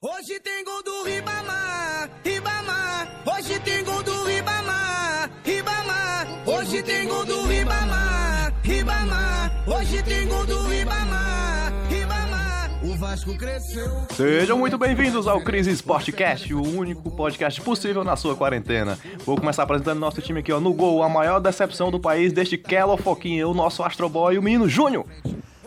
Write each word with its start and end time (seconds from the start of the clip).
Hoje 0.00 0.38
tem 0.38 0.64
gol 0.64 0.80
do 0.84 1.02
Ribamar, 1.02 2.08
Ribamar. 2.24 3.22
Hoje 3.26 3.58
tem 3.58 3.82
gol 3.82 4.00
do 4.04 4.24
Ribamar, 4.26 5.28
Ribamar. 5.42 6.28
Hoje 6.46 6.82
tem 6.84 7.08
gol 7.08 7.24
do 7.26 7.42
Ribamar, 7.48 8.54
Ribamar. 8.62 9.64
Hoje 9.66 10.00
tem 10.04 10.28
gol 10.28 10.46
do 10.46 10.68
Ribamar, 10.68 11.72
Ribamar. 11.90 12.70
O 12.84 12.94
Vasco 12.94 13.36
cresceu. 13.36 13.90
Sejam 14.14 14.56
muito 14.56 14.78
bem-vindos 14.78 15.26
ao 15.26 15.40
Crise 15.40 15.72
Sportcast, 15.72 16.54
o 16.54 16.62
único 16.62 17.10
podcast 17.10 17.60
possível 17.60 18.04
na 18.04 18.14
sua 18.14 18.36
quarentena. 18.36 18.96
Vou 19.26 19.36
começar 19.36 19.64
apresentando 19.64 19.98
nosso 19.98 20.22
time 20.22 20.38
aqui, 20.38 20.52
ó, 20.52 20.60
no 20.60 20.72
gol, 20.72 21.02
a 21.02 21.08
maior 21.08 21.40
decepção 21.40 21.90
do 21.90 21.98
país 21.98 22.32
desde 22.32 22.56
Kello 22.56 22.96
Foquinha, 22.96 23.48
o 23.48 23.52
nosso 23.52 23.82
Astro 23.82 24.08
Boy, 24.08 24.38
o 24.38 24.42
menino 24.44 24.68
Júnior. 24.68 25.04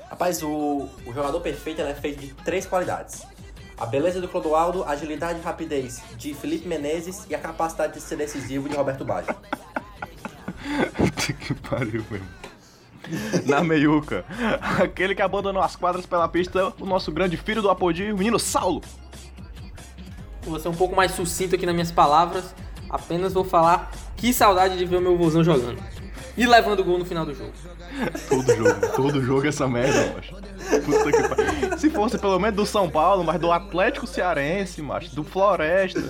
Rapaz, 0.10 0.42
o, 0.42 0.88
o 1.06 1.14
jogador 1.14 1.42
perfeito 1.42 1.82
ele 1.82 1.92
é 1.92 1.96
feito 1.96 2.22
de 2.22 2.34
três 2.46 2.66
qualidades. 2.66 3.26
A 3.82 3.86
beleza 3.88 4.22
do 4.22 4.28
Clodoaldo, 4.28 4.84
a 4.84 4.92
agilidade 4.92 5.40
e 5.40 5.42
rapidez 5.42 6.04
de 6.16 6.36
Felipe 6.36 6.68
Menezes 6.68 7.26
e 7.28 7.34
a 7.34 7.40
capacidade 7.40 7.94
de 7.94 8.00
ser 8.00 8.16
decisivo 8.16 8.70
de 8.70 8.76
Roberto 8.76 9.04
Baggio. 9.04 9.36
que 11.40 11.56
pariu, 11.56 12.06
mesmo. 12.12 12.28
Na 13.48 13.64
meiuca, 13.64 14.24
aquele 14.80 15.16
que 15.16 15.22
abandonou 15.24 15.64
as 15.64 15.76
quadras 15.76 16.06
pela 16.06 16.28
pista, 16.28 16.72
o 16.80 16.86
nosso 16.86 17.12
grande 17.12 17.38
filho 17.38 17.60
do 17.60 17.72
Apodi, 17.72 18.12
o 18.12 18.18
menino 18.20 18.38
Saulo. 18.38 18.84
Vou 20.44 20.60
ser 20.60 20.68
um 20.68 20.76
pouco 20.76 20.96
mais 20.96 21.14
sucinto 21.14 21.56
aqui 21.56 21.66
nas 21.66 21.74
minhas 21.74 21.92
palavras. 21.92 22.54
Apenas 22.88 23.34
vou 23.34 23.44
falar 23.44 23.92
que 24.16 24.32
saudade 24.32 24.78
de 24.78 24.86
ver 24.86 24.98
o 24.98 25.02
meu 25.02 25.18
vozão 25.18 25.44
jogando. 25.44 25.82
E 26.38 26.46
levando 26.46 26.84
gol 26.84 27.00
no 27.00 27.06
final 27.06 27.26
do 27.26 27.34
jogo. 27.34 27.52
Todo 28.30 28.56
jogo, 28.56 28.88
todo 28.96 29.22
jogo 29.24 29.48
essa 29.48 29.68
merda, 29.68 30.14
macho. 30.16 30.36
Puta 30.86 31.12
que 31.12 31.28
pariu. 31.28 31.78
Se 31.78 31.90
fosse 31.90 32.18
pelo 32.18 32.40
menos 32.40 32.56
do 32.56 32.66
São 32.66 32.90
Paulo, 32.90 33.24
mas 33.24 33.40
do 33.40 33.52
Atlético 33.52 34.08
Cearense, 34.08 34.82
macho, 34.82 35.14
do 35.16 35.24
Floresta. 35.24 36.02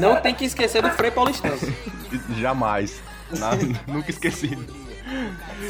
Não 0.00 0.20
tem 0.20 0.34
que 0.34 0.44
esquecer 0.44 0.82
do 0.82 0.90
Frei 0.90 1.10
Paulistano. 1.10 1.56
Jamais. 2.38 3.00
Na- 3.38 3.52
nunca 3.86 4.10
esquecido. 4.10 4.66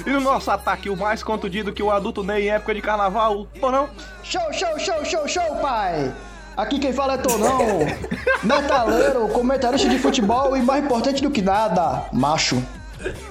E 0.06 0.10
no 0.10 0.20
nosso 0.20 0.50
ataque, 0.50 0.90
o 0.90 0.96
mais 0.96 1.22
contundido 1.22 1.72
que 1.72 1.82
o 1.82 1.90
adulto 1.90 2.24
Ney 2.24 2.44
em 2.48 2.50
época 2.50 2.74
de 2.74 2.80
carnaval, 2.80 3.46
Tonão. 3.60 3.88
Show, 4.22 4.52
show, 4.52 4.78
show, 4.78 5.04
show, 5.04 5.28
show, 5.28 5.56
pai! 5.60 6.12
Aqui 6.56 6.78
quem 6.80 6.92
fala 6.92 7.14
é 7.14 7.18
Tonão, 7.18 7.78
metaleiro, 8.42 9.28
comentarista 9.28 9.88
de 9.88 9.96
futebol 9.98 10.56
e 10.56 10.62
mais 10.62 10.84
importante 10.84 11.22
do 11.22 11.30
que 11.30 11.40
nada, 11.40 12.06
macho. 12.12 12.60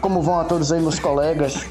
Como 0.02 0.22
vão 0.22 0.40
a 0.40 0.46
todos 0.46 0.72
aí, 0.72 0.82
meus 0.82 1.00
colegas? 1.00 1.66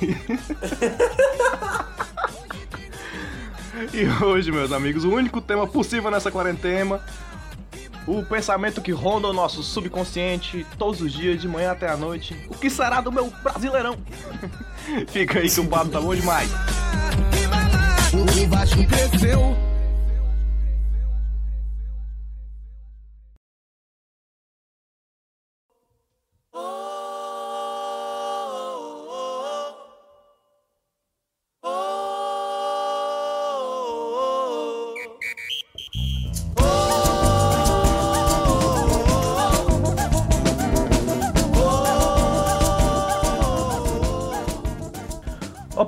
E 3.92 4.24
hoje, 4.24 4.50
meus 4.50 4.72
amigos, 4.72 5.04
o 5.04 5.10
único 5.10 5.40
tema 5.40 5.66
possível 5.66 6.10
nessa 6.10 6.30
quarentena, 6.30 7.00
o 8.06 8.22
pensamento 8.22 8.80
que 8.80 8.92
ronda 8.92 9.28
o 9.28 9.32
nosso 9.32 9.62
subconsciente 9.62 10.66
todos 10.78 11.00
os 11.00 11.12
dias, 11.12 11.40
de 11.40 11.48
manhã 11.48 11.72
até 11.72 11.88
a 11.88 11.96
noite. 11.96 12.36
O 12.48 12.54
que 12.54 12.70
será 12.70 13.00
do 13.00 13.10
meu 13.12 13.32
brasileirão? 13.42 13.96
Fica 15.08 15.40
aí 15.40 15.50
que 15.50 15.60
o 15.60 15.66
papo 15.66 15.90
tá 15.90 16.00
bom 16.00 16.14
demais. 16.14 16.50
O 18.12 18.48
Vasco 18.48 18.86
cresceu. 18.86 19.56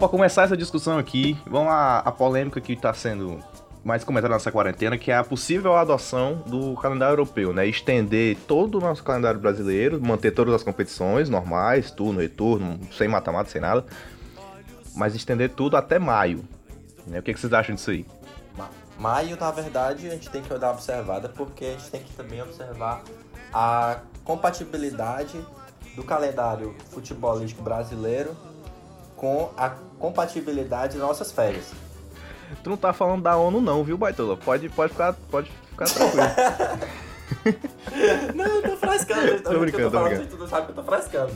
Ó, 0.08 0.10
pra 0.10 0.19
começar 0.19 0.44
essa 0.44 0.56
discussão 0.56 0.96
aqui, 0.98 1.36
vamos 1.46 1.70
à, 1.70 2.10
polêmica 2.16 2.60
que 2.62 2.74
tá 2.74 2.94
sendo 2.94 3.38
mais 3.84 4.02
comentada 4.04 4.32
nessa 4.34 4.50
quarentena, 4.50 4.96
que 4.96 5.10
é 5.10 5.16
a 5.16 5.22
possível 5.22 5.76
adoção 5.76 6.42
do 6.46 6.74
calendário 6.76 7.12
europeu, 7.12 7.52
né? 7.52 7.66
Estender 7.66 8.36
todo 8.46 8.78
o 8.78 8.80
nosso 8.80 9.04
calendário 9.04 9.38
brasileiro, 9.38 10.00
manter 10.00 10.30
todas 10.32 10.54
as 10.54 10.62
competições 10.62 11.28
normais, 11.28 11.91
turno, 11.91 12.20
retorno, 12.20 12.80
sem 12.96 13.06
mata-mata, 13.06 13.50
sem 13.50 13.60
nada, 13.60 13.84
mas 14.96 15.14
estender 15.14 15.50
tudo 15.50 15.76
até 15.76 15.98
maio. 15.98 16.42
Né? 17.06 17.19
O 17.19 17.22
que, 17.22 17.34
que 17.34 17.40
vocês 17.40 17.52
acham 17.52 17.75
disso 17.75 17.90
aí? 17.90 18.06
Ma- 18.56 18.70
Maio, 18.98 19.36
na 19.38 19.50
verdade, 19.50 20.08
a 20.08 20.10
gente 20.10 20.28
tem 20.30 20.42
que 20.42 20.48
dar 20.48 20.69
uma 20.69 20.72
observada 20.72 21.28
porque 21.28 21.66
a 21.66 21.70
gente 21.72 21.90
tem 21.90 22.02
que 22.02 22.12
também 22.14 22.42
observar 22.42 23.02
a 23.52 23.98
compatibilidade 24.25 25.38
do 25.94 26.02
calendário 26.02 26.75
futebolístico 26.90 27.62
brasileiro 27.62 28.34
com 29.18 29.50
a 29.56 29.70
compatibilidade 29.98 30.96
das 30.96 31.06
nossas 31.06 31.30
férias. 31.30 31.72
Tu 32.62 32.70
não 32.70 32.76
tá 32.76 32.94
falando 32.94 33.22
da 33.22 33.36
ONU 33.36 33.60
não, 33.60 33.84
viu, 33.84 33.98
Baitola? 33.98 34.36
Pode, 34.36 34.70
pode, 34.70 34.92
ficar, 34.92 35.12
pode 35.30 35.50
ficar 35.70 35.84
tranquilo. 35.84 36.24
Não, 38.34 38.46
eu 38.46 38.62
tô 38.62 38.76
frescando. 38.76 39.42
Tô 39.42 39.58
brincando, 39.58 39.90
tô 39.90 40.02
brincando. 40.02 40.26
Tu 40.28 40.36
não 40.38 40.48
sabe 40.48 40.66
que 40.66 40.72
eu 40.72 40.76
tô 40.76 40.82
frescando. 40.82 41.32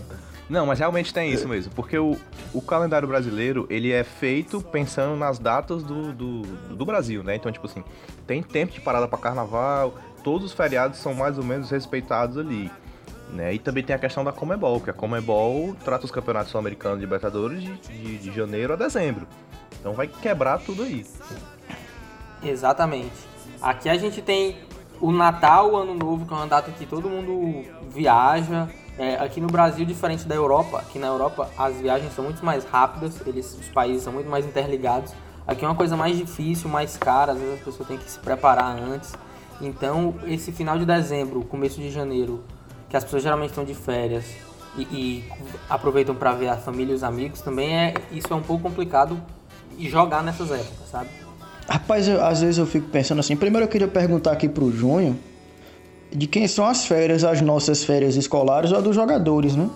Não, 0.49 0.65
mas 0.65 0.79
realmente 0.79 1.13
tem 1.13 1.31
isso 1.31 1.47
mesmo, 1.47 1.73
porque 1.75 1.99
o, 1.99 2.17
o 2.53 2.63
calendário 2.63 3.07
brasileiro, 3.07 3.67
ele 3.71 3.93
é 3.93 4.03
feito 4.03 4.61
pensando 4.61 5.17
nas 5.17 5.39
datas 5.39 5.83
do, 5.83 6.13
do, 6.13 6.43
do 6.43 6.85
Brasil, 6.85 7.23
né? 7.23 7.37
Então, 7.37 7.53
tipo 7.53 7.67
assim, 7.67 7.85
tem 8.27 8.43
tempo 8.43 8.73
de 8.73 8.81
parada 8.81 9.07
pra 9.07 9.19
carnaval, 9.19 9.95
todos 10.25 10.47
os 10.47 10.53
feriados 10.53 10.99
são 10.99 11.15
mais 11.15 11.39
ou 11.39 11.45
menos 11.45 11.71
respeitados 11.71 12.39
ali. 12.39 12.71
Né? 13.33 13.55
E 13.55 13.59
também 13.59 13.83
tem 13.83 13.97
a 13.97 13.99
questão 13.99 14.23
da 14.23 14.31
Comebol, 14.31 14.81
que 14.81 14.91
a 14.91 14.93
Comebol 14.93 15.75
trata 15.83 16.05
os 16.05 16.11
campeonatos 16.11 16.51
sul-americanos 16.51 16.99
de 16.99 17.05
Libertadores 17.05 17.63
de, 17.63 17.77
de, 17.77 18.19
de 18.19 18.33
janeiro 18.33 18.75
a 18.75 18.77
dezembro. 18.77 19.27
Então 19.81 19.95
vai 19.95 20.07
quebrar 20.07 20.59
tudo 20.59 20.83
aí. 20.83 21.05
Exatamente. 22.43 23.33
Aqui 23.61 23.89
a 23.89 23.97
gente 23.97 24.21
tem 24.21 24.57
o 25.01 25.11
Natal, 25.11 25.73
o 25.73 25.77
Ano 25.77 25.95
Novo, 25.95 26.27
que 26.27 26.33
é 26.33 26.37
uma 26.37 26.47
data 26.47 26.71
que 26.71 26.85
todo 26.85 27.09
mundo 27.09 27.65
viaja. 27.89 28.69
É, 28.99 29.15
aqui 29.17 29.41
no 29.41 29.47
Brasil, 29.47 29.87
diferente 29.87 30.29
da 30.29 30.35
Europa, 30.35 30.79
aqui 30.79 30.99
na 30.99 31.07
Europa 31.07 31.51
as 31.57 31.77
viagens 31.77 32.13
são 32.13 32.25
muito 32.25 32.45
mais 32.45 32.65
rápidas, 32.65 33.27
eles, 33.27 33.55
os 33.59 33.69
países 33.71 34.03
são 34.03 34.13
muito 34.13 34.29
mais 34.29 34.45
interligados. 34.45 35.15
Aqui 35.47 35.65
é 35.65 35.69
uma 35.69 35.75
coisa 35.75 35.97
mais 35.97 36.17
difícil, 36.17 36.69
mais 36.69 36.97
cara, 36.99 37.33
às 37.33 37.39
vezes 37.39 37.55
as 37.55 37.65
pessoas 37.65 37.89
têm 37.89 37.97
que 37.97 38.09
se 38.09 38.19
preparar 38.19 38.77
antes. 38.79 39.15
Então, 39.61 40.15
esse 40.27 40.53
final 40.53 40.79
de 40.79 40.85
dezembro, 40.85 41.43
começo 41.45 41.81
de 41.81 41.91
janeiro, 41.91 42.45
que 42.93 42.97
as 42.99 43.05
pessoas 43.05 43.23
geralmente 43.23 43.49
estão 43.49 43.65
de 43.65 43.73
férias 43.75 44.23
e, 44.77 44.83
e 44.83 45.25
aproveitam 45.69 46.15
para 46.15 46.33
ver 46.35 46.49
a 46.49 46.59
família 46.59 46.93
e 46.93 46.95
os 46.95 47.03
amigos, 47.03 47.41
também 47.41 47.75
é 47.75 47.95
isso 48.13 48.27
é 48.31 48.37
um 48.37 48.43
pouco 48.43 48.65
complicado 48.65 49.19
e 49.79 49.89
jogar 49.89 50.23
nessas 50.23 50.51
épocas, 50.51 50.91
sabe? 50.91 51.09
Rapaz, 51.67 52.07
eu- 52.07 52.23
às 52.23 52.43
vezes 52.43 52.59
eu 52.59 52.67
fico 52.67 52.89
pensando 52.89 53.21
assim. 53.21 53.35
Primeiro 53.35 53.65
eu 53.65 53.69
queria 53.71 53.89
perguntar 53.89 54.33
aqui 54.33 54.47
pro 54.47 54.71
Júnior 54.71 55.15
de 56.11 56.27
quem 56.27 56.47
são 56.47 56.67
as 56.67 56.85
férias, 56.85 57.25
as 57.25 57.41
nossas 57.41 57.83
férias 57.83 58.15
escolares 58.15 58.71
ou 58.73 58.77
a 58.77 58.81
dos 58.83 58.95
jogadores, 58.95 59.57
né? 59.57 59.71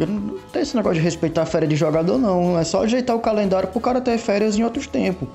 Não 0.00 0.36
tem 0.52 0.62
esse 0.62 0.74
negócio 0.74 0.96
de 0.96 1.02
respeitar 1.04 1.42
a 1.42 1.46
férias 1.46 1.70
de 1.70 1.76
jogador, 1.76 2.18
não. 2.18 2.58
É 2.58 2.64
só 2.64 2.82
ajeitar 2.82 3.14
o 3.14 3.20
calendário 3.20 3.68
pro 3.68 3.80
cara 3.80 4.00
ter 4.00 4.18
férias 4.18 4.58
em 4.58 4.64
outros 4.64 4.88
tempos. 4.88 5.28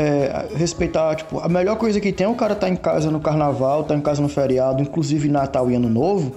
É, 0.00 0.46
respeitar, 0.54 1.16
tipo, 1.16 1.40
a 1.40 1.48
melhor 1.48 1.76
coisa 1.76 2.00
que 2.00 2.12
tem 2.12 2.24
é 2.24 2.30
o 2.30 2.34
cara 2.36 2.54
tá 2.54 2.68
em 2.68 2.76
casa 2.76 3.10
no 3.10 3.18
carnaval, 3.18 3.82
tá 3.82 3.96
em 3.96 4.00
casa 4.00 4.22
no 4.22 4.28
feriado, 4.28 4.80
inclusive 4.80 5.28
Natal 5.28 5.68
e 5.72 5.74
Ano 5.74 5.88
Novo. 5.88 6.36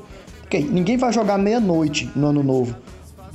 Ninguém 0.51 0.97
vai 0.97 1.13
jogar 1.13 1.37
meia-noite 1.37 2.09
no 2.15 2.29
Ano 2.29 2.41
Novo. 2.41 2.75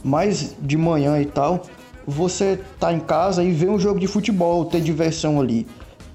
Mas 0.03 0.57
de 0.61 0.77
manhã 0.77 1.21
e 1.21 1.27
tal, 1.27 1.63
você 2.05 2.59
tá 2.81 2.93
em 2.93 2.99
casa 2.99 3.45
e 3.45 3.53
vê 3.53 3.69
um 3.69 3.79
jogo 3.79 4.01
de 4.01 4.09
futebol, 4.09 4.65
ter 4.65 4.81
diversão 4.81 5.41
ali. 5.41 5.65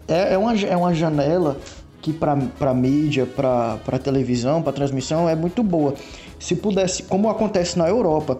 É, 0.09 0.33
é, 0.33 0.37
uma, 0.37 0.59
é 0.59 0.75
uma 0.75 0.93
janela 0.93 1.57
que 2.01 2.11
pra 2.11 2.73
mídia, 2.73 3.25
pra 3.25 3.97
televisão, 4.03 4.61
pra 4.61 4.73
transmissão 4.73 5.29
é 5.29 5.37
muito 5.37 5.63
boa. 5.63 5.93
Se 6.37 6.53
pudesse, 6.53 7.03
como 7.03 7.29
acontece 7.29 7.79
na 7.79 7.87
Europa, 7.87 8.39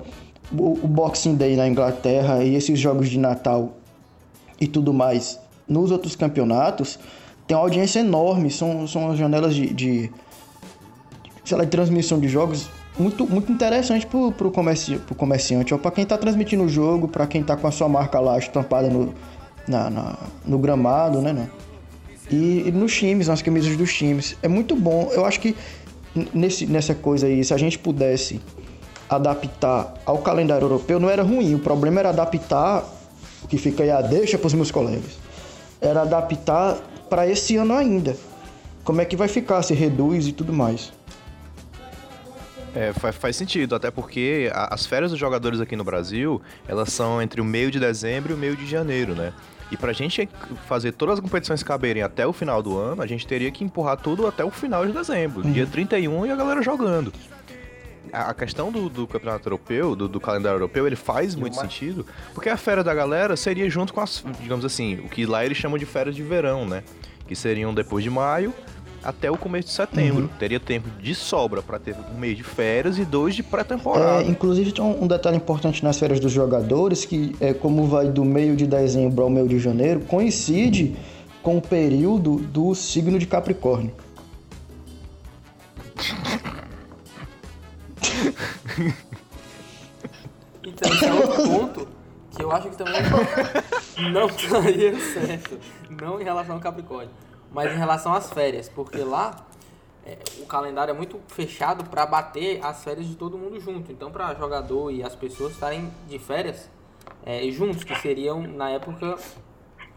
o, 0.52 0.74
o 0.84 0.88
Boxing 0.88 1.36
Day 1.36 1.56
na 1.56 1.66
Inglaterra 1.66 2.44
e 2.44 2.56
esses 2.56 2.78
jogos 2.78 3.08
de 3.08 3.18
Natal 3.18 3.78
e 4.60 4.68
tudo 4.68 4.94
mais 4.94 5.40
nos 5.72 5.92
outros 5.92 6.16
campeonatos, 6.16 7.00
tem 7.48 7.56
uma 7.56 7.64
audiência 7.64 8.00
enorme, 8.00 8.52
são, 8.52 8.88
são 8.88 9.16
janelas 9.16 9.56
de, 9.56 9.74
de, 9.74 10.12
sei 11.46 11.58
lá, 11.58 11.64
de 11.64 11.70
transmissão 11.70 12.20
de 12.20 12.28
jogos 12.28 12.70
muito, 13.00 13.26
muito 13.26 13.52
interessante 13.52 14.06
pro, 14.06 14.32
pro, 14.32 14.52
comerci, 14.52 15.00
comerciante, 15.18 15.74
ou 15.74 15.80
para 15.80 15.92
quem 15.92 16.06
tá 16.06 16.18
transmitindo 16.18 16.64
o 16.64 16.70
jogo, 16.70 17.08
para 17.08 17.26
quem 17.26 17.42
tá 17.42 17.56
com 17.56 17.68
a 17.68 17.72
sua 17.72 17.88
marca 17.88 18.20
lá 18.20 18.38
estampada 18.38 18.90
no, 18.90 19.14
na, 19.68 19.90
na- 19.90 20.18
no 20.46 20.60
gramado, 20.60 21.22
né? 21.22 21.32
né? 21.34 21.50
E, 22.30 22.64
e 22.68 22.72
nos 22.72 22.94
times, 22.94 23.28
nas 23.28 23.42
camisas 23.42 23.76
dos 23.76 23.94
times. 23.94 24.38
É 24.42 24.48
muito 24.48 24.76
bom. 24.76 25.10
Eu 25.12 25.26
acho 25.26 25.40
que 25.40 25.56
nesse, 26.34 26.66
nessa 26.66 26.94
coisa 26.94 27.28
aí, 27.28 27.44
se 27.44 27.54
a 27.54 27.58
gente 27.58 27.80
pudesse 27.80 28.40
adaptar 29.10 29.94
ao 30.06 30.20
calendário 30.20 30.66
europeu, 30.66 31.00
não 31.00 31.10
era 31.10 31.24
ruim. 31.24 31.56
O 31.56 31.60
problema 31.60 32.00
era 32.00 32.10
adaptar, 32.10 32.84
o 33.44 33.48
que 33.48 33.58
fica 33.58 33.84
aí 33.84 33.90
a 33.92 34.02
deixa 34.02 34.38
para 34.38 34.48
os 34.48 34.54
meus 34.54 34.72
colegas, 34.72 35.18
era 35.82 36.04
adaptar 36.04 36.78
para 37.10 37.28
esse 37.28 37.58
ano 37.58 37.74
ainda. 37.74 38.16
Como 38.84 39.02
é 39.02 39.06
que 39.06 39.16
vai 39.16 39.28
ficar, 39.28 39.62
se 39.64 39.74
reduz 39.74 40.28
e 40.28 40.32
tudo 40.32 40.54
mais. 40.54 40.94
É, 42.74 42.94
faz, 42.94 43.16
faz 43.16 43.36
sentido, 43.36 43.76
até 43.76 43.92
porque 43.92 44.50
a, 44.54 44.74
as 44.74 44.86
férias 44.86 45.12
dos 45.12 45.20
jogadores 45.20 45.60
aqui 45.60 45.76
no 45.76 45.84
Brasil, 45.84 46.42
elas 46.68 46.94
são 46.94 47.22
entre 47.22 47.42
o 47.42 47.46
meio 47.46 47.70
de 47.70 47.80
dezembro 47.80 48.32
e 48.32 48.36
o 48.36 48.38
meio 48.38 48.56
de 48.56 48.66
janeiro, 48.66 49.14
né? 49.14 49.34
E 49.70 49.78
pra 49.78 49.94
gente 49.94 50.28
fazer 50.68 50.92
todas 50.92 51.16
as 51.16 51.20
competições 51.20 51.64
caberem 51.64 52.04
até 52.04 52.28
o 52.28 52.34
final 52.34 52.62
do 52.62 52.78
ano, 52.78 53.02
a 53.02 53.08
gente 53.08 53.26
teria 53.26 53.50
que 53.52 53.64
empurrar 53.64 53.98
tudo 53.98 54.28
até 54.28 54.44
o 54.44 54.52
final 54.52 54.86
de 54.86 54.92
dezembro, 54.92 55.46
uhum. 55.46 55.52
dia 55.52 55.66
31 55.66 56.26
e 56.26 56.32
a 56.32 56.36
galera 56.36 56.62
jogando. 56.62 57.12
A, 58.12 58.34
questão 58.34 58.72
do, 58.72 58.90
do 58.90 59.08
campeonato 59.08 59.48
europeu, 59.48 59.96
do, 59.96 60.08
do, 60.08 60.20
calendário 60.20 60.58
europeu, 60.58 60.86
ele 60.86 60.96
faz 60.96 61.36
muito 61.36 61.54
uma... 61.54 61.62
sentido, 61.62 62.06
porque 62.34 62.50
a 62.50 62.58
férias 62.58 62.86
da 62.86 62.94
galera 62.94 63.38
seria 63.38 63.70
junto 63.70 63.94
com 63.94 64.02
as, 64.02 64.24
digamos 64.40 64.66
assim, 64.66 64.96
o 64.96 65.08
que 65.08 65.26
lá 65.26 65.46
eles 65.46 65.58
chamam 65.58 65.78
de 65.78 65.86
férias 65.86 66.16
de 66.16 66.24
verão, 66.24 66.66
né? 66.66 66.84
Que 67.28 67.36
seriam 67.36 67.74
depois 67.74 68.04
de 68.04 68.10
maio, 68.10 68.54
até 69.04 69.30
o 69.30 69.38
começo 69.38 69.68
de 69.70 69.74
setembro. 69.74 70.24
Uhum. 70.24 70.30
Teria 70.40 70.60
tempo 70.60 70.90
de 71.02 71.16
sobra 71.16 71.62
para 71.62 71.80
ter 71.80 71.96
um 72.14 72.20
mês 72.20 72.38
de 72.38 72.44
férias 72.44 72.98
e 72.98 73.06
dois 73.06 73.36
de 73.36 73.44
pré-temporada. 73.44 74.24
É, 74.24 74.28
inclusive, 74.28 74.72
tem 74.72 74.84
um, 74.84 75.08
detalhe 75.08 75.38
importante 75.38 75.84
nas 75.84 75.98
férias 75.98 76.20
dos 76.20 76.32
jogadores, 76.32 77.06
que 77.06 77.36
é 77.40 77.54
como 77.54 77.86
vai 77.88 78.08
do 78.08 78.24
meio 78.24 78.56
de 78.56 78.68
dezembro 78.68 79.24
ao 79.24 79.30
meio 79.30 79.48
de 79.48 79.60
janeiro, 79.60 80.02
coincide 80.02 80.96
com 81.42 81.58
o 81.58 81.62
período 81.62 82.38
do 82.38 82.76
signo 82.76 83.18
de 83.18 83.26
Capricórnio. 83.26 83.92
então, 90.64 90.94
esse 90.94 91.06
é 91.06 91.14
outro 91.14 91.44
ponto 91.44 91.88
que 92.32 92.44
eu 92.44 92.52
acho 92.52 92.70
que 92.70 92.78
também 92.78 93.02
não 94.12 94.28
estaria 94.28 95.00
certo. 95.00 95.60
Não 95.90 96.20
em 96.20 96.24
relação 96.24 96.56
ao 96.56 96.62
Capricórnio 96.62 97.12
mas 97.52 97.72
em 97.72 97.78
relação 97.78 98.14
às 98.14 98.32
férias, 98.32 98.70
porque 98.70 99.00
lá 99.00 99.46
é, 100.06 100.18
o 100.40 100.46
calendário 100.46 100.92
é 100.92 100.96
muito 100.96 101.20
fechado 101.28 101.84
para 101.84 102.06
bater 102.06 102.64
as 102.64 102.84
férias 102.84 103.06
de 103.06 103.16
todo 103.16 103.38
mundo 103.38 103.60
junto. 103.60 103.92
Então, 103.92 104.12
para 104.12 104.34
jogador 104.36 104.92
e 104.92 105.04
as 105.04 105.16
pessoas 105.16 105.52
estarem 105.54 105.92
de 106.08 106.18
férias 106.18 106.70
é, 107.26 107.44
juntos, 107.52 107.84
que 107.84 107.94
seriam 107.96 108.42
na 108.42 108.70
época 108.70 109.18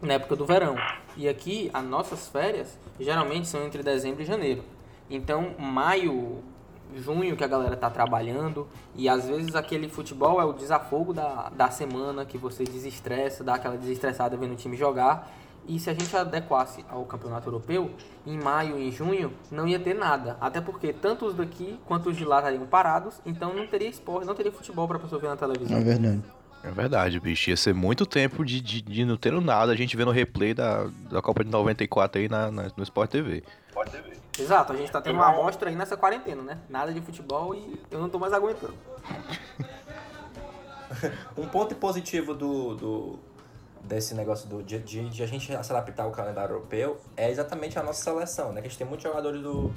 na 0.01 0.15
época 0.15 0.35
do 0.35 0.45
verão. 0.45 0.75
E 1.15 1.27
aqui 1.27 1.71
as 1.73 1.83
nossas 1.83 2.27
férias 2.27 2.77
geralmente 2.99 3.47
são 3.47 3.65
entre 3.65 3.81
dezembro 3.81 4.21
e 4.21 4.25
janeiro. 4.25 4.63
Então, 5.09 5.55
maio, 5.57 6.43
junho 6.95 7.35
que 7.35 7.43
a 7.43 7.47
galera 7.47 7.75
tá 7.75 7.89
trabalhando 7.89 8.67
e 8.95 9.09
às 9.09 9.27
vezes 9.27 9.55
aquele 9.55 9.89
futebol 9.89 10.41
é 10.41 10.45
o 10.45 10.53
desafogo 10.53 11.13
da, 11.13 11.49
da 11.49 11.69
semana 11.69 12.25
que 12.25 12.37
você 12.37 12.63
desestressa, 12.63 13.43
dá 13.43 13.55
aquela 13.55 13.77
desestressada 13.77 14.37
vendo 14.37 14.53
o 14.53 14.55
time 14.55 14.77
jogar 14.77 15.31
e 15.67 15.79
se 15.79 15.89
a 15.89 15.93
gente 15.93 16.15
adequasse 16.15 16.85
ao 16.89 17.03
campeonato 17.05 17.47
europeu, 17.47 17.91
em 18.25 18.37
maio 18.37 18.77
e 18.77 18.91
junho 18.91 19.33
não 19.51 19.67
ia 19.67 19.79
ter 19.79 19.95
nada. 19.95 20.37
Até 20.39 20.61
porque 20.61 20.93
tanto 20.93 21.25
os 21.25 21.33
daqui 21.33 21.79
quanto 21.85 22.09
os 22.09 22.17
de 22.17 22.23
lá 22.23 22.37
estariam 22.37 22.65
parados, 22.65 23.19
então 23.25 23.53
não 23.53 23.65
teria 23.65 23.89
esporte, 23.89 24.27
não 24.27 24.35
teria 24.35 24.51
futebol 24.51 24.87
para 24.87 24.99
pessoa 24.99 25.19
ver 25.19 25.27
na 25.27 25.35
televisão. 25.35 25.77
É 25.77 25.81
verdade. 25.81 26.21
É 26.63 26.71
verdade, 26.71 27.19
bicho. 27.19 27.49
Ia 27.49 27.57
ser 27.57 27.73
muito 27.73 28.05
tempo 28.05 28.43
de, 28.43 28.59
de, 28.59 28.81
de 28.81 29.05
não 29.05 29.17
ter 29.17 29.31
nada, 29.39 29.71
a 29.71 29.75
gente 29.75 29.95
vendo 29.95 30.07
o 30.07 30.11
replay 30.11 30.53
da, 30.53 30.89
da 31.11 31.21
Copa 31.21 31.43
de 31.43 31.49
94 31.51 32.21
aí 32.21 32.27
na, 32.27 32.51
na, 32.51 32.63
no 32.75 32.83
Sport 32.83 33.11
TV. 33.11 33.43
Sport 33.69 33.89
TV. 33.89 34.24
Exato, 34.39 34.73
a 34.73 34.75
gente 34.75 34.91
tá 34.91 35.01
tendo 35.01 35.15
uma 35.15 35.27
amostra 35.27 35.69
aí 35.69 35.75
nessa 35.75 35.95
quarentena, 35.95 36.41
né? 36.41 36.57
Nada 36.69 36.93
de 36.93 36.99
futebol 37.01 37.55
e 37.55 37.81
eu 37.89 37.99
não 37.99 38.09
tô 38.09 38.19
mais 38.19 38.33
aguentando. 38.33 38.73
um 41.37 41.47
ponto 41.47 41.73
positivo 41.75 42.33
do, 42.33 42.75
do 42.75 43.19
desse 43.81 44.13
negócio 44.13 44.49
do, 44.49 44.63
de, 44.63 44.79
de, 44.79 45.09
de, 45.09 45.23
a 45.23 45.27
gente 45.27 45.45
se 45.45 45.71
adaptar 45.71 46.03
ao 46.03 46.11
calendário 46.11 46.53
europeu 46.53 46.97
é 47.15 47.29
exatamente 47.29 47.77
a 47.79 47.83
nossa 47.83 48.03
seleção, 48.03 48.51
né? 48.51 48.61
Que 48.61 48.67
a 48.67 48.69
gente 48.69 48.77
tem 48.77 48.87
muitos 48.87 49.03
jogadores 49.03 49.41
do, 49.41 49.71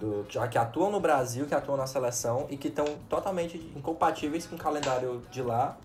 do, 0.00 0.24
que, 0.28 0.38
que 0.48 0.58
atuam 0.58 0.90
no 0.90 0.98
Brasil, 0.98 1.46
que 1.46 1.54
atuam 1.54 1.76
na 1.76 1.86
seleção 1.86 2.46
e 2.50 2.56
que 2.56 2.68
estão 2.68 2.86
totalmente 3.08 3.56
incompatíveis 3.76 4.46
com 4.46 4.56
o 4.56 4.58
calendário 4.58 5.22
de 5.30 5.42
lá 5.42 5.76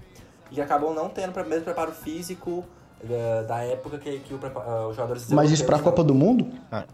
e 0.52 0.60
acabam 0.62 0.94
não 0.94 1.10
tendo 1.10 1.40
o 1.40 1.46
mesmo 1.48 1.66
preparo 1.66 1.92
físico 1.92 2.66
uh, 3.04 3.48
da 3.48 3.64
época 3.64 4.00
que, 4.00 4.20
que 4.20 4.34
o, 4.34 4.38
uh, 4.38 4.88
os 4.90 4.96
jogadores 4.96 5.30
Mas 5.32 5.52
isso 5.52 5.66
para 5.66 5.78
a 5.78 5.82
Copa 5.82 6.04
do 6.04 6.16
Mundo? 6.16 6.52
Ah. 6.72 6.86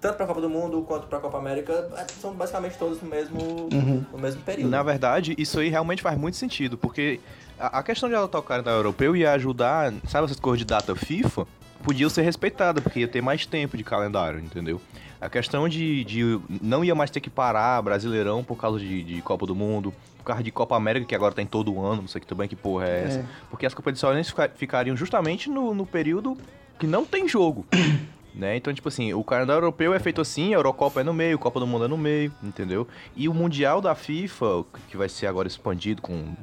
Tanto 0.00 0.16
para 0.16 0.24
a 0.24 0.28
Copa 0.28 0.40
do 0.40 0.50
Mundo 0.50 0.82
quanto 0.86 1.06
para 1.06 1.18
a 1.18 1.20
Copa 1.20 1.38
América 1.38 1.88
é, 1.96 2.06
são 2.20 2.32
basicamente 2.34 2.76
todos 2.78 3.00
no 3.00 3.08
mesmo, 3.08 3.68
uhum. 3.72 4.04
no 4.12 4.18
mesmo 4.18 4.42
período. 4.42 4.70
Na 4.70 4.82
verdade, 4.82 5.34
isso 5.38 5.58
aí 5.58 5.68
realmente 5.68 6.02
faz 6.02 6.18
muito 6.18 6.36
sentido, 6.36 6.76
porque 6.76 7.20
a, 7.58 7.82
questão 7.82 8.08
de 8.08 8.14
ela 8.14 8.28
tocar 8.28 8.62
no 8.62 8.70
europeu 8.70 9.16
ia 9.16 9.32
ajudar, 9.32 9.92
sabe 10.06 10.26
essas 10.26 10.38
coisas 10.38 10.58
de 10.58 10.64
data 10.64 10.94
FIFA? 10.94 11.46
Podia 11.82 12.08
ser 12.10 12.22
respeitada, 12.22 12.80
porque 12.80 13.00
ia 13.00 13.08
ter 13.08 13.22
mais 13.22 13.46
tempo 13.46 13.76
de 13.76 13.84
calendário, 13.84 14.40
entendeu? 14.40 14.80
A 15.20 15.28
questão 15.28 15.68
de, 15.68 16.04
de 16.04 16.40
não 16.60 16.84
ia 16.84 16.94
mais 16.94 17.10
ter 17.10 17.20
que 17.20 17.30
parar 17.30 17.80
Brasileirão 17.80 18.44
por 18.44 18.56
causa 18.56 18.78
de, 18.78 19.02
de 19.02 19.22
Copa 19.22 19.46
do 19.46 19.54
Mundo, 19.54 19.94
por 20.18 20.24
causa 20.24 20.42
de 20.42 20.50
Copa 20.50 20.76
América, 20.76 21.06
que 21.06 21.14
agora 21.14 21.34
tem 21.34 21.46
todo 21.46 21.80
ano, 21.80 22.02
não 22.02 22.08
sei 22.08 22.20
que 22.20 22.26
também 22.26 22.48
que 22.48 22.56
porra 22.56 22.86
é 22.86 23.04
essa. 23.04 23.18
É. 23.20 23.24
Porque 23.48 23.64
as 23.64 23.72
competições 23.72 24.34
ficariam 24.56 24.96
justamente 24.96 25.48
no, 25.48 25.72
no 25.72 25.86
período 25.86 26.36
que 26.78 26.86
não 26.86 27.04
tem 27.04 27.26
jogo. 27.28 27.64
Né? 28.36 28.54
Então, 28.54 28.72
tipo 28.74 28.86
assim, 28.88 29.14
o 29.14 29.24
calendário 29.24 29.60
europeu 29.60 29.94
é 29.94 29.98
feito 29.98 30.20
assim, 30.20 30.52
a 30.52 30.58
Eurocopa 30.58 31.00
é 31.00 31.04
no 31.04 31.14
meio, 31.14 31.36
a 31.36 31.38
Copa 31.38 31.58
do 31.58 31.66
Mundo 31.66 31.86
é 31.86 31.88
no 31.88 31.96
meio, 31.96 32.30
entendeu? 32.42 32.86
E 33.16 33.30
o 33.30 33.34
Mundial 33.34 33.80
da 33.80 33.94
FIFA, 33.94 34.62
que 34.88 34.96
vai 34.96 35.08
ser 35.08 35.26
agora 35.26 35.48
expandido 35.48 36.02
com 36.02 36.34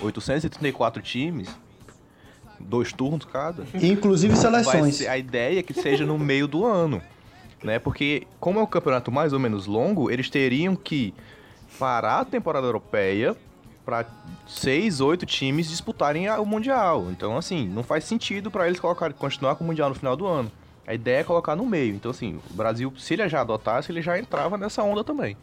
834 0.00 1.02
times, 1.02 1.54
dois 2.58 2.94
turnos 2.94 3.26
cada. 3.26 3.66
Inclusive 3.74 4.34
seleções. 4.36 5.02
a 5.02 5.18
ideia 5.18 5.60
é 5.60 5.62
que 5.62 5.74
seja 5.74 6.06
no 6.06 6.18
meio 6.18 6.48
do 6.48 6.64
ano, 6.64 7.02
né? 7.62 7.78
Porque 7.78 8.26
como 8.40 8.58
é 8.58 8.62
um 8.62 8.66
campeonato 8.66 9.12
mais 9.12 9.34
ou 9.34 9.38
menos 9.38 9.66
longo, 9.66 10.10
eles 10.10 10.30
teriam 10.30 10.74
que 10.74 11.12
parar 11.78 12.20
a 12.20 12.24
temporada 12.24 12.66
europeia 12.66 13.36
para 13.84 14.06
seis, 14.46 14.98
oito 14.98 15.26
times 15.26 15.68
disputarem 15.68 16.26
o 16.30 16.46
mundial. 16.46 17.10
Então, 17.10 17.36
assim, 17.36 17.68
não 17.68 17.82
faz 17.82 18.04
sentido 18.04 18.50
para 18.50 18.66
eles 18.66 18.80
colocar, 18.80 19.12
continuar 19.12 19.56
com 19.56 19.64
o 19.64 19.66
mundial 19.66 19.90
no 19.90 19.94
final 19.94 20.16
do 20.16 20.26
ano. 20.26 20.50
A 20.86 20.94
ideia 20.94 21.20
é 21.20 21.24
colocar 21.24 21.56
no 21.56 21.64
meio. 21.64 21.94
Então, 21.94 22.10
assim, 22.10 22.40
o 22.50 22.54
Brasil, 22.54 22.92
se 22.98 23.14
ele 23.14 23.28
já 23.28 23.40
adotasse, 23.40 23.90
ele 23.90 24.02
já 24.02 24.18
entrava 24.18 24.56
nessa 24.58 24.82
onda 24.82 25.02
também. 25.02 25.36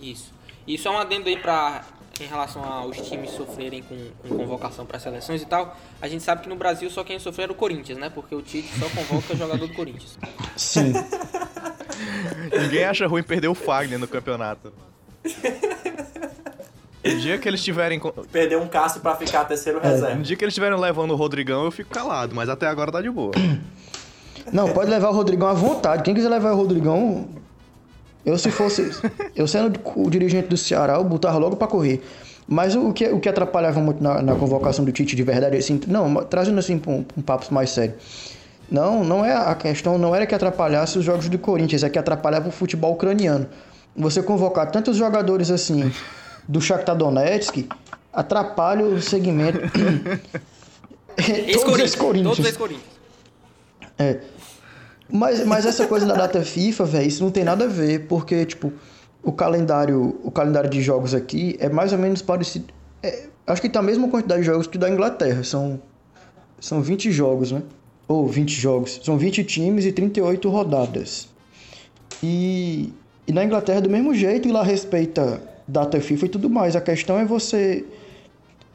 Isso. 0.00 0.32
Isso 0.66 0.88
é 0.88 0.90
um 0.90 0.98
adendo 0.98 1.28
aí 1.28 1.36
para 1.36 1.84
em 2.20 2.26
relação 2.26 2.64
aos 2.64 2.96
times 2.96 3.30
sofrerem 3.30 3.82
com, 3.82 4.10
com 4.22 4.36
convocação 4.36 4.84
para 4.84 4.98
seleções 4.98 5.42
e 5.42 5.46
tal. 5.46 5.76
A 6.00 6.08
gente 6.08 6.22
sabe 6.22 6.42
que 6.42 6.48
no 6.48 6.56
Brasil 6.56 6.90
só 6.90 7.04
quem 7.04 7.18
sofreu 7.18 7.44
era 7.44 7.52
o 7.52 7.54
Corinthians, 7.54 7.98
né? 7.98 8.10
Porque 8.10 8.34
o 8.34 8.42
Tite 8.42 8.68
só 8.78 8.88
convoca 8.88 9.34
jogador 9.36 9.66
do 9.66 9.74
Corinthians. 9.74 10.18
Sim. 10.56 10.92
Ninguém 12.60 12.84
acha 12.84 13.06
ruim 13.06 13.22
perder 13.22 13.48
o 13.48 13.54
Fagner 13.54 13.98
no 13.98 14.08
campeonato. 14.08 14.72
No 17.04 17.16
dia 17.16 17.38
que 17.38 17.48
eles 17.48 17.62
tiverem. 17.62 18.00
Perder 18.30 18.58
um 18.58 18.66
Cássio 18.66 19.00
pra 19.00 19.14
ficar 19.14 19.44
terceiro 19.44 19.78
é. 19.82 19.88
reserva. 19.88 20.14
No 20.16 20.22
dia 20.22 20.36
que 20.36 20.44
eles 20.44 20.52
estiverem 20.52 20.78
levando 20.78 21.12
o 21.12 21.16
Rodrigão, 21.16 21.64
eu 21.64 21.70
fico 21.70 21.90
calado, 21.90 22.34
mas 22.34 22.48
até 22.48 22.66
agora 22.66 22.90
tá 22.90 23.00
de 23.00 23.10
boa. 23.10 23.32
Não, 24.52 24.72
pode 24.72 24.90
levar 24.90 25.10
o 25.10 25.12
Rodrigão 25.12 25.48
à 25.48 25.52
vontade. 25.52 26.02
Quem 26.02 26.14
quiser 26.14 26.28
levar 26.28 26.52
o 26.52 26.56
Rodrigão. 26.56 27.28
Eu, 28.24 28.36
se 28.36 28.50
fosse. 28.50 28.90
eu 29.36 29.46
sendo 29.46 29.78
o 29.94 30.10
dirigente 30.10 30.48
do 30.48 30.56
Ceará, 30.56 30.94
eu 30.94 31.04
botava 31.04 31.38
logo 31.38 31.56
pra 31.56 31.66
correr. 31.66 32.02
Mas 32.46 32.74
o 32.74 32.92
que, 32.92 33.06
o 33.08 33.20
que 33.20 33.28
atrapalhava 33.28 33.78
muito 33.78 34.02
na, 34.02 34.22
na 34.22 34.34
convocação 34.34 34.84
do 34.84 34.90
Tite 34.90 35.14
de 35.14 35.22
verdade, 35.22 35.56
assim, 35.56 35.78
não, 35.86 36.14
trazendo 36.24 36.58
assim 36.58 36.80
um, 36.86 37.04
um 37.16 37.22
papo 37.22 37.52
mais 37.52 37.70
sério. 37.70 37.94
Não, 38.70 39.04
não 39.04 39.24
é 39.24 39.34
a 39.34 39.54
questão, 39.54 39.98
não 39.98 40.14
era 40.14 40.26
que 40.26 40.34
atrapalhasse 40.34 40.98
os 40.98 41.04
jogos 41.04 41.28
do 41.28 41.38
Corinthians, 41.38 41.82
é 41.82 41.90
que 41.90 41.98
atrapalhava 41.98 42.48
o 42.48 42.52
futebol 42.52 42.92
ucraniano. 42.92 43.46
Você 43.94 44.22
convocar 44.22 44.70
tantos 44.70 44.96
jogadores 44.96 45.50
assim 45.50 45.90
do 46.48 46.60
Shakhtar 46.60 46.96
Donetsk 46.96 47.68
atrapalha 48.12 48.84
o 48.84 49.00
segmento. 49.00 49.60
todos 51.64 51.82
os 51.82 51.94
Corinthians. 51.94 52.36
Todos 52.36 52.50
os 52.50 52.56
Corinthians. 52.56 52.98
É. 53.98 54.20
Mas, 55.10 55.44
mas 55.44 55.66
essa 55.66 55.86
coisa 55.86 56.06
da 56.06 56.14
data 56.14 56.42
FIFA, 56.42 56.84
velho, 56.84 57.08
isso 57.08 57.22
não 57.22 57.30
tem 57.30 57.44
nada 57.44 57.64
a 57.64 57.68
ver, 57.68 58.06
porque, 58.06 58.44
tipo, 58.44 58.72
o 59.22 59.32
calendário, 59.32 60.18
o 60.22 60.30
calendário 60.30 60.68
de 60.68 60.82
jogos 60.82 61.14
aqui 61.14 61.56
é 61.58 61.68
mais 61.68 61.92
ou 61.92 61.98
menos 61.98 62.22
parecido. 62.22 62.72
É, 63.02 63.26
acho 63.46 63.60
que 63.60 63.68
tá 63.68 63.80
a 63.80 63.82
mesma 63.82 64.08
quantidade 64.08 64.42
de 64.42 64.46
jogos 64.46 64.66
que 64.66 64.76
da 64.76 64.88
Inglaterra. 64.88 65.42
São, 65.42 65.80
são 66.60 66.82
20 66.82 67.10
jogos, 67.10 67.52
né? 67.52 67.62
Ou 68.06 68.26
20 68.26 68.50
jogos. 68.52 69.00
São 69.02 69.16
20 69.16 69.44
times 69.44 69.84
e 69.86 69.92
38 69.92 70.48
rodadas. 70.48 71.28
E, 72.22 72.92
e 73.26 73.32
na 73.32 73.44
Inglaterra, 73.44 73.80
do 73.80 73.88
mesmo 73.90 74.14
jeito, 74.14 74.48
e 74.48 74.52
lá 74.52 74.62
respeita 74.62 75.40
data 75.68 76.00
FIFA 76.00 76.26
e 76.26 76.28
tudo 76.30 76.48
mais. 76.48 76.74
A 76.74 76.80
questão 76.80 77.18
é 77.18 77.24
você 77.24 77.84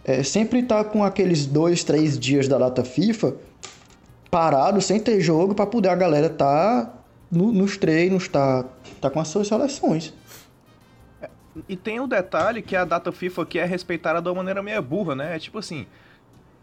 é, 0.05 0.21
sempre 0.21 0.59
estar 0.59 0.83
tá 0.83 0.89
com 0.89 1.03
aqueles 1.03 1.45
dois, 1.45 1.83
três 1.83 2.17
dias 2.17 2.47
da 2.47 2.57
data 2.57 2.83
FIFA 2.83 3.35
parado, 4.29 4.81
sem 4.81 4.99
ter 4.99 5.19
jogo, 5.21 5.53
para 5.53 5.65
poder 5.65 5.89
a 5.89 5.95
galera 5.95 6.27
estar 6.27 6.85
tá 6.85 6.93
no, 7.31 7.51
nos 7.51 7.77
treinos, 7.77 8.27
tá, 8.27 8.65
tá 9.01 9.09
com 9.09 9.19
as 9.19 9.27
suas 9.27 9.47
seleções. 9.47 10.13
E 11.69 11.75
tem 11.75 11.99
o 11.99 12.03
um 12.03 12.07
detalhe 12.07 12.61
que 12.61 12.75
a 12.75 12.83
data 12.83 13.11
FIFA 13.11 13.43
aqui 13.43 13.59
é 13.59 13.65
respeitada 13.65 14.21
de 14.21 14.27
uma 14.27 14.35
maneira 14.35 14.63
meio 14.63 14.81
burra, 14.81 15.15
né? 15.15 15.35
É 15.35 15.39
tipo 15.39 15.59
assim, 15.59 15.85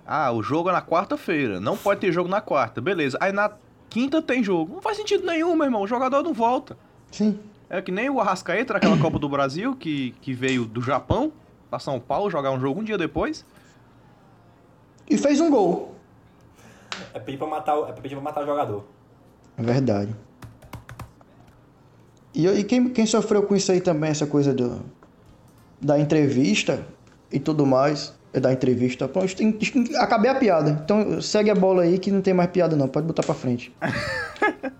Ah, 0.05 0.33
o 0.33 0.43
jogo 0.43 0.69
é 0.69 0.73
na 0.73 0.83
quarta-feira. 0.83 1.61
Não 1.61 1.77
pode 1.77 2.01
ter 2.01 2.11
jogo 2.11 2.29
na 2.29 2.41
quarta. 2.41 2.81
Beleza. 2.81 3.17
Aí 3.21 3.31
na 3.31 3.53
quinta 3.89 4.21
tem 4.21 4.43
jogo. 4.43 4.75
Não 4.75 4.83
faz 4.83 4.97
sentido 4.97 5.25
nenhum, 5.25 5.55
meu 5.55 5.67
irmão. 5.67 5.83
O 5.83 5.87
jogador 5.87 6.25
não 6.25 6.33
volta. 6.33 6.77
Sim. 7.13 7.39
É 7.71 7.81
que 7.81 7.93
nem 7.93 8.11
o 8.11 8.21
Arrascaeta 8.21 8.75
naquela 8.75 8.99
Copa 8.99 9.17
do 9.19 9.29
Brasil, 9.29 9.77
que, 9.77 10.11
que 10.21 10.35
veio 10.35 10.65
do 10.67 10.83
Japão 10.83 11.33
pra 11.71 11.79
São 11.79 12.01
Paulo 12.01 12.29
jogar 12.29 12.51
um 12.51 12.59
jogo 12.61 12.81
um 12.81 12.85
dia 12.85 12.99
depois. 12.99 13.47
E 15.09 15.17
fez 15.17 15.41
um 15.41 15.49
gol. 15.49 15.95
É 17.15 17.21
pedir 17.21 17.39
pra 17.39 17.47
matar, 17.47 17.79
o- 17.79 17.87
é 17.87 17.93
pedir 17.93 18.17
pra 18.17 18.25
matar 18.25 18.43
o 18.43 18.47
jogador. 18.47 18.85
É 19.57 19.63
verdade. 19.63 20.15
E, 22.35 22.47
e 22.49 22.65
quem, 22.65 22.89
quem 22.89 23.07
sofreu 23.07 23.43
com 23.45 23.55
isso 23.55 23.71
aí 23.71 23.81
também, 23.81 24.11
essa 24.11 24.27
coisa 24.27 24.53
do, 24.53 24.83
da 25.81 25.99
entrevista 25.99 26.85
e 27.31 27.39
tudo 27.39 27.65
mais, 27.65 28.13
é 28.33 28.41
da 28.41 28.53
entrevista. 28.53 29.09
Tem- 29.37 29.57
acabei 29.97 30.31
a 30.31 30.35
piada. 30.35 30.71
Então 30.71 31.21
segue 31.23 31.51
a 31.51 31.55
bola 31.55 31.83
aí 31.83 31.99
que 32.01 32.11
não 32.11 32.21
tem 32.21 32.35
mais 32.35 32.51
piada 32.51 32.75
não, 32.75 32.89
pode 32.89 33.07
botar 33.07 33.23
pra 33.23 33.35
frente. 33.35 33.73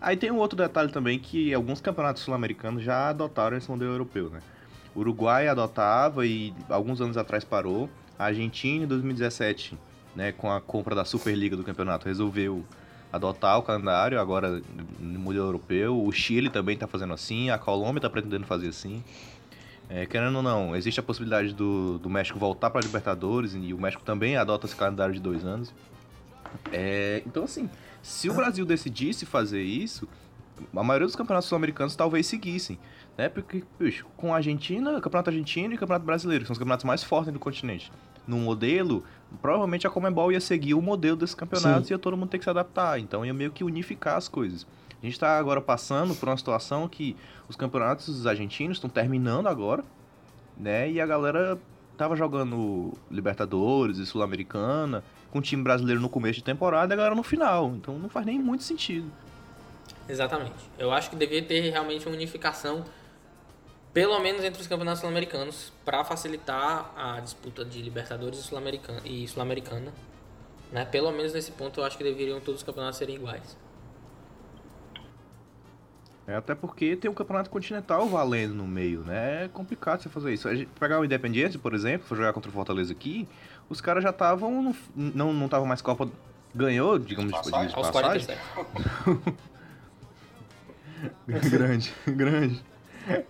Aí 0.00 0.16
tem 0.16 0.30
um 0.30 0.38
outro 0.38 0.56
detalhe 0.56 0.90
também 0.90 1.18
que 1.18 1.52
alguns 1.52 1.80
campeonatos 1.80 2.22
sul-americanos 2.22 2.82
já 2.82 3.10
adotaram 3.10 3.56
esse 3.56 3.70
modelo 3.70 3.92
europeu, 3.92 4.30
né? 4.30 4.40
O 4.94 5.00
Uruguai 5.00 5.46
adotava 5.46 6.26
e 6.26 6.54
alguns 6.68 7.00
anos 7.00 7.16
atrás 7.16 7.44
parou. 7.44 7.88
A 8.18 8.24
Argentina 8.26 8.84
em 8.84 8.88
2017, 8.88 9.78
né, 10.16 10.32
com 10.32 10.50
a 10.50 10.60
compra 10.60 10.94
da 10.94 11.04
Superliga 11.04 11.56
do 11.56 11.62
campeonato, 11.62 12.06
resolveu 12.06 12.64
adotar 13.12 13.58
o 13.58 13.62
calendário 13.62 14.18
agora 14.18 14.62
no 14.98 15.18
modelo 15.18 15.46
europeu. 15.46 16.02
O 16.02 16.10
Chile 16.12 16.48
também 16.48 16.74
está 16.74 16.86
fazendo 16.86 17.12
assim, 17.12 17.50
a 17.50 17.58
Colômbia 17.58 17.98
está 17.98 18.10
pretendendo 18.10 18.46
fazer 18.46 18.68
assim. 18.68 19.02
É, 19.88 20.06
querendo 20.06 20.36
ou 20.36 20.42
não, 20.42 20.76
existe 20.76 21.00
a 21.00 21.02
possibilidade 21.02 21.52
do, 21.52 21.98
do 21.98 22.08
México 22.08 22.38
voltar 22.38 22.70
para 22.70 22.80
a 22.80 22.84
Libertadores 22.84 23.54
e 23.54 23.74
o 23.74 23.78
México 23.78 24.02
também 24.04 24.36
adota 24.36 24.66
esse 24.66 24.76
calendário 24.76 25.12
de 25.12 25.20
dois 25.20 25.44
anos. 25.44 25.74
É, 26.72 27.22
então, 27.26 27.44
assim, 27.44 27.68
se 28.02 28.28
o 28.28 28.34
Brasil 28.34 28.64
decidisse 28.64 29.26
fazer 29.26 29.62
isso, 29.62 30.08
a 30.74 30.82
maioria 30.82 31.06
dos 31.06 31.16
campeonatos 31.16 31.48
sul-americanos 31.48 31.96
talvez 31.96 32.26
seguissem, 32.26 32.78
né? 33.16 33.28
Porque, 33.28 33.64
bicho, 33.78 34.06
com 34.16 34.32
a 34.32 34.36
Argentina, 34.36 34.96
o 34.96 35.00
campeonato 35.00 35.30
argentino 35.30 35.74
e 35.74 35.76
o 35.76 35.78
campeonato 35.78 36.04
brasileiro, 36.04 36.44
que 36.44 36.46
são 36.46 36.52
os 36.52 36.58
campeonatos 36.58 36.84
mais 36.84 37.02
fortes 37.02 37.32
do 37.32 37.38
continente. 37.38 37.90
No 38.26 38.38
modelo, 38.38 39.04
provavelmente 39.40 39.86
a 39.86 39.90
Comembol 39.90 40.30
ia 40.30 40.40
seguir 40.40 40.74
o 40.74 40.82
modelo 40.82 41.16
desses 41.16 41.34
campeonatos 41.34 41.90
e 41.90 41.94
ia 41.94 41.98
todo 41.98 42.16
mundo 42.16 42.28
ter 42.28 42.38
que 42.38 42.44
se 42.44 42.50
adaptar. 42.50 42.98
Então 42.98 43.24
ia 43.24 43.34
meio 43.34 43.50
que 43.50 43.64
unificar 43.64 44.16
as 44.16 44.28
coisas. 44.28 44.66
A 45.02 45.04
gente 45.04 45.14
está 45.14 45.38
agora 45.38 45.60
passando 45.60 46.14
por 46.14 46.28
uma 46.28 46.36
situação 46.36 46.86
que 46.86 47.16
os 47.48 47.56
campeonatos 47.56 48.26
argentinos 48.26 48.76
estão 48.76 48.90
terminando 48.90 49.46
agora, 49.46 49.82
né? 50.56 50.90
E 50.90 51.00
a 51.00 51.06
galera 51.06 51.58
tava 51.96 52.14
jogando 52.14 52.92
Libertadores 53.10 53.98
e 53.98 54.06
Sul-Americana 54.06 55.02
com 55.30 55.38
o 55.38 55.42
time 55.42 55.62
brasileiro 55.62 56.00
no 56.00 56.08
começo 56.08 56.36
de 56.36 56.44
temporada 56.44 56.92
e 56.92 56.94
a 56.94 56.96
galera 56.96 57.14
no 57.14 57.22
final. 57.22 57.72
Então 57.74 57.98
não 57.98 58.08
faz 58.08 58.26
nem 58.26 58.38
muito 58.38 58.64
sentido. 58.64 59.10
Exatamente. 60.08 60.70
Eu 60.78 60.92
acho 60.92 61.10
que 61.10 61.16
devia 61.16 61.42
ter 61.42 61.70
realmente 61.70 62.06
uma 62.06 62.14
unificação, 62.14 62.84
pelo 63.92 64.18
menos 64.20 64.42
entre 64.42 64.60
os 64.60 64.66
campeonatos 64.66 65.00
sul-americanos, 65.00 65.72
para 65.84 66.04
facilitar 66.04 66.92
a 66.96 67.20
disputa 67.20 67.64
de 67.64 67.80
Libertadores 67.80 68.40
e 68.40 68.42
Sul-Americana. 68.42 69.00
E. 69.04 69.26
Né? 70.72 70.84
Pelo 70.84 71.10
menos 71.12 71.32
nesse 71.32 71.52
ponto 71.52 71.80
eu 71.80 71.84
acho 71.84 71.96
que 71.96 72.04
deveriam 72.04 72.40
todos 72.40 72.60
os 72.60 72.66
campeonatos 72.66 72.98
serem 72.98 73.16
iguais. 73.16 73.56
É 76.26 76.36
até 76.36 76.54
porque 76.54 76.94
tem 76.94 77.10
o 77.10 77.14
campeonato 77.14 77.50
continental 77.50 78.06
valendo 78.08 78.54
no 78.54 78.64
meio, 78.64 79.00
né? 79.00 79.46
É 79.46 79.48
complicado 79.48 80.00
você 80.00 80.08
fazer 80.08 80.32
isso. 80.32 80.46
A 80.46 80.54
gente 80.54 80.68
pegar 80.78 81.00
o 81.00 81.04
Independiente, 81.04 81.58
por 81.58 81.74
exemplo, 81.74 82.06
for 82.06 82.16
jogar 82.16 82.32
contra 82.32 82.48
o 82.48 82.52
Fortaleza 82.52 82.92
aqui, 82.92 83.26
os 83.70 83.80
caras 83.80 84.02
já 84.02 84.10
estavam. 84.10 84.74
Não 84.94 85.32
não 85.32 85.46
estavam 85.46 85.66
mais 85.66 85.80
Copa. 85.80 86.08
Ganhou, 86.52 86.98
digamos, 86.98 87.30
de, 87.30 87.38
Passagem? 87.38 87.68
de 87.68 87.74
Aos 87.76 87.90
passagem. 87.90 88.26
47. 88.26 89.40
grande, 91.48 91.94
grande. 92.06 92.64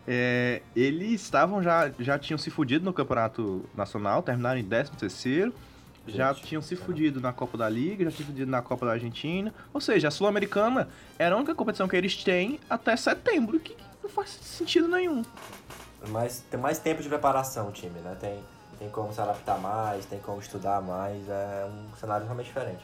É, 0.09 0.62
eles 0.75 1.23
estavam 1.23 1.62
já, 1.62 1.90
já 1.99 2.18
tinham 2.18 2.38
se 2.38 2.50
fudido 2.50 2.85
no 2.85 2.92
campeonato 2.92 3.64
nacional, 3.76 4.23
terminaram 4.23 4.59
em 4.59 4.64
13 4.64 4.92
terceiro, 4.92 5.54
já 6.06 6.32
Gente, 6.32 6.47
tinham 6.47 6.62
se 6.62 6.75
fudido 6.75 7.20
na 7.20 7.32
Copa 7.32 7.59
da 7.59 7.68
Liga, 7.68 8.04
já 8.04 8.11
tinham 8.11 8.12
se 8.12 8.25
fudido 8.25 8.50
na 8.50 8.62
Copa 8.62 8.87
da 8.87 8.92
Argentina. 8.92 9.54
Ou 9.73 9.80
seja, 9.80 10.09
a 10.09 10.11
Sul-Americana 10.11 10.88
era 11.18 11.35
a 11.35 11.38
única 11.38 11.54
competição 11.54 11.87
que 11.87 11.94
eles 11.94 12.25
têm 12.25 12.59
até 12.68 12.97
setembro, 12.97 13.61
que 13.61 13.76
não 14.02 14.11
faz 14.11 14.30
sentido 14.30 14.88
nenhum. 14.88 15.23
Mas 16.09 16.42
tem 16.50 16.59
mais 16.59 16.78
tempo 16.78 17.02
de 17.02 17.09
preparação 17.09 17.68
o 17.68 17.73
time, 17.73 18.00
né? 18.00 18.16
Tem, 18.18 18.40
tem 18.81 18.89
como 18.89 19.13
se 19.13 19.21
adaptar 19.21 19.59
mais, 19.61 20.07
tem 20.07 20.19
como 20.21 20.41
estudar 20.41 20.81
mais, 20.81 21.29
é 21.29 21.69
um 21.69 21.95
cenário 21.97 22.25
realmente 22.25 22.47
diferente. 22.47 22.81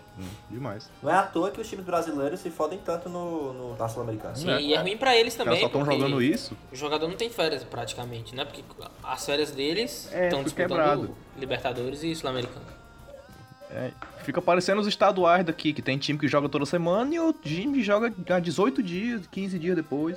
Demais. 0.50 0.90
Não 1.02 1.10
é 1.10 1.14
à 1.14 1.22
toa 1.22 1.50
que 1.50 1.58
os 1.58 1.66
times 1.66 1.86
brasileiros 1.86 2.38
se 2.38 2.50
fodem 2.50 2.78
tanto 2.84 3.08
no, 3.08 3.54
no, 3.54 3.76
na 3.78 3.88
Sul-Americana. 3.88 4.34
Sim, 4.36 4.50
É. 4.50 4.60
e 4.60 4.74
é 4.74 4.78
ruim 4.80 4.98
pra 4.98 5.16
eles 5.16 5.34
também. 5.34 5.58
só 5.58 5.66
estão 5.66 5.84
jogando 5.86 6.20
isso. 6.22 6.54
O 6.70 6.76
jogador 6.76 7.08
não 7.08 7.16
tem 7.16 7.30
férias 7.30 7.64
praticamente, 7.64 8.34
né? 8.36 8.44
Porque 8.44 8.62
as 9.02 9.24
férias 9.24 9.50
deles 9.52 10.08
É, 10.12 10.24
estão 10.26 10.40
fica 10.44 10.50
disputando 10.64 10.68
quebrado. 10.78 11.16
Libertadores 11.36 12.02
e 12.02 12.14
Sul-Americano. 12.14 12.66
É, 13.70 13.90
fica 14.22 14.40
parecendo 14.42 14.80
os 14.82 14.86
estaduais 14.86 15.44
daqui, 15.46 15.72
que 15.72 15.80
tem 15.82 15.96
time 15.98 16.18
que 16.18 16.28
joga 16.28 16.46
toda 16.48 16.64
semana 16.66 17.14
e 17.14 17.18
o 17.18 17.32
time 17.32 17.82
joga 17.82 18.12
há 18.30 18.38
18 18.38 18.82
dias, 18.82 19.26
15 19.26 19.58
dias 19.58 19.74
depois. 19.74 20.16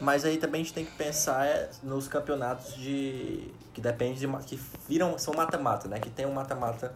Mas 0.00 0.24
aí 0.24 0.36
também 0.36 0.60
a 0.60 0.64
gente 0.64 0.74
tem 0.74 0.84
que 0.84 0.92
pensar 0.92 1.46
é, 1.46 1.68
nos 1.82 2.06
campeonatos 2.08 2.74
de. 2.74 3.48
que 3.72 3.80
depende 3.80 4.20
de. 4.20 4.26
que 4.46 4.58
viram. 4.88 5.18
são 5.18 5.34
mata-mata, 5.34 5.88
né? 5.88 5.98
Que 5.98 6.10
tem 6.10 6.26
um 6.26 6.32
mata-mata 6.32 6.92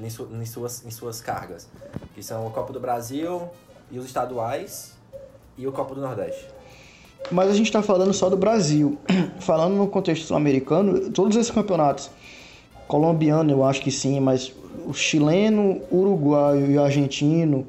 n- 0.00 0.06
em, 0.06 0.10
su- 0.10 0.28
em 0.32 0.44
suas, 0.46 0.84
em 0.84 0.90
suas 0.90 1.20
cargas. 1.20 1.68
Que 2.14 2.22
são 2.22 2.46
a 2.46 2.50
Copa 2.50 2.72
do 2.72 2.80
Brasil 2.80 3.48
e 3.90 3.98
os 3.98 4.06
estaduais 4.06 4.96
e 5.56 5.66
o 5.66 5.72
Copa 5.72 5.94
do 5.94 6.00
Nordeste. 6.00 6.48
Mas 7.30 7.50
a 7.50 7.54
gente 7.54 7.70
tá 7.72 7.82
falando 7.82 8.12
só 8.12 8.28
do 8.28 8.36
Brasil. 8.36 8.98
Falando 9.40 9.74
no 9.74 9.88
contexto 9.88 10.26
sul-americano, 10.26 11.10
todos 11.10 11.36
esses 11.36 11.50
campeonatos, 11.50 12.10
colombiano 12.86 13.50
eu 13.50 13.64
acho 13.64 13.80
que 13.82 13.90
sim, 13.90 14.20
mas 14.20 14.52
o 14.86 14.92
chileno, 14.94 15.80
uruguaio 15.90 16.70
e 16.70 16.76
o 16.78 16.82
argentino, 16.82 17.66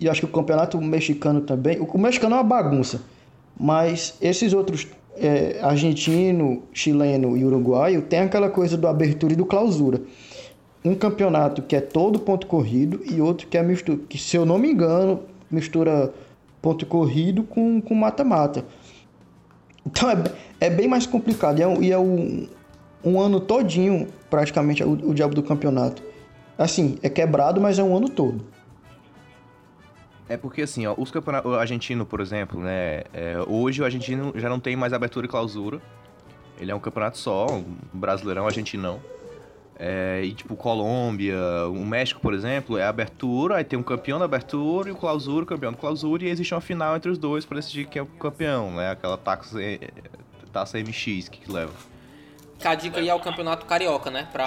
e 0.00 0.08
acho 0.08 0.20
que 0.20 0.26
o 0.26 0.28
campeonato 0.30 0.80
mexicano 0.80 1.40
também. 1.42 1.78
O 1.80 1.98
mexicano 1.98 2.34
é 2.34 2.38
uma 2.38 2.44
bagunça, 2.44 3.00
mas 3.58 4.16
esses 4.20 4.52
outros, 4.52 4.86
é, 5.16 5.58
argentino, 5.62 6.62
chileno 6.72 7.36
e 7.36 7.44
uruguaio, 7.44 8.02
tem 8.02 8.20
aquela 8.20 8.50
coisa 8.50 8.76
do 8.76 8.88
abertura 8.88 9.32
e 9.32 9.36
do 9.36 9.46
clausura. 9.46 10.00
Um 10.84 10.94
campeonato 10.94 11.62
que 11.62 11.74
é 11.74 11.80
todo 11.80 12.18
ponto 12.18 12.46
corrido 12.46 13.00
e 13.10 13.20
outro 13.20 13.46
que 13.46 13.56
é 13.56 13.62
mistura, 13.62 13.98
que 14.08 14.18
se 14.18 14.36
eu 14.36 14.44
não 14.44 14.58
me 14.58 14.70
engano, 14.70 15.20
mistura 15.50 16.12
ponto 16.60 16.84
corrido 16.84 17.42
com 17.42 17.80
mata-mata. 17.94 18.64
Então 19.86 20.10
é, 20.10 20.16
é 20.60 20.70
bem 20.70 20.88
mais 20.88 21.06
complicado. 21.06 21.58
E 21.58 21.62
é, 21.62 21.66
um- 21.68 21.82
e 21.82 21.92
é 21.92 21.98
um, 21.98 22.46
um 23.04 23.20
ano 23.20 23.40
todinho, 23.40 24.08
praticamente, 24.28 24.82
o, 24.82 24.92
o 24.92 25.14
diabo 25.14 25.34
do 25.34 25.42
campeonato. 25.42 26.02
Assim, 26.56 26.98
é 27.02 27.08
quebrado, 27.08 27.60
mas 27.60 27.78
é 27.78 27.82
um 27.82 27.96
ano 27.96 28.08
todo. 28.08 28.44
É 30.28 30.36
porque 30.36 30.62
assim, 30.62 30.86
ó, 30.86 30.94
os 30.96 31.10
campeonatos. 31.10 31.50
O 31.50 31.54
argentino, 31.54 32.06
por 32.06 32.20
exemplo, 32.20 32.60
né? 32.60 33.04
é, 33.12 33.36
hoje 33.46 33.82
o 33.82 33.84
argentino 33.84 34.32
já 34.36 34.48
não 34.48 34.58
tem 34.58 34.74
mais 34.74 34.92
abertura 34.92 35.26
e 35.26 35.28
clausura. 35.28 35.80
Ele 36.58 36.70
é 36.70 36.74
um 36.74 36.80
campeonato 36.80 37.18
só, 37.18 37.46
um 37.46 37.76
brasileirão 37.92 38.46
argentinão. 38.46 39.00
É, 39.76 40.22
e 40.24 40.32
tipo, 40.32 40.54
Colômbia, 40.54 41.36
o 41.68 41.84
México, 41.84 42.20
por 42.20 42.32
exemplo, 42.32 42.78
é 42.78 42.86
abertura, 42.86 43.56
aí 43.56 43.64
tem 43.64 43.76
um 43.76 43.82
campeão 43.82 44.20
da 44.20 44.24
abertura 44.24 44.88
e 44.88 44.92
o 44.92 44.96
clausura, 44.96 45.42
o 45.42 45.46
campeão 45.46 45.72
da 45.72 45.78
clausura, 45.78 46.24
e 46.24 46.28
existe 46.28 46.54
uma 46.54 46.60
final 46.60 46.94
entre 46.94 47.10
os 47.10 47.18
dois 47.18 47.44
pra 47.44 47.56
decidir 47.56 47.86
quem 47.86 47.98
é 47.98 48.02
o 48.02 48.06
campeão, 48.06 48.70
né? 48.70 48.92
Aquela 48.92 49.18
taxa, 49.18 49.60
eh, 49.60 49.90
taça 50.52 50.78
MX 50.78 51.28
que, 51.28 51.40
que 51.40 51.52
leva. 51.52 51.72
Fica 52.58 52.70
a 52.70 52.74
dica 52.74 53.00
aí 53.00 53.08
é 53.08 53.14
o 53.14 53.20
campeonato 53.20 53.66
carioca, 53.66 54.10
né? 54.10 54.28
Pra. 54.32 54.46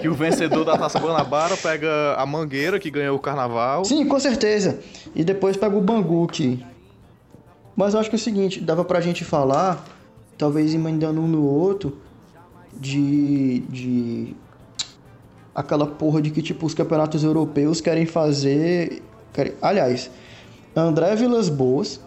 Que 0.00 0.08
o 0.08 0.14
vencedor 0.14 0.64
da 0.64 0.76
Taça 0.76 0.98
Guanabara 0.98 1.56
pega 1.56 2.14
a 2.16 2.24
Mangueira, 2.24 2.78
que 2.78 2.90
ganhou 2.90 3.16
o 3.16 3.18
carnaval. 3.18 3.84
Sim, 3.84 4.06
com 4.06 4.18
certeza. 4.20 4.78
E 5.14 5.24
depois 5.24 5.56
pega 5.56 5.76
o 5.76 5.80
Bangu 5.80 6.24
aqui. 6.24 6.64
Mas 7.74 7.94
eu 7.94 8.00
acho 8.00 8.08
que 8.08 8.16
é 8.16 8.18
o 8.18 8.22
seguinte, 8.22 8.60
dava 8.60 8.84
pra 8.84 9.00
gente 9.00 9.24
falar, 9.24 9.84
talvez 10.38 10.74
emendando 10.74 11.20
um 11.20 11.26
no 11.26 11.44
outro, 11.44 11.98
de. 12.72 13.60
de. 13.68 14.36
aquela 15.54 15.86
porra 15.86 16.22
de 16.22 16.30
que, 16.30 16.42
tipo, 16.42 16.66
os 16.66 16.74
campeonatos 16.74 17.24
europeus 17.24 17.80
querem 17.80 18.06
fazer. 18.06 19.02
aliás, 19.60 20.10
André 20.74 21.16
Vilas 21.16 21.48
Boas, 21.48 22.00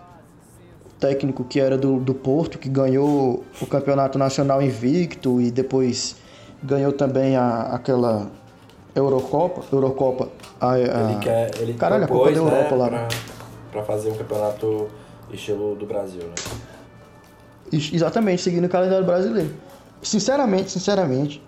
técnico 0.99 1.43
que 1.43 1.59
era 1.59 1.77
do, 1.77 1.99
do 1.99 2.13
Porto, 2.13 2.57
que 2.59 2.67
ganhou 2.69 3.43
o 3.61 3.65
campeonato 3.65 4.17
nacional 4.17 4.61
invicto 4.61 5.39
e 5.41 5.49
depois 5.49 6.15
ganhou 6.61 6.91
também 6.91 7.35
a, 7.37 7.61
aquela 7.73 8.29
Eurocopa. 8.95 9.61
Eurocopa. 9.71 10.29
A, 10.59 10.71
a- 10.73 10.79
Ele 10.79 11.19
quer. 11.21 11.51
Ele 11.59 11.73
Caralho, 11.73 12.03
a 12.03 12.07
propôs, 12.07 12.37
Copa 12.37 12.49
da 12.49 12.55
Europa 12.57 12.75
né, 12.75 12.81
lá. 12.81 12.89
Pra, 12.89 13.07
pra 13.71 13.83
fazer 13.83 14.09
um 14.09 14.15
campeonato 14.15 14.87
estilo 15.31 15.75
do 15.75 15.85
Brasil, 15.85 16.21
né? 16.23 16.35
Ex- 17.71 17.91
Exatamente, 17.93 18.41
seguindo 18.41 18.65
o 18.65 18.69
calendário 18.69 19.05
brasileiro. 19.05 19.51
Sinceramente, 20.01 20.71
sinceramente, 20.71 21.41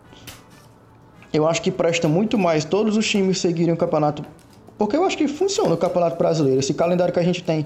eu 1.34 1.48
acho 1.48 1.62
que 1.62 1.72
presta 1.72 2.08
muito 2.08 2.38
mais 2.38 2.63
todos 2.65 2.96
os 2.98 3.08
times 3.08 3.39
seguirem 3.39 3.74
o 3.74 3.77
campeonato. 3.77 4.24
Porque 4.77 4.96
eu 4.96 5.03
acho 5.05 5.17
que 5.17 5.27
funciona 5.27 5.74
o 5.74 5.77
campeonato 5.77 6.17
brasileiro. 6.17 6.60
Esse 6.60 6.74
calendário 6.74 7.13
que 7.13 7.20
a 7.20 7.24
gente 7.24 7.43
tem. 7.43 7.65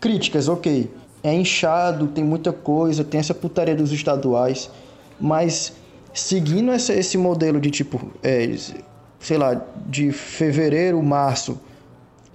Críticas, 0.00 0.48
ok. 0.48 0.90
É 1.22 1.32
inchado, 1.34 2.06
tem 2.08 2.22
muita 2.24 2.52
coisa, 2.52 3.02
tem 3.04 3.18
essa 3.20 3.34
putaria 3.34 3.74
dos 3.74 3.92
estaduais. 3.92 4.70
Mas 5.20 5.72
seguindo 6.14 6.72
esse, 6.72 6.92
esse 6.92 7.18
modelo 7.18 7.60
de 7.60 7.70
tipo, 7.70 8.00
é, 8.22 8.54
sei 9.18 9.36
lá, 9.36 9.60
de 9.86 10.12
fevereiro, 10.12 11.02
março 11.02 11.60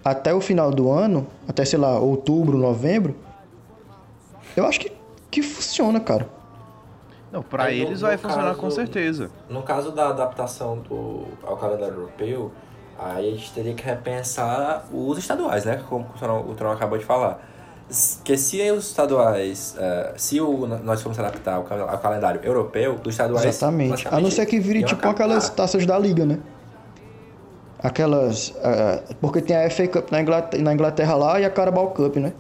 até 0.03 0.34
o 0.34 0.41
final 0.41 0.70
do 0.70 0.91
ano, 0.91 1.25
até 1.48 1.63
sei 1.63 1.79
lá, 1.79 1.98
outubro, 1.98 2.58
novembro, 2.58 3.15
eu 4.55 4.65
acho 4.65 4.82
que, 4.82 4.91
que 5.32 5.41
funciona, 5.41 6.00
cara. 6.00 6.27
Não, 7.32 7.41
pra 7.41 7.63
Aí, 7.63 7.79
no- 7.82 7.88
eles 7.88 8.01
no 8.01 8.08
vai 8.08 8.17
funcionar 8.17 8.50
caso- 8.50 8.60
com 8.60 8.70
certeza. 8.70 9.32
No 9.50 9.63
caso 9.63 9.91
da 9.91 10.10
adaptação 10.10 10.77
do, 10.79 11.24
ao 11.41 11.55
calendário 11.58 11.96
europeu, 11.96 12.51
aí 13.00 13.29
a 13.29 13.32
gente 13.36 13.51
teria 13.53 13.74
que 13.74 13.84
repensar 13.84 14.86
os 14.93 15.17
estaduais, 15.17 15.63
né? 15.65 15.82
Como 15.89 16.05
o 16.50 16.53
Tron 16.53 16.72
acabou 16.72 16.98
de 16.98 17.05
falar. 17.05 17.39
Que 18.24 18.38
se 18.38 18.72
os 18.72 18.88
estaduais, 18.88 19.75
eh, 19.78 20.13
se 20.18 20.42
o, 20.42 20.66
nós 20.66 21.02
formos 21.02 21.20
adaptar 21.20 21.56
ao, 21.56 21.63
cal- 21.63 21.90
ao 21.90 21.98
calendário 22.00 22.42
europeu, 22.44 23.00
os 23.04 23.08
estaduais. 23.10 23.46
Exatamente. 23.46 24.08
A 24.08 24.20
não 24.20 24.32
ser 24.32 24.46
que 24.48 24.60
vire 24.60 24.80
tipo 24.84 24.96
acabar. 24.96 25.12
aquelas 25.13 25.50
taças 25.50 25.86
da 25.86 26.00
liga, 26.00 26.25
né? 26.25 26.40
Aquelas. 27.80 28.54
ah, 28.63 29.04
porque 29.22 29.42
tem 29.42 29.56
a 29.56 29.70
FA 29.70 29.88
Cup 29.88 30.10
na 30.12 30.22
Inglaterra, 30.22 30.63
na 30.63 30.74
Inglaterra 30.74 31.16
lá 31.16 31.40
e 31.40 31.46
a 31.46 31.50
Carabao 31.50 31.92
Cup, 31.92 32.16
né? 32.16 32.34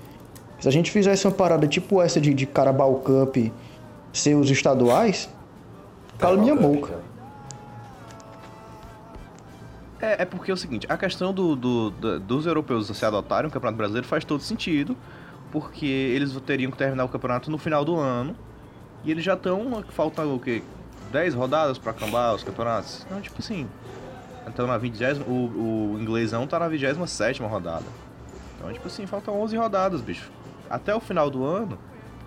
Se 0.59 0.67
a 0.67 0.71
gente 0.71 0.89
fizesse 0.89 1.27
uma 1.27 1.33
parada 1.33 1.67
tipo 1.67 2.01
essa 2.01 2.19
de, 2.21 2.33
de 2.33 2.45
Carabao 2.45 2.95
Cup 2.95 3.35
ser 4.13 4.35
os 4.35 4.49
estaduais, 4.49 5.29
cala 6.17 6.37
minha 6.37 6.55
Cup, 6.55 6.63
boca. 6.63 6.87
então. 9.99 10.09
É, 10.09 10.23
é 10.23 10.25
porque 10.25 10.51
é 10.51 10.53
o 10.53 10.57
seguinte, 10.57 10.85
a 10.89 10.97
questão 10.97 11.33
do, 11.33 11.55
do- 11.55 11.89
do- 11.91 12.19
dos 12.19 12.45
europeus 12.45 12.87
se 12.87 13.05
adotarem 13.05 13.49
o 13.49 13.51
Campeonato 13.51 13.77
Brasileiro 13.77 14.07
faz 14.07 14.25
todo 14.25 14.41
sentido, 14.41 14.97
porque 15.53 15.85
eles 15.85 16.35
teriam 16.41 16.71
que 16.71 16.77
terminar 16.77 17.05
o 17.05 17.09
campeonato 17.09 17.51
no 17.51 17.59
final 17.59 17.85
do 17.85 17.95
ano, 17.95 18.35
e 19.03 19.11
eles 19.11 19.23
já 19.23 19.35
estão, 19.35 19.83
faltam 19.89 20.35
o 20.35 20.39
quê? 20.39 20.63
10 21.11 21.35
rodadas 21.35 21.77
pra 21.77 21.91
acabar 21.91 22.33
os 22.33 22.43
campeonatos? 22.43 23.03
Então, 23.05 23.21
tipo 23.21 23.39
assim, 23.39 23.69
então 24.47 24.65
na 24.65 24.79
20, 24.79 24.99
o, 25.27 25.31
o 25.93 25.97
inglesão 26.01 26.47
tá 26.47 26.57
na 26.57 26.67
27 26.67 27.43
rodada. 27.43 27.85
Então, 28.57 28.73
tipo 28.73 28.87
assim, 28.87 29.05
faltam 29.05 29.39
11 29.39 29.55
rodadas, 29.55 30.01
bicho. 30.01 30.31
Até 30.67 30.95
o 30.95 30.99
final 30.99 31.29
do 31.29 31.45
ano, 31.45 31.77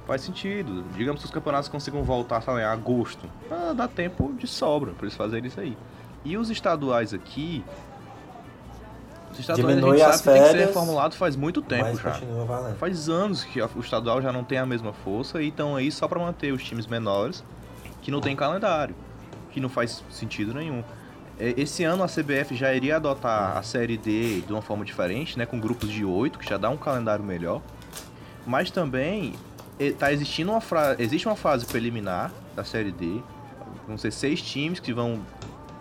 faz 0.07 0.21
sentido. 0.21 0.85
Digamos 0.97 1.21
que 1.21 1.27
os 1.27 1.33
campeonatos 1.33 1.69
consigam 1.69 2.05
voltar, 2.05 2.41
sei 2.43 2.55
em 2.55 2.63
agosto. 2.63 3.29
Ah, 3.51 3.73
dá 3.77 3.89
tempo 3.89 4.33
de 4.35 4.47
sobra 4.47 4.93
pra 4.93 5.07
eles 5.07 5.17
fazerem 5.17 5.49
isso 5.49 5.59
aí. 5.59 5.77
E 6.25 6.37
os 6.37 6.49
estaduais 6.49 7.13
aqui. 7.13 7.65
Os 9.37 9.41
estaduais 9.41 9.77
Diminui 9.77 10.03
a 10.03 10.11
gente 10.13 10.19
sabe 10.19 10.23
que 10.23 10.25
tem 10.25 10.35
que 10.35 10.49
ser 10.49 10.55
férias, 10.55 10.67
reformulado 10.69 11.15
faz 11.15 11.37
muito 11.37 11.61
tempo 11.61 11.97
já. 11.97 12.21
Faz 12.79 13.09
anos 13.09 13.45
que 13.45 13.61
o 13.61 13.81
estadual 13.81 14.23
já 14.23 14.33
não 14.33 14.43
tem 14.43 14.59
a 14.59 14.67
mesma 14.67 14.93
força 14.93 15.43
e 15.43 15.49
estão 15.49 15.77
aí 15.77 15.93
só 15.93 16.09
pra 16.09 16.19
manter 16.19 16.53
os 16.53 16.63
times 16.63 16.87
menores 16.87 17.45
que 18.01 18.11
não 18.11 18.21
tem 18.21 18.35
calendário, 18.35 18.95
que 19.51 19.61
não 19.61 19.69
faz 19.69 20.03
sentido 20.11 20.55
nenhum. 20.55 20.83
É, 21.39 21.55
Esse 21.57 21.85
ano 21.85 22.03
a 22.03 22.07
CBF 22.07 22.55
já 22.55 22.73
iria 22.73 22.97
adotar 22.97 23.57
a 23.57 23.63
Série 23.63 23.99
D 23.99 24.41
de 24.41 24.53
uma 24.53 24.63
forma 24.63 24.85
diferente, 24.85 25.39
né, 25.39 25.45
com 25.45 25.61
grupos 25.61 25.91
de 25.91 26.05
oito, 26.05 26.39
que 26.39 26.49
já 26.49 26.57
dá 26.57 26.71
um 26.71 26.77
calendário 26.77 27.25
melhor. 27.25 27.61
Mas 28.47 28.71
também 28.71 29.35
eh, 29.79 29.93
tá 29.93 30.13
existindo 30.13 30.51
uma 30.53 30.61
fra... 30.61 30.97
existe 30.99 31.27
uma 31.27 31.37
fase 31.37 31.67
preliminar 31.67 32.33
da 32.55 32.65
Série 32.65 32.93
D. 32.93 33.21
Vão 33.87 33.99
ser 33.99 34.13
seis 34.13 34.41
times 34.41 34.81
que 34.81 34.93
vão 34.93 35.21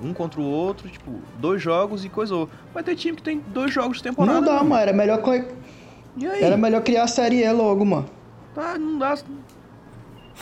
um 0.01 0.13
contra 0.13 0.39
o 0.39 0.43
outro, 0.43 0.89
tipo, 0.89 1.19
dois 1.39 1.61
jogos 1.61 2.03
e 2.05 2.09
coisou. 2.09 2.49
Vai 2.73 2.83
ter 2.83 2.95
time 2.95 3.15
que 3.15 3.23
tem 3.23 3.39
dois 3.39 3.71
jogos 3.73 3.97
de 3.97 4.03
temporada. 4.03 4.39
Não 4.39 4.45
dá, 4.45 4.53
mano. 4.55 4.69
mano. 4.69 4.81
Era 4.81 4.93
melhor, 4.93 5.21
co- 5.21 5.34
E 5.34 6.27
aí? 6.27 6.43
era 6.43 6.58
melhor 6.58 6.81
criar 6.81 7.03
a 7.03 7.08
série 7.08 7.43
E 7.43 7.51
logo, 7.51 7.86
mano. 7.86 8.10
Tá, 8.53 8.77
não 8.77 8.97
dá. 8.97 9.17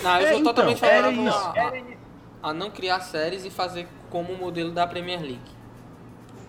Não, 0.04 0.20
eu 0.20 0.26
É, 0.28 0.30
sou 0.32 0.40
então, 0.40 0.54
totalmente 0.54 0.84
era 0.84 1.04
favorável 1.12 1.28
isso. 1.28 1.38
a, 1.38 2.48
a- 2.48 2.50
a 2.50 2.54
não 2.54 2.70
criar 2.72 3.00
séries 3.02 3.46
e 3.46 3.50
fazer 3.50 3.88
como 4.10 4.34
o 4.34 4.38
modelo 4.38 4.72
da 4.72 4.86
Premier 4.88 5.22
League. 5.22 5.40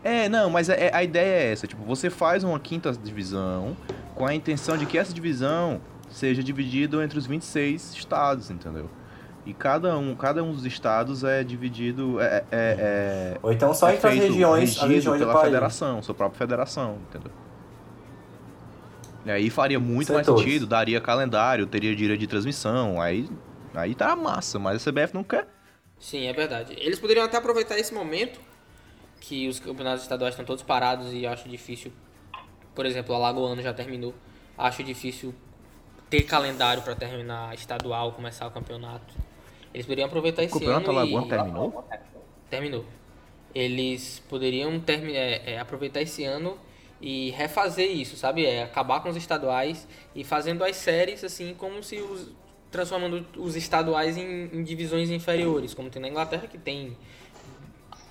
É, 0.03 0.29
não, 0.29 0.51
mas 0.51 0.69
é- 0.69 0.87
é- 0.89 0.95
a 0.95 1.03
ideia 1.03 1.43
é 1.49 1.53
essa, 1.53 1.67
tipo, 1.67 1.83
você 1.85 2.11
faz 2.11 2.45
uma 2.45 2.59
quinta 2.61 2.93
divisão 2.93 3.77
com 4.15 4.27
a 4.27 4.35
intenção 4.35 4.77
de 4.77 4.85
que 4.87 4.99
essa 4.99 5.13
divisão 5.15 5.81
seja 6.11 6.43
dividida 6.43 7.03
entre 7.03 7.19
os 7.19 7.27
26 7.27 7.95
estados, 7.95 8.51
entendeu? 8.51 8.89
E 9.47 9.53
cada 9.53 9.97
um, 9.99 10.15
cada 10.15 10.43
um 10.43 10.53
dos 10.53 10.65
estados 10.65 11.23
é 11.23 11.45
dividido, 11.45 12.19
é, 12.21 12.37
é- 12.37 12.45
é- 12.53 13.39
Ou 13.43 13.53
então 13.53 13.75
só 13.75 13.89
é 13.91 13.97
entre 13.97 14.09
as 14.09 14.15
regiões, 14.19 14.79
as 14.83 14.89
regiões 14.89 15.19
do 15.21 15.27
pela 15.27 15.35
país. 15.35 15.45
federação, 15.47 16.03
sua 16.03 16.15
própria 16.15 16.39
federação, 16.39 16.99
entendeu? 17.11 17.31
E 19.27 19.31
aí 19.31 19.51
faria 19.51 19.79
muito 19.81 20.13
mais 20.13 20.27
Setores. 20.27 20.45
sentido, 20.47 20.67
daria 20.67 21.01
calendário, 21.01 21.67
teria 21.67 21.95
direito 21.95 22.21
de 22.21 22.27
transmissão, 22.27 23.01
aí, 23.01 23.29
aí 23.75 23.95
tá 23.95 24.15
massa, 24.17 24.59
mas 24.59 24.77
a 24.77 24.91
CBF 24.91 25.15
não 25.15 25.25
quer. 25.25 25.47
Sim, 25.99 26.27
é 26.27 26.33
verdade. 26.33 26.75
Eles 26.79 26.99
poderiam 26.99 27.25
até 27.25 27.37
aproveitar 27.37 27.79
esse 27.79 27.93
momento 27.95 28.39
que 29.21 29.49
os 29.49 29.59
campeonatos 29.59 30.03
estaduais 30.03 30.35
estão 30.35 30.45
todos 30.45 30.63
parados 30.63 31.13
e 31.13 31.25
eu 31.25 31.31
acho 31.31 31.49
difícil. 31.49 31.91
Por 32.75 32.85
exemplo, 32.85 33.15
o 33.15 33.17
Alagoano 33.17 33.63
já 33.63 33.73
terminou. 33.73 34.15
Acho 34.57 34.83
difícil 34.83 35.35
ter 36.11 36.23
calendário 36.25 36.83
para 36.83 36.95
terminar 36.95 37.55
estadual, 37.55 38.13
começar 38.13 38.47
o 38.47 38.51
campeonato. 38.51 39.15
Eles 39.75 39.85
poderiam 39.85 40.07
aproveitar 40.07 40.43
O 40.43 40.45
esse 40.45 40.55
campeonato 40.55 40.91
ano 40.91 40.99
Alagoano 41.01 41.27
e... 41.27 41.29
terminou? 41.29 41.85
Terminou. 42.49 42.85
Eles 43.53 44.23
poderiam 44.29 44.79
termi- 44.81 45.17
é, 45.17 45.55
é, 45.55 45.59
aproveitar 45.59 46.01
esse 46.01 46.25
ano 46.25 46.57
e 47.01 47.31
refazer 47.31 47.91
isso, 47.91 48.17
sabe? 48.17 48.47
É, 48.47 48.63
acabar 48.63 49.01
com 49.01 49.09
os 49.09 49.17
estaduais 49.17 49.87
e 50.15 50.23
fazendo 50.23 50.65
as 50.65 50.77
séries 50.77 51.25
assim 51.25 51.55
como 51.55 51.83
se 51.83 51.97
os 51.97 52.33
transformando 52.71 53.25
os 53.37 53.55
estaduais 53.55 54.17
em, 54.17 54.51
em 54.53 54.65
divisões 54.65 55.09
inferiores, 55.09 55.73
como 55.75 55.91
tem 55.91 56.03
na 56.03 56.09
Inglaterra 56.09 56.49
que 56.49 56.59
tem 56.59 56.97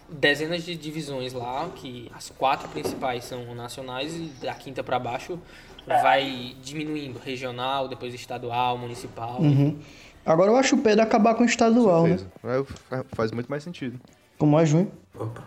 dezenas 0.08 0.64
de 0.64 0.76
divisões 0.76 1.34
lá, 1.34 1.70
que 1.76 2.10
as 2.14 2.30
quatro 2.30 2.70
principais 2.70 3.26
são 3.26 3.54
nacionais 3.56 4.16
e 4.16 4.26
da 4.42 4.54
quinta 4.54 4.82
para 4.82 4.98
baixo 5.00 5.38
vai 5.86 6.56
diminuindo, 6.62 7.20
regional, 7.20 7.90
depois 7.90 8.14
estadual, 8.14 8.78
municipal. 8.78 9.42
Uhum. 9.42 9.80
Agora 10.26 10.52
eu 10.52 10.56
acho 10.56 10.76
o 10.76 10.80
Pedro 10.80 11.04
acabar 11.04 11.36
com 11.36 11.44
o 11.44 11.46
estadual, 11.46 12.08
né? 12.08 12.18
É, 12.92 13.04
Faz 13.16 13.32
muito 13.32 13.50
mais 13.50 13.64
sentido. 13.64 14.00
Como 14.38 14.60
é 14.60 14.66
junho. 14.66 14.92
Opa. 15.20 15.44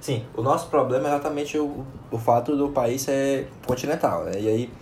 Sim, 0.00 0.24
o 0.36 0.42
nosso 0.42 0.66
problema 0.68 1.08
é 1.08 1.12
exatamente 1.12 1.56
o, 1.56 1.84
o 2.10 2.18
fato 2.18 2.56
do 2.56 2.70
país 2.70 3.02
ser 3.02 3.48
continental, 3.64 4.24
né? 4.24 4.32
E 4.40 4.48
aí 4.48 4.72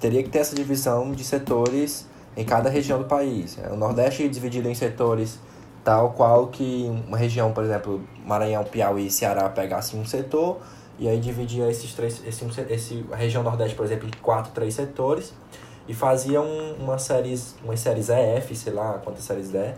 teria 0.00 0.22
que 0.24 0.28
ter 0.28 0.38
essa 0.40 0.56
divisão 0.56 1.12
de 1.12 1.22
setores 1.22 2.08
em 2.36 2.44
cada 2.44 2.68
região 2.68 2.98
do 2.98 3.04
país. 3.04 3.56
O 3.70 3.76
Nordeste 3.76 4.24
é 4.24 4.28
dividido 4.28 4.68
em 4.68 4.74
setores 4.74 5.38
tal 5.84 6.12
qual 6.12 6.48
que 6.48 6.90
uma 7.06 7.16
região, 7.16 7.52
por 7.52 7.62
exemplo, 7.62 8.02
Maranhão, 8.26 8.64
Piauí 8.64 9.06
e 9.06 9.10
Ceará 9.10 9.48
pegasse 9.50 9.94
um 9.94 10.04
setor 10.04 10.58
e 10.98 11.06
aí 11.08 11.20
dividia 11.20 11.70
esses 11.70 11.92
três, 11.94 12.20
esse, 12.26 12.50
se- 12.52 12.66
esse, 12.70 13.04
a 13.12 13.16
região 13.16 13.42
Nordeste, 13.42 13.76
por 13.76 13.84
exemplo, 13.84 14.08
em 14.08 14.22
quatro, 14.22 14.50
três 14.52 14.74
setores 14.74 15.32
e 15.86 15.94
fazia 15.94 16.40
um, 16.40 16.74
uma 16.74 16.98
séries, 16.98 17.54
umas 17.62 17.80
séries 17.80 18.08
EF, 18.08 18.54
sei 18.54 18.72
lá 18.72 19.00
quantas 19.04 19.24
séries 19.24 19.50
der, 19.50 19.76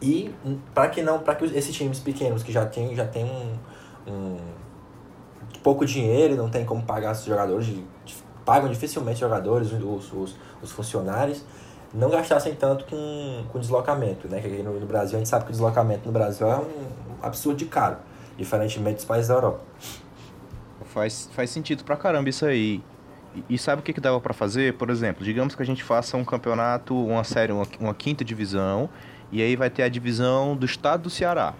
e 0.00 0.32
para 0.74 0.88
que 0.88 1.02
não, 1.02 1.18
para 1.18 1.34
que 1.34 1.44
esses 1.46 1.74
times 1.74 1.98
pequenos 1.98 2.42
que 2.42 2.52
já 2.52 2.66
tem, 2.66 2.94
já 2.94 3.06
tem 3.06 3.24
um, 3.24 3.56
um 4.06 4.36
pouco 5.62 5.84
dinheiro, 5.84 6.36
não 6.36 6.48
tem 6.48 6.64
como 6.64 6.82
pagar 6.82 7.12
os 7.12 7.24
jogadores, 7.24 7.74
pagam 8.44 8.68
dificilmente 8.68 9.20
jogadores, 9.20 9.72
os, 9.72 10.12
os, 10.12 10.36
os 10.62 10.70
funcionários, 10.70 11.44
não 11.92 12.10
gastassem 12.10 12.54
tanto 12.54 12.84
com, 12.84 13.44
com 13.50 13.58
deslocamento, 13.58 14.28
né? 14.28 14.40
Que 14.40 14.62
no, 14.62 14.78
no 14.78 14.86
Brasil 14.86 15.16
a 15.16 15.18
gente 15.18 15.28
sabe 15.28 15.44
que 15.44 15.50
o 15.50 15.52
deslocamento 15.52 16.06
no 16.06 16.12
Brasil 16.12 16.46
é 16.46 16.56
um 16.56 17.16
absurdo 17.22 17.56
de 17.56 17.64
caro, 17.64 17.96
diferentemente 18.36 18.96
dos 18.96 19.04
países 19.04 19.28
da 19.28 19.34
Europa. 19.34 19.60
Faz, 20.84 21.28
faz 21.32 21.50
sentido 21.50 21.84
pra 21.84 21.96
caramba 21.96 22.28
isso 22.28 22.44
aí. 22.44 22.82
E, 23.48 23.58
sabe 23.58 23.80
o 23.80 23.82
que, 23.82 23.92
que 23.92 24.00
dava 24.00 24.20
pra 24.20 24.32
fazer? 24.34 24.74
Por 24.74 24.90
exemplo, 24.90 25.24
digamos 25.24 25.54
que 25.54 25.62
a 25.62 25.66
gente 25.66 25.82
faça 25.82 26.16
um 26.16 26.24
campeonato, 26.24 26.94
uma 26.96 27.24
série, 27.24 27.52
uma, 27.52 27.66
uma 27.80 27.94
quinta 27.94 28.24
divisão, 28.24 28.88
e 29.32 29.42
aí 29.42 29.56
vai 29.56 29.68
ter 29.70 29.82
a 29.82 29.88
divisão 29.88 30.56
do 30.56 30.64
estado 30.66 31.02
do 31.04 31.10
Ceará. 31.10 31.54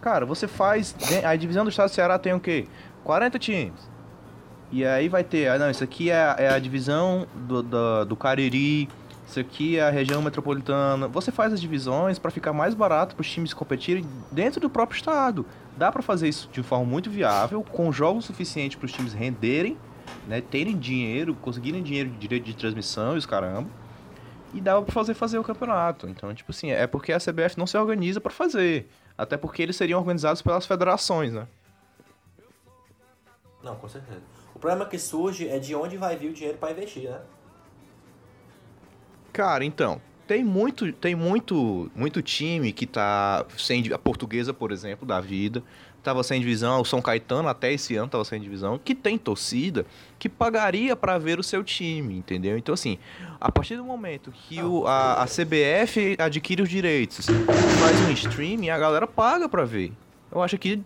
Cara, 0.00 0.26
você 0.26 0.48
faz. 0.48 0.94
A 1.24 1.34
divisão 1.36 1.64
do 1.64 1.70
estado 1.70 1.88
do 1.88 1.94
Ceará 1.94 2.18
tem 2.18 2.32
o 2.34 2.40
quê? 2.40 2.66
40 3.04 3.38
times. 3.38 3.90
E 4.70 4.84
aí 4.84 5.08
vai 5.08 5.22
ter. 5.22 5.48
Ah, 5.48 5.58
não, 5.58 5.70
isso 5.70 5.84
aqui 5.84 6.10
é, 6.10 6.14
a- 6.16 6.36
é 6.38 6.48
a 6.48 6.58
divisão 6.58 7.26
do, 7.34 7.62
do, 7.62 8.04
do 8.06 8.16
Cariri. 8.16 8.88
Isso 9.28 9.38
aqui 9.40 9.78
é 9.78 9.82
a 9.82 9.90
região 9.90 10.20
metropolitana. 10.20 11.06
Você 11.08 11.30
faz 11.30 11.52
as 11.52 11.60
divisões 11.60 12.18
para 12.18 12.30
ficar 12.30 12.52
mais 12.52 12.74
barato 12.74 13.14
para 13.14 13.22
os 13.22 13.30
times 13.30 13.54
competirem 13.54 14.04
dentro 14.30 14.60
do 14.60 14.68
próprio 14.68 14.96
estado. 14.96 15.46
Dá 15.76 15.90
para 15.92 16.02
fazer 16.02 16.28
isso 16.28 16.50
de 16.52 16.62
forma 16.62 16.84
muito 16.84 17.08
viável, 17.08 17.62
com 17.62 17.90
jogos 17.92 18.24
suficientes 18.26 18.76
para 18.76 18.84
os 18.86 18.92
times 18.92 19.12
renderem, 19.14 19.76
né, 20.26 20.40
terem 20.40 20.78
dinheiro, 20.78 21.34
conseguirem 21.34 21.82
dinheiro 21.82 22.10
de 22.10 22.16
direito 22.16 22.44
de 22.44 22.54
transmissão 22.54 23.14
e 23.14 23.18
os 23.18 23.26
caramba. 23.26 23.68
E 24.54 24.60
dava 24.60 24.82
para 24.82 24.92
fazer 24.92 25.14
fazer 25.14 25.38
o 25.38 25.44
campeonato. 25.44 26.08
Então, 26.08 26.34
tipo 26.34 26.50
assim, 26.50 26.70
é 26.70 26.86
porque 26.86 27.12
a 27.12 27.18
CBF 27.18 27.58
não 27.58 27.66
se 27.66 27.76
organiza 27.76 28.20
para 28.20 28.32
fazer. 28.32 28.88
Até 29.16 29.36
porque 29.36 29.62
eles 29.62 29.76
seriam 29.76 29.98
organizados 29.98 30.42
pelas 30.42 30.66
federações, 30.66 31.32
né? 31.32 31.46
Não, 33.62 33.76
com 33.76 33.88
certeza. 33.88 34.20
O 34.54 34.58
problema 34.58 34.84
que 34.84 34.98
surge 34.98 35.48
é 35.48 35.58
de 35.58 35.74
onde 35.74 35.96
vai 35.96 36.16
vir 36.16 36.30
o 36.30 36.32
dinheiro 36.32 36.58
para 36.58 36.72
investir, 36.72 37.08
né? 37.08 37.20
Cara, 39.32 39.64
então, 39.64 40.00
tem 40.26 40.44
muito, 40.44 40.92
tem 40.92 41.14
muito, 41.14 41.90
muito 41.94 42.20
time 42.20 42.72
que 42.72 42.86
tá 42.86 43.46
sem 43.56 43.92
a 43.92 43.98
portuguesa, 43.98 44.52
por 44.52 44.70
exemplo, 44.70 45.06
da 45.06 45.20
vida, 45.20 45.62
tava 46.02 46.22
sem 46.22 46.40
divisão, 46.40 46.80
o 46.80 46.84
São 46.84 47.00
Caetano 47.00 47.48
até 47.48 47.72
esse 47.72 47.94
ano 47.96 48.08
tava 48.08 48.24
sem 48.24 48.40
divisão, 48.40 48.78
que 48.82 48.94
tem 48.94 49.16
torcida 49.16 49.86
que 50.18 50.28
pagaria 50.28 50.96
para 50.96 51.18
ver 51.18 51.38
o 51.38 51.42
seu 51.42 51.62
time, 51.62 52.16
entendeu? 52.16 52.58
Então 52.58 52.74
assim, 52.74 52.98
a 53.40 53.50
partir 53.50 53.76
do 53.76 53.84
momento 53.84 54.32
que 54.32 54.62
o, 54.62 54.86
a, 54.86 55.22
a 55.22 55.26
CBF 55.26 56.16
adquire 56.18 56.62
os 56.62 56.68
direitos, 56.68 57.26
faz 57.26 58.00
um 58.00 58.10
streaming, 58.12 58.70
a 58.70 58.78
galera 58.78 59.06
paga 59.06 59.48
para 59.48 59.64
ver. 59.64 59.92
Eu 60.34 60.40
acho 60.42 60.56
que 60.56 60.80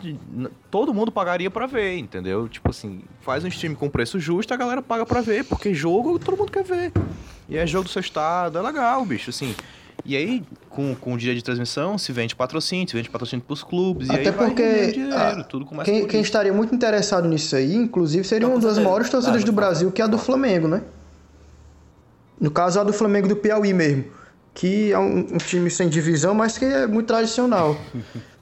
todo 0.69 0.93
mundo 0.93 1.09
pagaria 1.09 1.49
para 1.49 1.65
ver, 1.65 1.97
entendeu? 1.97 2.49
Tipo 2.49 2.69
assim, 2.69 3.01
faz 3.21 3.45
um 3.45 3.47
stream 3.47 3.75
com 3.75 3.89
preço 3.89 4.19
justo, 4.19 4.53
a 4.53 4.57
galera 4.57 4.81
paga 4.81 5.05
para 5.05 5.21
ver, 5.21 5.45
porque 5.45 5.73
jogo 5.73 6.19
todo 6.19 6.35
mundo 6.35 6.51
quer 6.51 6.65
ver. 6.65 6.91
E 7.47 7.55
é 7.55 7.65
jogo 7.65 7.85
do 7.85 7.89
seu 7.89 8.01
estado, 8.01 8.57
é 8.57 8.61
legal, 8.61 9.05
bicho, 9.05 9.29
assim. 9.29 9.55
E 10.05 10.15
aí, 10.15 10.43
com, 10.69 10.95
com 10.95 11.13
o 11.13 11.17
dia 11.17 11.35
de 11.35 11.43
transmissão, 11.43 11.97
se 11.97 12.11
vende 12.11 12.35
patrocínio, 12.35 12.87
se 12.87 12.95
vende 12.95 13.09
patrocínio 13.09 13.43
pros 13.45 13.63
clubes, 13.63 14.09
Até 14.09 14.23
e 14.23 14.27
aí 14.27 14.31
porque 14.31 14.87
dinheiro, 14.91 15.15
a, 15.15 15.43
tudo 15.43 15.65
começa 15.65 15.89
quem, 15.91 16.07
quem 16.07 16.21
estaria 16.21 16.53
muito 16.53 16.73
interessado 16.73 17.27
nisso 17.27 17.55
aí, 17.55 17.75
inclusive, 17.75 18.25
seria 18.25 18.47
uma 18.47 18.59
das 18.59 18.77
maiores 18.77 19.09
torcidas 19.09 19.41
Ah, 19.41 19.45
do 19.45 19.51
Brasil, 19.51 19.91
que 19.91 20.01
é 20.01 20.05
a 20.05 20.07
do 20.07 20.17
Flamengo, 20.17 20.67
né? 20.67 20.81
No 22.39 22.51
caso, 22.51 22.79
a 22.79 22.83
do 22.83 22.93
Flamengo 22.93 23.27
do 23.27 23.35
Piauí 23.35 23.73
mesmo. 23.73 24.05
Que 24.53 24.91
é 24.91 24.99
um, 24.99 25.19
um 25.19 25.37
time 25.37 25.69
sem 25.69 25.89
divisão, 25.89 26.33
mas 26.33 26.57
que 26.57 26.65
é 26.65 26.87
muito 26.87 27.07
tradicional. 27.07 27.75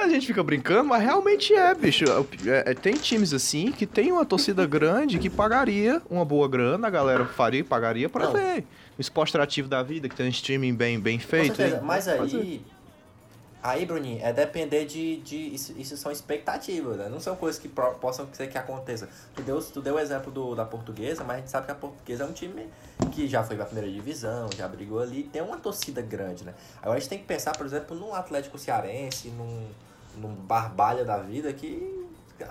Mas 0.00 0.10
a 0.10 0.14
gente 0.14 0.26
fica 0.26 0.42
brincando, 0.42 0.88
mas 0.88 1.02
realmente 1.02 1.52
é, 1.52 1.74
bicho. 1.74 2.06
É, 2.46 2.70
é, 2.70 2.74
tem 2.74 2.94
times 2.94 3.34
assim 3.34 3.70
que 3.70 3.86
tem 3.86 4.10
uma 4.10 4.24
torcida 4.24 4.66
grande 4.66 5.18
que 5.18 5.28
pagaria 5.28 6.00
uma 6.08 6.24
boa 6.24 6.48
grana, 6.48 6.86
a 6.86 6.90
galera 6.90 7.26
faria, 7.26 7.62
pagaria 7.62 8.08
pra 8.08 8.24
Não. 8.24 8.32
ver. 8.32 8.64
O 8.96 9.00
esporte 9.00 9.36
ativo 9.36 9.68
da 9.68 9.82
vida, 9.82 10.08
que 10.08 10.14
tem 10.16 10.24
um 10.26 10.30
streaming 10.30 10.74
bem, 10.74 10.98
bem 10.98 11.18
Com 11.18 11.26
feito. 11.26 11.54
certeza. 11.56 11.82
Mas 11.82 12.06
Fazer. 12.06 12.36
aí. 12.38 12.64
Aí, 13.62 13.84
Bruninho, 13.84 14.20
é 14.24 14.32
depender 14.32 14.86
de. 14.86 15.18
de 15.18 15.36
isso, 15.36 15.74
isso 15.76 15.94
são 15.98 16.10
expectativas, 16.10 16.96
né? 16.96 17.10
Não 17.10 17.20
são 17.20 17.36
coisas 17.36 17.60
que 17.60 17.68
pro- 17.68 17.92
possam 17.96 18.26
ser 18.32 18.46
que 18.48 18.56
aconteça. 18.56 19.06
Tu 19.34 19.42
deu, 19.42 19.60
tu 19.62 19.82
deu 19.82 19.96
o 19.96 19.98
exemplo 19.98 20.32
do, 20.32 20.54
da 20.54 20.64
portuguesa, 20.64 21.22
mas 21.24 21.36
a 21.36 21.38
gente 21.40 21.50
sabe 21.50 21.66
que 21.66 21.72
a 21.72 21.74
portuguesa 21.74 22.24
é 22.24 22.26
um 22.26 22.32
time 22.32 22.66
que 23.12 23.28
já 23.28 23.44
foi 23.44 23.56
pra 23.56 23.66
primeira 23.66 23.90
divisão, 23.90 24.48
já 24.56 24.66
brigou 24.66 25.00
ali, 25.00 25.24
tem 25.24 25.42
uma 25.42 25.58
torcida 25.58 26.00
grande, 26.00 26.42
né? 26.42 26.54
Agora 26.80 26.96
a 26.96 27.00
gente 27.00 27.10
tem 27.10 27.18
que 27.18 27.26
pensar, 27.26 27.52
por 27.54 27.66
exemplo, 27.66 27.94
num 27.94 28.14
Atlético 28.14 28.56
Cearense, 28.58 29.28
num, 29.28 29.66
num 30.16 30.34
Barbalha 30.34 31.04
da 31.04 31.18
vida, 31.18 31.52
que 31.52 32.06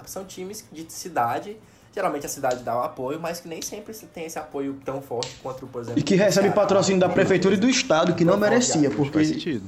são 0.06 0.26
times 0.26 0.66
de 0.72 0.92
cidade. 0.92 1.58
Geralmente 1.94 2.26
a 2.26 2.30
cidade 2.30 2.64
dá 2.64 2.78
o 2.78 2.84
apoio, 2.84 3.20
mas 3.20 3.40
que 3.40 3.48
nem 3.48 3.62
sempre 3.62 3.94
se 3.94 4.06
tem 4.06 4.26
esse 4.26 4.38
apoio 4.38 4.80
tão 4.86 5.02
forte 5.02 5.36
quanto, 5.42 5.66
por 5.68 5.82
exemplo. 5.82 6.00
E 6.00 6.04
que 6.04 6.16
recebe 6.16 6.52
patrocínio 6.52 7.00
da 7.00 7.10
prefeitura 7.10 7.56
e 7.56 7.58
do 7.58 7.68
estado, 7.68 8.14
que 8.14 8.24
não 8.24 8.38
merecia, 8.38 8.90
Faz 8.90 8.96
porque 8.96 9.26
sentido. 9.26 9.68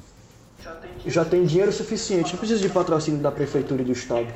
já 1.07 1.25
tem 1.25 1.43
dinheiro 1.45 1.71
suficiente, 1.71 2.33
não 2.33 2.39
precisa 2.39 2.59
de 2.59 2.69
patrocínio 2.69 3.19
da 3.19 3.31
prefeitura 3.31 3.81
e 3.81 3.85
do 3.85 3.91
estado. 3.91 4.27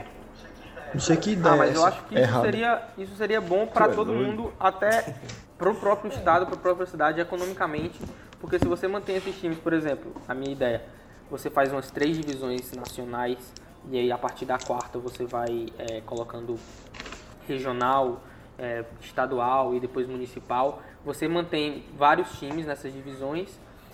Não 0.93 0.99
sei 0.99 1.17
que 1.17 1.31
ideia 1.31 1.53
Ah, 1.53 1.57
mas 1.57 1.75
é 1.75 1.77
eu 1.77 1.85
acho 1.85 2.03
que 2.05 2.19
isso 2.19 2.41
seria, 2.41 2.81
isso 2.97 3.15
seria 3.17 3.41
bom 3.41 3.67
para 3.67 3.85
é 3.85 3.89
todo 3.89 4.13
mundo, 4.13 4.51
até 4.59 5.13
pro 5.57 5.75
próprio 5.75 6.11
estado, 6.11 6.45
pra 6.47 6.55
própria 6.55 6.87
cidade, 6.87 7.19
economicamente. 7.19 7.99
Porque 8.39 8.57
se 8.57 8.65
você 8.65 8.87
mantém 8.87 9.17
esses 9.17 9.35
times, 9.35 9.57
por 9.59 9.73
exemplo, 9.73 10.11
a 10.27 10.33
minha 10.33 10.51
ideia, 10.51 10.83
você 11.29 11.49
faz 11.49 11.71
umas 11.71 11.89
três 11.91 12.17
divisões 12.17 12.71
nacionais 12.73 13.37
e 13.91 13.97
aí 13.97 14.11
a 14.11 14.17
partir 14.17 14.45
da 14.45 14.57
quarta 14.57 14.97
você 14.99 15.25
vai 15.25 15.67
é, 15.77 16.01
colocando 16.01 16.57
regional, 17.47 18.21
é, 18.57 18.83
estadual 19.01 19.75
e 19.75 19.79
depois 19.79 20.07
municipal. 20.07 20.81
Você 21.05 21.27
mantém 21.27 21.83
vários 21.97 22.31
times 22.39 22.65
nessas 22.65 22.91
divisões 22.93 23.49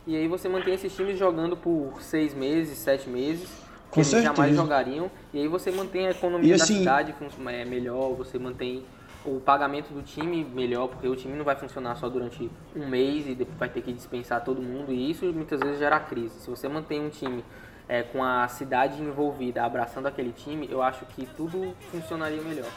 e 0.08 0.16
aí 0.16 0.28
você 0.28 0.48
mantém 0.48 0.74
esses 0.74 0.96
times 0.96 1.18
jogando 1.18 1.56
por 1.58 2.02
seis 2.02 2.34
meses, 2.34 2.78
sete 2.78 3.10
meses, 3.10 3.50
que 3.92 4.00
eles 4.00 4.10
jamais 4.10 4.56
jogariam. 4.56 5.12
E 5.34 5.40
aí 5.40 5.48
você 5.48 5.72
mantém 5.72 6.08
a 6.08 6.12
economia 6.12 6.56
E 6.56 6.58
da 6.58 6.64
assim- 6.64 6.80
cidade 6.80 7.14
fun- 7.14 7.50
é, 7.50 7.66
melhor, 7.66 8.14
você 8.16 8.40
mantém 8.40 8.84
o 9.26 9.40
pagamento 9.40 9.94
do 9.94 10.02
time 10.02 10.44
melhor, 10.44 10.88
porque 10.88 11.08
o 11.08 11.16
time 11.16 11.36
não 11.36 11.46
vai 11.46 11.56
funcionar 11.56 11.96
só 11.96 12.10
durante 12.10 12.50
um 12.76 12.88
mês 12.88 13.28
e 13.28 13.36
depois 13.36 13.58
vai 13.58 13.70
ter 13.70 13.82
que 13.82 13.94
dispensar 13.94 14.44
todo 14.44 14.62
mundo, 14.62 14.92
e 14.92 15.12
isso 15.12 15.26
muitas 15.26 15.60
vezes 15.60 15.80
gera 15.80 16.00
crise. 16.00 16.40
Se 16.40 16.50
você 16.50 16.68
mantém 16.68 17.02
um 17.06 17.10
time 17.10 17.44
é, 17.88 18.04
com 18.04 18.24
a 18.24 18.48
cidade 18.48 19.02
envolvida, 19.02 19.64
abraçando 19.64 20.08
aquele 20.08 20.32
time, 20.32 20.68
eu 20.72 20.82
acho 20.82 21.06
que 21.06 21.26
tudo 21.26 21.76
funcionaria 21.92 22.42
melhor. 22.42 22.72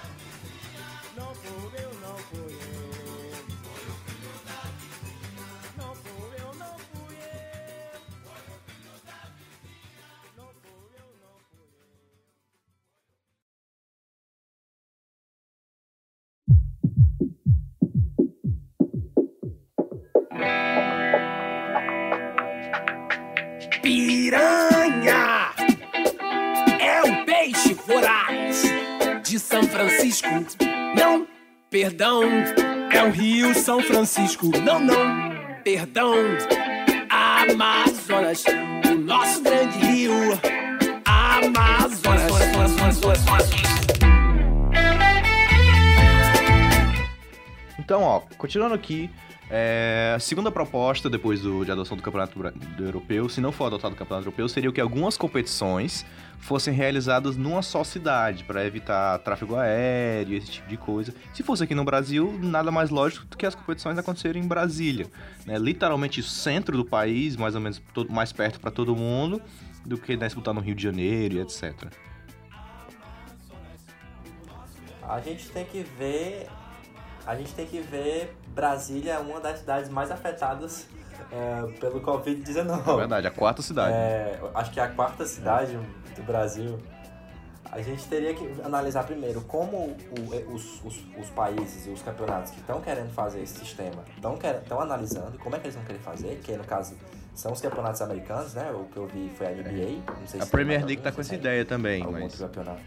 Piranha 23.85 25.53
é 26.81 27.03
o 27.03 27.25
peixe 27.27 27.75
voraz 27.75 28.63
de 29.23 29.39
São 29.39 29.63
Francisco. 29.65 30.27
Não, 30.97 31.27
perdão, 31.69 32.23
é 32.91 33.05
o 33.05 33.11
Rio 33.11 33.55
São 33.55 33.83
Francisco. 33.83 34.47
Não, 34.63 34.81
não, 34.81 34.97
perdão, 35.63 36.15
Amazonas, 37.11 38.43
o 38.91 38.95
nosso 38.95 39.43
grande 39.43 39.77
rio. 39.77 40.15
Amazonas. 41.05 42.05
Então, 47.79 48.03
ó, 48.03 48.23
continuando 48.39 48.75
aqui, 48.75 49.11
é, 49.57 50.15
a 50.17 50.19
segunda 50.19 50.51
proposta 50.51 51.09
depois 51.09 51.41
do, 51.41 51.65
de 51.65 51.71
adoção 51.71 51.97
do 51.97 52.03
Campeonato 52.03 52.37
do 52.77 52.85
Europeu, 52.85 53.29
se 53.29 53.41
não 53.41 53.53
for 53.53 53.67
adotado 53.67 53.95
o 53.95 53.97
Campeonato 53.97 54.27
Europeu, 54.27 54.49
seria 54.49 54.73
que 54.73 54.81
algumas 54.81 55.17
competições 55.17 56.05
fossem 56.41 56.75
realizadas 56.75 57.37
numa 57.37 57.63
só 57.63 57.85
cidade, 57.85 58.43
para 58.43 58.67
evitar 58.67 59.17
tráfego 59.21 59.55
aéreo, 59.55 60.37
esse 60.37 60.51
tipo 60.51 60.69
de 60.69 60.77
coisa. 60.77 61.15
Se 61.33 61.45
fosse 61.45 61.63
aqui 61.63 61.73
no 61.73 61.85
Brasil, 61.85 62.37
nada 62.43 62.73
mais 62.73 62.91
lógico 62.91 63.27
do 63.27 63.37
que 63.37 63.47
as 63.47 63.55
competições 63.55 63.97
acontecerem 63.97 64.43
em 64.43 64.49
Brasília, 64.49 65.07
né? 65.47 65.57
Literalmente 65.57 66.19
o 66.19 66.25
centro 66.25 66.77
do 66.77 66.85
país, 66.85 67.37
mais 67.37 67.55
ou 67.55 67.61
menos 67.61 67.81
todo- 67.95 68.13
mais 68.13 68.33
perto 68.33 68.59
para 68.59 68.73
todo 68.73 68.97
mundo, 68.97 69.41
do 69.87 69.97
que 69.97 70.17
né, 70.17 70.27
disputar 70.27 70.53
no 70.53 70.61
Rio 70.61 70.75
de 70.75 70.83
Janeiro 70.83 71.37
e 71.37 71.39
etc. 71.39 71.93
A 75.09 75.21
gente 75.21 75.49
tem 75.51 75.65
que 75.65 75.85
ver. 75.97 76.49
A 77.27 77.35
gente 77.37 77.53
tem 77.55 77.67
que 77.67 77.81
ver 77.81 78.37
Brasília 78.49 79.13
é 79.15 79.19
uma 79.19 79.41
das 79.41 79.61
cidades 79.61 79.89
mais 79.91 80.11
afetadas 80.11 80.87
é, 81.33 81.63
pelo 81.81 81.99
É 81.99 82.03
Covid-19. 82.03 82.97
verdade, 82.97 83.27
a 83.27 83.31
quarta 83.31 83.63
cidade. 83.63 83.95
É, 83.95 84.39
acho 84.55 84.71
que 84.71 84.79
é 84.79 84.83
a 84.83 84.89
quarta 84.89 85.25
cidade 85.27 85.79
do 86.15 86.23
Brasil. 86.23 86.79
A 87.73 87.81
gente 87.83 88.07
teria 88.07 88.33
que 88.35 88.47
analisar 88.63 89.03
primeiro 89.05 89.41
como 89.41 89.77
o- 89.77 90.55
os, 90.55 90.85
os, 90.85 91.03
os 91.19 91.31
países 91.31 91.87
e 91.87 91.91
os 91.91 92.01
campeonatos 92.03 92.53
que 92.53 92.61
estão 92.61 92.81
querendo 92.81 93.11
fazer 93.13 93.43
esse 93.43 93.59
sistema 93.59 94.05
estão 94.17 94.81
analisando 94.81 95.37
como 95.39 95.57
é 95.57 95.59
que 95.59 95.67
eles 95.67 95.75
vão 95.75 95.85
querer 95.85 95.99
fazer, 95.99 96.41
que 96.45 96.57
no 96.57 96.63
caso 96.63 96.95
são 97.35 97.53
os 97.53 97.61
campeonatos 97.61 98.01
americanos, 98.01 98.55
né? 98.55 98.71
O 98.71 98.85
que 98.85 98.97
eu 98.97 99.09
vi 99.09 99.29
foi 99.37 99.49
a 99.49 99.51
NBA. 99.51 100.03
Não 100.21 100.27
sei 100.29 100.41
A 100.41 100.45
se 100.45 100.51
Premier 100.53 100.85
League 100.85 101.03
tá 101.03 101.09
não 101.09 101.17
com 101.17 101.21
essa 101.23 101.35
ideia 101.35 101.65
também, 101.65 102.03
algum 102.03 102.13
mas... 102.13 102.23
outro 102.25 102.39
campeonato. 102.47 102.81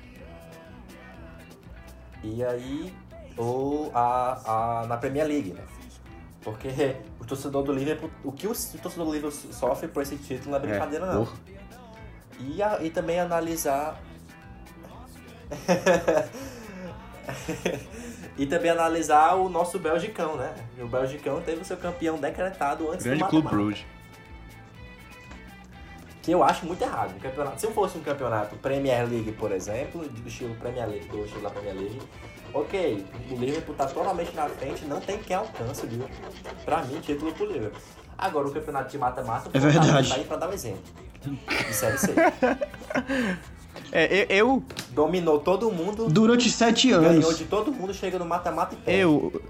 E 2.23 2.43
aí, 2.43 2.93
ou 3.37 3.91
a, 3.93 4.81
a, 4.83 4.87
na 4.87 4.97
Premier 4.97 5.27
League, 5.27 5.53
né? 5.53 5.61
Porque 6.41 6.95
o 7.19 7.25
torcedor 7.25 7.63
do 7.63 7.71
Liverpool, 7.73 8.09
o 8.23 8.31
que 8.31 8.47
o, 8.47 8.51
o 8.51 8.77
torcedor 8.81 9.05
do 9.05 9.13
Liverpool 9.13 9.53
sofre 9.53 9.87
por 9.87 10.01
esse 10.03 10.17
título 10.17 10.51
não 10.51 10.57
é 10.57 10.61
brincadeira, 10.61 11.05
não. 11.05 11.25
porra. 11.25 11.37
E, 12.39 12.61
a- 12.63 12.81
e 12.81 12.89
também 12.89 13.19
analisar. 13.19 13.99
e 18.37 18.45
também 18.45 18.71
analisar 18.71 19.35
o 19.35 19.49
nosso 19.49 19.79
Belgicão, 19.79 20.35
né? 20.35 20.53
O 20.79 20.87
Belgicão 20.87 21.41
teve 21.41 21.61
o 21.61 21.65
seu 21.65 21.77
campeão 21.77 22.17
decretado 22.17 22.91
antes 22.91 23.05
Grande 23.05 23.23
do 23.23 23.29
Clube 23.29 23.45
mata-mata. 23.45 23.65
Bruges. 23.65 23.85
Que 26.21 26.31
eu 26.31 26.43
acho 26.43 26.65
muito 26.65 26.81
errado. 26.81 27.15
Um 27.15 27.19
campeonato, 27.19 27.59
se 27.59 27.65
eu 27.65 27.71
fosse 27.71 27.97
um 27.97 28.03
campeonato 28.03 28.55
Premier 28.57 29.07
League, 29.07 29.31
por 29.33 29.51
exemplo, 29.51 30.07
do 30.07 30.27
estilo 30.27 30.55
Premier 30.55 30.87
League, 30.87 31.07
do 31.07 31.23
estilo 31.23 31.41
da 31.41 31.49
Premier 31.49 31.75
League, 31.75 32.01
ok, 32.53 33.05
o 33.31 33.35
Liverpool 33.35 33.75
tá 33.75 33.85
totalmente 33.85 34.35
na 34.35 34.47
frente, 34.49 34.85
não 34.85 34.99
tem 34.99 35.17
quem 35.19 35.35
alcance, 35.35 35.85
viu? 35.85 36.05
Pra 36.65 36.83
mim, 36.83 36.99
título 37.01 37.31
pro 37.33 37.45
Liverpool. 37.45 37.81
Agora 38.17 38.47
o 38.47 38.51
campeonato 38.51 38.89
de 38.91 38.97
mata-mata 38.97 39.49
É 39.53 39.59
verdade. 39.59 40.09
tá 40.09 40.15
aí 40.15 40.23
pra 40.23 40.37
dar 40.37 40.49
um 40.49 40.53
exemplo. 40.53 40.81
De 41.21 41.73
série 41.73 41.97
C. 41.97 42.13
É, 43.91 44.23
eu, 44.23 44.25
eu, 44.29 44.63
Dominou 44.89 45.39
todo 45.39 45.71
mundo, 45.71 46.09
Durante 46.09 46.49
sete 46.49 46.89
ganhou 46.89 47.05
anos. 47.05 47.37
de 47.37 47.45
todo 47.45 47.71
mundo, 47.71 47.93
chega 47.93 48.19
no 48.19 48.25
mata-mata 48.25 48.73
e 48.73 48.77
perde. 48.77 48.99
eu, 49.01 49.41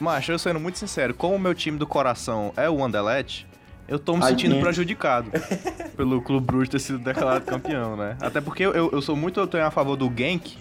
macho, 0.00 0.32
eu 0.32 0.38
sendo 0.38 0.58
muito 0.58 0.78
sincero, 0.78 1.12
como 1.12 1.34
o 1.34 1.38
meu 1.38 1.54
time 1.54 1.76
do 1.76 1.86
coração 1.86 2.52
é 2.56 2.70
o 2.70 2.82
Anderlecht, 2.82 3.46
eu 3.86 3.98
tô 3.98 4.16
me 4.16 4.22
Ai, 4.22 4.30
sentindo 4.30 4.58
prejudicado 4.60 5.30
pelo 5.94 6.22
Clube 6.22 6.46
Bruges 6.46 6.68
ter 6.70 6.78
sido 6.78 6.98
declarado 7.00 7.44
campeão, 7.44 7.96
né? 7.96 8.16
Até 8.20 8.40
porque 8.40 8.62
eu, 8.62 8.72
eu 8.90 9.02
sou 9.02 9.14
muito 9.14 9.38
eu 9.40 9.46
tenho 9.46 9.66
a 9.66 9.70
favor 9.70 9.94
do 9.96 10.10
Genk. 10.16 10.56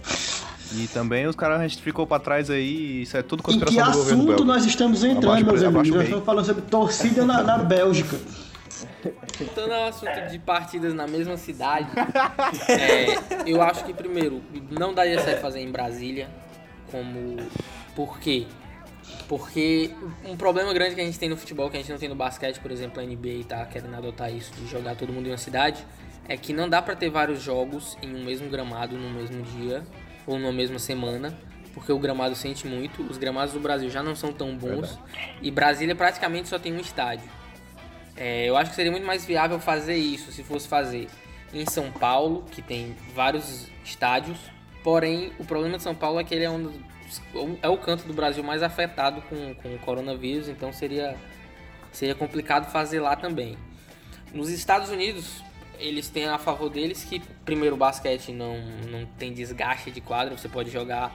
E 0.74 0.88
também 0.88 1.28
os 1.28 1.36
caras 1.36 1.60
a 1.60 1.68
gente 1.68 1.82
ficou 1.82 2.08
pra 2.08 2.20
trás 2.20 2.50
aí, 2.50 3.04
isso 3.04 3.16
é 3.16 3.22
tudo 3.22 3.42
Em 3.42 3.44
que 3.44 3.60
conspiração 3.60 3.92
do 3.92 3.98
governo 3.98 4.24
assunto 4.24 4.28
belga. 4.38 4.46
nós 4.46 4.66
estamos 4.66 5.04
entrando, 5.04 5.26
Abaixo, 5.28 5.46
meus 5.46 5.64
abaixo 5.64 5.80
amigos? 5.80 5.96
Nós 5.96 6.04
estamos 6.06 6.26
falando 6.26 6.46
sobre 6.46 6.62
torcida 6.64 7.26
na, 7.26 7.44
na 7.44 7.58
Bélgica. 7.60 8.18
Voltando 9.38 9.72
ao 9.72 9.88
assunto 9.90 10.30
de 10.32 10.40
partidas 10.40 10.94
na 10.94 11.08
mesma 11.08 11.38
cidade, 11.38 11.88
é, 12.68 13.50
eu 13.50 13.62
acho 13.62 13.86
que 13.86 13.94
primeiro 13.94 14.42
não 14.72 14.94
daria 14.94 15.20
certo 15.22 15.42
fazer 15.42 15.60
em 15.60 15.72
Brasília, 15.72 16.28
como 16.92 17.38
por 17.96 18.20
quê? 18.20 18.48
Porque 19.28 19.92
um 20.26 20.36
problema 20.36 20.74
grande 20.74 20.96
que 20.96 21.02
a 21.02 21.06
gente 21.06 21.20
tem 21.20 21.30
no 21.30 21.38
futebol, 21.38 21.70
que 21.70 21.78
a 21.78 21.80
gente 21.80 21.92
não 21.92 22.00
tem 22.00 22.10
no 22.10 22.16
basquete, 22.16 22.60
por 22.60 22.72
exemplo, 22.72 23.00
a 23.00 23.06
NBA 23.06 23.46
tá 23.48 23.66
querendo 23.66 23.96
adotar 23.96 24.34
isso 24.34 24.52
de 24.56 24.68
jogar 24.68 24.96
todo 24.96 25.14
mundo 25.14 25.28
em 25.28 25.32
uma 25.32 25.38
cidade, 25.38 25.86
é 26.28 26.36
que 26.36 26.52
não 26.52 26.68
dá 26.68 26.82
pra 26.82 26.96
ter 26.96 27.10
vários 27.10 27.42
jogos 27.42 27.96
em 28.02 28.14
um 28.16 28.24
mesmo 28.24 28.50
gramado 28.50 28.98
no 28.98 29.10
mesmo 29.12 29.44
dia 29.44 29.84
ou 30.26 30.38
numa 30.40 30.52
mesma 30.52 30.80
semana, 30.80 31.38
porque 31.74 31.92
o 31.92 32.00
gramado 32.00 32.36
sente 32.36 32.68
muito. 32.68 33.04
Os 33.04 33.18
gramados 33.18 33.54
do 33.54 33.60
Brasil 33.60 33.90
já 33.90 34.02
não 34.02 34.16
são 34.16 34.32
tão 34.32 34.56
bons 34.58 34.98
e 35.42 35.52
Brasília 35.52 35.96
praticamente 35.96 36.48
só 36.48 36.58
tem 36.58 36.74
um 36.74 36.80
estádio. 36.80 37.30
É, 38.16 38.46
eu 38.46 38.56
acho 38.56 38.70
que 38.70 38.76
seria 38.76 38.92
muito 38.92 39.06
mais 39.06 39.26
viável 39.26 39.60
fazer 39.60 39.98
isso 39.98 40.32
se 40.32 40.44
fosse 40.44 40.68
fazer 40.68 41.08
em 41.54 41.66
São 41.66 41.92
Paulo, 41.92 42.46
que 42.52 42.62
tem 42.62 42.96
vários 43.14 43.70
estádios. 43.84 44.38
Porém, 44.84 45.34
o 45.40 45.46
problema 45.46 45.78
de 45.78 45.84
São 45.84 45.96
Paulo 45.96 46.20
é 46.20 46.24
que 46.24 46.34
ele 46.34 46.46
é 46.46 46.50
um 46.50 46.72
é 47.62 47.70
o 47.70 47.78
canto 47.78 48.08
do 48.08 48.14
Brasil 48.14 48.44
mais 48.44 48.64
afetado 48.64 49.22
com, 49.24 49.54
com 49.56 49.76
o 49.76 49.80
coronavírus, 49.80 50.50
então 50.50 50.74
seria, 50.74 51.16
seria 51.92 52.16
complicado 52.16 52.72
fazer 52.72 53.00
lá 53.00 53.16
também. 53.16 53.58
Nos 54.34 54.50
Estados 54.50 54.90
Unidos, 54.90 55.44
eles 55.80 56.10
têm 56.10 56.26
a 56.26 56.38
favor 56.38 56.70
deles 56.70 57.04
que, 57.04 57.20
primeiro, 57.44 57.76
o 57.76 57.78
basquete 57.78 58.32
não, 58.32 58.60
não 58.90 59.06
tem 59.18 59.34
desgaste 59.34 59.92
de 59.92 60.02
quadra, 60.02 60.38
você 60.38 60.50
pode 60.50 60.70
jogar 60.70 61.14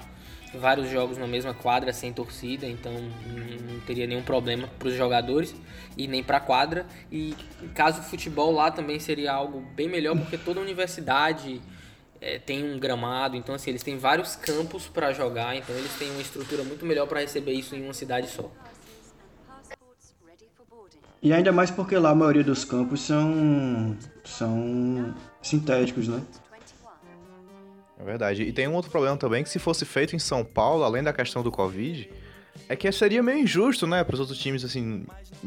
vários 0.54 0.90
jogos 0.90 1.16
na 1.16 1.26
mesma 1.26 1.54
quadra 1.54 1.92
sem 1.92 2.12
torcida, 2.12 2.66
então 2.66 2.92
não 2.92 3.80
teria 3.80 4.06
nenhum 4.06 4.22
problema 4.22 4.68
para 4.78 4.88
os 4.88 4.94
jogadores 4.94 5.54
e 5.96 6.08
nem 6.08 6.22
para 6.22 6.38
a 6.38 6.40
quadra. 6.40 6.86
E 7.10 7.34
caso 7.74 8.00
o 8.00 8.02
futebol 8.02 8.52
lá 8.52 8.70
também 8.70 8.98
seria 8.98 9.32
algo 9.32 9.60
bem 9.74 9.88
melhor, 9.88 10.16
porque 10.16 10.36
toda 10.36 10.60
universidade 10.60 11.60
eh, 12.20 12.38
tem 12.38 12.64
um 12.64 12.78
gramado, 12.78 13.36
então 13.36 13.54
assim, 13.54 13.70
eles 13.70 13.82
têm 13.82 13.96
vários 13.96 14.36
campos 14.36 14.86
para 14.88 15.12
jogar, 15.12 15.56
então 15.56 15.74
eles 15.76 15.92
têm 15.98 16.10
uma 16.10 16.22
estrutura 16.22 16.64
muito 16.64 16.84
melhor 16.84 17.06
para 17.06 17.20
receber 17.20 17.52
isso 17.52 17.74
em 17.74 17.82
uma 17.84 17.94
cidade 17.94 18.28
só. 18.28 18.50
E 21.22 21.32
ainda 21.32 21.52
mais 21.52 21.70
porque 21.70 21.96
lá 21.98 22.10
a 22.10 22.14
maioria 22.14 22.42
dos 22.42 22.64
campos 22.64 23.02
são, 23.02 23.96
são 24.24 25.14
sintéticos, 25.42 26.08
né? 26.08 26.22
21. 26.52 26.88
É 27.98 28.04
verdade. 28.04 28.42
E 28.42 28.52
tem 28.52 28.66
um 28.66 28.74
outro 28.74 28.90
problema 28.90 29.16
também, 29.16 29.42
que 29.42 29.50
se 29.50 29.58
fosse 29.58 29.84
feito 29.84 30.16
em 30.16 30.18
São 30.18 30.42
Paulo, 30.44 30.82
além 30.82 31.02
da 31.02 31.12
questão 31.12 31.42
do 31.42 31.50
Covid, 31.50 32.08
é 32.68 32.76
que 32.76 32.90
seria 32.90 33.22
meio 33.22 33.40
injusto, 33.40 33.86
né, 33.86 34.02
para 34.02 34.14
os 34.14 34.20
outros 34.20 34.38
times, 34.38 34.64
assim, 34.64 35.04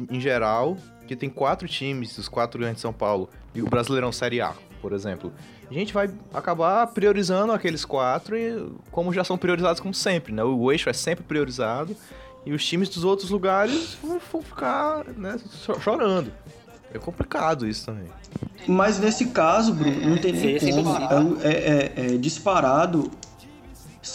em 0.10 0.20
geral, 0.20 0.78
que 1.08 1.16
tem 1.16 1.30
quatro 1.30 1.68
times, 1.68 2.18
os 2.18 2.28
quatro 2.28 2.60
grandes 2.60 2.78
de 2.78 2.82
São 2.82 2.94
Paulo, 2.94 3.30
e 3.56 3.62
o 3.62 3.66
Brasileirão 3.66 4.12
Série 4.12 4.42
A, 4.42 4.54
por 4.82 4.94
exemplo. 4.94 5.34
A 5.70 5.74
gente 5.74 5.94
vai 5.94 6.10
acabar 6.34 6.86
priorizando 6.88 7.52
aqueles 7.52 7.84
quatro, 7.84 8.38
e 8.38 8.72
como 8.92 9.12
já 9.12 9.24
são 9.24 9.38
priorizados 9.38 9.80
como 9.80 9.94
sempre, 9.94 10.34
né? 10.34 10.44
O 10.44 10.72
eixo 10.72 10.90
é 10.90 10.94
sempre 10.94 11.24
priorizado, 11.24 11.96
e 12.46 12.54
os 12.54 12.66
times 12.66 12.90
dos 12.90 13.04
outros 13.04 13.30
lugares 13.30 13.98
vão, 14.04 14.20
vão 14.32 14.42
ficar, 14.42 15.06
né, 15.18 15.38
cho- 15.64 15.80
chorando. 15.80 16.32
É 16.94 17.00
complicado 17.00 17.68
isso 17.68 17.86
também. 17.88 18.06
Mas 18.68 19.00
nesse 19.00 19.26
caso, 19.28 19.74
Bruno, 19.74 20.10
não 20.10 20.18
tem 20.18 20.32
nem 20.32 20.60
Seria 20.60 20.76
como. 20.84 21.38
É, 21.42 21.48
é- 21.48 21.94
é- 21.96 22.14
é 22.14 22.18
disparado. 22.18 23.10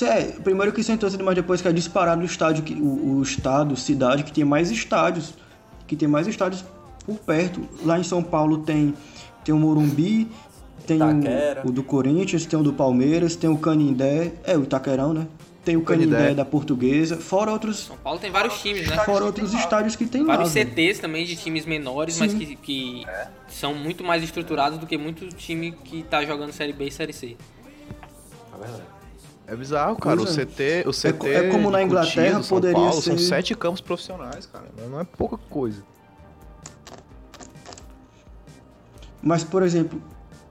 É, 0.03 0.23
primeiro 0.43 0.73
que 0.73 0.83
sem 0.83 0.97
torcida, 0.97 1.25
mas 1.25 1.35
depois 1.35 1.61
que 1.63 1.67
é 1.69 1.73
disparado 1.73 2.21
o 2.21 2.25
estádio, 2.25 2.63
que, 2.63 2.75
o, 2.75 3.17
o 3.17 3.23
estado, 3.23 3.75
cidade 3.77 4.23
que 4.23 4.33
tem 4.33 4.45
mais 4.45 4.71
estádios. 4.71 5.35
Que 5.87 5.97
tem 5.97 6.07
mais 6.07 6.27
estádios 6.27 6.65
por 7.07 7.17
perto. 7.19 7.67
Lá 7.85 7.99
em 7.99 8.03
São 8.03 8.23
Paulo 8.23 8.59
tem, 8.59 8.95
tem 9.43 9.55
o 9.55 9.59
Morumbi, 9.59 10.29
tem 10.87 10.99
o, 11.03 11.69
o 11.69 11.73
do 11.73 11.83
Corinthians, 11.83 12.45
tem 12.45 12.59
o 12.59 12.63
do 12.63 12.73
Palmeiras, 12.75 13.35
tem 13.35 13.49
o 13.49 13.57
Canindé. 13.57 14.33
É, 14.45 14.57
o 14.57 14.63
Itaquerão, 14.63 15.15
né? 15.15 15.27
Tem 15.69 15.77
o 15.77 15.83
Canindé, 15.83 16.17
Canindé. 16.17 16.35
da 16.35 16.47
Portuguesa. 16.47 17.19
Fora 17.19 17.53
outros, 17.53 17.81
São 17.81 17.99
Paulo 17.99 18.19
tem 18.19 18.31
vários 18.31 18.59
times, 18.63 18.89
né? 18.89 18.97
fora 19.05 19.27
outros 19.27 19.53
estádios 19.53 19.95
que 19.97 20.07
tem 20.07 20.23
lá. 20.23 20.37
Vários. 20.37 20.53
CTs 20.53 20.99
também 20.99 21.27
de 21.27 21.37
times 21.37 21.67
menores, 21.67 22.19
mas 22.19 22.33
que, 22.33 22.57
que 22.57 23.05
são 23.49 23.75
muito 23.75 24.03
mais 24.03 24.23
estruturados 24.23 24.79
do 24.79 24.87
que 24.87 24.97
muito 24.97 25.29
time 25.29 25.73
que 25.73 26.03
tá 26.05 26.25
jogando 26.25 26.53
Série 26.53 26.73
B 26.73 26.87
e 26.87 26.91
Série 26.91 27.13
C. 27.13 27.37
É 28.55 28.59
verdade. 28.59 28.83
É 29.47 29.55
bizarro, 29.57 29.97
cara. 29.97 30.17
Pois 30.17 30.35
o 30.37 30.41
é. 30.41 30.47
CT, 30.47 30.89
o 30.89 30.91
CT 30.93 31.13
co- 31.19 31.27
é 31.27 31.51
como 31.51 31.71
na 31.71 31.83
Inglaterra 31.83 32.37
Cotia, 32.39 32.43
São 32.43 32.57
poderia 32.57 32.77
Paulo, 32.77 32.93
São 33.03 33.19
ser- 33.19 33.25
sete 33.25 33.55
campos 33.55 33.83
profissionais, 33.83 34.47
cara. 34.47 34.65
Não 34.91 34.99
é 34.99 35.05
pouca 35.05 35.37
coisa. 35.51 35.83
Mas, 39.23 39.45
por 39.45 39.63
exemplo, 39.63 40.01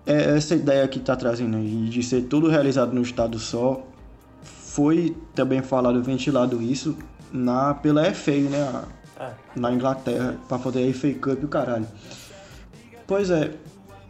é- 0.05 0.35
essa 0.37 0.53
ideia 0.53 0.87
que 0.87 0.99
está 0.99 1.15
trazendo 1.15 1.57
aí 1.57 1.89
de 1.89 2.03
ser 2.03 2.23
tudo 2.25 2.47
realizado 2.49 2.93
no 2.93 3.01
estado 3.01 3.39
só, 3.39 3.81
foi 4.77 5.17
também 5.33 5.63
falado, 5.63 6.03
ventilado 6.03 6.61
isso 6.61 6.95
na, 7.33 7.73
pela 7.73 8.05
FA, 8.13 8.31
né? 8.31 8.61
a- 8.61 8.97
É. 9.19 9.31
Na 9.55 9.71
Inglaterra, 9.71 10.35
para 10.47 10.59
poder 10.59 10.87
a 10.87 10.93
FA 10.93 11.11
Cup 11.15 11.41
e 11.41 11.45
o 11.45 11.47
caralho. 11.47 11.87
Pois 13.07 13.31
é, 13.31 13.53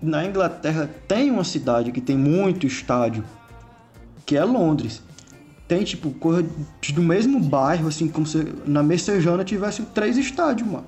na 0.01 0.25
Inglaterra 0.25 0.89
tem 1.07 1.31
uma 1.31 1.45
cidade 1.45 1.93
que 1.93 2.01
tem 2.01 2.17
muito 2.17 2.67
estádio, 2.67 3.23
que 4.25 4.35
é 4.35 4.43
Londres. 4.43 5.01
Tem, 5.65 5.85
tipo, 5.85 6.11
coisa 6.11 6.45
do 6.93 7.01
mesmo 7.01 7.39
bairro, 7.39 7.87
assim, 7.87 8.09
como 8.09 8.27
se 8.27 8.53
na 8.65 8.83
Messejana 8.83 9.45
tivesse 9.45 9.83
três 9.83 10.17
estádios, 10.17 10.67
mano. 10.69 10.85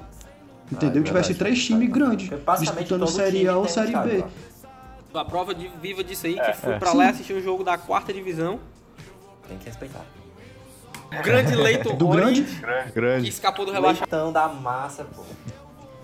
Entendeu? 0.69 1.01
é 1.01 1.05
tivesse 1.05 1.33
três 1.35 1.63
times 1.65 1.89
grandes, 1.89 2.29
disputando 2.59 3.07
Série 3.07 3.47
A 3.47 3.55
ou 3.55 3.63
um 3.63 3.67
Série 3.69 3.87
estádio 3.87 4.11
B. 4.11 4.25
A 5.13 5.23
prova 5.23 5.55
de, 5.55 5.69
viva 5.81 6.03
disso 6.03 6.27
aí, 6.27 6.37
É, 6.37 6.51
que 6.51 6.57
fui 6.57 6.77
pra 6.77 6.91
lá 6.91 7.05
e 7.05 7.09
assisti 7.11 7.31
o 7.31 7.41
jogo 7.41 7.63
da 7.63 7.77
quarta 7.77 8.11
divisão. 8.11 8.59
Tem 9.49 9.57
que 9.57 9.65
respeitar. 9.65 10.05
O 11.11 11.23
grande 11.23 11.55
Leighton 11.57 11.95
Do 11.95 12.07
Orient, 12.07 12.45
grande? 12.61 12.85
que 12.87 12.91
Grande. 12.93 13.29
escapou 13.29 13.65
do 13.65 13.71
rebaixamento. 13.71 14.15
Leitão 14.15 14.31
da 14.31 14.47
massa, 14.47 15.03
pô. 15.03 15.23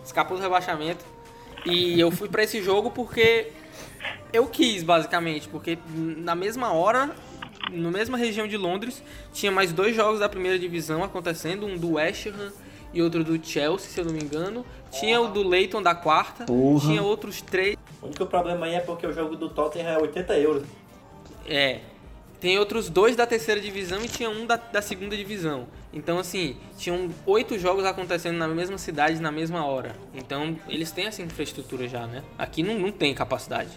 Escapou 0.03 0.36
do 0.36 0.43
rebaixamento. 0.43 1.05
E 1.65 1.99
eu 1.99 2.12
fui 2.12 2.27
pra 2.27 2.43
esse 2.43 2.62
jogo 2.62 2.91
porque 2.91 3.51
eu 4.34 4.47
quis, 4.47 4.84
basicamente. 4.84 5.47
Porque 5.47 5.77
na 5.95 6.36
mesma 6.36 6.73
hora, 6.73 7.12
na 7.71 7.89
mesma 7.91 8.17
região 8.17 8.47
de 8.47 8.58
Londres, 8.58 9.01
tinha 9.34 9.51
mais 9.51 9.71
dois 9.71 9.95
jogos 9.95 10.19
da 10.19 10.27
primeira 10.29 10.58
divisão 10.60 11.03
acontecendo. 11.03 11.65
Um 11.65 11.77
do 11.77 11.93
West 11.93 12.27
Ham 12.27 12.51
e 12.93 13.01
outro 13.01 13.23
do 13.23 13.43
Chelsea, 13.43 13.89
se 13.89 13.99
eu 13.99 14.05
não 14.05 14.13
me 14.13 14.21
engano. 14.23 14.65
Tinha 14.91 15.19
o 15.21 15.27
do 15.27 15.47
Leighton 15.47 15.81
da 15.81 15.93
quarta. 15.95 16.45
Porra. 16.45 16.81
Tinha 16.88 17.01
outros 17.03 17.41
três. 17.41 17.75
O 18.01 18.08
único 18.08 18.25
problema 18.25 18.65
aí 18.65 18.75
é 18.75 18.79
porque 18.79 19.05
o 19.05 19.13
jogo 19.13 19.36
do 19.36 19.49
Tottenham 19.49 19.89
é 19.89 19.97
80 19.99 20.38
euros. 20.39 20.63
É. 21.47 21.79
Tem 22.39 22.60
outros 22.60 22.89
dois 22.89 23.15
da 23.15 23.26
terceira 23.26 23.60
divisão 23.60 24.04
e 24.04 24.08
tinha 24.08 24.30
um 24.30 24.45
da, 24.45 24.56
da 24.56 24.82
segunda 24.82 25.15
divisão. 25.15 25.67
Então, 25.93 26.19
assim, 26.19 26.58
tinham 26.78 27.10
oito 27.26 27.58
jogos 27.58 27.86
acontecendo 27.86 28.38
na 28.38 28.48
mesma 28.48 28.78
cidade 28.78 29.21
na 29.21 29.32
mesma 29.32 29.65
hora. 29.65 29.95
Então, 30.13 30.58
eles 30.67 30.91
têm 30.91 31.06
essa 31.06 31.21
infraestrutura 31.21 31.88
já, 31.88 32.06
né? 32.06 32.21
Aqui 32.38 32.62
não, 32.62 32.78
não 32.78 32.91
tem 32.91 33.13
capacidade. 33.13 33.69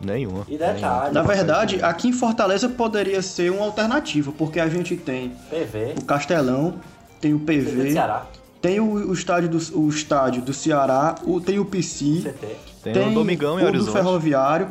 Nenhuma. 0.00 0.46
E 0.48 0.56
detalhe. 0.56 1.12
Na 1.12 1.22
verdade, 1.22 1.82
aqui 1.82 2.08
em 2.08 2.12
Fortaleza 2.12 2.68
poderia 2.68 3.20
ser 3.20 3.50
uma 3.50 3.64
alternativa, 3.64 4.32
porque 4.32 4.60
a 4.60 4.68
gente 4.68 4.96
tem 4.96 5.30
PV. 5.50 5.94
o 6.00 6.04
Castelão, 6.04 6.80
tem 7.20 7.34
o 7.34 7.40
PV 7.40 7.70
do 7.72 7.82
PV, 7.82 8.38
tem 8.60 8.80
o, 8.80 8.92
o 8.92 9.12
estádio 9.12 9.48
do, 9.48 9.78
o 9.78 9.88
estádio 9.88 10.42
do 10.42 10.52
Ceará, 10.52 11.16
o, 11.24 11.40
tem 11.40 11.58
o 11.58 11.64
PC, 11.64 12.22
CT. 12.22 12.56
Tem, 12.82 13.08
o 13.08 13.14
Domingão 13.14 13.58
em 13.58 13.62
o 13.62 13.64
do 13.64 13.68
Horizonte. 13.68 13.92
Ferroviário, 13.92 14.68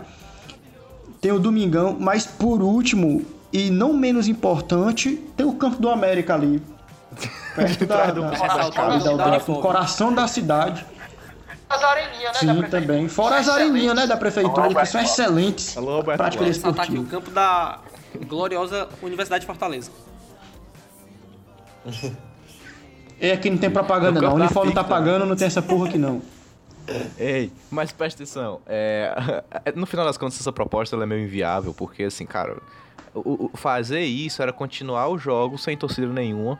tem 1.22 1.32
o 1.32 1.40
Domingão, 1.40 1.96
mas 2.00 2.26
por 2.26 2.62
último, 2.62 3.26
e 3.52 3.70
não 3.70 3.94
menos 3.94 4.28
importante, 4.28 5.16
tem 5.36 5.46
o 5.46 5.54
Campo 5.54 5.78
do 5.82 5.90
América 5.90 6.34
ali. 6.34 6.62
Perto 7.56 7.86
da, 7.86 8.06
do- 8.12 8.22
da- 8.22 9.30
da- 9.30 9.40
coração 9.40 10.14
da 10.14 10.28
cidade. 10.28 10.86
As 11.70 11.84
areninhas, 11.84 12.42
né? 12.44 12.54
Sim, 12.54 12.62
também. 12.70 13.08
Fora 13.10 13.38
as 13.40 13.50
areninhas, 13.50 13.96
né, 13.96 14.08
da 14.08 14.16
prefeitura, 14.16 14.74
que 14.74 14.86
são 14.86 15.02
excelentes. 15.02 15.76
Alô, 15.76 15.98
Roberto 15.98 16.18
Prática 16.18 16.46
aqui 16.82 16.98
o 16.98 17.04
campo 17.06 17.30
da 17.32 17.80
gloriosa 18.28 18.88
Universidade 19.02 19.42
de 19.42 19.48
Fortaleza. 19.48 19.92
É, 23.20 23.32
aqui 23.32 23.50
não 23.50 23.58
tem 23.58 23.70
propaganda 23.70 24.22
não. 24.22 24.32
O 24.34 24.36
uniforme 24.36 24.74
tá 24.74 24.84
pagando, 24.84 25.26
não 25.26 25.36
tem 25.36 25.48
essa 25.48 25.62
porra 25.62 25.88
aqui 25.88 25.98
não. 25.98 26.22
Ei, 27.17 27.52
mas 27.69 27.91
presta 27.91 28.23
atenção. 28.23 28.62
É, 28.65 29.13
no 29.76 29.86
final 29.86 30.06
das 30.06 30.17
contas, 30.17 30.39
essa 30.39 30.52
proposta 30.52 30.95
é 30.95 31.06
meio 31.06 31.21
inviável, 31.23 31.73
porque 31.73 32.04
assim, 32.04 32.26
cara, 32.26 32.58
o, 33.13 33.45
o- 33.45 33.52
fazer 33.58 34.02
isso 34.02 34.41
era 34.41 34.54
continuar 34.54 35.08
o 35.10 35.17
jogo 35.17 35.58
sem 35.58 35.78
torcida 35.78 36.08
nenhuma. 36.08 36.58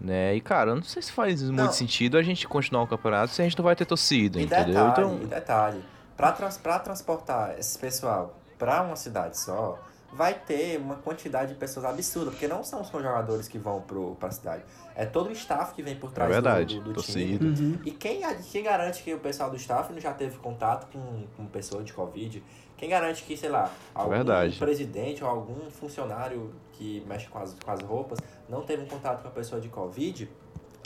Né? 0.00 0.34
E, 0.34 0.40
cara, 0.40 0.74
não 0.74 0.82
sei 0.82 1.00
se 1.00 1.12
faz 1.12 1.40
muito 1.42 1.56
Não. 1.66 1.72
sentido 1.72 2.18
a 2.18 2.22
gente 2.22 2.48
continuar 2.48 2.82
o 2.82 2.86
campeonato 2.88 3.32
se 3.32 3.40
a 3.40 3.44
gente 3.44 3.56
não 3.56 3.64
vai 3.64 3.76
ter 3.76 3.84
torcida, 3.84 4.40
E 4.40 4.44
entendeu? 4.44 4.66
detalhe, 4.66 4.90
Então, 4.90 5.16
detalhe, 5.28 5.84
pra, 6.16 6.32
trans, 6.32 6.56
pra 6.58 6.78
transportar 6.80 7.56
esse 7.58 7.78
pessoal 7.78 8.36
pra 8.58 8.82
uma 8.82 8.96
cidade 8.96 9.38
só, 9.40 9.78
vai 10.12 10.34
ter 10.34 10.78
uma 10.78 10.96
quantidade 10.96 11.52
de 11.52 11.58
pessoas 11.58 11.86
absurda, 11.86 12.32
porque 12.32 12.48
não 12.48 12.64
são 12.64 12.82
só 12.82 12.96
os 12.96 13.02
jogadores 13.02 13.46
que 13.46 13.58
vão 13.58 13.80
pro, 13.80 14.16
pra 14.16 14.30
cidade. 14.32 14.62
É 14.94 15.06
todo 15.06 15.28
o 15.30 15.32
staff 15.32 15.74
que 15.74 15.82
vem 15.82 15.96
por 15.96 16.12
trás 16.12 16.30
É 16.30 16.32
verdade, 16.34 16.76
do, 16.76 16.82
do, 16.84 16.88
do 16.90 16.94
torcida. 16.96 17.38
time. 17.54 17.72
Uhum. 17.72 17.78
E 17.84 17.90
quem, 17.90 18.20
quem 18.50 18.62
garante 18.62 19.02
que 19.02 19.14
o 19.14 19.18
pessoal 19.18 19.50
do 19.50 19.56
staff 19.56 19.92
não 19.92 20.00
já 20.00 20.12
teve 20.12 20.36
contato 20.38 20.86
com, 20.92 21.24
com 21.36 21.46
pessoa 21.46 21.82
de 21.82 21.92
Covid? 21.92 22.42
Quem 22.76 22.88
garante 22.90 23.22
que, 23.22 23.36
sei 23.36 23.48
lá, 23.48 23.70
algum 23.94 24.10
Verdade. 24.10 24.58
presidente 24.58 25.22
ou 25.22 25.30
algum 25.30 25.70
funcionário 25.70 26.52
que 26.72 27.02
mexe 27.06 27.28
com 27.28 27.38
as, 27.38 27.54
com 27.64 27.70
as 27.70 27.80
roupas 27.80 28.18
não 28.48 28.62
teve 28.62 28.82
um 28.82 28.86
contato 28.86 29.22
com 29.22 29.28
a 29.28 29.30
pessoa 29.30 29.60
de 29.60 29.68
Covid 29.68 30.28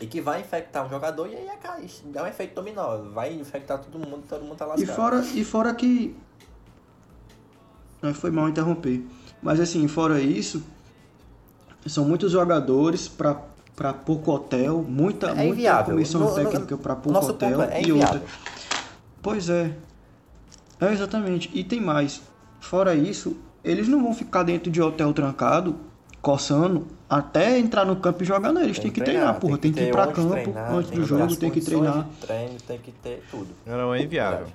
e 0.00 0.06
que 0.06 0.20
vai 0.20 0.42
infectar 0.42 0.84
um 0.86 0.90
jogador 0.90 1.26
e 1.26 1.34
aí 1.34 1.48
é, 1.48 1.56
cara, 1.56 1.80
isso 1.80 2.04
é 2.14 2.22
um 2.22 2.26
efeito 2.26 2.54
dominó. 2.54 2.98
Vai 3.14 3.32
infectar 3.32 3.78
todo 3.80 3.98
mundo 3.98 4.22
e 4.24 4.28
todo 4.28 4.42
mundo 4.44 4.56
tá 4.56 4.66
E 4.66 4.68
lascado. 4.68 4.94
fora, 4.94 5.20
e 5.34 5.42
fora 5.44 5.74
que. 5.74 6.14
Foi 8.14 8.30
mal 8.30 8.48
interromper. 8.48 9.04
Mas 9.42 9.58
assim, 9.58 9.88
fora 9.88 10.20
isso, 10.20 10.62
são 11.86 12.04
muitos 12.04 12.30
jogadores 12.30 13.08
pra, 13.08 13.42
pra 13.76 13.92
pouco 13.92 14.32
hotel, 14.32 14.82
muita, 14.88 15.28
É 15.28 15.44
muita 15.46 15.84
comissão 15.84 16.20
No- 16.22 16.28
no- 16.30 16.34
técnica 16.34 16.76
pra 16.78 16.96
pouco 16.96 17.18
hotel 17.24 17.58
ponto 17.58 17.70
é 17.70 17.82
e 17.82 17.92
outra. 17.92 18.22
Pois 19.22 19.50
é. 19.50 19.70
É 20.80 20.92
exatamente. 20.92 21.50
E 21.52 21.62
tem 21.62 21.80
mais. 21.80 22.22
Fora 22.58 22.94
isso, 22.94 23.36
eles 23.62 23.86
não 23.86 24.02
vão 24.02 24.14
ficar 24.14 24.42
dentro 24.42 24.70
de 24.70 24.80
hotel 24.80 25.12
trancado, 25.12 25.76
coçando, 26.22 26.86
até 27.08 27.58
entrar 27.58 27.84
no 27.84 27.96
campo 27.96 28.22
e 28.22 28.26
jogar, 28.26 28.52
não. 28.52 28.62
Eles 28.62 28.78
têm 28.78 28.90
que 28.90 29.00
treinar, 29.00 29.38
porra. 29.38 29.58
Tem 29.58 29.72
que 29.72 29.80
ir 29.80 29.90
pra 29.92 30.04
onde 30.04 30.14
campo 30.14 30.30
treinar, 30.30 30.72
antes 30.74 30.90
do 30.90 31.04
jogo, 31.04 31.36
tem 31.36 31.50
que 31.50 31.60
treinar. 31.60 32.06
treino, 32.20 32.54
tem 32.66 32.78
que 32.78 32.92
ter 32.92 33.22
tudo. 33.30 33.48
não 33.66 33.94
é 33.94 34.02
inviável. 34.02 34.46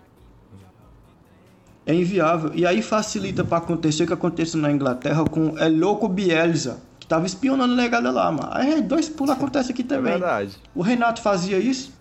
É 1.85 1.93
inviável. 1.93 2.51
E 2.53 2.65
aí 2.65 2.81
facilita 2.81 3.43
pra 3.43 3.57
acontecer 3.57 4.03
o 4.03 4.07
que 4.07 4.13
aconteceu 4.13 4.59
na 4.59 4.71
Inglaterra 4.71 5.23
com 5.25 5.57
é 5.57 5.67
louco 5.67 6.07
Bielsa, 6.07 6.79
tava 7.11 7.25
espionando 7.25 7.73
a 7.73 7.75
negada 7.75 8.09
lá, 8.09 8.31
mano. 8.31 8.47
Aí 8.53 8.81
dois 8.81 9.09
pulos 9.09 9.35
acontece 9.35 9.73
aqui 9.73 9.81
É 9.81 9.85
também. 9.85 10.13
verdade. 10.13 10.57
o 10.73 10.81
Renato 10.81 11.21
fazia 11.21 11.59
isso. 11.59 11.91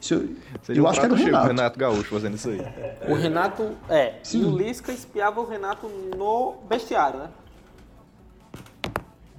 Se 0.00 0.14
eu, 0.14 0.36
Seria 0.62 0.80
eu 0.80 0.84
um 0.86 0.88
acho 0.88 1.00
que 1.00 1.04
era 1.04 1.12
o 1.12 1.16
Renato. 1.18 1.46
Renato 1.48 1.78
Gaúcho 1.78 2.08
fazendo 2.14 2.34
isso 2.36 2.48
aí. 2.48 2.62
O 3.06 3.14
Renato, 3.14 3.76
é, 3.90 4.14
Sim. 4.22 4.40
e 4.40 4.44
o 4.46 4.56
Lisca 4.56 4.90
espiava 4.90 5.38
o 5.38 5.46
Renato 5.46 5.86
no 6.16 6.54
vestiário, 6.66 7.18
né? 7.20 7.28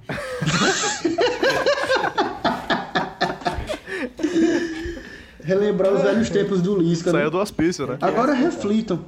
Relembrar 5.42 5.92
os 5.92 6.02
velhos 6.02 6.28
tempos 6.30 6.62
do 6.62 6.76
Lisca. 6.78 7.12
né? 7.12 7.18
Saiu 7.18 7.30
do 7.30 7.38
hospício, 7.38 7.86
né? 7.86 7.98
Agora 8.00 8.32
reflitam. 8.32 9.04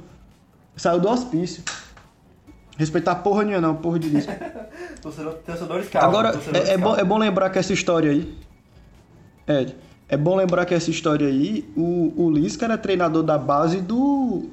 Saiu 0.75 0.99
do 0.99 1.09
hospício. 1.09 1.63
Respeitar 2.77 3.15
porra 3.15 3.43
nenhuma 3.43 3.61
não, 3.67 3.75
porra 3.75 3.97
de 3.99 4.09
Lisca. 4.09 4.33
Torcedor- 5.01 5.35
Torcedores 5.45 5.87
calma. 5.89 6.07
Agora, 6.07 6.31
torcedores 6.33 6.69
é, 6.69 6.73
é 6.73 6.77
bom, 6.77 6.95
é 6.95 7.03
bom 7.03 7.17
lembrar 7.17 7.49
que 7.49 7.57
essa 7.59 7.71
história 7.73 8.11
aí. 8.11 8.37
Ed, 9.47 9.75
é 10.09 10.17
bom 10.17 10.35
lembrar 10.35 10.65
que 10.65 10.73
essa 10.73 10.89
história 10.91 11.27
aí, 11.27 11.67
o, 11.75 12.13
o 12.17 12.29
Lisca 12.31 12.65
era 12.65 12.77
treinador 12.77 13.23
da 13.23 13.37
base 13.37 13.79
do. 13.79 14.49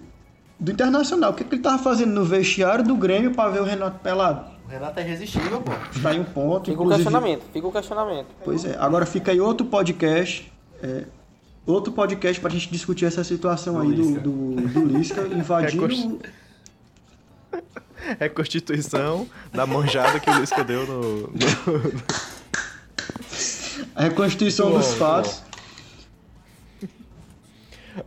do 0.61 0.71
Internacional. 0.71 1.33
O 1.33 1.35
que, 1.35 1.43
que 1.45 1.55
ele 1.57 1.63
tava 1.63 1.79
fazendo 1.83 2.13
no 2.13 2.25
vestiário 2.25 2.85
do 2.85 2.95
Grêmio 2.95 3.33
pra 3.35 3.49
ver 3.49 3.61
o 3.61 3.65
Renato 3.65 3.99
pelado? 4.01 4.53
O 4.67 4.71
Renato 4.71 5.01
é 5.01 5.03
irresistível, 5.03 5.61
pô. 5.61 5.73
Está 5.95 6.11
aí 6.11 6.21
um 6.21 6.25
ponto. 6.25 6.67
Fica 6.67 6.81
o 6.81 6.85
inclusive- 6.85 7.03
questionamento, 7.05 7.43
fica 7.53 7.67
o 7.67 7.73
questionamento. 7.73 8.27
Pois 8.45 8.65
é. 8.65 8.77
Agora 8.79 9.05
fica 9.05 9.33
aí 9.33 9.41
outro 9.41 9.67
podcast. 9.67 10.51
é, 10.83 11.05
outro 11.67 11.93
podcast 11.93 12.41
pra 12.41 12.51
gente 12.51 12.71
discutir 12.71 13.05
essa 13.07 13.25
situação 13.25 13.81
aí 13.81 13.89
do, 13.89 14.03
Lisca. 14.03 14.21
do, 14.21 14.55
do 14.57 14.85
Lisca 14.87 15.23
invadindo. 15.37 15.85
É 15.85 15.89
cost- 15.89 16.19
É 18.21 18.29
Constituição 18.29 19.27
da 19.53 19.67
manjada 19.67 20.19
que 20.21 20.29
o 20.31 20.39
Lisca 20.39 20.63
deu 20.65 20.87
no. 20.87 21.21
no- 21.29 22.03
a 23.95 24.03
reconstituição 24.05 24.71
Muito 24.71 24.83
dos 24.85 24.95
fatos. 24.95 25.43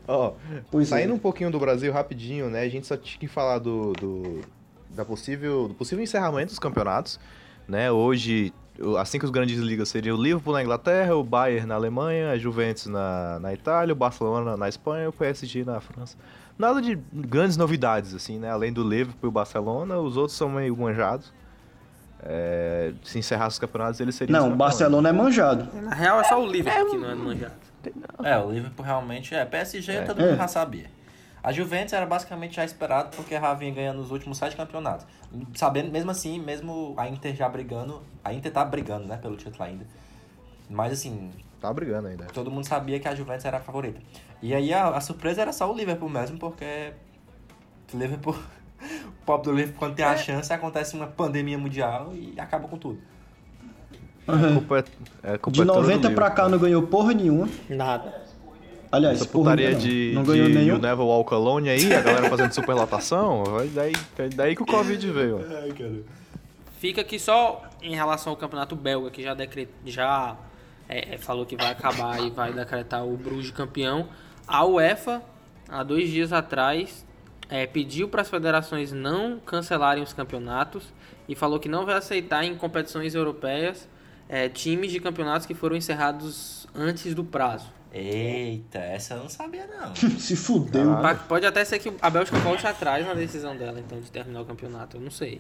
Ó, 0.08 0.34
Pois 0.72 0.88
saindo 0.88 1.12
é. 1.12 1.15
um 1.15 1.20
pouquinho 1.20 1.52
do 1.52 1.60
Brasil 1.60 1.91
rapidinho, 1.94 2.50
né? 2.50 2.62
A 2.62 2.70
gente 2.70 2.88
só 2.88 2.98
tinha 2.98 3.20
que 3.20 3.28
falar 3.28 3.60
do, 3.60 3.94
do, 3.94 4.41
da 4.89 5.06
possível, 5.06 5.68
do 5.68 5.74
possível 5.76 6.04
encerramento 6.04 6.48
dos 6.50 6.60
campeonatos, 6.60 7.20
né? 7.68 7.91
Hoje, 7.91 8.52
as 9.00 9.10
cinco 9.10 9.30
grandes 9.30 9.60
ligas 9.60 9.89
seriam 9.89 10.18
o 10.18 10.22
Liverpool 10.22 10.54
na 10.54 10.63
Inglaterra, 10.63 11.15
o 11.15 11.24
Bayern 11.24 11.68
na 11.68 11.76
Alemanha, 11.76 12.32
a 12.32 12.38
Juventus 12.38 12.88
na, 12.88 13.39
na 13.39 13.54
Itália, 13.54 13.94
o 13.94 13.96
Barcelona 13.96 14.58
na 14.58 14.68
Espanha 14.68 15.06
e 15.06 15.08
o 15.08 15.13
PSG 15.13 15.63
na 15.63 15.80
França. 15.80 16.18
Nada 16.58 16.82
de 16.82 16.96
grandes 17.12 17.58
novidades, 17.58 18.13
assim, 18.13 18.39
né? 18.39 18.50
Além 18.50 18.72
do 18.72 18.88
Liverpool 18.88 19.20
e 19.24 19.28
o 19.28 19.32
Barcelona, 19.32 19.98
os 19.98 20.15
outros 20.18 20.38
são 20.38 20.50
meio 20.50 20.76
manjados. 20.78 21.34
É, 22.24 22.94
se 23.04 23.20
encerrasse 23.20 23.56
os 23.56 23.60
campeonatos, 23.60 24.00
eles 24.00 24.15
seriam 24.15 24.39
Não, 24.39 24.54
o. 24.54 24.56
Barcelona 24.56 25.10
é 25.10 25.12
manjado. 25.12 25.68
Na 25.82 25.94
real 25.94 26.20
é 26.20 26.24
só 26.24 26.41
o 26.41 26.46
Liverpool 26.48 26.91
que 26.91 26.98
não 26.98 27.10
é 27.12 27.15
manjado. 27.15 27.54
É, 28.24 28.38
o 28.39 28.50
Liverpool 28.52 28.84
realmente 28.86 29.36
é. 29.36 29.46
PSG 29.46 30.02
todo 30.06 30.22
É. 30.22 30.26
mundo 30.30 30.38
já 30.38 30.48
sabia. 30.48 30.89
A 31.44 31.52
Juventus 31.52 31.94
era 31.94 32.08
basicamente 32.08 32.56
já 32.56 32.65
esperado 32.65 33.15
porque 33.15 33.36
a 33.36 33.54
vinha 33.54 33.72
ganhando 33.72 34.00
os 34.02 34.10
últimos 34.10 34.38
sete 34.39 34.56
campeonatos. 34.56 35.06
Sabendo, 35.54 35.91
mesmo 35.91 36.10
assim, 36.10 36.39
mesmo 36.39 36.96
a 36.98 37.08
Inter 37.08 37.36
já 37.36 37.48
brigando. 37.48 38.02
A 38.24 38.34
Inter 38.34 38.52
tá 38.52 38.65
brigando, 38.65 39.06
né, 39.06 39.18
pelo 39.18 39.36
título 39.36 39.63
ainda. 39.63 39.86
Mas 40.68 40.94
assim, 40.94 41.30
Tá 41.62 41.72
brigando 41.72 42.08
ainda. 42.08 42.26
todo 42.26 42.50
mundo 42.50 42.65
sabia 42.65 43.00
que 43.00 43.08
a 43.08 43.13
Juventus 43.13 43.46
era 43.46 43.58
a 43.58 43.60
favorita. 43.60 44.00
E 44.45 44.53
aí 44.53 44.71
a, 44.71 44.89
a 44.89 45.01
surpresa 45.01 45.41
era 45.41 45.51
só 45.51 45.71
o 45.71 45.75
Liverpool 45.75 46.08
mesmo, 46.08 46.38
porque 46.38 46.91
o 47.91 47.97
Liverpool, 47.97 48.36
o 48.79 49.25
pobre 49.25 49.45
do 49.45 49.51
Liverpool, 49.51 49.79
quando 49.79 49.95
tem 49.95 50.05
a 50.05 50.15
chance, 50.15 50.53
acontece 50.53 50.95
uma 50.95 51.08
pandemia 51.08 51.58
mundial 51.58 52.12
e 52.13 52.39
acaba 52.39 52.67
com 52.67 52.77
tudo. 52.77 52.99
A 54.27 54.53
culpa 54.53 54.77
é, 54.77 54.84
é, 55.23 55.34
a 55.34 55.38
culpa 55.39 55.55
De 55.55 55.62
é 55.63 55.65
toda 55.65 55.81
do 55.81 55.88
90 55.88 56.12
pra 56.12 56.29
cá 56.29 56.47
não 56.47 56.60
ganhou 56.60 56.84
porra 56.84 57.15
nenhuma. 57.15 57.49
Nada. 57.67 58.23
Aliás, 58.91 59.19
Essa 59.19 59.29
porra 59.29 59.51
putaria 59.51 59.73
de, 59.73 60.12
não 60.13 60.21
de 60.21 60.29
ganhou 60.29 60.49
nenhum. 60.49 60.75
You 60.75 60.77
Never 60.77 61.05
Walk 61.05 61.34
Alone 61.34 61.69
aí, 61.69 61.91
a 61.91 62.01
galera 62.01 62.29
fazendo 62.29 62.51
superlotação, 62.53 63.43
vai 63.45 63.67
daí, 63.69 63.93
é 64.19 64.29
daí 64.29 64.55
que 64.55 64.62
o 64.62 64.65
Covid 64.65 65.12
veio. 65.12 65.39
ó. 65.39 66.15
Fica 66.79 67.01
aqui 67.01 67.17
só 67.17 67.63
em 67.81 67.95
relação 67.95 68.31
ao 68.31 68.38
campeonato 68.38 68.75
belga, 68.75 69.10
que 69.10 69.23
já, 69.23 69.34
decre... 69.34 69.67
já 69.84 70.38
é, 70.88 71.17
falou 71.17 71.47
que 71.47 71.55
vai 71.55 71.71
acabar 71.71 72.21
e 72.21 72.29
vai 72.29 72.53
decretar 72.53 73.03
o 73.03 73.17
Bruges 73.17 73.49
campeão. 73.49 74.08
A 74.47 74.65
UEFA, 74.65 75.21
há 75.69 75.84
dois 75.84 76.10
dias 76.10 76.31
atrás, 76.34 77.05
é, 77.49 77.65
pediu 77.65 78.08
para 78.08 78.21
as 78.21 78.29
federações 78.29 78.91
não 78.91 79.39
cancelarem 79.39 80.03
os 80.03 80.13
campeonatos 80.13 80.84
e 81.27 81.36
falou 81.36 81.60
que 81.60 81.69
não 81.69 81.86
vai 81.86 81.95
aceitar 81.95 82.43
em 82.43 82.55
competições 82.55 83.15
europeias 83.15 83.88
é, 84.29 84.49
times 84.49 84.91
de 84.91 84.99
campeonatos 84.99 85.45
que 85.45 85.53
foram 85.53 85.75
encerrados 85.75 86.67
antes 86.75 87.13
do 87.15 87.23
prazo. 87.23 87.73
Eita, 87.93 88.77
essa 88.79 89.13
eu 89.13 89.21
não 89.21 89.29
sabia 89.29 89.65
não. 89.67 89.95
Se 90.19 90.36
fudeu. 90.36 90.95
Pa- 90.97 91.15
Pode 91.15 91.45
até 91.45 91.63
ser 91.63 91.79
que 91.79 91.93
a 92.01 92.10
Bélgica 92.10 92.38
volte 92.39 92.67
atrás 92.67 93.05
na 93.05 93.13
decisão 93.13 93.55
dela, 93.55 93.79
então, 93.79 93.99
de 94.01 94.12
terminar 94.12 94.41
o 94.41 94.45
campeonato. 94.45 94.97
Eu 94.97 95.01
não 95.01 95.12
sei. 95.12 95.39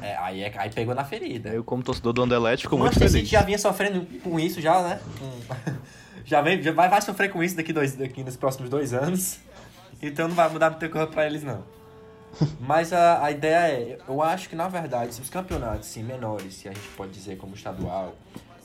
É, 0.00 0.16
aí, 0.16 0.42
é- 0.42 0.52
aí 0.56 0.70
pegou 0.70 0.94
na 0.94 1.04
ferida. 1.04 1.50
Eu, 1.50 1.62
como 1.62 1.82
torcedor 1.82 2.14
do 2.14 2.22
Anderlecht, 2.22 2.62
fico 2.62 2.76
O 2.76 2.78
muito 2.78 2.94
Manchester 2.94 3.10
feliz. 3.10 3.28
City 3.28 3.32
já 3.38 3.42
vinha 3.44 3.58
sofrendo 3.58 4.06
com 4.22 4.40
isso 4.40 4.60
já, 4.60 4.80
né? 4.82 5.00
Com- 5.18 5.76
já, 6.26 6.42
vem, 6.42 6.60
já 6.60 6.72
vai, 6.72 6.88
vai 6.88 7.00
sofrer 7.00 7.30
com 7.30 7.42
isso 7.42 7.56
daqui, 7.56 7.72
dois, 7.72 7.94
daqui 7.94 8.22
nos 8.22 8.36
próximos 8.36 8.68
dois 8.68 8.92
anos. 8.92 9.38
Então 10.02 10.28
não 10.28 10.34
vai 10.34 10.48
mudar 10.50 10.70
muita 10.70 10.88
coisa 10.88 11.06
pra 11.06 11.24
eles, 11.24 11.42
não. 11.42 11.64
Mas 12.60 12.92
a, 12.92 13.24
a 13.24 13.30
ideia 13.30 13.72
é, 13.72 13.98
eu 14.06 14.20
acho 14.20 14.48
que 14.48 14.56
na 14.56 14.68
verdade, 14.68 15.14
se 15.14 15.22
os 15.22 15.30
campeonatos 15.30 15.88
assim, 15.88 16.02
menores, 16.02 16.54
se 16.54 16.68
a 16.68 16.72
gente 16.72 16.88
pode 16.88 17.12
dizer 17.12 17.38
como 17.38 17.54
estadual, 17.54 18.14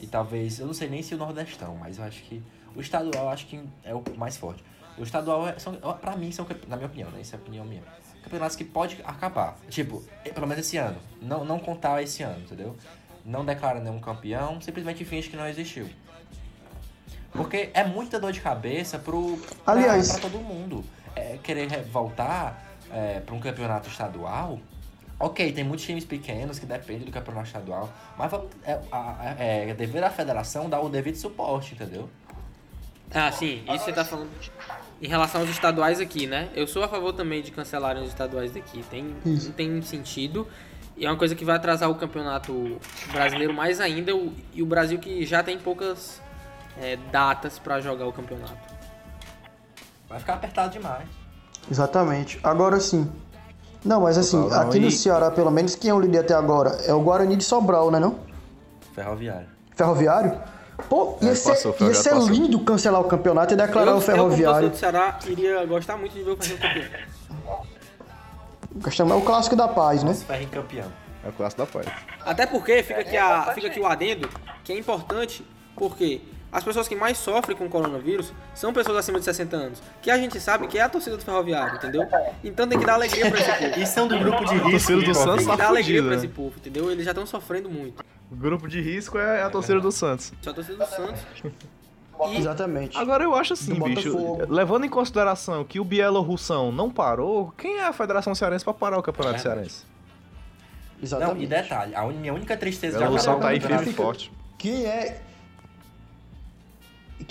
e 0.01 0.07
talvez, 0.07 0.59
eu 0.59 0.65
não 0.65 0.73
sei 0.73 0.89
nem 0.89 1.03
se 1.03 1.13
o 1.13 1.17
Nordestão, 1.17 1.75
mas 1.75 1.99
eu 1.99 2.03
acho 2.03 2.21
que 2.23 2.43
o 2.75 2.81
estadual 2.81 3.29
acho 3.29 3.45
que 3.45 3.63
é 3.83 3.93
o 3.93 4.03
mais 4.17 4.35
forte. 4.35 4.63
O 4.97 5.03
estadual, 5.03 5.47
é, 5.47 5.57
são, 5.59 5.75
pra 6.01 6.17
mim, 6.17 6.31
são, 6.31 6.45
na 6.67 6.75
minha 6.75 6.87
opinião, 6.87 7.09
né? 7.11 7.21
Isso 7.21 7.35
é 7.35 7.37
a 7.37 7.41
opinião 7.41 7.63
minha. 7.63 7.83
Campeonatos 8.23 8.55
que 8.55 8.65
pode 8.65 8.99
acabar. 9.03 9.57
Tipo, 9.69 10.03
pelo 10.33 10.47
menos 10.47 10.65
esse 10.65 10.77
ano. 10.77 10.97
Não, 11.21 11.45
não 11.45 11.59
contar 11.59 12.01
esse 12.01 12.23
ano, 12.23 12.41
entendeu? 12.41 12.75
Não 13.23 13.45
declara 13.45 13.79
nenhum 13.79 13.99
campeão, 13.99 14.59
simplesmente 14.59 15.05
finge 15.05 15.29
que 15.29 15.37
não 15.37 15.47
existiu. 15.47 15.87
Porque 17.31 17.69
é 17.73 17.83
muita 17.83 18.19
dor 18.19 18.31
de 18.31 18.41
cabeça 18.41 18.99
pro, 18.99 19.37
pra, 19.63 19.73
Aliás- 19.73 20.11
pra 20.11 20.21
todo 20.21 20.37
mundo. 20.39 20.83
É, 21.15 21.37
querer 21.43 21.67
re- 21.69 21.81
voltar 21.81 22.61
é, 22.91 23.19
pra 23.19 23.33
um 23.35 23.39
campeonato 23.39 23.89
estadual 23.89 24.59
Ok, 25.19 25.51
tem 25.53 25.63
muitos 25.63 25.85
times 25.85 26.03
pequenos 26.03 26.57
que 26.57 26.65
dependem 26.65 27.05
do 27.05 27.11
campeonato 27.11 27.45
estadual, 27.45 27.87
mas 28.17 28.31
vamos- 28.31 28.47
é, 28.65 28.79
a- 28.91 29.35
é, 29.37 29.69
é 29.69 29.73
dever 29.75 30.01
da 30.01 30.09
federação 30.09 30.67
dar 30.67 30.79
o 30.81 30.89
devido 30.89 31.15
suporte, 31.15 31.75
entendeu? 31.75 32.09
Ah, 33.13 33.31
sim, 33.31 33.61
isso 33.69 33.85
você 33.85 33.93
tá 33.93 34.03
falando 34.03 34.29
em 34.99 35.07
relação 35.07 35.41
aos 35.41 35.49
estaduais 35.51 35.99
aqui, 35.99 36.25
né? 36.25 36.49
Eu 36.55 36.65
sou 36.65 36.83
a 36.83 36.87
favor 36.87 37.13
também 37.13 37.43
de 37.43 37.51
cancelarem 37.51 38.01
os 38.01 38.09
estaduais 38.09 38.51
daqui. 38.53 38.81
Tem, 38.89 39.15
não 39.23 39.51
tem 39.51 39.79
sentido. 39.83 40.47
E 40.97 41.05
é 41.05 41.09
uma 41.09 41.17
coisa 41.17 41.35
que 41.35 41.45
vai 41.45 41.55
atrasar 41.55 41.87
o 41.91 41.95
campeonato 41.95 42.79
brasileiro 43.11 43.53
mais 43.53 43.79
ainda. 43.79 44.15
o- 44.15 44.33
E 44.53 44.63
o 44.63 44.65
Brasil 44.65 44.97
que 44.97 45.23
já 45.23 45.43
tem 45.43 45.59
poucas 45.59 46.19
é, 46.79 46.95
datas 47.11 47.59
pra 47.59 47.81
jogar 47.81 48.07
o 48.07 48.13
campeonato. 48.13 48.55
Vai 50.07 50.19
ficar 50.19 50.35
apertado 50.35 50.71
demais. 50.71 51.07
Exatamente. 51.69 52.39
Agora 52.43 52.79
sim. 52.79 53.09
Não, 53.83 54.01
mas 54.01 54.17
assim, 54.17 54.41
Total, 54.43 54.67
aqui 54.67 54.79
no 54.79 54.87
e- 54.87 54.91
Ceará, 54.91 55.31
pelo 55.31 55.49
menos, 55.49 55.75
quem 55.75 55.89
é 55.89 55.93
o 55.93 55.99
líder 55.99 56.19
até 56.19 56.33
agora 56.33 56.69
é 56.85 56.93
o 56.93 57.01
Guarani 57.01 57.35
de 57.35 57.43
Sobral, 57.43 57.89
né 57.89 57.99
não? 57.99 58.19
Ferroviário. 58.93 59.47
Ferroviário? 59.75 60.39
Pô, 60.89 61.17
ia 61.21 61.31
É, 61.31 61.35
ser, 61.35 61.49
passou, 61.49 61.75
ia 61.79 61.93
ser 61.93 62.09
passou. 62.11 62.29
lindo 62.29 62.59
cancelar 62.63 63.01
o 63.01 63.05
campeonato 63.05 63.53
e 63.53 63.57
declarar 63.57 63.91
eu, 63.91 63.97
o 63.97 64.01
Ferroviário. 64.01 64.57
Eu, 64.57 64.61
como 64.63 64.69
do 64.71 64.77
Ceará, 64.77 65.17
iria 65.25 65.65
gostar 65.65 65.97
muito 65.97 66.13
de 66.13 66.23
ver 66.23 66.31
o 66.31 66.37
Ferroviário 66.37 66.89
campeão. 66.91 68.91
Chamar 68.91 69.15
o 69.15 69.21
clássico 69.21 69.55
da 69.55 69.67
paz, 69.67 70.03
né? 70.03 70.15
Em 70.41 70.47
campeão. 70.47 70.87
É 71.23 71.29
o 71.29 71.33
clássico 71.33 71.61
da 71.61 71.67
paz. 71.67 71.87
Até 72.25 72.45
porque 72.47 72.81
fica 72.83 72.99
aqui, 73.01 73.17
a, 73.17 73.51
fica 73.53 73.67
aqui 73.67 73.79
o 73.79 73.85
adendo, 73.85 74.27
que 74.63 74.73
é 74.73 74.77
importante, 74.79 75.45
porque 75.75 76.21
as 76.51 76.63
pessoas 76.63 76.87
que 76.87 76.95
mais 76.95 77.17
sofrem 77.17 77.55
com 77.55 77.65
o 77.65 77.69
coronavírus 77.69 78.33
são 78.53 78.73
pessoas 78.73 78.97
acima 78.97 79.19
de 79.19 79.25
60 79.25 79.55
anos, 79.55 79.81
que 80.01 80.11
a 80.11 80.17
gente 80.17 80.39
sabe 80.39 80.67
que 80.67 80.77
é 80.77 80.81
a 80.81 80.89
torcida 80.89 81.15
do 81.17 81.23
ferroviário, 81.23 81.75
entendeu? 81.75 82.05
Então 82.43 82.67
tem 82.67 82.77
que 82.77 82.85
dar 82.85 82.95
alegria 82.95 83.29
pra 83.29 83.39
esse 83.39 83.51
povo. 83.51 83.79
E 83.79 83.85
são 83.87 84.07
do 84.07 84.19
grupo 84.19 84.45
de 84.45 84.55
risco. 84.55 84.69
torcida 84.71 85.01
do 85.01 85.13
Santos 85.15 85.45
Tem 85.45 85.51
que 85.51 85.57
dar 85.57 85.67
alegria 85.67 86.01
pra 86.01 86.11
né? 86.11 86.17
esse 86.17 86.27
povo, 86.27 86.53
entendeu? 86.57 86.91
Eles 86.91 87.05
já 87.05 87.11
estão 87.11 87.25
sofrendo 87.25 87.69
muito. 87.69 88.03
O 88.29 88.35
grupo 88.35 88.67
de 88.67 88.81
risco 88.81 89.17
é 89.17 89.41
a 89.43 89.49
torcida 89.49 89.79
do 89.79 89.91
Santos. 89.91 90.33
Só 90.41 90.49
a 90.49 90.53
torcida 90.53 90.77
do 90.85 90.89
Santos. 90.89 91.21
E 92.29 92.37
Exatamente. 92.37 92.97
Agora 92.97 93.23
eu 93.23 93.33
acho 93.33 93.53
assim, 93.53 93.73
Do 93.73 93.83
bicho, 93.85 94.11
Botafogo. 94.13 94.53
levando 94.53 94.85
em 94.85 94.89
consideração 94.89 95.63
que 95.63 95.79
o 95.79 95.83
bielorrussão 95.83 96.71
não 96.71 96.89
parou, 96.89 97.51
quem 97.57 97.77
é 97.79 97.87
a 97.87 97.93
Federação 97.93 98.35
Cearense 98.35 98.63
pra 98.63 98.73
parar 98.73 98.99
o 98.99 99.01
Campeonato 99.01 99.37
Verdade. 99.41 99.55
Cearense? 99.71 99.85
Não, 100.97 101.03
Exatamente. 101.03 101.43
e 101.43 101.47
detalhe, 101.47 101.95
a 101.95 102.05
minha 102.05 102.31
única 102.33 102.55
tristeza 102.55 102.97
de 102.97 103.03
Bielorrussão 103.03 103.33
acabar 103.33 103.47
tá 103.47 103.53
aí 103.53 103.59
firme 103.59 103.89
e 103.89 103.93
forte. 103.93 104.31
Quem 104.57 104.85
é. 104.85 105.19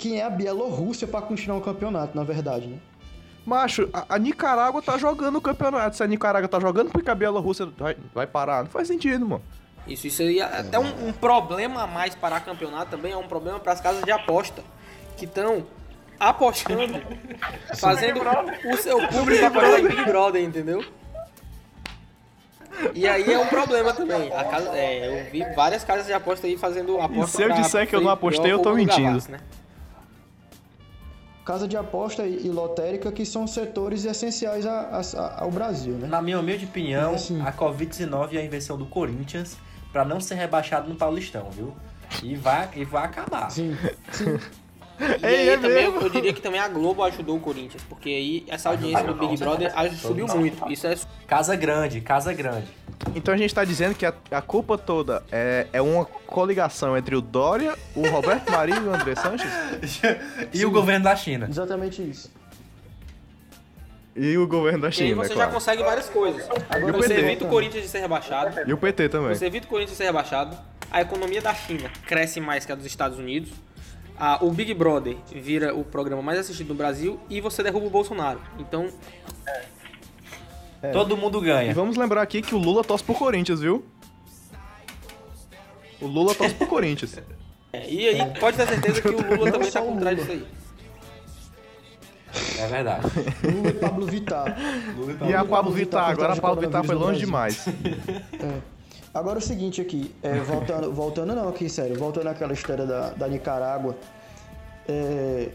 Quem 0.01 0.19
é 0.19 0.23
a 0.23 0.29
Bielorrússia 0.31 1.07
pra 1.07 1.21
continuar 1.21 1.59
o 1.59 1.61
campeonato, 1.61 2.17
na 2.17 2.23
verdade, 2.23 2.65
né? 2.65 2.79
Macho, 3.45 3.87
a, 3.93 4.15
a 4.15 4.17
Nicarágua 4.17 4.81
tá 4.81 4.97
jogando 4.97 5.35
o 5.35 5.41
campeonato. 5.41 5.95
Se 5.95 6.01
a 6.01 6.07
Nicarágua 6.07 6.49
tá 6.49 6.59
jogando, 6.59 6.89
por 6.89 7.03
que 7.03 7.09
a 7.11 7.13
Bielorrússia 7.13 7.67
vai, 7.77 7.95
vai 8.11 8.25
parar? 8.25 8.63
Não 8.63 8.71
faz 8.71 8.87
sentido, 8.87 9.23
mano. 9.27 9.43
isso, 9.87 10.07
isso 10.07 10.23
aí 10.23 10.39
é 10.39 10.43
até 10.43 10.79
um, 10.79 11.09
um 11.09 11.13
problema 11.13 11.83
a 11.83 11.87
mais 11.87 12.15
para 12.15 12.39
campeonato 12.39 12.89
também, 12.89 13.11
é 13.11 13.17
um 13.17 13.27
problema 13.27 13.59
para 13.59 13.73
as 13.73 13.79
casas 13.79 14.03
de 14.03 14.11
aposta, 14.11 14.63
que 15.17 15.25
estão 15.25 15.67
apostando, 16.19 16.99
fazendo 17.77 18.21
o 18.73 18.77
seu 18.77 19.07
público 19.07 19.45
apostar 19.45 19.79
em 19.81 19.87
Big 19.87 20.03
Brother, 20.05 20.43
entendeu? 20.43 20.83
E 22.95 23.07
aí 23.07 23.31
é 23.31 23.37
um 23.37 23.47
problema 23.47 23.93
também. 23.93 24.33
A 24.33 24.43
casa- 24.45 24.75
é, 24.75 25.25
eu 25.25 25.31
vi 25.31 25.43
várias 25.55 25.83
casas 25.83 26.07
de 26.07 26.13
aposta 26.13 26.47
aí 26.47 26.57
fazendo 26.57 26.99
aposta 26.99 27.37
se 27.37 27.43
eu 27.43 27.51
disser 27.51 27.87
que 27.87 27.95
eu 27.95 28.01
não 28.01 28.09
apostei, 28.09 28.51
eu 28.51 28.57
tô 28.59 28.73
mentindo. 28.73 29.03
Gavassi, 29.07 29.31
né? 29.31 29.39
Casa 31.45 31.67
de 31.67 31.75
aposta 31.75 32.23
e, 32.25 32.47
lotérica 32.49 33.11
que 33.11 33.25
são 33.25 33.47
setores 33.47 34.05
essenciais 34.05 34.65
a- 34.65 35.01
a- 35.17 35.43
ao 35.43 35.49
Brasil, 35.51 35.93
né? 35.95 36.07
Na 36.07 36.21
minha 36.21 36.39
humilde 36.39 36.65
opinião, 36.65 37.15
Assim. 37.15 37.41
a 37.41 37.51
Covid-19 37.51 38.35
é 38.35 38.39
a 38.39 38.45
invenção 38.45 38.77
do 38.77 38.85
Corinthians 38.85 39.57
pra 39.91 40.05
não 40.05 40.19
ser 40.19 40.35
rebaixado 40.35 40.87
no 40.87 40.95
Paulistão, 40.95 41.49
viu? 41.49 41.73
E 42.21 42.35
vai, 42.35 42.69
e 42.75 42.85
vai 42.85 43.05
acabar. 43.05 43.49
Sim, 43.49 43.75
sim. 44.11 44.37
E 44.99 45.25
Ei, 45.25 45.35
aí 45.35 45.49
é 45.49 45.57
também 45.57 45.83
eu, 45.85 45.91
mesmo? 45.93 46.05
eu 46.05 46.09
diria 46.11 46.31
que 46.31 46.41
também 46.41 46.59
a 46.59 46.67
Globo 46.67 47.01
ajudou 47.03 47.35
o 47.35 47.39
Corinthians, 47.39 47.81
porque 47.89 48.09
aí 48.09 48.45
essa 48.47 48.69
audiência 48.69 49.03
do 49.03 49.15
Big 49.15 49.35
Brother 49.37 49.73
subiu 49.97 50.27
muito. 50.27 50.71
Isso 50.71 50.85
é 50.85 50.95
Casa 51.25 51.55
grande, 51.55 52.01
casa 52.01 52.31
grande. 52.33 52.67
Então 53.15 53.33
a 53.33 53.37
gente 53.37 53.53
tá 53.53 53.63
dizendo 53.63 53.95
que 53.95 54.05
a, 54.05 54.13
a 54.31 54.41
culpa 54.41 54.77
toda 54.77 55.23
é, 55.31 55.67
é 55.73 55.81
uma 55.81 56.05
coligação 56.05 56.97
entre 56.97 57.15
o 57.15 57.21
Dória, 57.21 57.75
o 57.95 58.07
Roberto 58.07 58.49
Marinho 58.51 58.85
e 58.85 58.87
o 58.87 58.93
André 58.93 59.15
Sanches? 59.15 59.49
E 60.53 60.65
o 60.65 60.71
governo 60.71 61.05
da 61.05 61.15
China? 61.15 61.47
Exatamente 61.49 62.01
isso. 62.01 62.31
E 64.15 64.37
o 64.37 64.45
governo 64.45 64.79
da 64.79 64.87
E 64.87 64.89
aí 64.89 64.93
China, 64.93 65.15
você 65.15 65.27
é 65.27 65.29
já 65.29 65.35
claro. 65.35 65.51
consegue 65.53 65.83
várias 65.83 66.09
coisas. 66.09 66.45
O 66.47 66.91
Você 66.97 67.13
evita 67.13 67.45
o 67.45 67.47
Corinthians 67.47 67.83
de 67.83 67.89
ser 67.89 67.99
rebaixado. 67.99 68.69
E 68.69 68.73
o 68.73 68.77
PT 68.77 69.09
também. 69.09 69.33
Você 69.33 69.45
evita 69.45 69.65
o 69.65 69.69
Corinthians 69.69 69.91
de 69.91 69.97
ser 69.97 70.05
rebaixado. 70.05 70.57
A 70.91 71.01
economia 71.01 71.41
da 71.41 71.53
China 71.53 71.89
cresce 72.05 72.41
mais 72.41 72.65
que 72.65 72.71
a 72.71 72.75
dos 72.75 72.85
Estados 72.85 73.17
Unidos. 73.17 73.51
Ah, 74.19 74.37
o 74.41 74.51
Big 74.51 74.73
Brother 74.73 75.15
vira 75.33 75.73
o 75.73 75.83
programa 75.85 76.21
mais 76.21 76.37
assistido 76.37 76.67
no 76.67 76.75
Brasil. 76.75 77.19
E 77.29 77.39
você 77.39 77.63
derruba 77.63 77.87
o 77.87 77.89
Bolsonaro. 77.89 78.41
Então, 78.59 78.89
Todo 80.91 81.15
mundo 81.15 81.39
E 81.39 81.45
ganha. 81.45 81.73
vamos 81.73 81.95
lembrar 81.97 82.21
aqui 82.21 82.41
que 82.41 82.55
o 82.55 82.57
Lula 82.57 82.83
torce 82.83 83.03
pro 83.03 83.13
Corinthians, 83.13 83.59
viu? 83.59 83.85
O 86.01 86.07
Lula 86.07 86.33
torce 86.33 86.55
pro 86.55 86.67
Corinthians. 86.67 87.17
é, 87.71 87.89
e 87.89 88.07
aí 88.07 88.39
pode 88.39 88.57
ter 88.57 88.67
certeza 88.67 89.01
que 89.01 89.07
o 89.07 89.11
Lula 89.11 89.45
Não 89.45 89.51
também 89.51 89.71
tá 89.71 89.81
o 89.81 89.91
por 89.91 89.99
trás 89.99 90.17
Lula. 90.17 90.29
disso 90.29 90.31
aí. 90.31 90.61
É 92.59 92.67
verdade. 92.67 93.07
Lula 93.43 93.69
e 93.69 93.73
Pablo 93.73 94.05
Vittar. 94.07 94.57
E 95.27 95.33
a 95.33 95.45
Pablo 95.45 95.71
Vittar, 95.71 96.05
por 96.05 96.11
agora 96.23 96.33
a 96.33 96.41
Pablo 96.41 96.61
Vittar 96.61 96.83
foi 96.83 96.95
longe 96.95 97.19
demais. 97.19 97.65
Agora 99.13 99.39
o 99.39 99.41
seguinte 99.41 99.81
aqui, 99.81 100.09
é, 100.23 100.39
voltando, 100.39 100.93
voltando 100.93 101.35
não 101.35 101.49
aqui, 101.49 101.67
sério, 101.67 101.97
voltando 101.97 102.27
àquela 102.27 102.53
história 102.53 102.85
da, 102.85 103.09
da 103.09 103.27
Nicarágua. 103.27 103.97
É, 104.87 105.49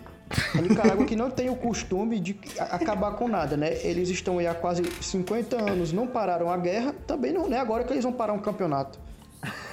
a 0.54 0.60
Nicarágua 0.60 1.04
que 1.04 1.14
não 1.14 1.30
tem 1.30 1.48
o 1.48 1.56
costume 1.56 2.18
de 2.18 2.38
acabar 2.58 3.12
com 3.12 3.28
nada, 3.28 3.56
né? 3.56 3.74
Eles 3.82 4.08
estão 4.08 4.38
aí 4.38 4.46
há 4.46 4.54
quase 4.54 4.82
50 5.00 5.56
anos, 5.70 5.92
não 5.92 6.06
pararam 6.06 6.50
a 6.50 6.56
guerra, 6.56 6.94
também 7.06 7.32
não 7.32 7.52
é 7.52 7.58
agora 7.58 7.84
que 7.84 7.92
eles 7.92 8.02
vão 8.02 8.12
parar 8.12 8.32
um 8.32 8.38
campeonato. 8.38 8.98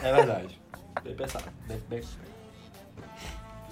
É 0.03 0.13
verdade. 0.13 0.59
Bem 1.03 1.15
pensado. 1.15 1.45
Bem, 1.67 1.81
bem... 1.89 2.01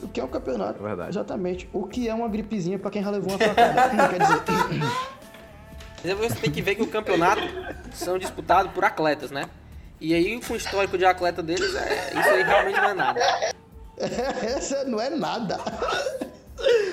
O 0.02 0.08
que 0.08 0.20
é 0.20 0.24
um 0.24 0.28
campeonato? 0.28 0.80
É 0.80 0.88
verdade. 0.88 1.10
Exatamente. 1.10 1.70
O 1.72 1.88
que 1.88 2.10
é 2.10 2.14
uma 2.14 2.28
gripezinha 2.28 2.80
pra 2.80 2.90
quem 2.90 3.04
já 3.04 3.12
levou 3.12 3.30
uma 3.30 3.38
facada. 3.38 3.94
Não 3.94 4.10
quer 4.10 4.20
dizer. 4.20 4.42
Mas 6.04 6.06
aí 6.06 6.16
você 6.16 6.36
tem 6.36 6.52
que 6.52 6.62
ver 6.62 6.76
que 6.76 6.82
o 6.82 6.88
campeonato 6.88 7.44
são 7.94 8.18
disputados 8.18 8.72
por 8.72 8.84
atletas, 8.84 9.30
né? 9.30 9.48
E 10.00 10.16
aí, 10.16 10.42
com 10.42 10.54
o 10.54 10.58
histórico 10.58 10.98
de 10.98 11.06
atleta 11.06 11.44
deles, 11.44 11.76
é, 11.76 12.10
isso 12.20 12.30
aí 12.30 12.42
realmente 12.42 12.78
não 12.78 12.90
é 12.90 12.94
nada. 12.96 13.20
Essa 14.42 14.84
não 14.86 15.00
é 15.00 15.12
nada. 15.12 15.60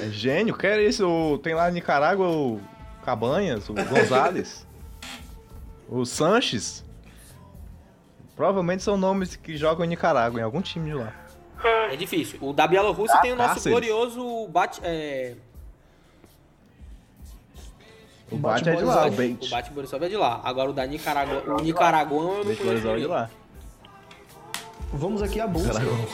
É 0.03 0.09
gênio, 0.11 0.57
quer 0.57 0.81
isso? 0.81 1.07
O- 1.07 1.39
Tem 1.39 1.55
lá 1.55 1.69
em 1.71 1.75
Nicarágua 1.75 2.29
o 2.29 2.61
Cabanhas, 3.05 3.69
o 3.69 3.75
Gonzalez, 3.75 4.67
o 5.89 6.05
Sanches. 6.05 6.85
Provavelmente 8.37 8.83
são 8.83 8.97
nomes 8.97 9.35
que 9.37 9.57
jogam 9.57 9.85
em 9.85 9.89
Nicarágua, 9.89 10.41
em 10.41 10.45
algum 10.45 10.61
time 10.63 10.91
de 10.91 10.97
lá. 10.97 11.13
É 11.91 11.97
difícil. 11.97 12.39
O 12.41 12.53
da 12.53 12.67
Bielorrússia 12.69 13.21
tem 13.21 13.33
o 13.33 13.37
nosso 13.37 13.55
Cáceres. 13.55 13.73
glorioso 13.73 14.47
Bat, 14.49 14.79
é, 14.85 15.35
O 18.31 18.37
Bate 18.37 18.69
é 18.69 18.77
de 18.77 18.85
lá, 18.85 19.07
o 19.07 19.11
Borisov. 19.11 19.25
o 19.25 19.33
Bate. 19.35 19.51
Bate 19.51 19.71
Borisov 19.73 20.05
é 20.05 20.09
de 20.09 20.17
lá. 20.17 20.41
Agora 20.45 20.71
o 20.71 20.73
da 20.73 20.87
Nicaragua, 20.87 21.43
o 21.59 21.63
Nicaraguão 21.63 22.21
eu 22.21 22.29
não 22.29 22.45
Bate 22.45 22.57
conheço 22.59 22.65
Borisov 22.65 22.97
é 22.97 23.01
de 23.01 23.07
lá. 23.07 23.31
Vamos 24.93 25.23
aqui 25.23 25.41
à 25.41 25.47
busca. 25.47 25.73
Não, 25.81 26.09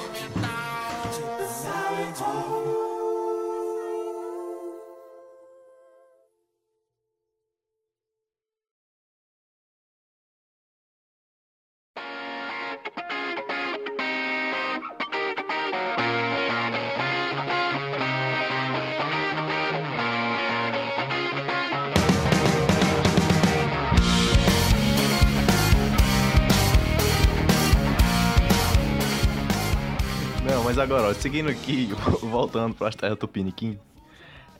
mas 30.74 30.78
agora, 30.80 31.10
ó, 31.10 31.14
seguindo 31.14 31.48
aqui, 31.48 31.88
voltando 32.20 32.74
para 32.74 32.88
as 32.88 32.96
terras 32.96 33.16
Tupiniquim, 33.16 33.78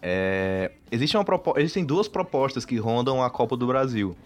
é, 0.01 0.71
existe 0.89 1.17
uma 1.17 1.25
existem 1.57 1.85
duas 1.85 2.07
propostas 2.07 2.65
que 2.65 2.77
rondam 2.77 3.21
a 3.21 3.29
Copa 3.29 3.57
do 3.57 3.67
Brasil. 3.67 4.17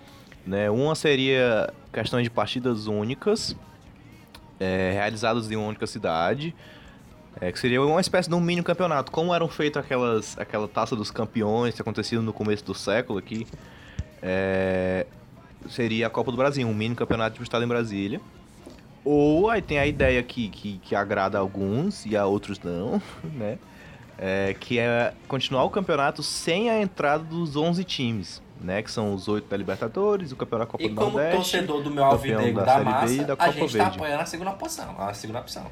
Né? 0.47 0.68
Uma 0.68 0.95
seria 0.95 1.72
questões 1.91 2.24
de 2.24 2.30
partidas 2.30 2.86
únicas, 2.86 3.57
é, 4.61 4.91
realizadas 4.93 5.51
em 5.51 5.57
uma 5.57 5.66
única 5.66 5.86
cidade, 5.86 6.55
é, 7.41 7.51
que 7.51 7.59
seria 7.59 7.80
uma 7.80 8.03
espécie 8.03 8.28
de 8.28 8.34
um 8.34 8.41
mini 8.41 8.62
campeonato, 8.62 9.11
como 9.11 9.34
eram 9.34 9.49
feitas 9.49 9.82
aquelas, 9.82 10.39
aquela 10.39 10.68
taça 10.68 10.95
dos 10.95 11.11
campeões 11.11 11.74
que 11.74 11.80
aconteciam 11.80 12.22
no 12.22 12.34
começo 12.34 12.66
do 12.66 12.74
século 12.74 13.18
aqui. 13.18 13.47
É, 14.20 15.07
seria 15.70 16.09
a 16.09 16.11
Copa 16.11 16.30
do 16.30 16.36
Brasil, 16.36 16.68
um 16.68 16.74
mini 16.74 16.95
campeonato 16.95 17.39
disputado 17.39 17.64
em 17.64 17.68
Brasília. 17.68 18.20
Ou 19.11 19.48
aí 19.48 19.62
tem 19.62 19.78
a 19.78 19.86
ideia 19.86 20.22
que, 20.22 20.50
que, 20.50 20.76
que 20.84 20.94
agrada 20.94 21.38
a 21.38 21.40
alguns 21.40 22.04
e 22.04 22.14
a 22.14 22.26
outros 22.26 22.61
não, 22.61 23.00
né? 23.24 23.56
É, 24.18 24.54
que 24.61 24.78
é 24.78 25.14
continuar 25.26 25.64
o 25.64 25.70
campeonato 25.70 26.22
sem 26.22 26.68
a 26.68 26.78
entrada 26.78 27.24
dos 27.24 27.56
11 27.56 27.84
times, 27.84 28.42
né? 28.61 28.82
Que 28.82 28.90
são 28.90 29.14
os 29.14 29.26
oito 29.26 29.48
da 29.48 29.56
Libertadores, 29.56 30.30
o 30.30 30.36
campeonato 30.36 30.72
da 30.72 30.72
Copa 30.72 30.84
E 30.84 30.88
do 30.90 30.94
como 30.94 31.12
Nordeste. 31.12 31.36
torcedor 31.36 31.82
do 31.82 31.90
meu 31.90 32.04
alvinegro 32.04 32.52
da 32.56 32.64
da, 32.66 32.72
Série 32.72 32.84
B 32.84 32.90
massa, 32.90 33.14
e 33.14 33.24
da 33.24 33.32
a 33.32 33.36
Copa 33.36 33.52
gente 33.52 33.61
tá 33.72 33.84
Verde. 33.84 33.96
apoiando 33.96 34.22
a 34.22 34.26
segunda 34.26 34.50
opção. 34.50 34.94
A 34.98 35.14
segunda 35.14 35.40
opção. 35.40 35.66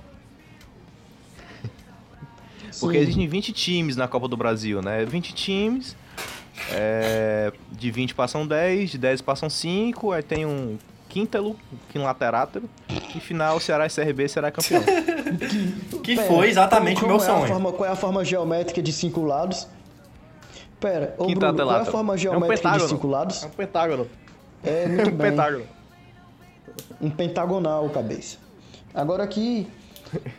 Porque 2.81 2.97
Sim. 2.97 3.03
existem 3.03 3.29
20 3.29 3.53
times 3.53 3.97
na 3.97 4.09
Copa 4.09 4.29
do 4.29 4.37
Brasil, 4.39 4.81
né? 4.81 5.05
20 5.05 5.35
times, 5.35 5.95
é, 6.71 7.53
de 7.71 7.91
20 7.91 8.15
passam 8.15 8.47
10, 8.47 8.93
de 8.93 8.97
10 8.97 9.21
passam 9.21 9.51
5, 9.51 10.13
aí 10.13 10.23
tem 10.23 10.47
um 10.47 10.79
quíntalo, 11.21 11.57
quinlaterátero, 11.89 12.69
e 13.15 13.21
final 13.21 13.59
Ceará 13.59 13.87
e 13.87 13.91
CRB 13.91 14.29
será 14.29 14.51
campeão. 14.51 14.83
Que 16.05 16.15
Pera, 16.15 16.29
foi 16.29 16.49
exatamente 16.51 17.03
o 17.03 17.07
meu 17.09 17.17
é 17.17 17.21
a 17.21 17.23
sonho. 17.23 17.47
forma- 17.49 17.73
qual 17.73 17.89
é 17.89 17.93
a 17.93 17.97
forma 17.97 18.23
geométrica 18.25 18.81
de 18.83 18.93
cinco 18.93 19.25
lados? 19.25 19.67
Pera, 20.79 21.15
ô 21.19 21.25
Bruno, 21.27 21.55
qual 21.57 21.77
é 21.77 21.81
a 21.81 21.85
forma 21.87 22.13
É 22.13 22.15
um 22.15 22.19
geométrica 22.19 22.79
de 22.79 22.89
cinco 22.89 23.07
lados? 23.09 23.43
um 23.45 23.49
pentágono. 23.49 24.07
É, 24.63 24.87
muito 24.87 25.11
bem. 25.11 25.31
pentágono. 25.31 25.65
Um 27.01 27.11
pentagonal, 27.11 27.89
cabeça. 27.89 28.37
Agora 28.95 29.25
aqui, 29.25 29.67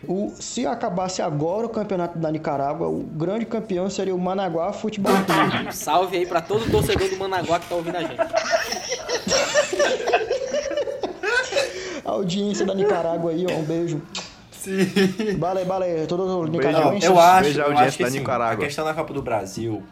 o, 0.08 0.32
se 0.40 0.66
acabasse 0.66 1.22
agora 1.22 1.66
o 1.66 1.70
campeonato 1.70 2.18
da 2.20 2.32
Nicarágua, 2.32 2.88
o 2.88 3.04
grande 3.04 3.46
campeão 3.46 3.90
seria 3.90 4.16
o 4.16 4.20
Managuá 4.20 4.72
Futebol 4.72 5.12
Clube. 5.12 5.68
Um 5.68 5.72
salve 5.72 6.16
aí 6.18 6.26
pra 6.26 6.40
todo 6.40 6.70
torcedor 6.72 7.10
do 7.10 7.18
Managuá 7.18 7.60
que 7.60 7.68
tá 7.68 7.76
ouvindo 7.76 7.98
a 7.98 8.02
gente. 8.02 8.18
A 12.08 12.12
audiência 12.12 12.66
da 12.66 12.74
Nicarágua 12.74 13.32
aí, 13.32 13.46
ó, 13.46 13.54
um 13.54 13.64
beijo. 13.64 14.02
Sim. 14.52 14.78
Vale, 15.38 15.64
vale, 15.66 16.08
todo 16.08 16.24
Um 16.42 16.46
nicaragüense. 16.46 17.06
Eu 17.06 17.20
acho, 17.20 17.44
Veja 17.50 17.62
a 17.62 17.66
eu 17.66 17.72
audiência 17.72 17.88
acho 17.88 17.98
que 17.98 18.04
da 18.04 18.10
Nicarágua. 18.10 18.64
a 18.64 18.68
questão 18.68 18.86
da 18.86 18.94
Copa 18.94 19.14
do 19.14 19.22
Brasil 19.22 19.84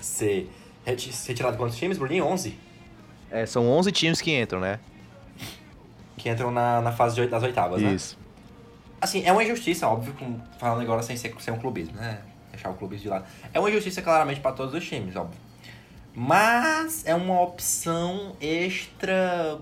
ser 0.00 0.50
reti- 0.84 1.12
retirado 1.26 1.56
quantos 1.56 1.76
times, 1.76 1.96
Bruninho? 1.96 2.24
11? 2.26 2.58
É, 3.30 3.46
são 3.46 3.68
11 3.68 3.90
times 3.92 4.20
que 4.20 4.36
entram, 4.36 4.60
né? 4.60 4.78
Que 6.16 6.28
entram 6.28 6.50
na, 6.50 6.80
na 6.80 6.92
fase 6.92 7.14
de 7.16 7.26
das 7.26 7.42
oitavas, 7.42 7.80
né? 7.82 7.92
Isso. 7.92 8.18
Assim, 9.00 9.22
é 9.24 9.32
uma 9.32 9.42
injustiça, 9.44 9.86
óbvio, 9.88 10.12
com- 10.14 10.38
falando 10.58 10.80
agora 10.82 11.02
sem 11.02 11.16
ser, 11.16 11.34
sem 11.40 11.52
um 11.52 11.58
clubismo, 11.58 11.94
né? 11.96 12.18
Deixar 12.52 12.70
o 12.70 12.74
clubismo 12.74 13.02
de 13.04 13.08
lado. 13.10 13.24
É 13.52 13.58
uma 13.60 13.68
injustiça, 13.70 14.00
claramente, 14.02 14.40
para 14.40 14.52
todos 14.52 14.74
os 14.74 14.84
times, 14.86 15.14
óbvio. 15.16 15.38
Mas 16.14 17.04
é 17.06 17.14
uma 17.14 17.40
opção 17.40 18.32
extra, 18.40 19.58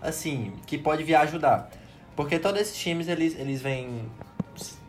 assim, 0.00 0.52
que 0.66 0.78
pode 0.78 1.02
vir 1.02 1.14
a 1.14 1.22
ajudar. 1.22 1.70
Porque 2.16 2.38
todos 2.38 2.60
esses 2.60 2.76
times, 2.76 3.08
eles, 3.08 3.38
eles 3.38 3.62
vêm 3.62 4.04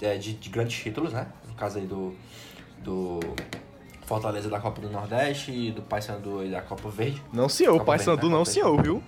é, 0.02 0.18
de, 0.18 0.34
de 0.34 0.50
grandes 0.50 0.82
títulos, 0.82 1.14
né? 1.14 1.28
No 1.48 1.54
caso 1.54 1.78
aí 1.78 1.86
do, 1.86 2.14
do 2.80 3.20
Fortaleza 4.06 4.50
da 4.50 4.60
Copa 4.60 4.82
do 4.82 4.90
Nordeste 4.90 5.52
e 5.52 5.72
do 5.72 5.82
Paysandu 5.82 6.40
aí 6.40 6.52
da 6.52 6.62
Copa 6.62 6.90
Verde. 6.90 7.22
Não 7.32 7.48
senhor, 7.48 7.76
o 7.76 7.80
Copa 7.80 7.92
Verde, 7.92 8.06
Paysandu 8.06 8.30
não 8.30 8.44
senhor, 8.44 8.82
viu? 8.82 9.04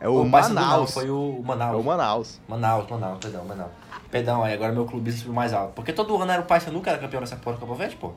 É 0.00 0.08
o, 0.08 0.18
não, 0.18 0.28
Manaus. 0.28 0.94
foi 0.94 1.10
o 1.10 1.42
Manaus. 1.44 1.74
É 1.74 1.76
o 1.76 1.82
Manaus. 1.84 2.40
Manaus, 2.48 2.88
Manaus, 2.88 3.18
perdão, 3.18 3.44
Manaus. 3.44 3.70
Perdão, 4.10 4.44
aí 4.44 4.54
agora 4.54 4.72
meu 4.72 4.86
clubismo 4.86 5.20
subiu 5.20 5.34
mais 5.34 5.52
alto. 5.52 5.72
Porque 5.74 5.92
todo 5.92 6.16
ano 6.16 6.30
era 6.30 6.40
o 6.40 6.44
Paysandu 6.44 6.80
que 6.80 6.88
era 6.88 6.98
campeão 6.98 7.20
dessa 7.20 7.36
porra 7.36 7.56
do 7.56 7.60
Copa 7.60 7.74
Verde, 7.74 7.96
pô. 7.96 8.12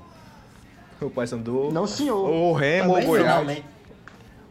O 1.01 1.09
Paysandu. 1.09 1.71
Não, 1.71 1.87
senhor. 1.87 2.29
O 2.29 2.53
Remo, 2.53 2.93
Também 2.93 3.03
o. 3.03 3.07
Goiás. 3.07 3.27
Finalmente. 3.27 3.65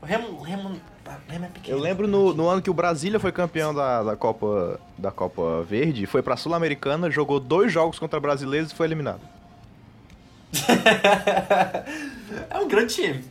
O 0.03 0.07
Remo, 0.07 0.29
o 0.29 0.43
Remo, 0.43 0.71
o 0.71 1.31
Remo 1.31 1.45
é 1.45 1.49
pequeno. 1.49 1.77
Eu 1.77 1.83
lembro 1.83 2.09
no, 2.09 2.33
no 2.33 2.49
ano 2.49 2.63
que 2.63 2.71
o 2.71 2.75
Brasília 2.75 3.21
foi 3.21 3.31
campeão 3.31 3.75
da, 3.75 4.03
da, 4.03 4.17
Copa, 4.17 4.81
da 4.97 5.11
Copa 5.11 5.63
Verde, 5.63 6.07
foi 6.07 6.23
pra 6.23 6.37
Sul-Americana, 6.37 7.11
jogou 7.11 7.39
dois 7.39 7.71
jogos 7.71 7.99
contra 7.99 8.19
brasileiros 8.19 8.73
e 8.73 8.75
foi 8.75 8.87
eliminado. 8.87 9.21
é 12.49 12.59
um 12.59 12.67
grande 12.67 12.95
time. 12.95 13.25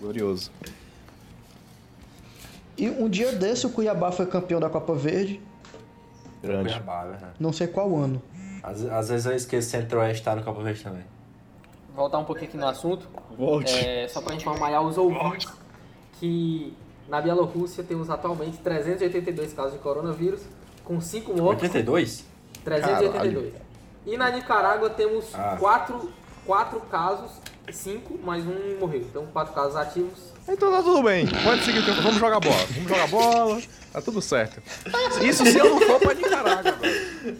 Glorioso. 0.00 0.50
E 2.76 2.90
um 2.90 3.08
dia 3.08 3.32
desse 3.32 3.66
o 3.66 3.70
Cuiabá 3.70 4.10
foi 4.10 4.26
campeão 4.26 4.58
da 4.58 4.68
Copa 4.68 4.94
Verde, 4.94 5.40
Grande. 6.42 6.70
Cuiabá, 6.70 7.04
é 7.04 7.10
verdade. 7.10 7.32
não 7.38 7.52
sei 7.52 7.68
qual 7.68 7.96
ano. 7.96 8.20
Às, 8.62 8.84
às 8.84 9.08
vezes 9.08 9.26
eu 9.26 9.34
esqueço 9.34 9.68
que 9.68 9.76
Centro-Oeste 9.76 10.22
tá 10.22 10.34
no 10.34 10.42
Copa 10.42 10.62
Verde 10.62 10.82
também. 10.82 11.04
Voltar 11.94 12.18
um 12.18 12.24
pouquinho 12.24 12.48
aqui 12.48 12.56
no 12.56 12.66
assunto. 12.66 13.08
Volte. 13.38 13.72
É, 13.72 14.08
só 14.08 14.20
pra 14.20 14.34
informar 14.34 14.74
aos 14.74 14.98
ouvintes 14.98 15.50
que 16.24 16.72
na 17.06 17.20
Bielorrússia 17.20 17.84
temos 17.84 18.08
atualmente 18.08 18.56
382 18.58 19.52
casos 19.52 19.72
de 19.74 19.78
coronavírus, 19.78 20.40
com 20.82 20.98
5 20.98 21.34
mortos. 21.36 21.64
82? 21.64 22.24
382. 22.64 23.52
E 24.06 24.16
na 24.16 24.30
Nicarágua 24.30 24.88
temos 24.88 25.26
Ah. 25.34 25.56
4 25.60 26.10
quatro 26.46 26.80
casos, 26.90 27.30
5, 27.70 28.18
mas 28.22 28.44
um 28.46 28.78
morreu. 28.80 29.00
Então 29.00 29.26
4 29.32 29.54
casos 29.54 29.76
ativos. 29.76 30.32
Então 30.48 30.70
tá 30.70 30.82
tudo 30.82 31.02
bem. 31.02 31.26
Pode 31.26 31.62
seguir 31.64 31.78
o 31.80 31.84
tempo. 31.84 32.02
Vamos 32.02 32.18
jogar 32.18 32.40
bola. 32.40 32.66
Vamos 32.74 32.88
jogar 32.88 33.08
bola. 33.08 33.62
Tá 33.92 34.02
tudo 34.02 34.20
certo. 34.22 34.62
Isso 35.22 35.44
se 35.44 35.56
eu 35.58 35.70
não 35.70 35.80
for 35.80 36.00
pra 36.00 36.14
Nicarágua, 36.14 36.72
velho. 36.72 37.38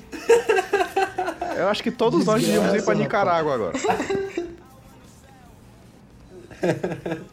Eu 1.56 1.68
acho 1.68 1.82
que 1.82 1.90
todos 1.90 2.24
nós 2.24 2.42
devíamos 2.42 2.74
ir 2.74 2.82
pra 2.82 2.94
Nicarágua 2.94 3.54
agora. 3.54 3.72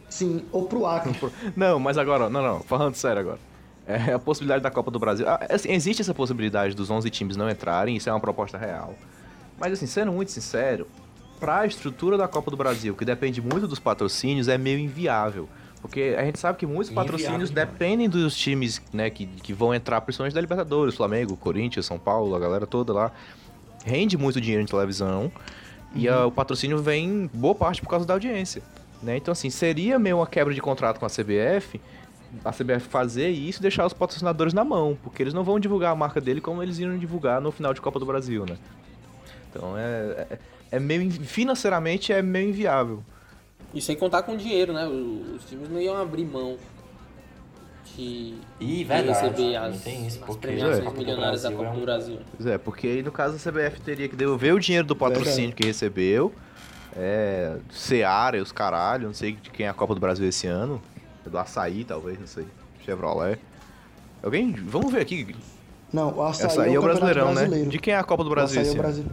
Sim, 0.10 0.44
ou 0.52 0.66
pro 0.66 0.86
Acre. 0.86 1.14
Não, 1.56 1.80
mas 1.80 1.98
agora, 1.98 2.30
não, 2.30 2.42
não, 2.42 2.60
falando 2.62 2.96
sério 2.96 3.22
agora. 3.22 3.40
É 3.88 4.14
a 4.14 4.20
possibilidade 4.20 4.64
da 4.64 4.72
Copa 4.72 4.92
do 4.92 5.00
Brasil. 5.00 5.28
Ah, 5.28 5.40
assim, 5.50 5.72
existe 5.72 6.02
essa 6.02 6.14
possibilidade 6.14 6.76
dos 6.76 6.90
11 6.90 7.10
times 7.10 7.36
não 7.36 7.50
entrarem, 7.50 7.96
isso 7.96 8.10
é 8.10 8.14
uma 8.14 8.20
proposta 8.20 8.58
real. 8.58 8.96
Mas 9.60 9.74
assim, 9.74 9.86
sendo 9.86 10.12
muito 10.12 10.32
sincero, 10.32 10.88
pra 11.40 11.66
estrutura 11.66 12.18
da 12.18 12.28
Copa 12.28 12.52
do 12.52 12.58
Brasil, 12.58 12.96
que 12.96 13.04
depende 13.04 13.42
muito 13.42 13.68
dos 13.68 13.80
patrocínios, 13.80 14.48
é 14.48 14.58
meio 14.58 14.80
inviável. 14.80 15.50
Porque 15.82 16.16
a 16.16 16.24
gente 16.24 16.38
sabe 16.38 16.60
que 16.60 16.66
muitos 16.66 16.92
Inviável 16.92 17.12
patrocínios 17.12 17.50
demais. 17.50 17.70
dependem 17.70 18.08
dos 18.08 18.36
times 18.36 18.80
né, 18.94 19.10
que, 19.10 19.26
que 19.26 19.52
vão 19.52 19.74
entrar, 19.74 20.00
principalmente 20.02 20.36
da 20.36 20.40
Libertadores, 20.42 20.96
Flamengo, 20.96 21.36
Corinthians, 21.36 21.88
São 21.88 21.98
Paulo, 21.98 22.36
a 22.36 22.40
galera 22.40 22.68
toda 22.68 22.94
lá. 22.94 23.12
Rende 23.84 24.16
muito 24.16 24.40
dinheiro 24.40 24.62
em 24.62 24.68
televisão. 24.68 25.32
E 25.96 26.08
ah, 26.08 26.28
o 26.28 26.32
patrocínio 26.32 26.78
vem 26.78 27.30
boa 27.34 27.56
parte 27.56 27.82
por 27.82 27.90
causa 27.90 28.06
da 28.06 28.14
audiência. 28.14 28.62
Né? 29.02 29.18
Então, 29.18 29.32
assim, 29.32 29.50
seria 29.50 29.98
meio 29.98 30.18
uma 30.18 30.28
quebra 30.28 30.54
de 30.54 30.62
contrato 30.62 31.00
com 31.00 31.06
a 31.06 31.10
CBF 31.10 31.80
a 32.46 32.52
CBF 32.52 32.88
fazer 32.88 33.30
isso 33.30 33.60
e 33.60 33.62
deixar 33.62 33.86
os 33.86 33.94
patrocinadores 33.94 34.54
na 34.54 34.64
mão, 34.64 34.98
porque 35.04 35.22
eles 35.22 35.34
não 35.34 35.44
vão 35.44 35.60
divulgar 35.60 35.92
a 35.92 35.96
marca 35.96 36.22
dele 36.22 36.40
como 36.40 36.64
eles 36.64 36.80
iam 36.80 36.98
divulgar 36.98 37.42
no 37.42 37.52
final 37.52 37.74
de 37.74 37.82
Copa 37.82 38.00
do 38.00 38.06
Brasil, 38.06 38.46
né? 38.46 38.58
Então 39.50 39.78
é, 39.78 40.28
é, 40.32 40.40
é 40.72 40.80
meio. 40.80 41.02
in- 41.02 41.12
financeiramente 41.12 42.14
é 42.14 42.22
meio 42.22 42.50
inviável. 42.50 43.04
E 43.74 43.82
sem 43.82 43.96
contar 43.98 44.24
com 44.24 44.38
dinheiro, 44.38 44.72
né? 44.72 44.88
Os, 44.88 45.44
times 45.44 45.70
não 45.70 45.82
iam 45.82 45.98
abrir 45.98 46.26
mão 46.26 46.58
de, 47.96 48.36
Ih, 48.62 48.78
de 48.78 48.84
verdade. 48.86 49.20
receber 49.28 49.56
as, 49.58 49.82
tem 49.82 50.08
isso, 50.08 50.24
as 50.26 50.36
premiações 50.38 50.86
do 50.86 50.92
milionárias 50.98 51.42
da 51.42 51.52
Copa 51.52 51.70
é 51.70 51.74
do 51.74 51.82
Brasil. 51.82 52.20
Pois 52.38 52.48
é, 52.48 52.58
porque 52.58 52.88
aí 52.88 53.04
no 53.04 53.12
caso 53.12 53.36
a 53.36 53.52
CBF 53.52 53.82
teria 53.82 54.08
que 54.08 54.16
devolver 54.16 54.54
o 54.54 54.60
dinheiro 54.60 54.88
do 54.88 54.96
patrocínio 54.96 55.54
que 55.54 55.66
recebeu. 55.66 56.34
É. 56.96 57.58
Seara 57.72 58.38
e 58.38 58.42
os 58.42 58.52
caralho, 58.52 59.08
não 59.08 59.14
sei 59.14 59.34
de 59.34 59.50
quem 59.50 59.66
é 59.66 59.70
a 59.70 59.74
Copa 59.74 59.94
do 59.94 60.00
Brasil 60.00 60.28
esse 60.28 60.48
ano. 60.48 60.82
É 61.26 61.30
do 61.30 61.38
açaí, 61.38 61.84
talvez, 61.84 62.20
não 62.20 62.28
sei. 62.28 62.46
Chevrolet. 62.84 63.40
Alguém. 64.24 64.52
Vamos 64.54 64.92
ver 64.92 65.02
aqui. 65.02 65.36
Não, 65.94 66.16
o 66.18 66.24
açaí, 66.24 66.46
Essa 66.48 66.62
aí 66.64 66.74
é 66.74 66.80
o 66.80 66.82
Campeonato 66.82 67.00
Brasileirão, 67.06 67.34
brasileiro. 67.34 67.66
né? 67.66 67.72
De 67.72 67.80
quem 67.80 67.94
é 67.94 67.98
a 67.98 68.04
Copa 68.04 68.24
do 68.24 68.28
O 68.28 68.32
Brasil 68.32 68.62
açaí 68.62 68.68
é 68.68 68.72
esse 68.72 68.78
o 68.78 68.82
ano? 68.82 68.82
Brasil. 68.84 69.06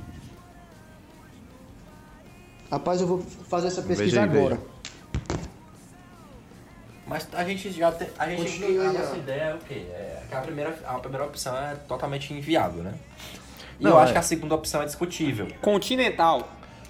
Rapaz, 2.70 3.00
eu 3.00 3.06
vou 3.06 3.20
fazer 3.48 3.68
essa 3.68 3.82
pesquisa 3.82 4.22
aí, 4.22 4.28
veja. 4.28 4.40
agora. 4.40 4.60
Mas 7.06 7.26
a 7.32 7.42
gente 7.44 7.70
já 7.72 7.90
tem. 7.90 8.08
A 8.18 8.28
gente 8.28 8.42
Continue 8.60 8.78
a 8.86 8.92
nossa 8.92 9.16
ideia 9.16 9.42
é 9.42 9.54
o 9.54 9.58
quê? 9.58 9.86
É 9.90 10.22
que 10.28 10.34
a 10.34 10.40
primeira, 10.42 10.78
a 10.86 10.94
primeira 10.98 11.24
opção 11.24 11.56
é 11.56 11.74
totalmente 11.74 12.34
inviável, 12.34 12.82
né? 12.82 12.94
E 13.80 13.84
Não, 13.84 13.92
eu 13.92 13.98
é. 13.98 14.02
acho 14.02 14.12
que 14.12 14.18
a 14.18 14.22
segunda 14.22 14.54
opção 14.54 14.82
é 14.82 14.84
discutível. 14.84 15.48
Continental. 15.62 16.46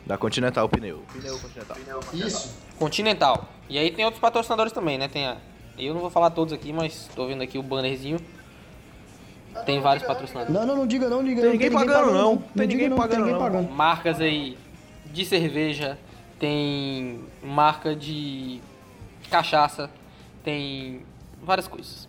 Da 0.08 0.16
Continental 0.16 0.66
Pneu. 0.70 1.02
Pneu 1.12 1.38
Continental. 1.38 1.76
Isso. 2.14 2.56
Continental. 2.78 3.46
E 3.68 3.78
aí 3.78 3.90
tem 3.90 4.06
outros 4.06 4.20
patrocinadores 4.22 4.72
também, 4.72 4.96
né? 4.96 5.06
Tem 5.06 5.26
a... 5.26 5.36
Eu 5.78 5.92
não 5.92 6.00
vou 6.00 6.08
falar 6.08 6.30
todos 6.30 6.54
aqui, 6.54 6.72
mas 6.72 7.10
tô 7.14 7.26
vendo 7.26 7.42
aqui 7.42 7.58
o 7.58 7.62
bannerzinho. 7.62 8.18
Tem 9.66 9.80
vários 9.80 10.06
patrocinadores. 10.06 10.54
Não, 10.54 10.64
não, 10.64 10.76
não 10.76 10.86
diga 10.86 11.10
não, 11.10 11.22
diga 11.22 11.42
Tem 11.42 11.44
não. 11.44 11.52
ninguém 11.52 11.70
pagando, 11.70 12.12
não. 12.12 12.38
Tem 12.38 12.66
ninguém 12.66 12.88
não, 12.88 12.96
pagando, 12.96 13.10
tem 13.10 13.18
ninguém 13.18 13.34
não. 13.34 13.40
pagando. 13.40 13.70
Marcas 13.70 14.18
aí 14.18 14.56
de 15.04 15.26
cerveja, 15.26 15.98
tem 16.38 17.20
marca 17.42 17.94
de 17.94 18.62
cachaça, 19.30 19.90
tem 20.42 21.02
várias 21.42 21.68
coisas. 21.68 22.08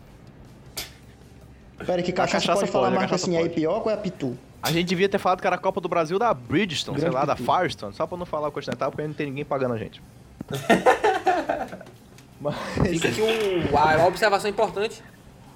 Pera 1.85 2.01
que 2.01 2.13
cachaça, 2.13 2.47
cachaça 2.47 2.59
pode 2.61 2.71
falar 2.71 2.85
pode, 2.85 2.95
a 2.95 2.99
marca 2.99 3.11
cachaça 3.11 3.29
assim, 3.29 3.37
é 3.37 3.41
pode. 3.41 3.53
Ipioca 3.53 3.89
ou 3.89 3.91
é 3.91 3.97
Pitu? 3.97 4.37
A 4.61 4.71
gente 4.71 4.87
devia 4.87 5.07
ter 5.07 5.17
falado 5.17 5.41
que 5.41 5.47
era 5.47 5.55
a 5.55 5.59
Copa 5.59 5.79
do 5.79 5.87
Brasil 5.87 6.19
da 6.19 6.33
Bridgestone, 6.33 6.97
sei 6.99 7.09
Grande 7.09 7.27
lá, 7.27 7.33
da. 7.33 7.35
Firestone, 7.35 7.93
só 7.93 8.05
pra 8.05 8.17
não 8.17 8.25
falar 8.25 8.49
o 8.49 8.51
Continental, 8.51 8.91
porque 8.91 9.07
não 9.07 9.13
tem 9.13 9.27
ninguém 9.27 9.45
pagando 9.45 9.73
a 9.73 9.77
gente. 9.77 10.01
Mas, 12.41 12.55
Fica 12.89 13.09
aqui 13.09 13.21
um, 13.21 13.77
a, 13.77 13.97
uma 13.97 14.07
observação 14.07 14.49
importante, 14.49 15.03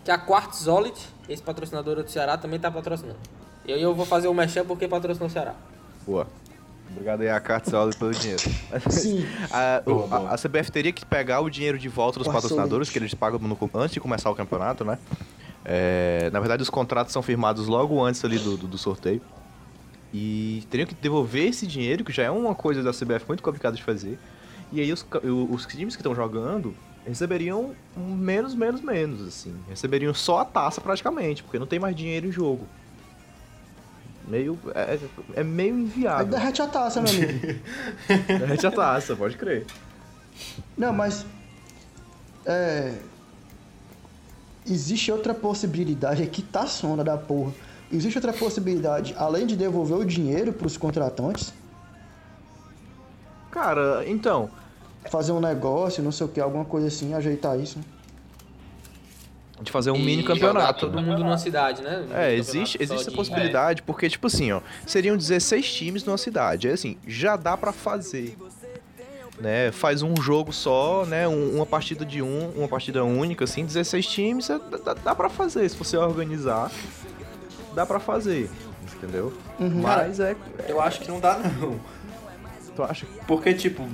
que 0.04 0.12
a 0.12 0.18
Quartz 0.18 0.60
Solid, 0.60 0.96
esse 1.30 1.42
patrocinador 1.42 1.96
do 2.04 2.10
Ceará, 2.10 2.38
também 2.38 2.60
tá 2.60 2.70
patrocinando. 2.70 3.18
E 3.66 3.72
aí 3.74 3.82
eu 3.82 3.96
vou 3.96 4.06
fazer 4.06 4.28
o 4.28 4.34
mexer 4.34 4.64
porque 4.66 4.88
patrocinou 4.88 5.28
o 5.28 5.32
Ceará. 5.32 5.54
boa. 6.06 6.28
Obrigado 6.92 7.22
aí 7.22 7.30
a 7.30 7.40
Cartzoli 7.40 7.96
pelo 7.96 8.12
dinheiro. 8.12 8.44
Sim. 8.92 9.26
A, 9.50 9.82
o- 9.84 10.06
Boa, 10.06 10.30
a- 10.30 10.34
a 10.36 10.38
CBF 10.38 10.72
teria 10.72 10.92
que 10.92 11.04
pegar 11.04 11.40
o 11.40 11.50
dinheiro 11.50 11.80
de 11.80 11.90
volta 11.90 12.20
dos 12.20 12.28
patrocinadores, 12.28 12.88
que 12.92 13.00
eles 13.00 13.16
pagam 13.16 13.40
no- 13.40 13.58
antes 13.74 13.94
de 13.96 14.00
começar 14.00 14.30
o 14.30 14.36
campeonato, 14.36 14.86
né? 14.86 15.00
É, 15.66 16.30
na 16.32 16.40
verdade, 16.40 16.62
os 16.62 16.70
contratos 16.70 17.14
são 17.14 17.22
firmados 17.22 17.68
logo 17.68 18.04
antes 18.04 18.24
ali 18.26 18.38
do, 18.38 18.58
do- 18.58 18.68
do 18.68 18.78
sorteio. 18.78 19.22
E 20.14 20.64
teriam 20.70 20.86
que 20.88 20.94
devolver 20.94 21.48
esse 21.48 21.66
dinheiro, 21.66 22.04
que 22.04 22.12
já 22.12 22.24
é 22.24 22.30
uma 22.32 22.54
coisa 22.54 22.84
da 22.84 22.92
CBF 22.92 23.26
muito 23.28 23.42
complicada 23.42 23.76
de 23.76 23.82
fazer. 23.84 24.20
E 24.72 24.80
aí 24.82 24.92
os, 24.92 25.06
os 25.50 25.66
times 25.66 25.96
que 25.96 26.02
estão 26.02 26.14
jogando 26.14 26.76
receberiam 27.06 27.74
menos, 27.98 28.54
menos, 28.56 28.82
menos, 28.82 29.28
assim. 29.28 29.56
Receberiam 29.70 30.14
só 30.14 30.40
a 30.40 30.46
taça 30.46 30.80
praticamente, 30.82 31.42
porque 31.44 31.58
não 31.60 31.66
tem 31.68 31.80
mais 31.80 31.96
dinheiro 31.96 32.28
em 32.28 32.32
jogo. 32.32 32.68
Meio. 34.28 34.58
É, 34.74 35.00
é 35.36 35.44
meio 35.44 35.74
Aí 35.76 35.82
inviável. 35.82 36.28
derrete 36.28 36.62
a 36.62 36.68
taça, 36.68 37.02
meu 37.02 37.12
amigo. 37.12 37.34
Derrete 38.28 38.68
a 38.68 38.72
taça, 38.72 39.16
pode 39.16 39.36
crer. 39.36 39.66
Não, 40.78 40.94
mas. 40.94 41.26
É. 42.46 42.94
Existe 44.70 45.12
outra 45.12 45.34
possibilidade 45.34 46.24
aqui, 46.24 46.42
tá 46.42 46.66
sonda 46.68 47.04
da 47.04 47.18
porra. 47.18 47.52
Existe 47.92 48.18
outra 48.18 48.34
possibilidade, 48.34 49.14
além 49.18 49.46
de 49.46 49.56
devolver 49.56 49.98
o 49.98 50.06
dinheiro 50.06 50.52
pros 50.54 50.78
contratantes, 50.78 51.54
Cara, 53.52 54.04
então, 54.08 54.50
fazer 55.12 55.32
um 55.32 55.40
negócio, 55.40 56.02
não 56.04 56.12
sei 56.12 56.26
o 56.26 56.30
que, 56.30 56.42
alguma 56.42 56.66
coisa 56.66 56.88
assim, 56.88 57.14
ajeitar 57.14 57.60
isso. 57.60 57.78
né? 57.78 57.86
de 59.62 59.72
fazer 59.72 59.92
um 59.92 59.96
E 59.96 60.00
mini 60.04 60.22
jogar 60.24 60.34
campeonato. 60.34 60.80
Todo 60.90 61.02
mundo 61.02 61.20
numa 61.24 61.38
cidade, 61.38 61.82
né? 61.84 62.06
Um 62.10 62.14
É, 62.14 62.34
existe, 62.36 62.78
existe 62.82 63.02
essa 63.02 63.12
de- 63.12 63.16
possibilidade, 63.16 63.82
porque, 63.84 64.10
tipo 64.10 64.28
assim, 64.28 64.52
ó, 64.52 64.60
seriam 64.86 65.16
16 65.16 65.72
times 65.72 66.04
numa 66.04 66.18
cidade. 66.18 66.68
É 66.68 66.74
assim, 66.74 66.98
já 67.08 67.38
dá 67.38 67.56
pra 67.56 67.72
fazer. 67.72 68.36
Né? 69.44 69.74
Faz 69.74 70.02
um 70.02 70.16
jogo 70.22 70.54
só, 70.54 71.04
né? 71.06 71.28
um- 71.28 71.58
uma 71.58 71.66
partida 71.66 72.06
de 72.06 72.22
um, 72.22 72.50
uma 72.56 72.66
partida 72.66 73.04
única, 73.04 73.44
assim, 73.44 73.66
16 73.66 74.08
times, 74.08 74.50
é- 74.50 74.58
dá, 74.86 74.94
dá 74.94 75.14
pra 75.14 75.28
fazer. 75.28 75.68
Se 75.68 75.76
você 75.76 75.98
organizar, 75.98 76.72
dá 77.76 77.86
pra 77.86 78.00
fazer. 78.00 78.50
Entendeu? 78.96 79.34
Mas 79.60 80.22
é. 80.22 80.34
Eu 80.66 80.80
acho 80.80 81.02
que 81.02 81.10
não 81.10 81.20
dá, 81.20 81.38
não. 81.60 81.78
Tu 82.74 82.82
acha? 82.84 83.06
Porque, 83.28 83.54
tipo. 83.54 83.86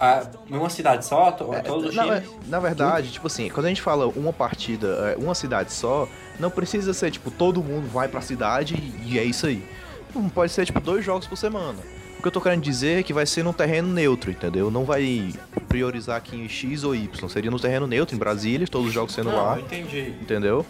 A, 0.00 0.26
numa 0.50 0.68
cidade 0.68 1.06
só, 1.06 1.30
to- 1.30 1.50
todos 1.64 1.90
os 1.90 1.92
É, 1.92 1.96
na, 2.04 2.20
times. 2.20 2.48
na 2.48 2.58
verdade, 2.58 3.12
tipo 3.12 3.28
assim, 3.28 3.48
quando 3.48 3.66
a 3.66 3.68
gente 3.68 3.80
fala 3.80 4.08
uma 4.08 4.32
partida, 4.32 5.14
é, 5.16 5.16
uma 5.16 5.36
cidade 5.36 5.72
só, 5.72 6.08
não 6.40 6.50
precisa 6.50 6.92
ser, 6.92 7.12
tipo, 7.12 7.30
todo 7.30 7.62
mundo 7.62 7.88
vai 7.92 8.08
pra 8.08 8.20
cidade 8.20 8.74
e, 8.74 9.12
e 9.14 9.18
é 9.20 9.22
isso 9.24 9.46
aí. 9.46 9.64
Não 10.12 10.28
Pode 10.28 10.50
ser, 10.50 10.66
tipo, 10.66 10.80
dois 10.80 11.04
jogos 11.04 11.28
por 11.28 11.36
semana. 11.38 11.78
O 12.24 12.26
que 12.26 12.28
eu 12.28 12.32
tô 12.32 12.40
querendo 12.40 12.62
dizer 12.62 13.00
é 13.00 13.02
que 13.02 13.12
vai 13.12 13.26
ser 13.26 13.42
num 13.42 13.52
terreno 13.52 13.86
neutro, 13.92 14.30
entendeu? 14.30 14.70
Não 14.70 14.86
vai 14.86 15.34
priorizar 15.68 16.16
aqui 16.16 16.34
em 16.34 16.48
X 16.48 16.82
ou 16.82 16.94
Y. 16.94 17.28
Seria 17.28 17.50
no 17.50 17.60
terreno 17.60 17.86
neutro, 17.86 18.16
em 18.16 18.18
Brasília, 18.18 18.66
todos 18.66 18.88
os 18.88 18.94
jogos 18.94 19.12
sendo 19.12 19.28
Não, 19.28 19.36
lá, 19.36 19.58
eu 19.58 19.60
entendi. 19.60 20.14
entendeu? 20.22 20.64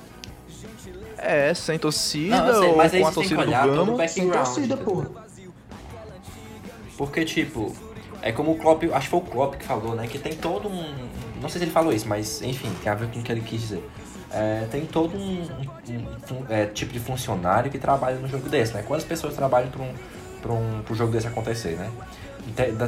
É, 1.17 1.55
sem 1.55 1.79
torcida 1.79 2.39
Não, 2.39 2.47
eu 2.49 2.61
sei, 2.61 2.69
ou 2.71 2.77
mas 2.77 2.93
aí 2.93 3.01
com 3.03 3.07
a 3.07 3.11
você 3.13 3.21
tem 3.21 3.29
que 3.29 3.35
torcida 3.37 3.43
do 3.45 3.49
olhar 3.49 3.63
todo 3.69 3.83
o 3.93 3.97
Gama. 3.97 4.09
Sem 4.09 4.25
background. 4.25 4.47
torcida, 4.47 4.77
porra. 4.79 5.11
Porque, 6.99 7.25
tipo, 7.25 7.73
é 8.21 8.33
como 8.33 8.51
o 8.51 8.57
Klopp, 8.57 8.83
acho 8.93 9.01
que 9.07 9.11
foi 9.11 9.21
o 9.21 9.23
Klopp 9.23 9.55
que 9.55 9.65
falou, 9.65 9.95
né? 9.95 10.09
Que 10.09 10.19
tem 10.19 10.33
todo 10.35 10.69
um. 10.69 10.93
Não 11.41 11.49
sei 11.49 11.61
se 11.61 11.65
ele 11.67 11.71
falou 11.71 11.93
isso, 11.93 12.09
mas 12.09 12.43
enfim, 12.43 12.69
tem 12.83 12.91
a 12.91 12.97
ver 12.97 13.07
com 13.11 13.21
o 13.21 13.23
que 13.23 13.31
ele 13.31 13.43
quis 13.43 13.61
dizer. 13.61 13.89
É, 14.33 14.67
tem 14.73 14.85
todo 14.87 15.17
um, 15.17 15.43
um- 15.43 16.19
fun- 16.27 16.45
é, 16.49 16.67
tipo 16.67 16.93
de 16.93 16.99
funcionário 16.99 17.71
que 17.71 17.79
trabalha 17.79 18.17
no 18.19 18.27
jogo 18.27 18.49
desse, 18.49 18.75
né? 18.75 18.83
Quantas 18.85 19.07
pessoas 19.07 19.35
trabalham 19.37 19.71
para 19.71 19.81
um, 19.83 19.95
pra 20.45 20.53
um 20.53 20.83
pro 20.85 20.95
jogo 20.95 21.11
desse 21.11 21.27
acontecer, 21.27 21.71
né? 21.77 21.91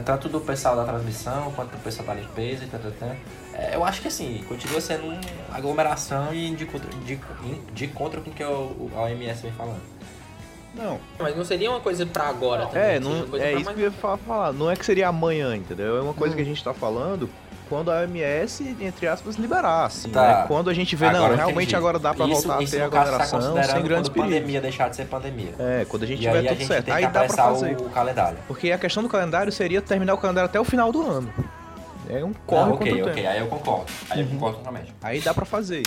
Tanto 0.05 0.29
do 0.29 0.39
pessoal 0.41 0.77
da 0.77 0.85
transmissão 0.85 1.51
quanto 1.53 1.71
do 1.71 1.79
pessoal 1.83 2.07
da 2.09 2.15
limpeza 2.15 2.65
e 2.65 2.67
tal, 2.67 2.79
tal, 2.79 2.93
tal. 2.93 3.17
É, 3.55 3.75
eu 3.75 3.83
acho 3.83 4.03
que 4.03 4.09
assim, 4.09 4.45
continua 4.47 4.79
sendo 4.83 5.07
uma 5.07 5.19
aglomeração 5.51 6.35
e 6.35 6.55
de 6.55 6.67
contra, 6.67 6.91
de, 6.91 7.19
de 7.73 7.87
contra 7.89 8.21
com 8.21 8.29
o 8.31 8.33
que 8.35 8.45
o, 8.45 8.49
o- 8.49 8.91
a 8.95 9.05
OMS 9.05 9.41
vem 9.43 9.53
falando. 9.53 9.81
Não, 10.75 11.01
Mas 11.19 11.35
não 11.35 11.43
seria 11.43 11.71
uma 11.71 11.81
coisa 11.81 12.05
pra 12.05 12.29
agora 12.29 12.67
também. 12.67 12.83
É, 12.83 13.01
não, 13.01 13.13
é 13.41 13.55
isso 13.55 13.65
mais- 13.65 13.77
que 13.77 13.83
eu 13.83 13.87
ia 13.87 13.91
fa- 13.91 14.19
falar. 14.19 14.53
Não 14.53 14.71
é 14.71 14.77
que 14.77 14.85
seria 14.85 15.09
amanhã, 15.09 15.57
entendeu? 15.57 15.97
É 15.97 16.03
uma 16.03 16.13
coisa 16.13 16.37
que 16.37 16.43
a 16.43 16.45
gente 16.45 16.63
tá 16.63 16.75
falando 16.75 17.31
quando 17.69 17.91
a 17.91 18.01
OMS, 18.03 18.77
entre 18.81 19.09
aspas, 19.09 19.37
liberar, 19.37 19.87
assim, 19.87 20.09
Tá. 20.11 20.23
né? 20.23 20.45
Quando 20.47 20.71
a 20.71 20.75
gente 20.75 20.95
vê, 20.95 21.07
Agora 21.07 21.29
não, 21.31 21.37
realmente 21.37 21.63
entendi. 21.65 21.77
agora 21.77 21.99
dá 21.99 22.15
pra 22.15 22.27
isso, 22.27 22.43
voltar 22.47 22.63
isso 22.63 22.77
a 22.77 22.79
ter 22.79 22.91
tá 22.91 23.01
aglomeração 23.01 23.41
sem 23.41 23.53
grandes 23.83 24.09
quando 24.09 24.13
perigos. 24.15 24.35
pandemia 24.39 24.61
deixar 24.61 24.89
de 24.89 24.97
ser 24.97 25.05
pandemia. 25.07 25.55
É, 25.59 25.85
quando 25.89 26.03
a 26.05 26.07
gente 26.07 26.19
e 26.19 26.27
tiver 26.27 26.43
tudo 26.43 26.49
gente 26.59 26.67
certo. 26.67 26.85
tem 26.85 26.95
Aí 26.95 27.07
que 27.07 27.13
dá 27.13 27.25
pra 27.25 27.35
fazer. 27.35 27.77
o, 27.77 27.91
calendário. 27.91 28.39
Porque 28.47 28.71
a 28.73 28.79
questão 28.79 29.03
do 29.03 29.09
calendário 29.09 29.51
seria 29.53 29.83
terminar 29.83 30.15
o 30.15 30.19
calendário 30.19 30.49
até 30.49 30.61
o 30.61 30.65
final 30.65 30.93
do 30.93 31.03
ano. 31.09 31.33
É 32.09 32.25
um 32.25 32.33
corre 32.47 32.71
contra 32.71 32.75
ok, 32.85 32.93
o 32.93 33.03
ok, 33.03 33.15
tempo. 33.15 33.29
aí 33.29 33.39
eu 33.41 33.47
concordo. 33.49 33.87
Aí 34.11 34.21
eu 34.21 34.27
concordo 34.29 34.59
totalmente. 34.59 34.95
Aí 35.03 35.21
dá 35.21 35.35
pra 35.35 35.45
fazer. 35.45 35.83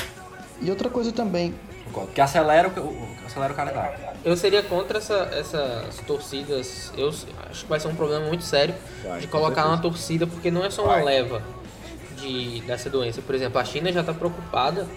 E 0.61 0.69
outra 0.69 0.89
coisa 0.89 1.11
também, 1.13 1.53
Concordo. 1.85 2.11
Que 2.11 2.21
acelera 2.21 2.67
o, 2.67 3.07
acelera 3.25 3.51
o 3.51 3.55
calendário. 3.55 3.97
Eu 4.23 4.35
seria 4.37 4.61
contra 4.61 4.99
essa- 4.99 5.27
essas 5.31 5.97
torcidas. 6.05 6.91
Eu 6.95 7.09
acho 7.49 7.63
que 7.63 7.69
vai 7.69 7.79
ser 7.79 7.87
um 7.87 7.95
problema 7.95 8.25
muito 8.27 8.43
sério 8.43 8.75
Vai, 9.03 9.21
de 9.21 9.27
colocar 9.27 9.65
uma 9.65 9.77
torcida, 9.79 10.27
porque 10.27 10.51
não 10.51 10.63
é 10.63 10.69
só 10.69 10.83
uma 10.83 10.95
Vai. 10.95 11.03
leva 11.03 11.41
de, 12.21 12.61
dessa 12.61 12.89
doença. 12.89 13.21
Por 13.21 13.35
exemplo, 13.35 13.59
a 13.59 13.65
China 13.65 13.91
já 13.91 14.01
está 14.01 14.13
preocupada 14.13 14.87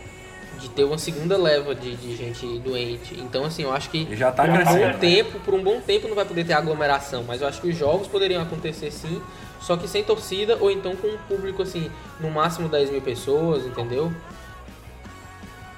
de 0.58 0.68
ter 0.68 0.84
uma 0.84 0.98
segunda 0.98 1.36
leva 1.36 1.74
de, 1.74 1.96
de 1.96 2.14
gente 2.16 2.46
doente. 2.60 3.14
Então, 3.18 3.44
assim, 3.44 3.62
eu 3.62 3.72
acho 3.72 3.90
que 3.90 4.14
já 4.14 4.30
tá 4.30 4.44
por 4.44 4.50
um 4.50 4.54
crescendo, 4.54 4.78
bom 4.78 4.86
né? 4.86 4.98
tempo, 4.98 5.40
por 5.40 5.54
um 5.54 5.62
bom 5.62 5.80
tempo 5.80 6.08
não 6.08 6.14
vai 6.14 6.24
poder 6.24 6.44
ter 6.44 6.52
aglomeração, 6.52 7.24
mas 7.26 7.40
eu 7.40 7.48
acho 7.48 7.60
que 7.60 7.68
os 7.68 7.76
jogos 7.76 8.06
poderiam 8.06 8.40
acontecer 8.42 8.90
sim, 8.92 9.20
só 9.60 9.76
que 9.76 9.88
sem 9.88 10.04
torcida 10.04 10.56
ou 10.60 10.70
então 10.70 10.94
com 10.94 11.08
um 11.08 11.18
público 11.28 11.62
assim, 11.62 11.90
no 12.20 12.30
máximo 12.30 12.68
10 12.68 12.90
mil 12.90 13.00
pessoas, 13.02 13.64
entendeu? 13.66 14.12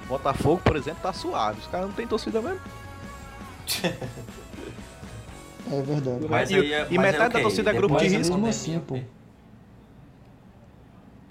Botafogo, 0.07 0.61
por 0.63 0.75
exemplo, 0.75 0.99
tá 1.01 1.11
suave. 1.13 1.59
Os 1.61 1.67
caras 1.67 1.87
não 1.87 1.93
tem 1.95 2.05
torcida 2.05 2.39
mesmo. 2.41 2.59
é 5.71 5.81
verdade. 5.81 6.25
Mas 6.29 6.51
E- 6.51 6.55
aí 6.55 6.73
é- 6.73 6.87
e 6.91 6.95
mas 6.97 7.11
metade 7.11 7.23
é 7.25 7.29
da 7.37 7.39
torcida 7.41 7.71
é 7.71 7.73
grupo 7.73 7.95
depois 7.95 8.11
de 8.11 8.17
risco. 8.17 8.37
Mesmo 8.37 8.45
pandemia, 8.47 8.77
assim, 8.77 8.79
pô. 8.79 9.14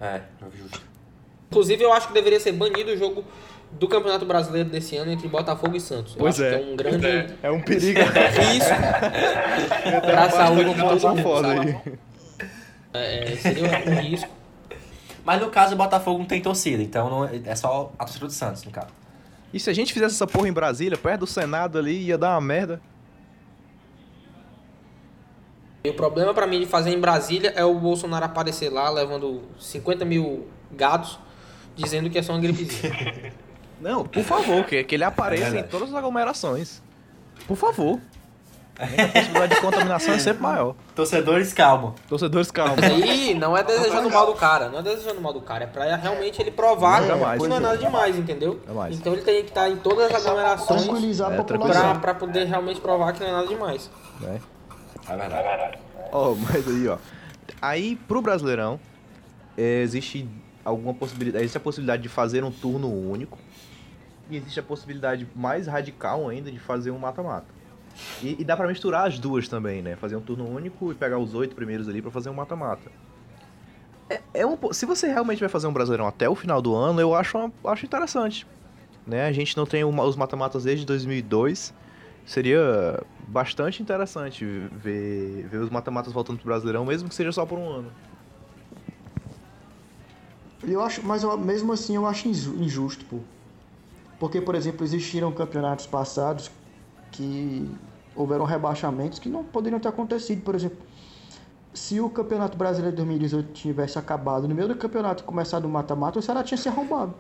Ok. 0.07 0.21
É, 0.21 0.23
justo. 0.57 0.81
Inclusive, 1.51 1.83
eu 1.85 1.93
acho 1.93 2.09
que 2.09 2.15
deveria 2.15 2.41
ser 2.41 2.53
banido 2.53 2.91
o 2.93 2.97
jogo 2.97 3.25
do 3.73 3.89
Campeonato 3.89 4.25
Brasileiro 4.25 4.69
desse 4.69 4.97
ano 4.97 5.11
entre 5.13 5.27
Botafogo 5.29 5.77
e 5.77 5.81
Santos. 5.81 6.13
Eu 6.15 6.19
Pois 6.21 6.35
acho 6.41 6.45
é. 6.45 6.59
que 6.59 6.65
é 6.65 6.73
um 6.73 6.77
grande 6.77 7.35
É 7.43 7.51
um 7.51 7.61
perigo. 7.61 8.01
risco 8.01 8.75
para 10.03 10.23
a 10.25 10.31
saúde 10.31 10.75
de 10.75 10.81
todo 10.81 11.17
mundo. 11.17 11.99
É, 12.93 13.37
seria 13.37 13.65
um 13.65 13.95
risco. 14.01 14.31
Mas 15.25 15.41
no 15.41 15.49
caso 15.51 15.75
o 15.75 15.77
Botafogo 15.79 16.19
não 16.19 16.27
tem 16.27 16.41
torcida, 16.41 16.83
então 16.83 17.09
não 17.09 17.25
é, 17.25 17.41
é 17.47 17.57
só 17.57 17.93
a 17.99 18.05
torcida 18.05 18.27
do 18.27 18.33
Santos, 18.33 18.63
no 18.65 18.71
caso. 18.71 18.89
E 19.53 19.59
se 19.61 19.71
a 19.71 19.73
gente 19.73 19.93
fizesse 19.93 20.15
essa 20.17 20.27
porra 20.27 20.49
em 20.49 20.53
Brasília, 20.53 20.99
perto 20.99 21.21
do 21.21 21.27
Senado 21.27 21.79
ali, 21.79 21.97
ia 22.07 22.19
dar 22.19 22.33
uma 22.35 22.41
merda. 22.41 22.81
E 25.87 25.91
o 25.91 25.93
problema 25.93 26.32
pra 26.32 26.47
mim 26.47 26.61
de 26.61 26.64
fazer 26.66 26.93
em 26.93 26.99
Brasília 26.99 27.53
é 27.55 27.62
o 27.62 27.74
Bolsonaro 27.74 28.24
aparecer 28.24 28.70
lá 28.70 28.89
levando 28.89 29.43
50 29.59 30.03
mil 30.07 30.49
gados 30.72 31.18
dizendo 31.76 32.09
que 32.09 32.16
é 32.16 32.22
só 32.22 32.32
uma 32.32 32.41
gripezinha. 32.41 33.35
Não, 33.82 34.03
por 34.03 34.22
favor, 34.22 34.64
que, 34.64 34.82
que 34.82 34.95
ele 34.95 35.05
apareça 35.05 35.55
É 35.55 35.61
em 35.61 35.62
todas 35.64 35.91
as 35.91 35.95
aglomerações. 35.95 36.80
Por 37.47 37.55
favor. 37.55 38.01
A 38.78 38.87
possibilidade 39.12 39.55
de 39.57 39.61
contaminação 39.61 40.14
é 40.14 40.18
sempre 40.18 40.43
maior. 40.43 40.74
Torcedores, 40.95 41.53
calma. 41.53 41.95
Torcedores, 42.09 42.51
calma. 42.51 42.76
Mas 42.80 42.91
aí 42.91 43.35
não 43.35 43.55
é 43.55 43.62
desejando 43.62 44.09
mal 44.11 44.24
do 44.24 44.32
cara, 44.35 44.70
não 44.70 44.78
é 44.78 44.82
desejando 44.82 45.20
mal 45.20 45.35
do 45.35 45.43
cara, 45.43 45.64
é 45.64 45.66
pra 45.66 45.97
realmente 45.97 46.41
ele 46.41 46.51
provar 46.51 47.03
Não, 47.03 47.09
jamais. 47.09 47.43
que 47.43 47.47
não 47.49 47.57
é 47.57 47.61
nada 47.61 47.76
demais, 47.76 48.16
entendeu? 48.18 48.59
Jamais. 48.66 48.97
Então 48.97 49.12
ele 49.12 49.20
tem 49.22 49.43
que 49.43 49.51
estar 49.51 49.68
em 49.68 49.76
todas 49.76 50.07
as 50.11 50.24
aglomerações 50.24 50.80
É, 50.82 50.87
população. 50.87 51.45
tranquilizar. 51.45 51.91
pra, 51.91 51.99
pra 52.01 52.14
poder 52.14 52.47
realmente 52.47 52.80
provar 52.80 53.12
que 53.12 53.20
não 53.20 53.28
é 53.28 53.32
nada 53.32 53.47
demais. 53.47 53.91
né? 54.18 54.41
É 55.09 55.17
verdade. 55.17 55.79
Ó, 56.13 56.35
mas 56.35 56.67
aí, 56.69 56.89
ó. 56.89 56.99
Aí, 57.61 57.97
pro 58.09 58.23
Brasileirão, 58.23 58.79
existe 59.57 60.29
alguma 60.65 60.95
possibilidade. 60.95 61.45
Existe 61.45 61.57
a 61.59 61.61
possibilidade 61.61 62.03
de 62.03 62.09
fazer 62.09 62.43
um 62.45 62.51
turno 62.51 62.89
único. 62.89 63.39
E 64.31 64.37
existe 64.37 64.59
a 64.59 64.63
possibilidade 64.63 65.29
mais 65.37 65.67
radical 65.67 66.29
ainda 66.29 66.51
de 66.51 66.59
fazer 66.59 66.91
um 66.91 66.99
mata-mata. 66.99 67.47
E, 68.23 68.37
e 68.41 68.45
dá 68.45 68.57
pra 68.57 68.67
misturar 68.67 69.07
as 69.07 69.19
duas 69.19 69.47
também, 69.49 69.83
né? 69.83 69.97
Fazer 69.97 70.17
um 70.17 70.21
turno 70.21 70.49
único 70.49 70.91
e 70.91 70.95
pegar 70.95 71.19
os 71.19 71.35
oito 71.35 71.55
primeiros 71.55 71.89
ali 71.89 72.01
pra 72.01 72.11
fazer 72.11 72.31
um 72.31 72.35
mata-mata. 72.35 72.91
É, 74.09 74.21
é 74.35 74.47
um, 74.47 74.57
se 74.73 74.87
você 74.87 75.07
realmente 75.07 75.41
vai 75.41 75.49
fazer 75.49 75.67
um 75.67 75.73
Brasileirão 75.73 76.07
até 76.07 76.29
o 76.29 76.35
final 76.35 76.61
do 76.63 76.75
ano, 76.75 77.01
eu 77.01 77.15
acho, 77.15 77.37
uma- 77.39 77.53
acho 77.71 77.85
interessante. 77.85 78.47
Né? 79.07 79.27
A 79.27 79.33
gente 79.33 79.57
não 79.57 79.67
tem 79.67 79.85
uma- 79.85 80.05
os 80.05 80.17
mata-matas 80.17 80.65
desde 80.65 80.87
2002. 80.87 81.73
Seria 82.27 83.03
bastante 83.29 83.83
interessante 83.83 84.45
ver, 84.72 85.47
ver 85.49 85.59
os 85.59 85.70
mata-matas 85.70 86.12
voltando 86.12 86.39
pro 86.39 86.47
Brasileirão, 86.47 86.85
mesmo 86.85 87.09
que 87.09 87.14
seja 87.14 87.33
só 87.33 87.45
por 87.47 87.59
um 87.59 87.68
ano. 87.68 87.91
Eu 90.62 90.83
acho, 90.83 91.05
mas 91.05 91.22
eu- 91.22 91.37
mesmo 91.37 91.72
assim 91.72 91.95
eu 91.97 92.07
acho 92.07 92.29
inju- 92.29 92.57
injusto, 92.62 93.05
pô. 93.07 93.18
Porque, 94.18 94.41
por 94.41 94.55
exemplo, 94.55 94.85
existiram 94.85 95.31
campeonatos 95.33 95.87
passados 95.87 96.51
que 97.11 97.77
houveram 98.14 98.45
rebaixamentos 98.45 99.18
que 99.18 99.29
não 99.29 99.45
poderiam 99.45 99.79
ter 99.81 99.89
acontecido. 99.89 100.43
Por 100.43 100.55
exemplo, 100.55 100.79
se 101.75 102.01
o 102.01 102.09
Campeonato 102.09 102.57
Brasileiro 102.57 102.93
de 102.93 102.97
2018 103.03 103.53
tivesse 103.53 103.99
acabado 103.99 104.47
no 104.49 104.55
meio 104.55 104.68
do 104.68 104.77
campeonato 104.77 105.22
e 105.22 105.27
começado 105.27 105.64
o 105.64 105.68
mata-mata, 105.68 106.18
o 106.18 106.22
Ceará 106.22 106.43
tinha 106.43 106.57
se 106.57 106.68
arrombado. 106.68 107.14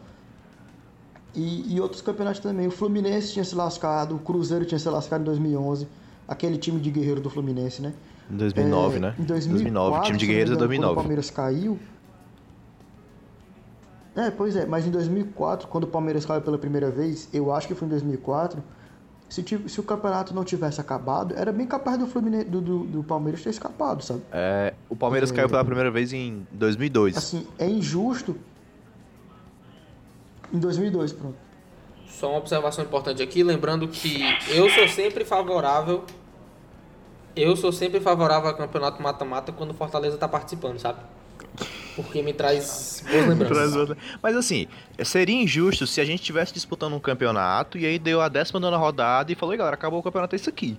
E, 1.34 1.74
e 1.74 1.80
outros 1.80 2.00
campeonatos 2.00 2.40
também. 2.40 2.66
O 2.66 2.70
Fluminense 2.70 3.32
tinha 3.32 3.44
se 3.44 3.54
lascado, 3.54 4.14
o 4.14 4.18
Cruzeiro 4.18 4.64
tinha 4.64 4.78
se 4.78 4.88
lascado 4.88 5.22
em 5.22 5.24
2011. 5.24 5.88
Aquele 6.26 6.56
time 6.56 6.80
de 6.80 6.90
guerreiro 6.90 7.20
do 7.20 7.28
Fluminense, 7.28 7.82
né? 7.82 7.92
Em 8.30 8.36
2009, 8.36 8.96
É, 8.96 9.00
né? 9.00 9.14
Em 9.18 9.24
2004, 9.24 10.04
time 10.06 10.18
de 10.18 10.24
se 10.24 10.26
não 10.26 10.28
me 10.28 10.32
Guerreiros 10.32 10.52
é 10.52 10.54
engano, 10.54 10.54
Quando 10.54 10.54
o 10.54 10.58
2009. 10.58 10.94
Palmeiras 10.94 11.30
caiu. 11.30 11.78
É, 14.16 14.30
pois 14.30 14.54
é, 14.54 14.64
mas 14.64 14.86
em 14.86 14.90
2004, 14.90 15.66
quando 15.68 15.84
o 15.84 15.86
Palmeiras 15.88 16.24
caiu 16.24 16.40
pela 16.40 16.56
primeira 16.56 16.88
vez, 16.90 17.28
eu 17.32 17.52
acho 17.52 17.66
que 17.66 17.74
foi 17.74 17.86
em 17.86 17.90
2004, 17.90 18.62
se, 19.28 19.44
se 19.66 19.80
o 19.80 19.82
campeonato 19.82 20.32
não 20.32 20.44
tivesse 20.44 20.80
acabado, 20.80 21.34
era 21.36 21.50
bem 21.50 21.66
capaz 21.66 21.98
do, 21.98 22.06
Fluminense, 22.06 22.44
do, 22.44 22.60
do, 22.60 22.78
do 22.84 23.02
Palmeiras 23.02 23.42
ter 23.42 23.50
escapado, 23.50 24.04
sabe? 24.04 24.22
É, 24.30 24.72
o 24.88 24.94
Palmeiras 24.94 25.32
caiu 25.32 25.48
pela 25.48 25.64
primeira 25.64 25.90
vez 25.90 26.12
em 26.12 26.46
2002. 26.52 27.16
Assim, 27.16 27.44
é 27.58 27.68
injusto. 27.68 28.36
Em 30.54 30.58
2002, 30.60 31.12
pronto. 31.12 31.36
Só 32.06 32.30
uma 32.30 32.38
observação 32.38 32.84
importante 32.84 33.20
aqui, 33.20 33.42
lembrando 33.42 33.88
que 33.88 34.22
eu 34.48 34.70
sou 34.70 34.86
sempre 34.86 35.24
favorável. 35.24 36.04
Eu 37.34 37.56
sou 37.56 37.72
sempre 37.72 37.98
favorável 37.98 38.48
ao 38.48 38.56
campeonato 38.56 39.02
mata-mata 39.02 39.50
quando 39.50 39.72
o 39.72 39.74
Fortaleza 39.74 40.16
tá 40.16 40.28
participando, 40.28 40.78
sabe? 40.78 41.00
Porque 41.96 42.22
me 42.22 42.32
traz 42.32 43.02
boas 43.10 43.26
lembranças. 43.36 43.96
Mas 44.22 44.36
assim, 44.36 44.68
seria 45.04 45.34
injusto 45.34 45.88
se 45.88 46.00
a 46.00 46.04
gente 46.04 46.20
estivesse 46.20 46.54
disputando 46.54 46.94
um 46.94 47.00
campeonato 47.00 47.76
e 47.76 47.84
aí 47.84 47.98
deu 47.98 48.20
a 48.20 48.28
19 48.28 48.76
rodada 48.76 49.32
e 49.32 49.34
falou, 49.34 49.52
"Ei, 49.52 49.58
galera, 49.58 49.74
acabou 49.74 49.98
o 49.98 50.02
campeonato, 50.04 50.36
é 50.36 50.38
isso 50.38 50.48
aqui. 50.48 50.78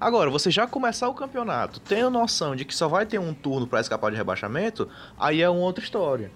Agora, 0.00 0.28
você 0.28 0.50
já 0.50 0.66
começar 0.66 1.08
o 1.08 1.14
campeonato, 1.14 1.78
tendo 1.78 2.10
noção 2.10 2.56
de 2.56 2.64
que 2.64 2.74
só 2.74 2.88
vai 2.88 3.06
ter 3.06 3.18
um 3.20 3.32
turno 3.32 3.66
pra 3.66 3.80
escapar 3.80 4.10
de 4.10 4.16
rebaixamento, 4.16 4.88
aí 5.16 5.40
é 5.40 5.48
uma 5.48 5.60
outra 5.60 5.84
história. 5.84 6.32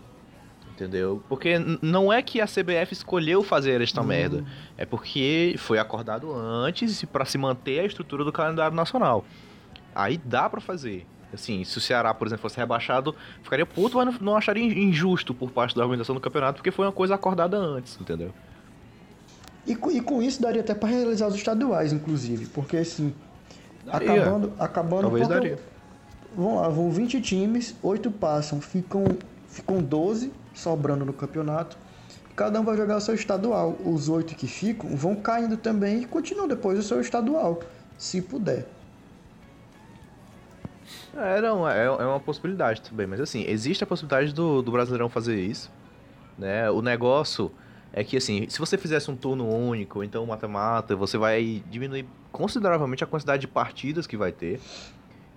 Entendeu? 0.75 1.23
Porque 1.29 1.59
não 1.83 2.13
é 2.13 2.23
que 2.23 2.41
a 2.41 2.47
CBF 2.47 2.93
escolheu 2.93 3.43
fazer 3.43 3.81
esta 3.81 4.03
merda. 4.03 4.43
É 4.77 4.87
porque 4.87 5.55
foi 5.59 5.79
acordado 5.79 6.33
antes 6.35 7.05
pra 7.05 7.25
se 7.25 7.37
manter 7.37 7.81
a 7.81 7.85
estrutura 7.85 8.25
do 8.25 8.33
calendário 8.33 8.75
nacional. 8.75 9.25
Aí 9.95 10.19
dá 10.25 10.49
pra 10.49 10.61
fazer. 10.61 11.07
Assim, 11.33 11.63
se 11.65 11.79
o 11.79 11.81
Ceará, 11.81 12.13
por 12.13 12.27
exemplo, 12.27 12.43
fosse 12.43 12.57
rebaixado, 12.57 13.15
ficaria 13.43 13.65
puto, 13.65 13.97
mas 13.97 14.19
não, 14.21 14.37
acharia 14.37 14.65
injusto 14.65 15.33
por 15.35 15.51
parte 15.51 15.75
da 15.75 15.83
organização 15.83 16.15
do 16.15 16.21
campeonato, 16.21 16.57
porque 16.57 16.71
foi 16.71 16.87
uma 16.87 16.93
coisa 16.93 17.15
acordada 17.15 17.57
antes, 17.57 17.99
entendeu? 18.01 18.33
E, 19.67 19.73
e 19.73 20.01
com 20.01 20.23
isso 20.23 20.43
daria 20.43 20.61
até 20.61 20.75
para 20.75 20.89
realizar 20.89 21.29
os 21.29 21.35
estaduais, 21.35 21.93
inclusive, 21.93 22.47
porque 22.47 22.77
assim, 22.77 23.15
Daria. 23.85 24.13
acabando, 24.13 24.53
acabando 24.59 25.03
Talvez 25.03 25.29
daria. 25.29 25.59
Vamos 26.37 26.57
lá, 26.57 26.69
vão 26.69 26.91
20 26.91 27.21
times, 27.21 27.75
8 27.83 28.11
passam, 28.11 28.61
ficam, 28.61 29.05
ficam 29.49 29.83
12 29.83 30.33
sobrando 30.55 31.05
no 31.05 31.13
campeonato. 31.13 31.77
Cada 32.35 32.61
um 32.61 32.65
vai 32.65 32.77
jogar 32.77 32.97
o 32.97 33.01
seu 33.01 33.15
estadual. 33.15 33.77
Os 33.85 34.09
8 34.09 34.35
que 34.35 34.47
ficam 34.47 34.97
vão 34.97 35.15
caindo 35.15 35.57
também 35.57 36.03
e 36.03 36.07
continuam 36.07 36.49
depois 36.49 36.79
o 36.79 36.83
seu 36.83 37.01
estadual, 37.01 37.61
se 37.99 38.23
puder. 38.23 38.67
É, 41.17 41.41
não, 41.41 41.69
é, 41.69 41.85
é 41.85 41.91
uma 41.91 42.21
possibilidade 42.21 42.81
também, 42.81 43.07
mas 43.07 43.21
assim, 43.21 43.45
existe 43.47 43.85
a 43.85 43.87
possibilidade 43.87 44.33
do, 44.33 44.63
do 44.63 44.73
Brasileirão 44.73 45.09
fazer 45.09 45.39
isso, 45.39 45.71
né? 46.39 46.71
O 46.71 46.81
negócio 46.81 47.53
é 47.93 48.03
que, 48.03 48.17
assim, 48.17 48.49
se 48.49 48.59
você 48.59 48.79
fizesse 48.79 49.11
um 49.11 49.17
turno 49.17 49.47
único, 49.47 50.03
então 50.03 50.25
mata-mata, 50.25 50.97
você 50.97 51.19
vai 51.19 51.63
diminuir 51.71 52.07
consideravelmente 52.31 53.05
a 53.05 53.07
quantidade 53.07 53.43
de 53.43 53.49
partidas 53.49 54.07
que 54.07 54.17
vai 54.17 54.33
ter. 54.33 54.59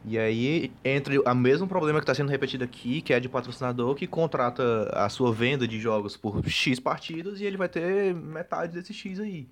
E 0.08 0.20
aí 0.20 0.72
entra 0.84 1.20
o 1.20 1.36
mesmo 1.36 1.68
problema 1.68 2.00
que 2.00 2.04
está 2.04 2.14
sendo 2.14 2.30
repetido 2.30 2.64
aqui, 2.64 3.02
que 3.02 3.12
é 3.12 3.20
de 3.20 3.28
patrocinador 3.28 3.96
que 3.96 4.06
contrata 4.06 4.64
a 4.94 5.10
sua 5.10 5.34
venda 5.34 5.68
de 5.68 5.80
jogos 5.80 6.16
por 6.16 6.48
X 6.48 6.80
partidas 6.80 7.42
e 7.42 7.44
ele 7.44 7.58
vai 7.58 7.68
ter 7.68 8.14
metade 8.14 8.74
desse 8.74 8.94
X 8.94 9.20
aí. 9.20 9.48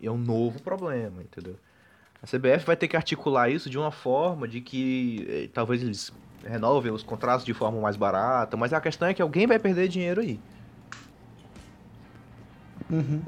E 0.00 0.06
é 0.08 0.10
um 0.10 0.18
novo 0.18 0.60
problema, 0.60 1.22
entendeu? 1.22 1.56
A 2.20 2.26
CBF 2.26 2.66
vai 2.66 2.76
ter 2.76 2.88
que 2.88 2.96
articular 2.96 3.50
isso 3.50 3.70
de 3.70 3.78
uma 3.78 3.92
forma 3.92 4.48
de 4.48 4.60
que 4.60 5.26
eh, 5.28 5.48
talvez 5.52 5.80
eles 5.80 6.12
renovem 6.44 6.90
os 6.90 7.04
contratos 7.04 7.44
de 7.44 7.54
forma 7.54 7.80
mais 7.80 7.96
barata, 7.96 8.56
mas 8.56 8.72
a 8.72 8.80
questão 8.80 9.06
é 9.06 9.14
que 9.14 9.22
alguém 9.22 9.46
vai 9.46 9.60
perder 9.60 9.86
dinheiro 9.86 10.20
aí. 10.20 10.40
Uhum. 12.90 13.22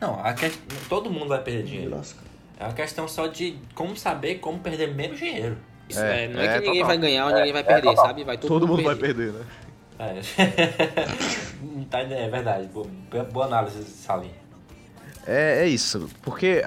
Não, 0.00 0.24
a 0.24 0.32
que... 0.32 0.50
todo 0.88 1.10
mundo 1.10 1.28
vai 1.28 1.42
perder 1.42 1.64
dinheiro. 1.64 1.90
Lasca. 1.90 2.29
É 2.60 2.64
uma 2.64 2.72
questão 2.74 3.08
só 3.08 3.26
de 3.26 3.56
como 3.74 3.96
saber 3.96 4.36
como 4.36 4.58
perder 4.60 4.94
menos 4.94 5.18
dinheiro. 5.18 5.56
Isso 5.88 5.98
É, 5.98 6.24
é, 6.24 6.28
não 6.28 6.40
é, 6.40 6.44
é, 6.46 6.52
que 6.52 6.66
ninguém 6.66 6.72
total. 6.82 6.86
vai 6.88 6.98
ganhar 6.98 7.26
ou 7.26 7.32
ninguém 7.34 7.52
vai 7.54 7.64
perder, 7.64 7.96
sabe? 7.96 8.22
Vai 8.22 8.36
todo, 8.38 8.48
Todo 8.48 8.68
mundo 8.68 8.82
vai 8.84 8.94
perder. 8.94 9.32
perder, 9.32 9.40
né? 9.40 9.46
É, 9.98 10.20
Tá, 11.90 12.00
é 12.00 12.28
verdade. 12.28 12.66
Boa, 12.68 12.86
boa 13.32 13.46
análise, 13.46 13.82
Salim. 13.84 14.30
É, 15.26 15.64
é 15.64 15.68
isso, 15.68 16.08
porque 16.22 16.62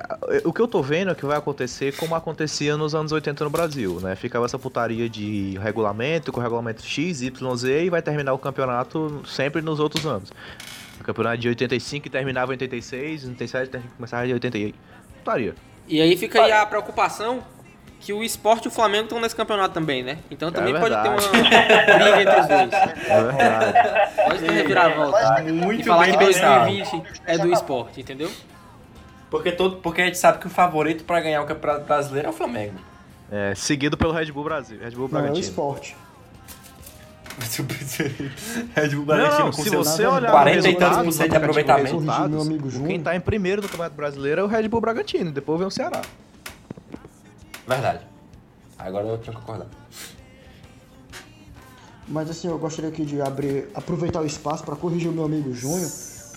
o 0.45 0.53
que 0.53 0.61
eu 0.61 0.67
tô 0.67 0.81
vendo 0.81 1.11
é 1.11 1.15
que 1.15 1.25
vai 1.25 1.37
acontecer 1.37 1.95
como 1.95 2.13
acontecia 2.15 2.77
nos 2.77 2.93
anos 2.93 3.11
80 3.11 3.43
no 3.43 3.49
Brasil, 3.49 3.99
né? 3.99 4.15
Ficava 4.15 4.45
essa 4.45 4.59
putaria 4.59 5.09
de 5.09 5.57
regulamento, 5.61 6.31
com 6.31 6.39
regulamento 6.39 6.83
X, 6.83 7.21
Y, 7.23 7.55
Z 7.55 7.83
e 7.85 7.89
vai 7.89 8.01
terminar 8.01 8.33
o 8.33 8.37
campeonato 8.37 9.23
sempre 9.27 9.61
nos 9.61 9.79
outros 9.79 10.05
anos. 10.05 10.31
O 10.99 11.03
campeonato 11.03 11.37
de 11.37 11.47
85 11.49 12.03
que 12.03 12.09
terminava 12.09 12.51
em 12.51 12.55
86, 12.55 13.23
87 13.25 13.69
ter- 13.71 13.81
começava 13.97 14.27
em 14.27 14.33
88. 14.33 14.77
Putaria. 15.19 15.55
E 15.87 16.01
aí 16.01 16.15
fica 16.17 16.41
aí 16.43 16.51
a 16.51 16.65
preocupação 16.65 17.43
que 17.99 18.11
o 18.11 18.21
esporte 18.21 18.65
e 18.65 18.67
o 18.67 18.71
Flamengo 18.71 19.05
estão 19.05 19.19
nesse 19.21 19.35
campeonato 19.35 19.73
também, 19.73 20.03
né? 20.03 20.17
Então 20.29 20.51
também 20.51 20.73
pode 20.73 20.93
ter 20.93 21.09
uma 21.09 21.17
briga 21.21 22.21
entre 22.21 22.39
os 22.41 22.47
dois. 22.47 22.73
É 22.73 23.23
verdade. 23.23 24.15
Pode 24.25 24.39
ter 24.39 24.51
reviravolta. 24.51 25.43
Muito 25.43 25.81
E 25.81 25.83
falar 25.85 26.03
bem 26.05 26.11
que 26.17 26.25
pensado. 26.25 26.65
2020 26.65 27.03
é 27.25 27.37
do 27.37 27.53
esporte, 27.53 28.01
entendeu? 28.01 28.29
Porque, 29.29 29.51
todo, 29.51 29.77
porque 29.77 30.01
a 30.01 30.05
gente 30.05 30.17
sabe 30.17 30.37
que 30.39 30.47
o 30.47 30.49
favorito 30.49 31.05
pra 31.05 31.19
ganhar 31.21 31.41
o 31.41 31.45
Campeonato 31.45 31.85
Brasileiro 31.85 32.27
é 32.27 32.29
o 32.29 32.33
Flamengo. 32.33 32.75
É, 33.31 33.55
seguido 33.55 33.97
pelo 33.97 34.11
Red 34.11 34.31
Bull 34.31 34.43
Brasil, 34.43 34.77
Red 34.79 34.91
Bull 34.91 34.99
Não, 34.99 35.03
é 35.05 35.07
o 35.07 35.09
Bragantino. 35.23 35.39
esporte. 35.39 35.95
Red 38.75 38.89
Bull 38.89 39.05
Não, 39.05 39.51
se 39.51 39.69
você 39.69 40.05
olhar 40.05 40.31
40 40.31 40.61
no 40.61 40.67
e 40.67 40.75
tantos 40.75 41.03
por 41.03 41.11
cento 41.11 41.29
de 41.31 41.35
aplicativo 41.35 41.97
aproveitamento. 41.97 42.29
Meu 42.29 42.41
amigo 42.41 42.69
Júnior. 42.69 42.89
quem 42.89 43.01
tá 43.01 43.15
em 43.15 43.19
primeiro 43.19 43.61
no 43.61 43.67
Campeonato 43.67 43.95
Brasileiro 43.95 44.41
é 44.41 44.43
o 44.43 44.47
Red 44.47 44.67
Bull 44.67 44.81
Bragantino, 44.81 45.31
depois 45.31 45.59
vem 45.59 45.67
o 45.67 45.71
Ceará. 45.71 46.01
Verdade. 47.67 48.01
Agora 48.77 49.07
eu 49.07 49.17
tinha 49.17 49.33
que 49.35 49.41
concordar. 49.41 49.67
Mas 52.07 52.29
assim, 52.29 52.47
eu 52.47 52.57
gostaria 52.57 52.89
aqui 52.89 53.05
de 53.05 53.21
abrir, 53.21 53.69
aproveitar 53.73 54.21
o 54.21 54.25
espaço 54.25 54.63
para 54.63 54.75
corrigir 54.75 55.09
o 55.09 55.13
meu 55.13 55.23
amigo 55.23 55.53
Júnior, 55.53 55.89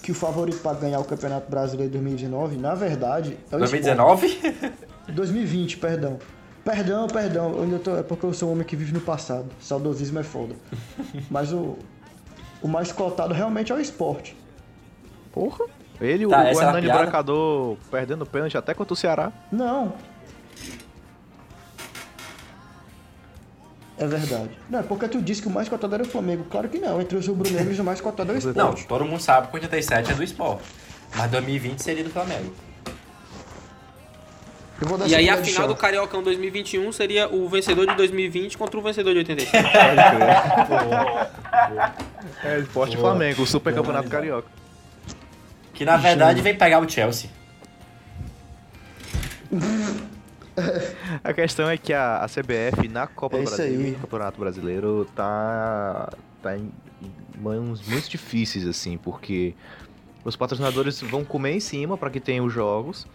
que 0.02 0.12
o 0.12 0.14
favorito 0.14 0.60
para 0.60 0.78
ganhar 0.78 1.00
o 1.00 1.04
Campeonato 1.04 1.50
Brasileiro 1.50 1.92
2019, 1.92 2.56
na 2.56 2.74
verdade, 2.74 3.36
é 3.50 3.56
o 3.56 3.64
Sport. 3.64 3.82
2019? 3.82 4.40
2020, 5.12 5.76
perdão. 5.78 6.18
Perdão, 6.66 7.06
perdão, 7.06 7.52
eu 7.52 7.62
ainda 7.62 7.78
tô, 7.78 7.96
é 7.96 8.02
porque 8.02 8.26
eu 8.26 8.34
sou 8.34 8.48
um 8.48 8.52
homem 8.52 8.66
que 8.66 8.74
vive 8.74 8.92
no 8.92 9.00
passado. 9.00 9.46
Saudosismo 9.60 10.18
é 10.18 10.24
foda. 10.24 10.56
Mas 11.30 11.52
o, 11.52 11.78
o 12.60 12.66
mais 12.66 12.90
cotado 12.90 13.32
realmente 13.32 13.70
é 13.70 13.74
o 13.76 13.78
esporte. 13.80 14.36
Porra. 15.32 15.64
Ele, 16.00 16.26
Tá, 16.26 16.40
o, 16.40 16.42
é 16.42 16.50
Hernani? 16.50 16.88
Bracador 16.88 17.76
perdendo 17.88 18.26
pênalti 18.26 18.58
até 18.58 18.74
contra 18.74 18.92
o 18.94 18.96
Ceará. 18.96 19.32
Não. 19.52 19.92
É 23.96 24.04
verdade. 24.08 24.50
Não, 24.68 24.80
é 24.80 24.82
porque 24.82 25.06
tu 25.06 25.22
disse 25.22 25.40
que 25.40 25.46
o 25.46 25.50
mais 25.52 25.68
cotado 25.68 25.94
era 25.94 26.02
o 26.02 26.06
Flamengo. 26.06 26.46
Claro 26.50 26.68
que 26.68 26.78
não. 26.80 27.00
Entre 27.00 27.16
os 27.16 27.28
rubro-negros, 27.28 27.78
o 27.78 27.84
mais 27.84 28.00
cotado 28.00 28.32
é 28.32 28.38
o 28.38 28.42
Não, 28.42 28.50
esporte. 28.50 28.86
todo 28.88 29.04
mundo 29.04 29.20
sabe 29.22 29.46
que 29.46 29.54
o 29.54 29.56
87 29.56 30.10
é 30.10 30.14
do 30.16 30.24
esporte. 30.24 30.64
Mas 31.14 31.30
2020 31.30 31.78
seria 31.78 32.02
do 32.02 32.10
Flamengo. 32.10 32.52
Eu 34.80 34.88
vou 34.88 34.98
dar 34.98 35.08
E 35.08 35.14
aí 35.14 35.28
a 35.28 35.42
final 35.42 35.66
do 35.66 35.74
Cariocão 35.74 36.22
2021 36.22 36.92
seria 36.92 37.28
o 37.28 37.48
vencedor 37.48 37.86
de 37.86 37.94
2020 37.96 38.58
contra 38.58 38.78
o 38.78 38.82
vencedor 38.82 39.12
de 39.12 39.18
87. 39.18 39.56
É, 42.44 42.58
Esporte 42.60 42.96
e 42.96 43.00
Flamengo, 43.00 43.42
o 43.42 43.46
Super 43.46 43.74
Campeonato 43.74 44.08
Carioca. 44.08 44.48
Que 45.72 45.84
na 45.84 45.96
verdade 45.96 46.40
vem 46.42 46.54
pegar 46.54 46.80
o 46.80 46.88
Chelsea. 46.88 47.30
A 51.22 51.32
questão 51.32 51.68
é 51.68 51.76
que 51.76 51.92
a, 51.92 52.18
a 52.18 52.26
CBF 52.28 52.88
na 52.88 53.06
Copa 53.06 53.36
É 53.36 53.40
do 53.40 53.44
Brasil 53.46 53.64
aí. 53.64 53.88
e 53.88 53.90
no 53.92 53.98
Campeonato 53.98 54.40
Brasileiro 54.40 55.06
tá, 55.14 56.12
tá 56.42 56.56
em 56.56 56.72
mãos 57.38 57.86
muito 57.86 58.08
difíceis, 58.08 58.66
assim, 58.66 58.96
porque 58.96 59.54
os 60.24 60.34
patrocinadores 60.36 61.00
vão 61.02 61.24
comer 61.24 61.52
em 61.52 61.60
cima 61.60 61.96
para 61.96 62.10
que 62.10 62.20
tenha 62.20 62.42
os 62.42 62.52
jogos. 62.52 63.06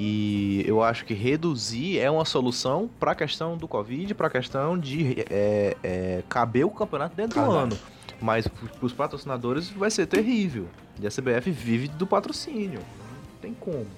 E 0.00 0.62
eu 0.64 0.80
acho 0.80 1.04
que 1.04 1.12
reduzir 1.12 1.98
é 1.98 2.08
uma 2.08 2.24
solução 2.24 2.88
para 3.00 3.10
a 3.10 3.14
questão 3.16 3.56
do 3.56 3.66
Covid, 3.66 4.14
para 4.14 4.28
a 4.28 4.30
questão 4.30 4.78
de 4.78 5.24
é, 5.28 5.76
é, 5.82 6.22
caber 6.28 6.64
o 6.64 6.70
campeonato 6.70 7.16
dentro 7.16 7.42
do 7.42 7.50
ano. 7.50 7.76
Mas 8.20 8.46
para 8.46 8.86
os 8.86 8.92
patrocinadores 8.92 9.68
vai 9.70 9.90
ser 9.90 10.06
terrível. 10.06 10.68
E 11.00 11.06
a 11.06 11.10
CBF 11.10 11.50
vive 11.50 11.88
do 11.88 12.06
patrocínio. 12.06 12.78
Não 12.78 13.40
tem 13.42 13.52
como. 13.54 13.88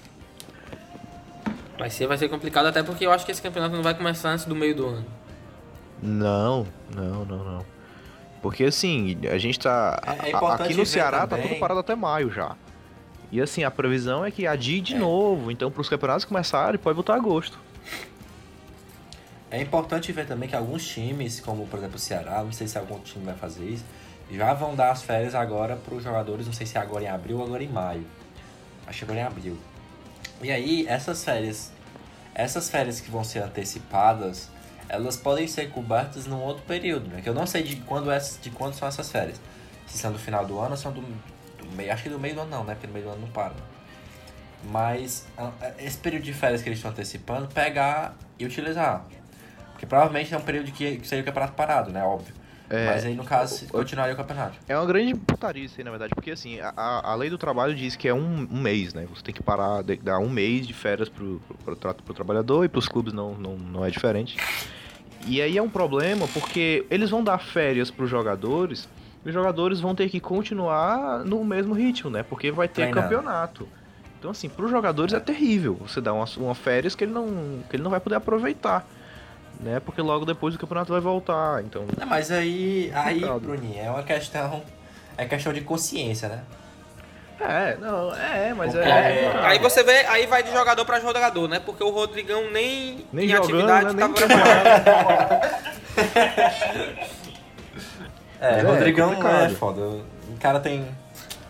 Vai 1.78 1.90
ser, 1.90 2.06
vai 2.06 2.16
ser 2.16 2.30
complicado 2.30 2.64
até 2.66 2.82
porque 2.82 3.04
eu 3.04 3.12
acho 3.12 3.26
que 3.26 3.32
esse 3.32 3.42
campeonato 3.42 3.74
não 3.76 3.82
vai 3.82 3.92
começar 3.94 4.30
antes 4.30 4.46
do 4.46 4.56
meio 4.56 4.74
do 4.74 4.86
ano. 4.86 5.04
Não, 6.02 6.66
não, 6.94 7.26
não, 7.26 7.44
não. 7.44 7.66
Porque 8.40 8.64
assim, 8.64 9.18
a 9.30 9.36
gente 9.36 9.58
tá. 9.58 10.00
É- 10.06 10.30
é 10.30 10.34
a- 10.34 10.54
aqui 10.54 10.72
no 10.72 10.86
Ceará 10.86 11.20
tá 11.20 11.26
também- 11.36 11.48
tudo 11.48 11.58
parado 11.58 11.80
até 11.80 11.94
maio 11.94 12.30
já. 12.30 12.56
E 13.32 13.40
assim, 13.40 13.62
a 13.62 13.70
previsão 13.70 14.24
é 14.24 14.30
que 14.30 14.46
adie 14.46 14.80
de 14.80 14.96
novo. 14.96 15.50
Então, 15.50 15.70
para 15.70 15.80
os 15.80 15.88
campeonatos 15.88 16.24
começarem, 16.24 16.78
pode 16.78 16.94
voltar 16.94 17.14
a 17.14 17.16
agosto. 17.16 17.58
É 19.50 19.60
importante 19.60 20.12
ver 20.12 20.26
também 20.26 20.48
que 20.48 20.54
alguns 20.54 20.86
times, 20.86 21.40
como 21.40 21.66
por 21.66 21.78
exemplo 21.78 21.96
o 21.96 21.98
Ceará, 21.98 22.42
não 22.42 22.52
sei 22.52 22.68
se 22.68 22.78
algum 22.78 23.00
time 23.00 23.24
vai 23.24 23.34
fazer 23.34 23.64
isso, 23.64 23.84
já 24.30 24.54
vão 24.54 24.76
dar 24.76 24.92
as 24.92 25.02
férias 25.02 25.34
agora 25.34 25.74
para 25.74 25.94
os 25.94 26.04
jogadores, 26.04 26.46
não 26.46 26.52
sei 26.52 26.66
se 26.66 26.78
é 26.78 26.80
agora 26.80 27.04
em 27.04 27.08
abril 27.08 27.38
ou 27.38 27.44
agora 27.44 27.62
em 27.62 27.68
maio. 27.68 28.06
Acho 28.86 28.98
que 28.98 29.04
agora 29.04 29.20
em 29.20 29.24
abril. 29.24 29.58
E 30.40 30.52
aí, 30.52 30.86
essas 30.86 31.24
férias, 31.24 31.72
essas 32.32 32.70
férias 32.70 33.00
que 33.00 33.10
vão 33.10 33.24
ser 33.24 33.40
antecipadas, 33.40 34.48
elas 34.88 35.16
podem 35.16 35.48
ser 35.48 35.70
cobertas 35.70 36.26
num 36.26 36.40
outro 36.40 36.62
período, 36.64 37.08
né? 37.08 37.20
Que 37.20 37.28
eu 37.28 37.34
não 37.34 37.46
sei 37.46 37.62
de 37.62 37.76
quando, 37.76 38.10
é, 38.10 38.18
de 38.18 38.50
quando 38.50 38.74
são 38.74 38.86
essas 38.86 39.10
férias. 39.10 39.40
Se 39.86 39.98
são 39.98 40.12
do 40.12 40.18
final 40.18 40.46
do 40.46 40.58
ano 40.58 40.70
ou 40.70 40.76
são 40.76 40.92
do 40.92 41.02
meio. 41.74 41.92
Acho 41.92 42.02
que 42.04 42.08
do 42.08 42.18
meio 42.18 42.34
do 42.34 42.40
ano 42.42 42.50
não, 42.50 42.64
né? 42.64 42.74
Porque 42.74 42.86
no 42.86 42.92
meio 42.92 43.06
do 43.06 43.10
ano 43.12 43.20
não 43.22 43.28
para. 43.28 43.52
Mas 44.70 45.26
esse 45.78 45.96
período 45.98 46.22
de 46.24 46.32
férias 46.32 46.62
que 46.62 46.68
eles 46.68 46.78
estão 46.78 46.90
antecipando, 46.90 47.48
pegar 47.48 48.14
e 48.38 48.44
utilizar. 48.44 49.04
Porque 49.72 49.86
provavelmente 49.86 50.34
é 50.34 50.36
um 50.36 50.42
período 50.42 50.70
que, 50.72 50.98
que 50.98 51.08
seria 51.08 51.22
o 51.22 51.26
campeonato 51.26 51.54
parado, 51.54 51.90
né? 51.90 52.04
Óbvio. 52.04 52.34
É. 52.68 52.86
Mas 52.86 53.04
aí 53.04 53.14
no 53.14 53.24
caso 53.24 53.66
continuaria 53.68 54.14
o 54.14 54.16
campeonato. 54.16 54.56
É 54.68 54.76
uma 54.76 54.86
grande 54.86 55.14
putaria 55.16 55.64
isso 55.64 55.74
aí, 55.78 55.84
na 55.84 55.90
verdade, 55.90 56.14
porque 56.14 56.30
assim, 56.30 56.60
a- 56.60 56.72
a, 56.76 57.14
lei 57.16 57.28
do 57.28 57.36
trabalho 57.36 57.74
diz 57.74 57.96
que 57.96 58.06
é 58.06 58.14
um, 58.14 58.46
um 58.48 58.60
mês, 58.60 58.94
né? 58.94 59.08
Você 59.12 59.22
tem 59.22 59.34
que 59.34 59.42
parar, 59.42 59.82
de- 59.82 59.96
dar 59.96 60.18
um 60.20 60.28
mês 60.28 60.66
de 60.66 60.72
férias 60.74 61.08
pro, 61.08 61.40
pro, 61.64 61.74
pro, 61.76 61.94
pro 61.94 62.14
trabalhador 62.14 62.64
e 62.64 62.68
pros 62.68 62.86
clubes 62.86 63.12
não, 63.12 63.34
não, 63.34 63.56
não 63.56 63.84
é 63.84 63.90
diferente. 63.90 64.36
E 65.26 65.42
aí 65.42 65.58
é 65.58 65.62
um 65.62 65.68
problema 65.68 66.28
porque 66.28 66.86
eles 66.90 67.10
vão 67.10 67.24
dar 67.24 67.38
férias 67.38 67.90
pros 67.90 68.08
jogadores 68.08 68.88
os 69.24 69.32
jogadores 69.32 69.80
vão 69.80 69.94
ter 69.94 70.08
que 70.08 70.18
continuar 70.20 71.24
no 71.24 71.44
mesmo 71.44 71.74
ritmo, 71.74 72.10
né? 72.10 72.22
Porque 72.22 72.50
vai 72.50 72.66
ter 72.68 72.82
Treinando. 72.82 73.02
campeonato. 73.02 73.68
Então, 74.18 74.30
assim, 74.30 74.48
pros 74.48 74.70
jogadores 74.70 75.14
é, 75.14 75.20
terrível 75.20 75.74
você 75.80 76.00
dar 76.00 76.12
uma, 76.12 76.24
uma 76.36 76.54
férias 76.54 76.94
que 76.94 77.04
ele, 77.04 77.12
não, 77.12 77.60
que 77.68 77.76
ele 77.76 77.82
não 77.82 77.90
vai 77.90 78.00
poder 78.00 78.16
aproveitar. 78.16 78.86
Né? 79.58 79.80
Porque 79.80 80.00
logo 80.00 80.24
depois 80.24 80.54
o 80.54 80.58
campeonato 80.58 80.92
vai 80.92 81.00
voltar. 81.00 81.62
Então, 81.62 81.84
Não, 81.98 82.06
mas 82.06 82.30
aí, 82.30 82.90
aí. 82.94 83.20
Bruninho, 83.40 83.78
é 83.78 83.90
uma 83.90 84.02
questão. 84.02 84.62
É 85.18 85.26
questão 85.26 85.52
de 85.52 85.60
consciência, 85.60 86.28
né? 86.28 86.42
é, 87.40 87.76
não, 87.80 88.14
é, 88.14 88.52
mas 88.54 88.72
Porque- 88.72 88.86
é. 88.88 89.24
É. 89.24 89.32
Aí 89.46 89.58
você 89.58 89.82
vê, 89.82 90.04
aí 90.06 90.26
vai 90.26 90.42
de 90.42 90.52
jogador 90.52 90.84
pra 90.84 91.00
jogador, 91.00 91.48
né? 91.48 91.58
Porque 91.58 91.82
o 91.82 91.90
Rodrigão 91.90 92.50
nem, 92.50 93.04
Nem 93.12 93.26
em 93.26 93.28
jogando, 93.28 93.70
atividade 93.70 93.96
né? 93.96 94.06
Nem 94.06 94.14
tava 94.14 95.40
É, 98.40 98.56
Mas 98.56 98.64
é 98.64 98.68
Rodrigão 98.68 99.12
é, 99.12 99.16
complicado. 99.16 99.54
foda. 99.56 99.80
O 99.80 100.36
cara 100.40 100.58
tem. 100.58 100.86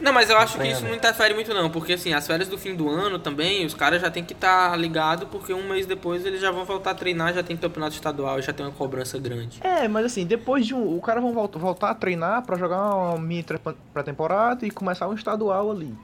Não, 0.01 0.15
mas 0.15 0.31
eu 0.31 0.39
acho 0.39 0.59
que 0.59 0.67
isso 0.67 0.83
não 0.83 0.95
interfere 0.95 1.35
muito 1.35 1.53
não, 1.53 1.69
porque 1.69 1.93
assim, 1.93 2.15
as 2.15 2.27
férias 2.27 2.49
do 2.49 2.57
fim 2.57 2.75
do 2.75 2.89
ano 2.89 3.19
também, 3.19 3.67
os 3.67 3.75
caras 3.75 4.01
já 4.01 4.11
tem 4.11 4.25
que 4.25 4.33
estar 4.33 4.75
ligados, 4.79 5.29
porque 5.29 5.53
um 5.53 5.69
mês 5.69 5.85
depois 5.85 6.25
eles 6.25 6.41
já 6.41 6.51
vão 6.51 6.65
voltar 6.65 6.93
a 6.93 6.95
treinar, 6.95 7.35
já 7.35 7.43
tem 7.43 7.55
campeonato 7.55 7.95
estadual, 7.95 8.41
já 8.41 8.51
tem 8.51 8.65
uma 8.65 8.73
cobrança 8.73 9.19
grande. 9.19 9.61
É, 9.63 9.87
mas 9.89 10.07
assim, 10.07 10.25
depois 10.25 10.67
de 10.67 10.75
um. 10.75 10.97
O 10.97 11.01
cara 11.03 11.21
vão 11.21 11.35
voltar, 11.35 11.59
voltar 11.59 11.91
a 11.91 11.95
treinar 11.95 12.43
pra 12.43 12.57
jogar 12.57 12.83
uma 12.95 13.19
mini 13.19 13.45
pré-temporada 13.93 14.67
e 14.67 14.71
começar 14.71 15.07
um 15.07 15.13
estadual 15.13 15.71
ali. 15.71 15.95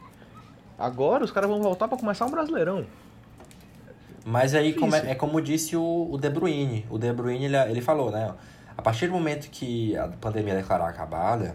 Agora 0.78 1.24
os 1.24 1.30
caras 1.30 1.48
vão 1.48 1.62
voltar 1.62 1.88
pra 1.88 1.96
começar 1.96 2.26
um 2.26 2.30
brasileirão. 2.30 2.84
Mas 4.26 4.54
aí, 4.54 4.74
como 4.74 4.94
é, 4.94 5.12
é 5.12 5.14
como 5.14 5.40
disse 5.40 5.74
o, 5.74 6.08
o 6.10 6.18
De 6.18 6.28
Bruyne. 6.28 6.84
O 6.90 6.98
De 6.98 7.10
Bruyne, 7.12 7.46
ele, 7.46 7.56
ele 7.56 7.80
falou, 7.80 8.10
né? 8.10 8.34
A 8.76 8.82
partir 8.82 9.06
do 9.06 9.12
momento 9.12 9.48
que 9.50 9.96
a 9.96 10.08
pandemia 10.08 10.54
declarar 10.54 10.88
acabada, 10.88 11.54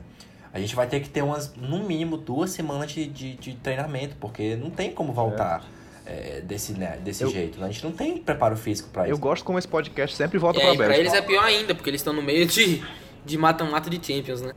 a 0.54 0.60
gente 0.60 0.76
vai 0.76 0.88
ter 0.88 1.00
que 1.00 1.10
ter 1.10 1.22
umas, 1.22 1.54
no 1.56 1.84
mínimo, 1.84 2.18
duas 2.18 2.50
semanas 2.52 2.92
de, 2.92 3.06
de, 3.08 3.36
de 3.36 3.54
treinamento, 3.56 4.16
porque 4.20 4.56
não 4.56 4.70
tem 4.70 4.92
como 4.92 5.14
voltar 5.14 5.64
é, 6.06 6.42
desse, 6.42 6.74
né, 6.74 6.98
desse 7.04 7.24
Eu- 7.24 7.30
jeito. 7.30 7.60
né? 7.60 7.68
A 7.68 7.72
gente 7.72 7.84
não 7.84 7.92
tem 7.92 8.18
preparo 8.18 8.58
físico 8.58 8.90
pra 8.90 9.08
Eu 9.08 9.12
isso. 9.14 9.22
gosto 9.22 9.46
como 9.46 9.60
esse 9.60 9.68
podcast 9.68 10.16
sempre 10.16 10.38
volta 10.40 10.60
É, 10.60 10.64
pra 10.64 10.74
e 10.74 10.78
pra 10.78 10.88
Bélgica. 10.88 11.02
eles 11.08 11.14
é 11.14 11.22
pior 11.22 11.44
ainda, 11.46 11.76
porque 11.76 11.90
eles 11.90 12.02
estão 12.02 12.14
no 12.14 12.22
meio 12.22 12.46
de 12.46 12.84
de 13.24 13.38
mata-mata 13.38 13.88
de 13.88 13.98
Champions, 14.04 14.42
né? 14.42 14.52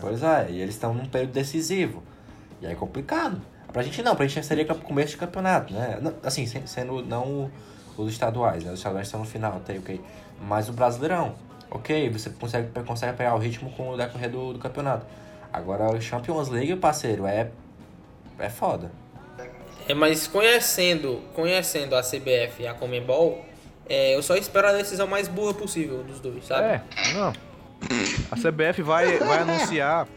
Pois 0.00 0.20
é, 0.22 0.48
e 0.50 0.60
eles 0.60 0.74
estão 0.74 0.92
num 0.92 1.06
período 1.06 1.30
decisivo. 1.32 2.02
E 2.60 2.66
aí 2.66 2.72
é 2.72 2.74
complicado. 2.74 3.40
Pra 3.72 3.82
gente 3.82 4.02
não, 4.02 4.16
pra 4.16 4.26
gente 4.26 4.44
seria 4.44 4.64
começo 4.66 5.12
de 5.12 5.16
campeonato, 5.16 5.72
né? 5.72 6.00
Assim, 6.24 6.44
sem- 6.44 6.66
sendo 6.66 7.04
não 7.04 7.50
os 7.96 8.10
estaduais, 8.12 8.64
né? 8.64 8.72
Os 8.72 8.80
estaduais 8.80 9.06
estão 9.06 9.20
no 9.20 9.26
final, 9.26 9.56
até 9.58 9.78
ok. 9.78 10.00
Mas 10.40 10.68
o 10.68 10.72
Brasileirão, 10.72 11.36
ok, 11.74 12.08
você 12.08 12.30
consegue, 12.30 12.68
consegue 12.86 13.16
pegar 13.16 13.34
o 13.34 13.38
ritmo 13.38 13.70
com 13.72 13.90
o 13.90 13.96
decorrer 13.96 14.30
do, 14.30 14.52
do 14.54 14.58
campeonato. 14.58 15.04
Agora 15.52 15.90
o 15.94 16.00
Champions 16.00 16.48
League, 16.48 16.74
parceiro, 16.76 17.26
é. 17.26 17.50
É 18.38 18.48
foda. 18.48 18.90
É, 19.88 19.92
mas 19.92 20.26
conhecendo, 20.26 21.20
conhecendo 21.34 21.94
a 21.94 22.00
CBF 22.00 22.62
e 22.62 22.66
a 22.66 22.74
Comembol, 22.74 23.44
é, 23.88 24.16
eu 24.16 24.22
só 24.22 24.34
espero 24.36 24.68
a 24.68 24.72
decisão 24.72 25.06
mais 25.06 25.28
burra 25.28 25.52
possível 25.52 26.02
dos 26.02 26.20
dois, 26.20 26.46
sabe? 26.46 26.66
É, 26.66 26.82
não. 27.12 27.32
A 28.30 28.36
CBF 28.36 28.82
vai, 28.82 29.18
vai 29.18 29.38
anunciar. 29.40 30.08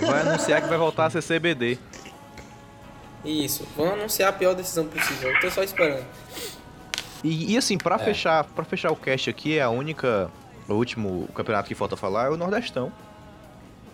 Vai 0.00 0.20
anunciar 0.20 0.62
que 0.62 0.68
vai 0.68 0.78
voltar 0.78 1.06
a 1.06 1.10
ser 1.10 1.22
CBD. 1.22 1.78
Isso, 3.24 3.66
vão 3.76 3.92
anunciar 3.92 4.30
a 4.30 4.32
pior 4.32 4.54
decisão 4.54 4.86
possível, 4.86 5.30
eu 5.30 5.40
tô 5.40 5.50
só 5.50 5.62
esperando. 5.62 6.04
E, 7.22 7.52
e 7.52 7.56
assim, 7.56 7.78
pra 7.78 7.98
fechar, 7.98 8.44
para 8.44 8.64
fechar 8.64 8.90
o 8.90 8.96
cast 8.96 9.30
aqui, 9.30 9.58
é 9.58 9.62
a 9.62 9.70
única. 9.70 10.28
O 10.68 10.74
último 10.74 11.28
campeonato 11.34 11.68
que 11.68 11.74
falta 11.74 11.96
falar 11.96 12.26
é 12.26 12.30
o 12.30 12.36
Nordestão. 12.36 12.92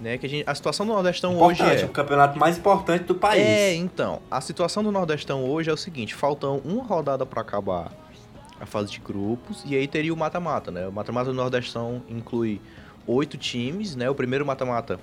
Né, 0.00 0.16
que 0.16 0.26
a, 0.26 0.28
gente, 0.28 0.48
a 0.48 0.54
situação 0.54 0.86
do 0.86 0.92
Nordestão 0.92 1.36
hoje 1.36 1.60
Importante, 1.60 1.82
é. 1.82 1.86
o 1.86 1.88
campeonato 1.88 2.38
mais 2.38 2.56
importante 2.56 3.02
do 3.02 3.16
país. 3.16 3.42
É, 3.42 3.74
então, 3.74 4.20
a 4.30 4.40
situação 4.40 4.80
do 4.80 4.92
Nordestão 4.92 5.44
hoje 5.44 5.70
é 5.70 5.72
o 5.72 5.76
seguinte, 5.76 6.14
faltam 6.14 6.58
uma 6.64 6.84
rodada 6.84 7.26
pra 7.26 7.40
acabar 7.40 7.90
a 8.60 8.64
fase 8.64 8.92
de 8.92 9.00
grupos 9.00 9.64
e 9.66 9.74
aí 9.74 9.88
teria 9.88 10.14
o 10.14 10.16
mata-mata, 10.16 10.70
né? 10.70 10.86
O 10.86 10.92
mata-mata 10.92 11.30
do 11.30 11.34
Nordestão 11.34 12.00
inclui 12.08 12.60
oito 13.08 13.36
times, 13.36 13.96
né? 13.96 14.08
O 14.08 14.14
primeiro 14.14 14.46
mata-mata 14.46 15.00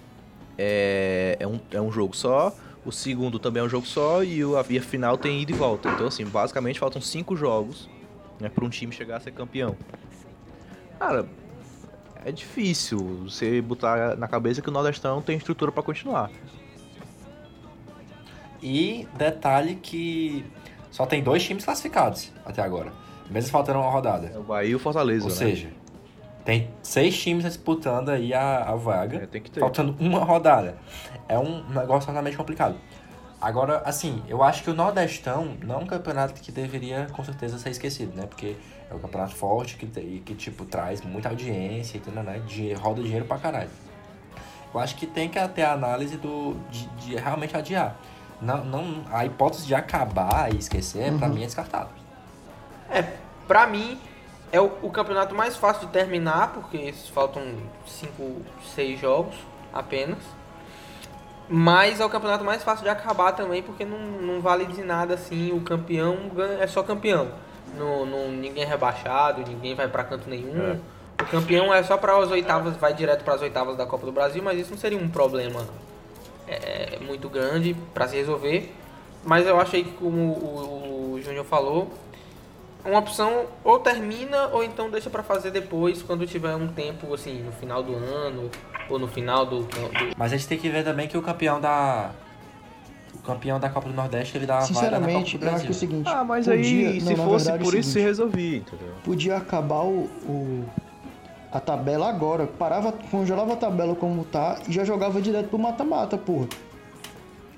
é, 0.58 1.36
é, 1.42 1.48
um, 1.48 1.60
é 1.72 1.82
um 1.82 1.92
jogo 1.92 2.16
só, 2.16 2.56
o 2.86 2.92
segundo 2.92 3.40
também 3.40 3.62
é 3.62 3.66
um 3.66 3.70
jogo 3.70 3.86
só 3.88 4.24
e, 4.24 4.42
a 4.44 4.82
final 4.82 5.18
tem 5.18 5.42
ida 5.42 5.52
e 5.52 5.56
volta. 5.56 5.90
Então, 5.90 6.08
assim, 6.08 6.24
basicamente 6.24 6.80
faltam 6.80 7.02
cinco 7.02 7.36
jogos 7.36 7.90
né, 8.40 8.48
para 8.48 8.64
um 8.64 8.70
time 8.70 8.94
chegar 8.94 9.18
a 9.18 9.20
ser 9.20 9.32
campeão. 9.32 9.76
Cara, 11.00 11.26
é 12.26 12.32
difícil 12.32 12.98
você 13.24 13.62
botar 13.62 14.18
na 14.18 14.28
cabeça 14.28 14.62
que 14.62 14.68
o 14.68 14.72
Nordestão 14.72 15.22
tem 15.22 15.38
estrutura 15.38 15.72
pra 15.72 15.84
continuar. 15.84 16.30
E 18.62 19.08
detalhe 19.16 19.76
que 19.76 20.44
só 20.90 21.06
tem 21.06 21.22
dois 21.22 21.44
times 21.44 21.64
classificados 21.64 22.32
até 22.44 22.62
agora. 22.62 22.92
Mesmo 23.30 23.52
faltando 23.52 23.80
uma 23.80 23.92
rodada. 23.92 24.32
É 24.34 24.38
o 24.38 24.44
Bahia 24.44 24.72
e 24.72 24.76
o 24.76 24.80
Fortaleza, 24.80 25.26
Ou 25.26 25.30
né? 25.30 25.36
seja, 25.36 25.70
tem 26.44 26.70
seis 26.82 27.18
times 27.20 27.44
disputando 27.44 28.10
aí 28.10 28.34
a, 28.34 28.64
a 28.64 28.76
vaga, 28.76 29.18
É, 29.18 29.26
tem 29.26 29.42
que 29.42 29.52
ter. 29.52 29.60
faltando 29.60 29.96
uma 30.00 30.24
rodada. 30.24 30.78
É 31.28 31.38
um 31.38 31.64
negócio 31.70 32.08
totalmente 32.08 32.38
complicado. 32.38 32.76
Agora, 33.42 33.84
assim, 33.86 34.24
eu 34.28 34.42
acho 34.42 34.64
que 34.64 34.70
o 34.70 34.74
Nordestão 34.74 35.58
não 35.64 35.76
é 35.76 35.78
um 35.80 35.86
campeonato 35.86 36.34
que 36.42 36.52
deveria 36.52 37.08
com 37.12 37.24
certeza 37.24 37.60
ser 37.60 37.70
esquecido, 37.70 38.16
né? 38.16 38.26
Porque 38.26 38.56
é 38.90 38.94
um 38.94 39.00
campeonato 39.00 39.36
forte 39.36 39.76
que, 39.78 39.88
que 39.88 40.36
tipo, 40.36 40.66
traz 40.66 41.02
muita 41.02 41.30
audiência, 41.30 41.98
entendeu, 41.98 42.24
né? 42.24 42.40
De, 42.40 42.74
roda 42.74 43.02
dinheiro 43.02 43.26
pra 43.26 43.38
caralho. 43.38 43.70
Eu 44.74 44.80
acho 44.80 44.96
que 44.96 45.08
tem 45.08 45.30
que 45.30 45.40
ter 45.50 45.64
a 45.64 45.74
análise 45.74 46.18
do, 46.18 46.56
de, 46.70 46.88
de 46.98 47.16
realmente 47.16 47.56
adiar. 47.56 47.96
Não, 48.42 48.64
não, 48.66 49.04
a 49.12 49.26
hipótese 49.26 49.66
de 49.66 49.74
acabar 49.74 50.54
e 50.54 50.58
esquecer, 50.58 51.14
pra 51.18 51.30
mim, 51.30 51.44
é 51.44 51.46
descartável. 51.46 51.94
É, 52.90 53.02
pra 53.48 53.66
mim, 53.66 53.98
é 54.52 54.60
o, 54.60 54.66
o 54.82 54.92
campeonato 54.92 55.34
mais 55.34 55.56
fácil 55.56 55.88
de 55.88 55.94
terminar, 55.94 56.52
porque 56.54 56.94
faltam 57.14 57.42
5, 57.88 58.42
6 58.76 59.00
jogos 59.00 59.36
apenas. 59.74 60.20
Mas 61.48 62.00
é 62.00 62.06
o 62.06 62.10
campeonato 62.10 62.44
mais 62.44 62.64
fácil 62.64 62.84
de 62.84 62.90
acabar 62.90 63.32
também, 63.32 63.62
porque 63.62 63.86
não, 63.86 64.00
não 64.00 64.42
vale 64.42 64.66
de 64.66 64.84
nada 64.84 65.14
assim, 65.14 65.52
o 65.52 65.62
campeão 65.62 66.30
ganha- 66.30 66.60
é 66.64 66.68
só 66.68 66.82
campeão. 66.84 67.32
Não, 67.78 68.06
não, 68.06 68.30
ninguém 68.32 68.64
é 68.64 68.68
rebaixado, 68.68 69.42
ninguém 69.48 69.76
vai 69.76 69.88
pra 69.88 70.04
canto 70.04 70.30
nenhum. 70.30 70.80
O 71.22 71.26
campeão 71.26 71.74
é 71.74 71.82
só 71.84 71.98
para 71.98 72.18
as 72.18 72.30
oitavas, 72.32 72.76
vai 72.78 72.94
direto 72.94 73.24
para 73.24 73.36
as 73.36 73.42
oitavas 73.42 73.78
da 73.78 73.86
Copa 73.86 74.06
do 74.06 74.12
Brasil, 74.12 74.42
mas 74.44 74.60
isso 74.60 74.72
não 74.72 74.78
seria 74.78 74.98
um 74.98 75.08
problema 75.10 75.66
é, 76.48 76.98
muito 77.02 77.30
grande 77.30 77.76
para 77.94 78.08
se 78.08 78.16
resolver. 78.16 78.74
Mas 79.24 79.48
eu 79.48 79.60
achei 79.60 79.84
que, 79.84 79.92
como 79.92 80.20
o, 80.34 81.14
o 81.16 81.22
Júnior 81.22 81.46
falou, 81.46 81.92
uma 82.84 83.00
opção 83.00 83.46
ou 83.64 83.80
termina 83.80 84.48
ou 84.50 84.64
então 84.64 84.90
deixa 84.92 85.10
pra 85.10 85.24
fazer 85.24 85.50
depois 85.52 86.04
quando 86.04 86.28
tiver 86.28 86.54
um 86.56 86.68
tempo 86.68 87.12
assim 87.14 87.42
no 87.42 87.52
final 87.52 87.82
do 87.82 87.96
ano 87.96 88.52
ou 88.90 89.00
no 89.00 89.08
final 89.08 89.44
do, 89.46 89.62
do- 89.64 90.14
Mas 90.16 90.32
a 90.34 90.38
gente 90.38 90.48
tem 90.48 90.58
que 90.60 90.70
ver 90.70 90.84
também 90.84 91.08
que 91.08 91.18
o 91.18 91.22
campeão 91.22 91.60
da. 91.60 92.12
O 93.26 93.28
campeão 93.28 93.60
da 93.60 93.68
Copa 93.70 93.90
do 93.90 93.96
Nordeste 93.96 94.38
ele 94.38 94.46
dá 94.46 94.60
uma 94.60 94.62
vaga 94.68 94.70
na 94.70 94.76
Copa 94.76 94.84
Sinceramente, 95.26 95.38
do 95.40 95.46
eu 95.48 95.52
acho 95.52 95.62
que 95.62 95.68
é 95.68 95.72
o 95.72 95.74
seguinte. 95.74 96.08
Ah, 96.08 96.24
mas 96.24 96.46
podia- 96.46 96.62
aí, 96.90 97.00
não, 97.02 97.08
se 97.08 97.16
na 97.18 97.24
fosse 97.24 97.46
verdade, 97.46 97.64
é 97.64 97.66
por 97.66 97.74
isso, 97.80 97.90
se 97.90 97.94
seguinte, 97.94 98.08
resolvia, 98.08 98.58
entendeu? 98.58 98.94
Podia 99.04 99.38
acabar 99.38 99.82
o, 99.84 100.04
o- 100.28 100.66
a 101.52 101.60
tabela 101.60 102.08
agora. 102.08 102.46
Parava, 102.46 102.92
congelava 103.10 103.54
a 103.54 103.56
tabela 103.56 103.96
como 103.96 104.24
tá 104.26 104.60
e 104.68 104.72
já 104.72 104.84
jogava 104.86 105.20
direto 105.20 105.50
pro 105.50 105.58
mata-mata, 105.58 106.20
porra. 106.20 106.48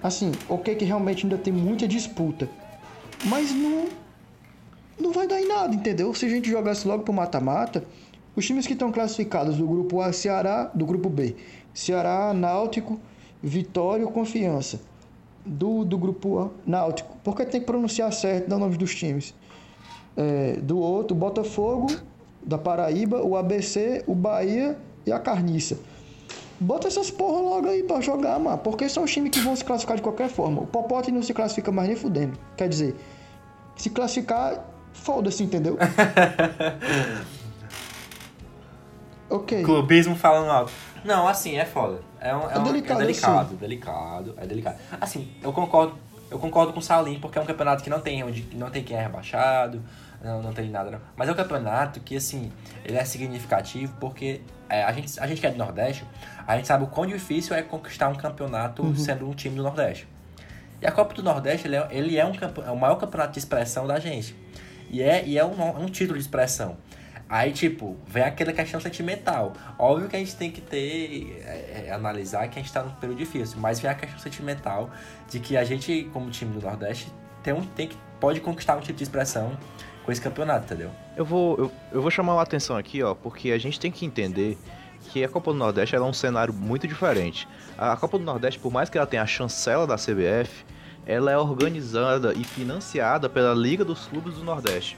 Assim, 0.01 0.31
ok 0.47 0.73
que 0.75 0.85
realmente 0.85 1.25
ainda 1.25 1.37
tem 1.37 1.51
muita 1.51 1.85
disputa. 1.85 2.47
Mas 3.25 3.51
não. 3.51 3.87
Não 4.97 5.11
vai 5.11 5.27
dar 5.27 5.41
em 5.41 5.47
nada, 5.49 5.75
entendeu? 5.75 6.13
Se 6.13 6.25
a 6.25 6.29
gente 6.29 6.49
jogasse 6.49 6.87
logo 6.87 7.03
pro 7.03 7.13
mata-mata, 7.13 7.83
os 8.37 8.45
times 8.45 8.65
que 8.65 8.71
estão 8.73 8.89
classificados 8.89 9.57
do 9.57 9.67
grupo 9.67 9.99
A, 9.99 10.13
Ceará, 10.13 10.71
do 10.73 10.85
grupo 10.85 11.09
B, 11.09 11.35
Ceará, 11.73 12.33
Náutico, 12.33 12.97
Vitória 13.43 14.03
e 14.03 14.07
Confiança. 14.07 14.79
Do, 15.47 15.85
do 15.85 15.97
grupo 15.97 16.51
Náutico. 16.65 17.17
Porque 17.23 17.45
tem 17.45 17.61
que 17.61 17.65
pronunciar 17.65 18.11
certo, 18.11 18.49
dar 18.49 18.57
o 18.57 18.59
nome 18.59 18.77
dos 18.77 18.93
times 18.93 19.33
é, 20.17 20.57
do 20.61 20.79
outro, 20.79 21.15
Botafogo, 21.15 21.95
da 22.43 22.57
Paraíba, 22.57 23.21
o 23.21 23.37
ABC, 23.37 24.03
o 24.07 24.15
Bahia 24.15 24.75
e 25.05 25.11
a 25.11 25.19
Carniça. 25.19 25.77
Bota 26.59 26.87
essas 26.87 27.11
porra 27.11 27.39
logo 27.39 27.67
aí 27.67 27.83
pra 27.83 28.01
jogar, 28.01 28.39
mano. 28.39 28.57
Porque 28.57 28.89
são 28.89 29.03
os 29.03 29.13
times 29.13 29.29
que 29.29 29.39
vão 29.39 29.55
se 29.55 29.63
classificar 29.63 29.95
de 29.95 30.01
qualquer 30.01 30.27
forma. 30.27 30.63
O 30.63 30.65
Popote 30.65 31.11
não 31.11 31.21
se 31.21 31.33
classifica 31.33 31.71
mais 31.71 31.87
nem 31.87 31.95
fudendo. 31.95 32.37
Quer 32.57 32.67
dizer, 32.67 32.95
se 33.75 33.91
classificar, 33.91 34.65
foda-se, 34.91 35.43
entendeu? 35.43 35.77
ok. 39.29 39.61
Clubismo 39.61 40.15
falando 40.15 40.49
alto. 40.49 40.71
Não, 41.05 41.27
assim, 41.27 41.57
é 41.57 41.65
foda. 41.65 41.99
É, 42.19 42.35
um, 42.35 42.49
é, 42.49 42.55
É 42.55 42.59
um- 42.59 42.63
delicado, 42.63 43.01
é 43.01 43.05
delicado, 43.05 43.55
delicado, 43.55 44.35
é 44.37 44.45
delicado. 44.45 44.77
Assim, 44.99 45.31
eu 45.41 45.53
concordo, 45.53 45.97
eu 46.31 46.39
concordo 46.39 46.73
com 46.73 46.79
o 46.79 46.83
Salim, 46.83 47.19
porque 47.19 47.37
é 47.37 47.41
um 47.41 47.45
campeonato 47.45 47.83
que 47.83 47.89
não 47.89 47.99
tem 47.99 48.23
onde 48.23 48.47
não 48.55 48.69
tem 48.69 48.83
quem 48.83 48.97
é 48.97 49.01
rebaixado, 49.01 49.81
não, 50.21 50.41
não 50.41 50.53
tem 50.53 50.69
nada 50.69 50.91
não. 50.91 50.99
Mas 51.15 51.29
é 51.29 51.31
um 51.31 51.35
campeonato 51.35 51.99
que, 51.99 52.15
assim, 52.15 52.51
ele 52.83 52.97
é 52.97 53.05
significativo 53.05 53.93
porque 53.99 54.41
é, 54.69 54.83
a, 54.83 54.91
gente, 54.91 55.19
a 55.19 55.27
gente 55.27 55.39
que 55.39 55.47
é 55.47 55.51
do 55.51 55.57
Nordeste, 55.57 56.03
a 56.45 56.55
gente 56.55 56.67
sabe 56.67 56.83
o 56.83 56.87
quão 56.87 57.05
difícil 57.05 57.55
é 57.55 57.61
conquistar 57.61 58.09
um 58.09 58.15
campeonato 58.15 58.95
sendo 58.95 59.29
um 59.29 59.33
time 59.33 59.55
do 59.55 59.63
Nordeste. 59.63 60.07
E 60.81 60.85
a 60.85 60.91
Copa 60.91 61.13
do 61.13 61.23
Nordeste, 61.23 61.67
ele 61.67 61.75
é, 61.75 61.87
ele 61.91 62.17
é, 62.17 62.25
um, 62.25 62.31
é 62.65 62.71
o 62.71 62.75
maior 62.77 62.95
campeonato 62.95 63.33
de 63.33 63.39
expressão 63.39 63.87
da 63.87 63.99
gente. 63.99 64.35
E 64.89 65.01
é, 65.01 65.25
e 65.25 65.37
é 65.37 65.43
um, 65.43 65.81
um 65.81 65.85
título 65.87 66.17
de 66.17 66.23
expressão. 66.23 66.77
Aí, 67.29 67.51
tipo, 67.51 67.97
vem 68.07 68.23
aquela 68.23 68.53
questão 68.53 68.79
sentimental. 68.79 69.53
Óbvio 69.77 70.07
que 70.07 70.15
a 70.15 70.19
gente 70.19 70.35
tem 70.35 70.49
que 70.49 70.61
ter, 70.61 71.43
é, 71.45 71.87
é, 71.87 71.91
analisar 71.91 72.47
que 72.47 72.57
a 72.57 72.61
gente 72.61 72.71
tá 72.71 72.81
num 72.83 72.91
período 72.91 73.17
difícil, 73.17 73.57
mas 73.59 73.79
vem 73.79 73.91
a 73.91 73.95
questão 73.95 74.19
sentimental 74.19 74.89
de 75.29 75.39
que 75.39 75.57
a 75.57 75.63
gente, 75.63 76.09
como 76.13 76.29
time 76.29 76.53
do 76.53 76.65
Nordeste, 76.65 77.11
tem, 77.43 77.53
um, 77.53 77.61
tem 77.61 77.89
que, 77.89 77.97
pode 78.19 78.39
conquistar 78.39 78.77
um 78.77 78.79
título 78.79 78.97
de 78.97 79.03
expressão 79.03 79.57
com 80.05 80.11
esse 80.11 80.21
campeonato, 80.21 80.65
entendeu? 80.65 80.89
Eu 81.17 81.25
vou, 81.25 81.57
eu, 81.57 81.71
eu 81.91 82.01
vou 82.01 82.09
chamar 82.09 82.33
a 82.33 82.41
atenção 82.41 82.77
aqui, 82.77 83.03
ó, 83.03 83.13
porque 83.13 83.51
a 83.51 83.57
gente 83.57 83.77
tem 83.77 83.91
que 83.91 84.05
entender 84.05 84.57
que 85.09 85.23
a 85.23 85.27
Copa 85.27 85.51
do 85.51 85.57
Nordeste 85.57 85.95
é 85.95 86.01
um 86.01 86.13
cenário 86.13 86.53
muito 86.53 86.87
diferente. 86.87 87.47
A 87.77 87.95
Copa 87.97 88.17
do 88.17 88.23
Nordeste, 88.23 88.59
por 88.59 88.71
mais 88.71 88.89
que 88.89 88.97
ela 88.97 89.07
tenha 89.07 89.23
a 89.23 89.27
chancela 89.27 89.85
da 89.85 89.95
CBF, 89.95 90.65
ela 91.05 91.31
é 91.31 91.37
organizada 91.37 92.33
e 92.33 92.43
financiada 92.43 93.29
pela 93.29 93.53
Liga 93.53 93.83
dos 93.83 94.07
Clubes 94.07 94.35
do 94.35 94.43
Nordeste. 94.43 94.97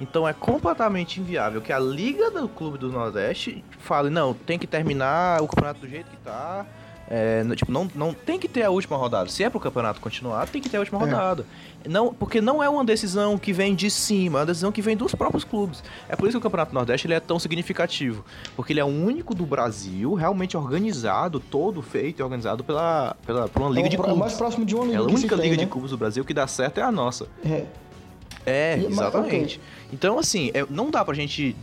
Então 0.00 0.26
é 0.26 0.32
completamente 0.32 1.20
inviável 1.20 1.60
que 1.60 1.72
a 1.72 1.78
Liga 1.78 2.30
do 2.30 2.48
Clube 2.48 2.78
do 2.78 2.88
Nordeste 2.90 3.62
fale, 3.78 4.08
não, 4.10 4.32
tem 4.32 4.58
que 4.58 4.66
terminar 4.66 5.42
o 5.42 5.46
campeonato 5.46 5.80
do 5.80 5.88
jeito 5.88 6.10
que 6.10 6.16
tá. 6.18 6.64
É, 7.12 7.42
tipo, 7.56 7.72
não, 7.72 7.90
não 7.92 8.14
tem 8.14 8.38
que 8.38 8.46
ter 8.46 8.62
a 8.62 8.70
última 8.70 8.96
rodada. 8.96 9.28
Se 9.28 9.42
é 9.42 9.50
pro 9.50 9.58
campeonato 9.58 10.00
continuar, 10.00 10.48
tem 10.48 10.62
que 10.62 10.68
ter 10.68 10.76
a 10.76 10.80
última 10.80 11.00
É. 11.00 11.04
rodada. 11.06 11.44
Não, 11.84 12.14
porque 12.14 12.40
não 12.40 12.62
é 12.62 12.68
uma 12.68 12.84
decisão 12.84 13.36
que 13.36 13.52
vem 13.52 13.74
de 13.74 13.90
cima, 13.90 14.38
é 14.38 14.40
uma 14.42 14.46
decisão 14.46 14.70
que 14.70 14.80
vem 14.80 14.96
dos 14.96 15.12
próprios 15.12 15.42
clubes. 15.42 15.82
É 16.08 16.14
por 16.14 16.28
isso 16.28 16.34
que 16.34 16.38
o 16.38 16.40
Campeonato 16.40 16.72
Nordeste 16.72 17.08
ele 17.08 17.14
é 17.14 17.18
tão 17.18 17.36
significativo. 17.40 18.24
Porque 18.54 18.72
ele 18.72 18.78
é 18.78 18.84
o 18.84 18.86
único 18.86 19.34
do 19.34 19.44
Brasil 19.44 20.14
realmente 20.14 20.56
organizado, 20.56 21.40
todo 21.40 21.82
feito 21.82 22.20
e 22.20 22.22
organizado 22.22 22.62
pela, 22.62 23.16
pela, 23.26 23.48
por 23.48 23.62
uma 23.62 23.70
liga 23.70 23.88
é 23.88 23.90
de 23.90 23.96
clubes. 23.96 24.16
mais 24.16 24.34
próximo 24.34 24.64
de 24.64 24.76
uma 24.76 24.84
liga 24.84 24.96
É 24.96 25.00
a 25.00 25.02
única 25.02 25.36
tem, 25.36 25.44
liga 25.50 25.56
né? 25.56 25.64
de 25.64 25.66
clubes 25.70 25.90
do 25.90 25.98
Brasil 25.98 26.24
que 26.24 26.32
dá 26.32 26.46
certo 26.46 26.78
é 26.78 26.82
a 26.84 26.92
nossa. 26.92 27.26
É. 27.44 27.64
É, 28.46 28.76
E- 28.78 28.82
mas, 28.84 28.92
exatamente. 28.92 29.60
Então, 29.92 30.18
assim, 30.18 30.50
é- 30.54 30.66
não 30.70 30.90
dá 30.90 31.04
pra 31.04 31.14
gente, 31.14 31.54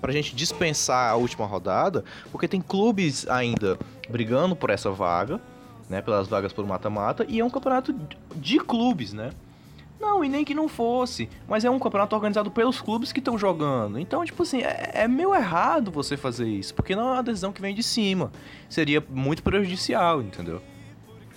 pra 0.00 0.12
gente 0.12 0.34
dispensar 0.34 1.10
a 1.10 1.16
última 1.16 1.46
rodada, 1.46 2.04
porque 2.32 2.48
tem 2.48 2.60
clubes 2.60 3.28
ainda 3.28 3.78
brigando 4.08 4.54
por 4.56 4.70
essa 4.70 4.90
vaga, 4.90 5.40
né? 5.88 6.00
Pelas 6.00 6.28
vagas 6.28 6.52
por 6.52 6.66
mata-mata, 6.66 7.24
e 7.28 7.40
é 7.40 7.44
um 7.44 7.50
campeonato 7.50 7.92
de- 7.92 8.16
de 8.36 8.58
clubes, 8.58 9.12
né? 9.12 9.30
Não, 10.00 10.22
e 10.22 10.28
nem 10.28 10.44
que 10.44 10.54
não 10.54 10.68
fosse, 10.68 11.30
mas 11.48 11.64
é 11.64 11.70
um 11.70 11.78
campeonato 11.78 12.14
organizado 12.14 12.50
pelos 12.50 12.78
clubes 12.80 13.10
que 13.10 13.20
estão 13.20 13.38
jogando. 13.38 13.98
Então, 13.98 14.22
tipo 14.24 14.42
assim, 14.42 14.60
é, 14.60 14.90
é 14.94 15.08
meio 15.08 15.34
errado 15.34 15.90
você 15.90 16.14
fazer 16.16 16.46
isso, 16.46 16.74
porque 16.74 16.94
não 16.94 17.08
é 17.08 17.12
uma 17.14 17.22
decisão 17.22 17.52
que 17.52 17.60
vem 17.62 17.74
de 17.74 17.82
cima. 17.82 18.30
Seria 18.68 19.02
muito 19.08 19.42
prejudicial, 19.42 20.20
entendeu? 20.20 20.60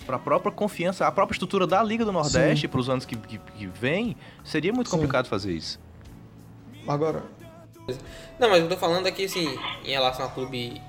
Pra 0.08 0.18
própria 0.18 0.50
confiança, 0.50 1.06
a 1.06 1.12
própria 1.12 1.34
estrutura 1.34 1.66
da 1.66 1.82
Liga 1.82 2.02
do 2.02 2.10
Nordeste 2.10 2.66
para 2.66 2.80
os 2.80 2.88
anos 2.88 3.04
que, 3.04 3.14
que, 3.14 3.36
que 3.36 3.66
vem, 3.66 4.16
seria 4.42 4.72
muito 4.72 4.88
Sim. 4.88 4.96
complicado 4.96 5.28
fazer 5.28 5.52
isso. 5.52 5.78
Agora, 6.88 7.22
Não, 8.38 8.48
mas 8.48 8.62
eu 8.62 8.70
tô 8.70 8.76
falando 8.78 9.06
aqui, 9.06 9.26
assim, 9.26 9.58
em 9.84 9.90
relação 9.90 10.24
a 10.24 10.30
clube 10.30 10.80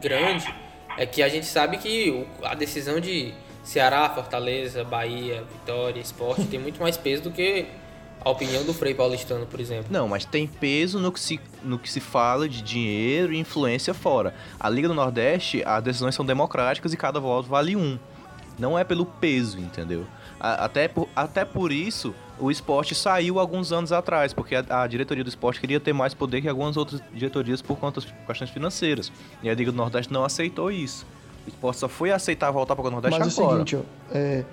grande, 0.00 0.50
é 0.96 1.04
que 1.04 1.22
a 1.22 1.28
gente 1.28 1.44
sabe 1.44 1.76
que 1.76 2.26
a 2.42 2.54
decisão 2.54 2.98
de 2.98 3.34
Ceará, 3.62 4.08
Fortaleza, 4.08 4.82
Bahia, 4.82 5.44
Vitória, 5.52 6.00
Esporte 6.00 6.46
tem 6.46 6.58
muito 6.58 6.80
mais 6.80 6.96
peso 6.96 7.24
do 7.24 7.30
que 7.30 7.66
a 8.24 8.30
opinião 8.30 8.64
do 8.64 8.72
Frei 8.72 8.94
Paulistano, 8.94 9.44
por 9.44 9.60
exemplo. 9.60 9.88
Não, 9.90 10.08
mas 10.08 10.24
tem 10.24 10.46
peso 10.46 10.98
no 10.98 11.12
que 11.12 11.20
se, 11.20 11.38
no 11.62 11.78
que 11.78 11.92
se 11.92 12.00
fala 12.00 12.48
de 12.48 12.62
dinheiro 12.62 13.30
e 13.34 13.38
influência 13.38 13.92
fora. 13.92 14.34
A 14.58 14.70
Liga 14.70 14.88
do 14.88 14.94
Nordeste, 14.94 15.62
as 15.66 15.82
decisões 15.82 16.14
são 16.14 16.24
democráticas 16.24 16.94
e 16.94 16.96
cada 16.96 17.20
voto 17.20 17.46
vale 17.46 17.76
um. 17.76 17.98
Não 18.58 18.78
é 18.78 18.84
pelo 18.84 19.06
peso, 19.06 19.58
entendeu? 19.58 20.04
Até 20.40 20.88
por, 20.88 21.08
até 21.14 21.44
por 21.44 21.72
isso, 21.72 22.14
o 22.38 22.50
esporte 22.50 22.94
saiu 22.94 23.38
alguns 23.38 23.72
anos 23.72 23.92
atrás, 23.92 24.32
porque 24.32 24.54
a, 24.54 24.82
a 24.82 24.86
diretoria 24.86 25.24
do 25.24 25.28
esporte 25.28 25.60
queria 25.60 25.80
ter 25.80 25.92
mais 25.92 26.14
poder 26.14 26.40
que 26.40 26.48
algumas 26.48 26.76
outras 26.76 27.02
diretorias 27.12 27.60
por 27.60 27.76
conta 27.76 28.00
das 28.00 28.10
questões 28.26 28.50
financeiras. 28.50 29.12
E 29.42 29.50
a 29.50 29.54
Liga 29.54 29.72
do 29.72 29.76
Nordeste 29.76 30.12
não 30.12 30.24
aceitou 30.24 30.70
isso. 30.70 31.06
O 31.46 31.48
esporte 31.48 31.78
só 31.78 31.88
foi 31.88 32.12
aceitar 32.12 32.50
voltar 32.50 32.76
para 32.76 32.86
o 32.86 32.90
Nordeste 32.90 33.18
mas 33.18 33.36
é 33.36 33.40
o 33.40 33.44
agora. 33.44 33.64
seguinte, 33.64 33.76
ó, 33.76 34.14
é, 34.16 34.44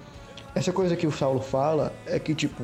essa 0.56 0.72
coisa 0.72 0.96
que 0.96 1.06
o 1.06 1.12
Saulo 1.12 1.42
fala 1.42 1.94
é 2.06 2.18
que, 2.18 2.34
tipo, 2.34 2.64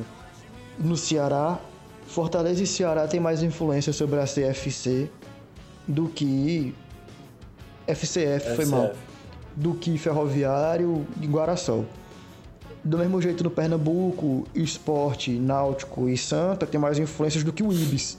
no 0.78 0.96
Ceará, 0.96 1.58
Fortaleza 2.06 2.62
e 2.62 2.66
Ceará 2.66 3.06
tem 3.06 3.20
mais 3.20 3.42
influência 3.42 3.92
sobre 3.92 4.18
a 4.18 4.24
CFC 4.24 5.10
do 5.86 6.08
que 6.08 6.74
FCF, 7.86 8.56
foi 8.56 8.64
mal, 8.66 8.92
do 9.54 9.74
que 9.74 9.96
Ferroviário 9.98 11.06
e 11.20 11.26
Guaraçol. 11.26 11.84
Do 12.84 12.98
mesmo 12.98 13.22
jeito 13.22 13.44
no 13.44 13.50
Pernambuco, 13.50 14.46
Esporte, 14.54 15.30
Náutico 15.32 16.08
e 16.08 16.18
Santa 16.18 16.66
tem 16.66 16.80
mais 16.80 16.98
influências 16.98 17.44
do 17.44 17.52
que 17.52 17.62
o 17.62 17.72
Ibis. 17.72 18.18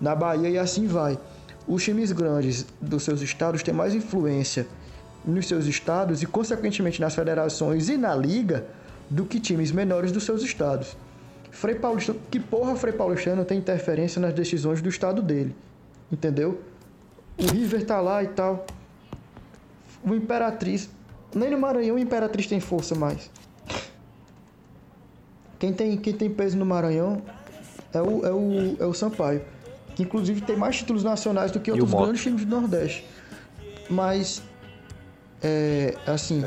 Na 0.00 0.14
Bahia 0.14 0.48
e 0.48 0.58
assim 0.58 0.86
vai. 0.86 1.18
Os 1.68 1.84
times 1.84 2.10
grandes 2.10 2.66
dos 2.80 3.04
seus 3.04 3.20
estados 3.20 3.62
têm 3.62 3.72
mais 3.72 3.94
influência 3.94 4.66
nos 5.24 5.46
seus 5.46 5.66
estados 5.66 6.22
e, 6.22 6.26
consequentemente, 6.26 7.00
nas 7.00 7.14
federações 7.14 7.88
e 7.88 7.96
na 7.96 8.14
liga 8.14 8.66
do 9.08 9.24
que 9.24 9.38
times 9.38 9.70
menores 9.70 10.10
dos 10.10 10.24
seus 10.24 10.42
estados. 10.42 10.96
Frei 11.52 11.74
Paulistano, 11.74 12.18
que 12.30 12.40
porra 12.40 12.74
Frei 12.74 12.92
Paulistano 12.92 13.44
tem 13.44 13.58
interferência 13.58 14.20
nas 14.20 14.34
decisões 14.34 14.82
do 14.82 14.88
estado 14.88 15.22
dele? 15.22 15.54
Entendeu? 16.10 16.60
O 17.38 17.46
River 17.46 17.84
tá 17.84 18.00
lá 18.00 18.24
e 18.24 18.28
tal. 18.28 18.66
O 20.04 20.14
Imperatriz. 20.14 20.88
Nem 21.34 21.50
no 21.50 21.58
Maranhão 21.58 21.96
o 21.96 21.98
Imperatriz 21.98 22.46
tem 22.46 22.60
força 22.60 22.94
mais. 22.94 23.30
Quem 25.58 25.72
tem, 25.72 25.96
quem 25.96 26.12
tem 26.12 26.28
peso 26.28 26.56
no 26.58 26.66
Maranhão 26.66 27.22
é 27.92 28.00
o, 28.02 28.26
é, 28.26 28.32
o, 28.32 28.76
é 28.80 28.86
o 28.86 28.92
Sampaio. 28.92 29.42
Que 29.94 30.02
inclusive 30.02 30.40
tem 30.40 30.56
mais 30.56 30.76
títulos 30.76 31.04
nacionais 31.04 31.50
do 31.52 31.60
que 31.60 31.70
o 31.70 31.74
outros 31.74 31.90
grandes 32.06 32.22
times 32.22 32.44
do 32.44 32.60
Nordeste. 32.60 33.06
Mas, 33.88 34.42
é, 35.42 35.94
assim, 36.06 36.42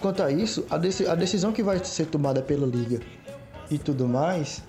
quanto 0.00 0.22
a 0.22 0.30
isso, 0.30 0.64
a, 0.70 0.78
deci- 0.78 1.06
a 1.06 1.14
decisão 1.14 1.52
que 1.52 1.62
vai 1.62 1.84
ser 1.84 2.06
tomada 2.06 2.40
pela 2.40 2.66
Liga 2.66 3.00
e 3.70 3.76
tudo 3.78 4.06
mais 4.06 4.62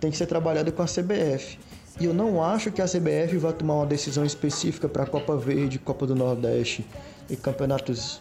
tem 0.00 0.10
que 0.10 0.16
ser 0.16 0.26
trabalhada 0.26 0.70
com 0.72 0.82
a 0.82 0.86
CBF. 0.86 1.58
E 2.00 2.06
eu 2.06 2.14
não 2.14 2.42
acho 2.42 2.72
que 2.72 2.82
a 2.82 2.86
CBF 2.86 3.36
vai 3.38 3.52
tomar 3.52 3.74
uma 3.74 3.86
decisão 3.86 4.24
específica 4.24 4.88
para 4.88 5.04
a 5.04 5.06
Copa 5.06 5.36
Verde, 5.36 5.78
Copa 5.78 6.06
do 6.06 6.14
Nordeste 6.14 6.84
e 7.30 7.36
campeonatos 7.36 8.20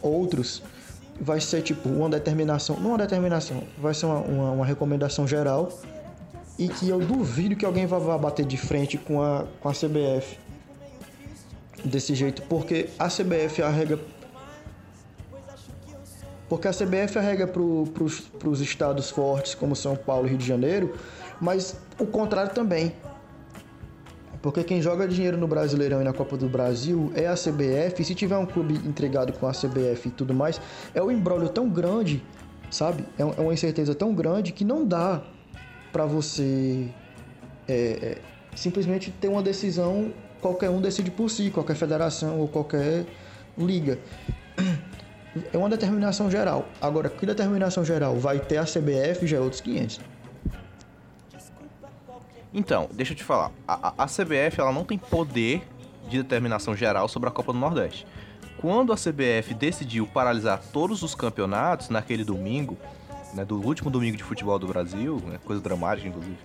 outros. 0.00 0.62
Vai 1.20 1.40
ser 1.40 1.62
tipo 1.62 1.88
uma 1.88 2.08
determinação, 2.08 2.80
não 2.80 2.90
uma 2.90 2.98
determinação, 2.98 3.62
vai 3.78 3.94
ser 3.94 4.06
uma, 4.06 4.18
uma, 4.20 4.50
uma 4.52 4.66
recomendação 4.66 5.28
geral 5.28 5.68
e 6.58 6.68
que 6.68 6.88
eu 6.88 6.98
duvido 6.98 7.54
que 7.54 7.64
alguém 7.64 7.86
vá, 7.86 7.98
vá 7.98 8.16
bater 8.16 8.46
de 8.46 8.56
frente 8.56 8.96
com 8.96 9.22
a, 9.22 9.44
com 9.60 9.68
a 9.68 9.72
CBF 9.72 10.38
desse 11.84 12.14
jeito, 12.14 12.42
porque 12.42 12.88
a 12.98 13.08
CBF 13.08 13.62
arrega 13.62 13.98
porque 16.48 16.68
a 16.68 16.72
CBF 16.72 17.18
arrega 17.18 17.46
para 17.46 17.62
os 18.48 18.60
estados 18.60 19.10
fortes 19.10 19.54
como 19.54 19.74
São 19.74 19.96
Paulo 19.96 20.26
e 20.26 20.30
Rio 20.30 20.38
de 20.38 20.46
Janeiro, 20.46 20.94
mas 21.40 21.76
o 21.98 22.06
contrário 22.06 22.52
também. 22.52 22.92
Porque 24.44 24.62
quem 24.62 24.82
joga 24.82 25.08
dinheiro 25.08 25.38
no 25.38 25.48
Brasileirão 25.48 26.02
e 26.02 26.04
na 26.04 26.12
Copa 26.12 26.36
do 26.36 26.48
Brasil 26.48 27.10
é 27.14 27.26
a 27.26 27.32
CBF. 27.32 28.02
E 28.02 28.04
se 28.04 28.14
tiver 28.14 28.36
um 28.36 28.44
clube 28.44 28.74
entregado 28.86 29.32
com 29.32 29.46
a 29.46 29.52
CBF 29.52 30.08
e 30.08 30.10
tudo 30.10 30.34
mais, 30.34 30.60
é 30.94 31.02
um 31.02 31.10
embrólio 31.10 31.48
tão 31.48 31.66
grande, 31.66 32.22
sabe? 32.70 33.06
É 33.18 33.22
é 33.22 33.40
uma 33.40 33.54
incerteza 33.54 33.94
tão 33.94 34.14
grande 34.14 34.52
que 34.52 34.62
não 34.62 34.84
dá 34.84 35.22
para 35.90 36.04
você 36.04 36.88
é, 37.66 37.74
é, 37.74 38.18
simplesmente 38.54 39.10
ter 39.12 39.28
uma 39.28 39.42
decisão. 39.42 40.12
Qualquer 40.42 40.68
um 40.68 40.78
decide 40.78 41.10
por 41.10 41.30
si, 41.30 41.50
qualquer 41.50 41.74
federação 41.74 42.38
ou 42.38 42.46
qualquer 42.46 43.06
liga. 43.56 43.98
É 45.52 45.56
uma 45.56 45.70
determinação 45.70 46.30
geral. 46.30 46.68
Agora, 46.80 47.08
que 47.08 47.24
determinação 47.24 47.82
geral 47.82 48.16
vai 48.16 48.38
ter 48.38 48.58
a 48.58 48.64
CBF 48.64 49.26
já 49.26 49.38
é 49.38 49.40
outros 49.40 49.62
500. 49.62 50.00
Então, 52.54 52.88
deixa 52.92 53.12
eu 53.12 53.16
te 53.16 53.24
falar. 53.24 53.50
A, 53.66 53.92
a- 54.04 54.06
CBF 54.06 54.60
ela 54.60 54.72
não 54.72 54.84
tem 54.84 54.96
poder 54.96 55.66
de 56.08 56.22
determinação 56.22 56.76
geral 56.76 57.08
sobre 57.08 57.28
a 57.28 57.32
Copa 57.32 57.52
do 57.52 57.58
Nordeste. 57.58 58.06
Quando 58.58 58.92
a 58.92 58.96
CBF 58.96 59.52
decidiu 59.54 60.06
paralisar 60.06 60.60
todos 60.72 61.02
os 61.02 61.14
campeonatos 61.14 61.88
naquele 61.88 62.24
domingo, 62.24 62.78
né, 63.34 63.44
do 63.44 63.60
último 63.60 63.90
domingo 63.90 64.16
de 64.16 64.22
futebol 64.22 64.58
do 64.58 64.66
Brasil, 64.68 65.20
né, 65.26 65.38
coisa 65.44 65.60
dramática 65.60 66.06
inclusive, 66.08 66.38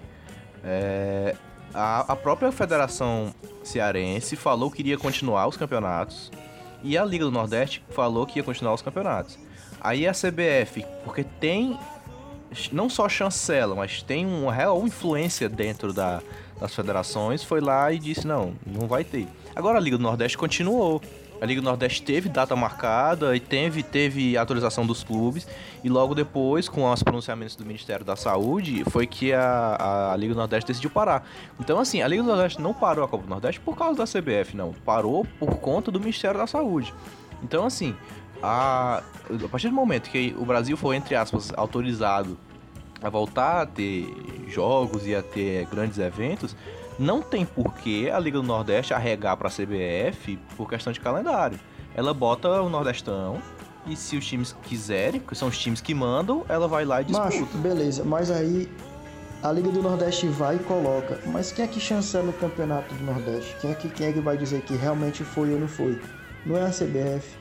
é, 0.64 1.36
a, 1.74 2.12
a 2.12 2.16
própria 2.16 2.52
Federação 2.52 3.34
Cearense 3.64 4.36
falou 4.36 4.72
que 4.72 4.82
iria 4.82 4.98
continuar 4.98 5.48
os 5.48 5.56
campeonatos 5.56 6.32
e 6.82 6.98
a 6.98 7.06
Liga 7.06 7.24
do 7.26 7.32
Nordeste 7.32 7.84
falou 7.90 8.26
que 8.26 8.40
ia 8.40 8.44
continuar 8.44 8.74
os 8.74 8.82
campeonatos. 8.82 9.38
Aí 9.80 10.08
a 10.08 10.12
CBF, 10.12 10.84
porque 11.06 11.24
tem 11.24 11.78
não 12.72 12.90
só 12.90 13.08
chancela, 13.10 13.76
mas 13.76 14.02
tem 14.02 14.26
uma 14.26 14.52
real 14.54 14.82
influência 14.86 15.48
dentro 15.50 15.94
da- 15.94 16.22
das 16.60 16.76
federações, 16.76 17.44
foi 17.44 17.62
lá 17.62 17.92
e 17.92 18.00
disse, 18.00 18.28
não, 18.28 18.54
não 18.66 18.88
vai 18.88 19.04
ter. 19.04 19.28
Agora 19.56 19.78
a 19.78 19.82
Liga 19.82 19.98
do 19.98 20.04
Nordeste 20.04 20.38
continuou. 20.38 21.02
A 21.42 21.46
Liga 21.46 21.62
do 21.62 21.66
Nordeste 21.66 22.02
teve 22.04 22.28
data 22.28 22.54
marcada 22.54 23.34
e 23.34 23.40
teve, 23.40 23.82
teve 23.82 24.38
autorização 24.38 24.86
dos 24.86 25.06
clubes. 25.06 25.48
E 25.82 25.88
logo 25.88 26.14
depois, 26.14 26.68
com 26.68 26.92
os 26.92 27.02
pronunciamentos 27.02 27.56
do 27.56 27.64
Ministério 27.66 28.04
da 28.04 28.18
Saúde, 28.18 28.84
foi 28.90 29.08
que 29.08 29.32
a, 29.32 30.12
a 30.12 30.18
Liga 30.18 30.34
do 30.34 30.38
Nordeste 30.38 30.68
decidiu 30.68 30.90
parar. 30.90 31.26
Então, 31.58 31.80
assim, 31.80 32.02
a 32.02 32.08
Liga 32.10 32.24
do 32.24 32.28
Nordeste 32.28 32.62
não 32.62 32.74
parou 32.74 33.06
a 33.06 33.08
Copa 33.08 33.24
do 33.24 33.30
Nordeste 33.30 33.62
por 33.62 33.78
causa 33.78 33.98
da 33.98 34.04
CBF, 34.06 34.54
não. 34.58 34.74
Parou 34.86 35.26
por 35.40 35.56
conta 35.60 35.90
do 35.90 35.98
Ministério 36.00 36.38
da 36.38 36.46
Saúde. 36.46 36.94
Então, 37.42 37.66
assim, 37.66 37.96
a, 38.42 39.04
a 39.44 39.48
partir 39.50 39.70
do 39.70 39.76
momento 39.76 40.10
que 40.10 40.36
o 40.38 40.46
Brasil 40.46 40.76
foi, 40.78 40.96
entre 40.96 41.16
aspas, 41.16 41.52
autorizado 41.56 42.38
a 43.02 43.10
voltar 43.10 43.62
a 43.62 43.66
ter 43.66 44.14
jogos 44.48 45.06
e 45.08 45.16
a 45.16 45.22
ter 45.22 45.66
grandes 45.68 45.98
eventos, 45.98 46.56
não 46.98 47.22
tem 47.22 47.46
por 47.46 47.74
que 47.76 48.10
a 48.10 48.20
Liga 48.20 48.38
do 48.38 48.44
Nordeste 48.44 48.94
arregar 48.94 49.38
para 49.38 49.48
a 49.48 49.52
CBF 49.52 50.38
por 50.58 50.70
questão 50.70 50.92
de 50.92 51.00
calendário. 51.00 51.58
Ela 51.96 52.14
bota 52.14 52.62
o 52.62 52.70
Nordestão 52.70 53.42
e 53.86 53.96
se 53.96 54.18
os 54.18 54.26
times 54.26 54.56
quiserem, 54.64 55.20
porque 55.20 55.36
são 55.36 55.48
os 55.48 55.58
times 55.58 55.80
que 55.80 55.94
mandam, 55.94 56.46
ela 56.50 56.68
vai 56.68 56.84
lá 56.84 57.02
e 57.02 57.06
disputa. 57.06 57.30
Macho, 57.30 57.46
beleza, 57.58 58.04
mas 58.04 58.30
aí 58.30 58.70
a 59.42 59.52
Liga 59.52 59.70
do 59.72 59.82
Nordeste 59.82 60.28
vai 60.28 60.58
e 60.58 60.60
coloca. 60.60 61.20
Mas 61.26 61.52
quem 61.52 61.64
é 61.64 61.68
que 61.68 61.80
chancela 61.80 62.30
o 62.30 62.34
campeonato 62.34 62.94
do 62.94 63.04
Nordeste? 63.06 63.56
Quem 63.62 63.72
é 63.72 63.76
que, 63.76 63.90
quem 63.90 64.08
é 64.08 64.14
que 64.14 64.20
vai 64.20 64.38
dizer 64.38 64.62
que 64.62 64.76
realmente 64.76 65.24
foi 65.24 65.54
ou 65.54 65.60
não 65.60 65.68
foi? 65.68 66.00
Não 66.46 66.58
é 66.58 66.64
a 66.64 66.70
CBF. 66.70 67.38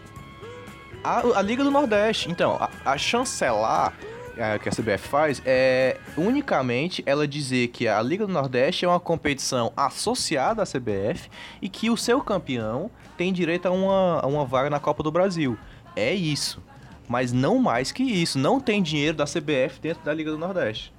A, 1.02 1.38
a 1.38 1.42
Liga 1.42 1.62
do 1.64 1.70
Nordeste, 1.70 2.30
então, 2.30 2.56
a, 2.56 2.70
a 2.92 2.98
chancelar 2.98 3.94
é, 4.36 4.58
que 4.58 4.68
a 4.68 4.72
CBF 4.72 5.08
faz 5.08 5.42
é 5.44 5.96
unicamente 6.16 7.02
ela 7.06 7.26
dizer 7.26 7.68
que 7.68 7.88
a 7.88 8.00
Liga 8.00 8.26
do 8.26 8.32
Nordeste 8.32 8.84
é 8.84 8.88
uma 8.88 9.00
competição 9.00 9.72
associada 9.76 10.62
à 10.62 10.66
CBF 10.66 11.28
e 11.60 11.68
que 11.68 11.90
o 11.90 11.96
seu 11.96 12.20
campeão 12.20 12.90
tem 13.16 13.32
direito 13.32 13.66
a 13.66 13.70
uma, 13.70 14.20
a 14.20 14.26
uma 14.26 14.44
vaga 14.44 14.70
na 14.70 14.78
Copa 14.78 15.02
do 15.02 15.10
Brasil. 15.10 15.58
É 15.96 16.14
isso. 16.14 16.62
Mas 17.08 17.32
não 17.32 17.58
mais 17.58 17.90
que 17.90 18.02
isso. 18.02 18.38
Não 18.38 18.60
tem 18.60 18.82
dinheiro 18.82 19.16
da 19.16 19.24
CBF 19.24 19.80
dentro 19.80 20.04
da 20.04 20.14
Liga 20.14 20.30
do 20.30 20.38
Nordeste. 20.38 20.92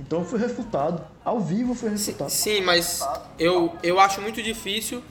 Então 0.00 0.24
foi 0.24 0.38
refutado. 0.38 1.04
Ao 1.24 1.38
vivo 1.40 1.74
foi 1.74 1.90
Sim, 1.96 2.06
refutado. 2.12 2.30
sim, 2.30 2.60
mas 2.62 3.06
eu, 3.38 3.76
eu 3.82 4.00
acho 4.00 4.20
muito 4.20 4.42
difícil 4.42 5.02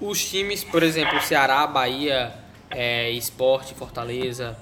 os 0.00 0.24
times, 0.24 0.62
por 0.62 0.82
exemplo, 0.82 1.20
Ceará, 1.22 1.66
Bahia, 1.66 2.32
é, 2.76 3.10
Esporte, 3.10 3.74
Fortaleza, 3.74 4.56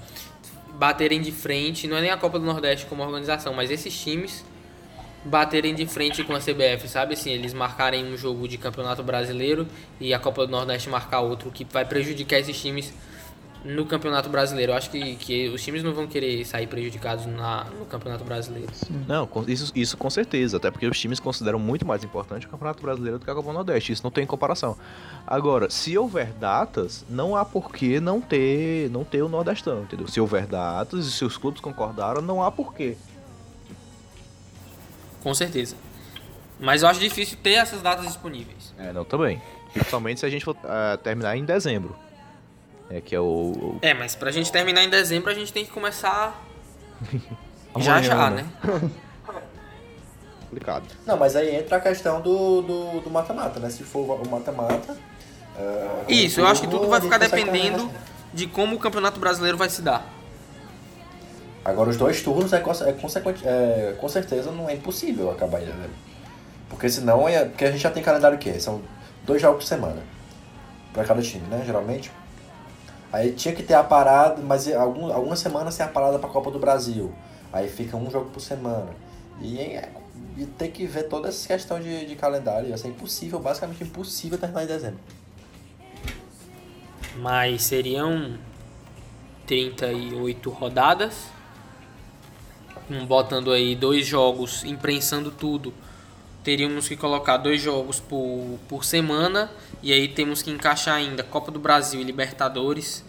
baterem 0.75 1.21
de 1.21 1.31
frente, 1.31 1.85
não 1.85 1.97
é 1.97 2.01
nem 2.01 2.09
a 2.09 2.17
Copa 2.17 2.39
do 2.39 2.45
Nordeste 2.45 2.85
como 2.85 3.03
organização, 3.03 3.53
mas 3.53 3.69
esses 3.69 3.93
times 4.01 4.43
baterem 5.25 5.75
de 5.75 5.85
frente 5.85 6.23
com 6.23 6.33
a 6.33 6.39
CBF, 6.39 6.87
sabe? 6.87 7.13
Assim, 7.15 7.31
eles 7.31 7.53
marcarem 7.53 8.05
um 8.05 8.15
jogo 8.15 8.47
de 8.47 8.57
Campeonato 8.57 9.03
Brasileiro 9.03 9.67
e 9.99 10.13
a 10.13 10.19
Copa 10.19 10.45
do 10.45 10.51
Nordeste 10.51 10.87
marcar 10.87 11.19
outro, 11.19 11.51
que 11.51 11.65
vai 11.65 11.83
prejudicar 11.83 12.39
esses 12.39 12.59
times 12.59 12.93
no 13.65 13.85
Campeonato 13.85 14.29
Brasileiro. 14.29 14.71
Eu 14.71 14.77
acho 14.77 14.91
que, 14.91 15.15
que 15.15 15.49
os 15.49 15.63
times 15.63 15.83
não 15.83 15.93
vão 15.93 16.05
querer 16.05 16.45
sair 16.45 16.67
prejudicados 16.67 17.25
na, 17.25 17.65
no 17.77 17.85
Campeonato 17.85 18.23
Brasileiro. 18.23 18.71
Não, 19.07 19.27
isso, 19.47 19.71
isso 19.75 19.97
com 19.97 20.09
certeza, 20.09 20.57
até 20.57 20.69
porque 20.69 20.85
os 20.85 20.99
times 20.99 21.19
consideram 21.19 21.57
muito 21.57 21.85
mais 21.85 22.03
importante 22.03 22.45
o 22.45 22.49
Campeonato 22.49 22.81
Brasileiro 22.81 23.17
do 23.17 23.25
que 23.25 23.31
a 23.31 23.33
Copa 23.33 23.47
do 23.49 23.53
Nordeste, 23.53 23.91
isso 23.91 24.03
não 24.03 24.11
tem 24.11 24.25
comparação. 24.25 24.77
Agora, 25.25 25.69
se 25.69 25.97
houver 25.97 26.31
datas, 26.33 27.03
não 27.09 27.35
há 27.35 27.43
por 27.43 27.71
que 27.71 27.99
não 27.99 28.21
ter, 28.21 28.89
não 28.91 29.03
ter 29.03 29.23
o 29.23 29.29
Nordestão, 29.29 29.81
entendeu? 29.81 30.07
Se 30.07 30.21
houver 30.21 30.45
datas 30.45 31.07
e 31.07 31.11
se 31.11 31.25
os 31.25 31.35
clubes 31.35 31.59
concordaram, 31.59 32.21
não 32.21 32.43
há 32.43 32.51
porquê. 32.51 32.95
Com 35.23 35.33
certeza. 35.33 35.75
Mas 36.59 36.83
eu 36.83 36.87
acho 36.87 36.99
difícil 36.99 37.37
ter 37.41 37.53
essas 37.53 37.81
datas 37.81 38.05
disponíveis. 38.05 38.73
É, 38.77 38.93
não, 38.93 39.03
também. 39.03 39.41
Principalmente 39.73 40.19
se 40.19 40.25
a 40.25 40.29
gente 40.29 40.45
for 40.45 40.55
ah, 40.63 40.97
terminar 41.03 41.35
em 41.35 41.43
dezembro. 41.43 42.04
É 42.89 43.01
que 43.01 43.15
é 43.15 43.19
o. 43.19 43.23
o- 43.23 43.79
É, 43.81 43.93
mas 43.93 44.15
pra 44.15 44.31
gente 44.31 44.51
terminar 44.51 44.83
em 44.83 44.89
dezembro, 44.89 45.29
a 45.31 45.33
gente 45.33 45.51
tem 45.51 45.65
que 45.65 45.71
começar 45.71 46.39
já 47.79 48.01
já, 48.01 48.29
né? 48.29 48.45
né? 48.63 48.91
complicado. 50.41 50.83
Não, 51.05 51.17
mas 51.17 51.35
aí 51.35 51.55
entra 51.55 51.77
a 51.77 51.79
questão 51.81 52.21
do 52.21 52.61
do 52.61 52.99
do 53.01 53.09
mata-mata, 53.09 53.59
né? 53.59 53.69
Se 53.69 53.83
for 53.83 53.99
o 54.21 54.29
mata-mata. 54.29 54.95
é, 55.57 56.05
Isso, 56.09 56.39
eu 56.39 56.47
acho 56.47 56.61
que 56.61 56.67
tudo 56.67 56.87
vai 56.87 57.01
ficar 57.01 57.17
dependendo 57.17 57.77
terminar. 57.77 58.03
de 58.33 58.47
como 58.47 58.75
o 58.75 58.79
Campeonato 58.79 59.19
Brasileiro 59.19 59.57
vai 59.57 59.69
se 59.69 59.81
dar. 59.81 60.07
Agora 61.63 61.89
os 61.89 61.97
dois 61.97 62.21
turnos 62.21 62.53
é, 62.53 62.57
é, 62.57 62.91
consequente, 62.93 63.41
é 63.47 63.95
com 63.99 64.07
certeza 64.07 64.51
não 64.51 64.69
é 64.69 64.75
impossível 64.75 65.31
acabar 65.31 65.61
em 65.61 65.65
dezembro. 65.65 65.89
Porque 66.69 66.87
senão 66.89 67.27
é. 67.27 67.45
Porque 67.45 67.65
a 67.65 67.71
gente 67.71 67.81
já 67.81 67.89
tem 67.89 68.03
calendário 68.03 68.37
o 68.37 68.39
quê? 68.39 68.59
São 68.59 68.81
dois 69.25 69.41
jogos 69.41 69.63
por 69.63 69.67
semana. 69.67 70.03
Pra 70.93 71.03
cada 71.03 71.21
time, 71.21 71.45
né? 71.47 71.63
Geralmente. 71.65 72.11
Aí 73.15 73.31
tinha 73.31 73.55
que 73.55 73.63
ter 73.63 73.75
a 73.75 73.81
parada, 73.81 74.41
mas 74.41 74.67
algum, 74.73 75.09
algumas 75.09 75.39
semanas 75.39 75.77
tem 75.77 75.85
a 75.85 75.89
parada 75.89 76.19
pra 76.19 76.27
Copa 76.27 76.51
do 76.51 76.59
Brasil. 76.59 77.15
Aí 77.53 77.69
fica 77.69 77.95
um 77.95 78.11
jogo 78.11 78.29
por 78.29 78.41
semana. 78.41 78.89
E, 79.39 79.57
é, 79.57 79.89
e 80.35 80.45
tem 80.45 80.69
que 80.69 80.85
ver 80.85 81.03
toda 81.03 81.29
essa 81.29 81.47
questão 81.47 81.79
de, 81.79 82.07
de 82.07 82.15
calendário. 82.17 82.67
Ia 82.67 82.77
ser 82.77 82.89
impossível, 82.89 83.39
basicamente 83.39 83.85
impossível 83.85 84.37
terminar 84.37 84.65
em 84.65 84.67
dezembro. 84.67 84.99
Mas 87.15 87.63
seriam 87.63 88.37
38 89.47 90.49
rodadas. 90.49 91.27
Um, 92.91 93.05
Botando 93.05 93.53
aí 93.53 93.77
dois 93.77 94.05
jogos, 94.05 94.65
imprensando 94.65 95.31
tudo. 95.31 95.73
Teríamos 96.45 96.87
que 96.87 96.95
colocar 96.95 97.37
dois 97.37 97.59
jogos 97.59 97.99
por, 97.99 98.59
por 98.69 98.85
semana. 98.85 99.49
E 99.81 99.91
aí 99.91 100.07
temos 100.07 100.43
que 100.43 100.51
encaixar 100.51 100.93
ainda 100.95 101.23
Copa 101.23 101.51
do 101.51 101.59
Brasil 101.59 101.99
e 101.99 102.03
Libertadores. 102.03 103.03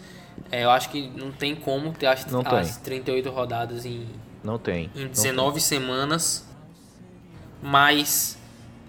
É, 0.51 0.63
eu 0.63 0.71
acho 0.71 0.89
que 0.89 1.07
não 1.15 1.31
tem 1.31 1.55
como 1.55 1.93
ter 1.93 2.07
as, 2.07 2.25
Não 2.25 2.43
tem. 2.43 2.57
as 2.59 2.77
38 2.77 3.29
rodadas 3.29 3.85
em, 3.85 4.07
Não 4.43 4.57
tem. 4.57 4.89
em 4.95 5.03
Não 5.03 5.09
19 5.11 5.61
semanas, 5.61 6.47
mais 7.61 8.39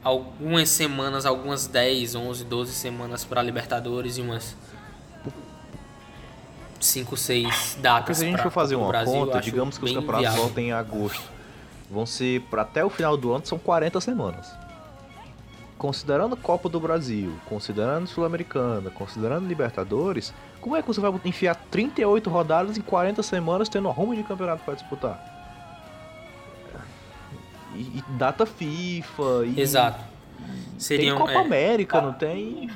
algumas 0.03 0.71
semanas, 0.71 1.27
algumas 1.27 1.67
10, 1.67 2.15
11, 2.15 2.45
12 2.45 2.73
semanas 2.73 3.27
para 3.27 3.43
Libertadores 3.43 4.17
e 4.17 4.23
umas 4.23 4.57
5, 6.81 7.17
6 7.17 7.45
Porque 7.45 7.83
datas 7.83 8.17
se 8.17 8.25
a 8.25 8.27
gente 8.27 8.37
pra 8.37 8.45
for 8.45 8.51
fazer 8.51 8.77
uma 8.77 8.89
Brasil, 8.89 9.13
conta, 9.13 9.41
digamos 9.41 9.77
que 9.77 9.85
os 9.85 9.93
campeonatos 9.93 10.37
voltem 10.39 10.69
em 10.69 10.73
agosto. 10.73 11.38
Vão 11.91 12.05
ser, 12.05 12.43
pra 12.43 12.63
até 12.63 12.85
o 12.85 12.91
final 12.91 13.17
do 13.17 13.33
ano, 13.33 13.47
são 13.47 13.59
40 13.59 14.01
semanas. 14.01 14.53
Considerando 15.79 16.37
Copa 16.37 16.69
do 16.69 16.81
Brasil, 16.81 17.33
considerando 17.49 18.07
Sul-Americana, 18.07 18.91
considerando 18.91 19.47
Libertadores, 19.47 20.35
como 20.61 20.77
é 20.77 20.83
que 20.83 20.89
você 20.89 21.01
vai 21.01 21.13
enfiar 21.25 21.55
38 21.71 22.29
rodadas 22.29 22.77
em 22.77 22.83
40 22.83 23.23
semanas 23.23 23.69
tendo 23.69 23.89
um 23.89 23.93
rumo 23.93 24.15
de 24.15 24.25
campeonato 24.25 24.65
pra 24.65 24.75
disputar? 24.75 25.39
e 27.79 28.03
data 28.11 28.45
FIFA. 28.45 29.47
E 29.47 29.61
Exato. 29.61 30.01
Tem 30.01 30.79
Seriam, 30.79 31.19
Copa 31.19 31.33
é. 31.33 31.37
América, 31.37 32.01
não 32.01 32.13
tem? 32.13 32.71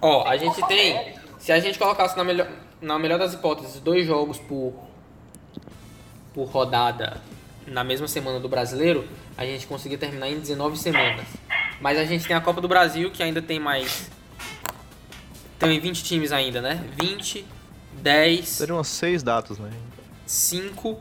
Ó, 0.00 0.26
a 0.26 0.36
gente 0.36 0.64
tem. 0.66 1.14
Se 1.38 1.52
a 1.52 1.60
gente 1.60 1.78
colocasse 1.78 2.16
na 2.16 2.24
melhor, 2.24 2.48
na 2.80 2.98
melhor 2.98 3.18
das 3.18 3.34
hipóteses 3.34 3.80
dois 3.80 4.06
jogos 4.06 4.38
por, 4.38 4.74
por 6.34 6.44
rodada 6.44 7.20
na 7.66 7.82
mesma 7.82 8.06
semana 8.06 8.38
do 8.38 8.48
brasileiro, 8.48 9.06
a 9.36 9.44
gente 9.44 9.66
conseguia 9.66 9.98
terminar 9.98 10.28
em 10.28 10.38
19 10.38 10.78
semanas. 10.78 11.26
Mas 11.80 11.98
a 11.98 12.04
gente 12.04 12.26
tem 12.26 12.36
a 12.36 12.40
Copa 12.40 12.60
do 12.60 12.68
Brasil, 12.68 13.10
que 13.10 13.22
ainda 13.22 13.42
tem 13.42 13.58
mais. 13.58 14.10
Tem 15.58 15.78
20 15.78 16.04
times 16.04 16.32
ainda, 16.32 16.60
né? 16.60 16.84
20, 17.00 17.44
10, 18.00 18.48
Seriam 18.48 18.76
umas 18.76 18.88
seis 18.88 19.22
datas, 19.22 19.58
né? 19.58 19.70
5. 20.26 20.98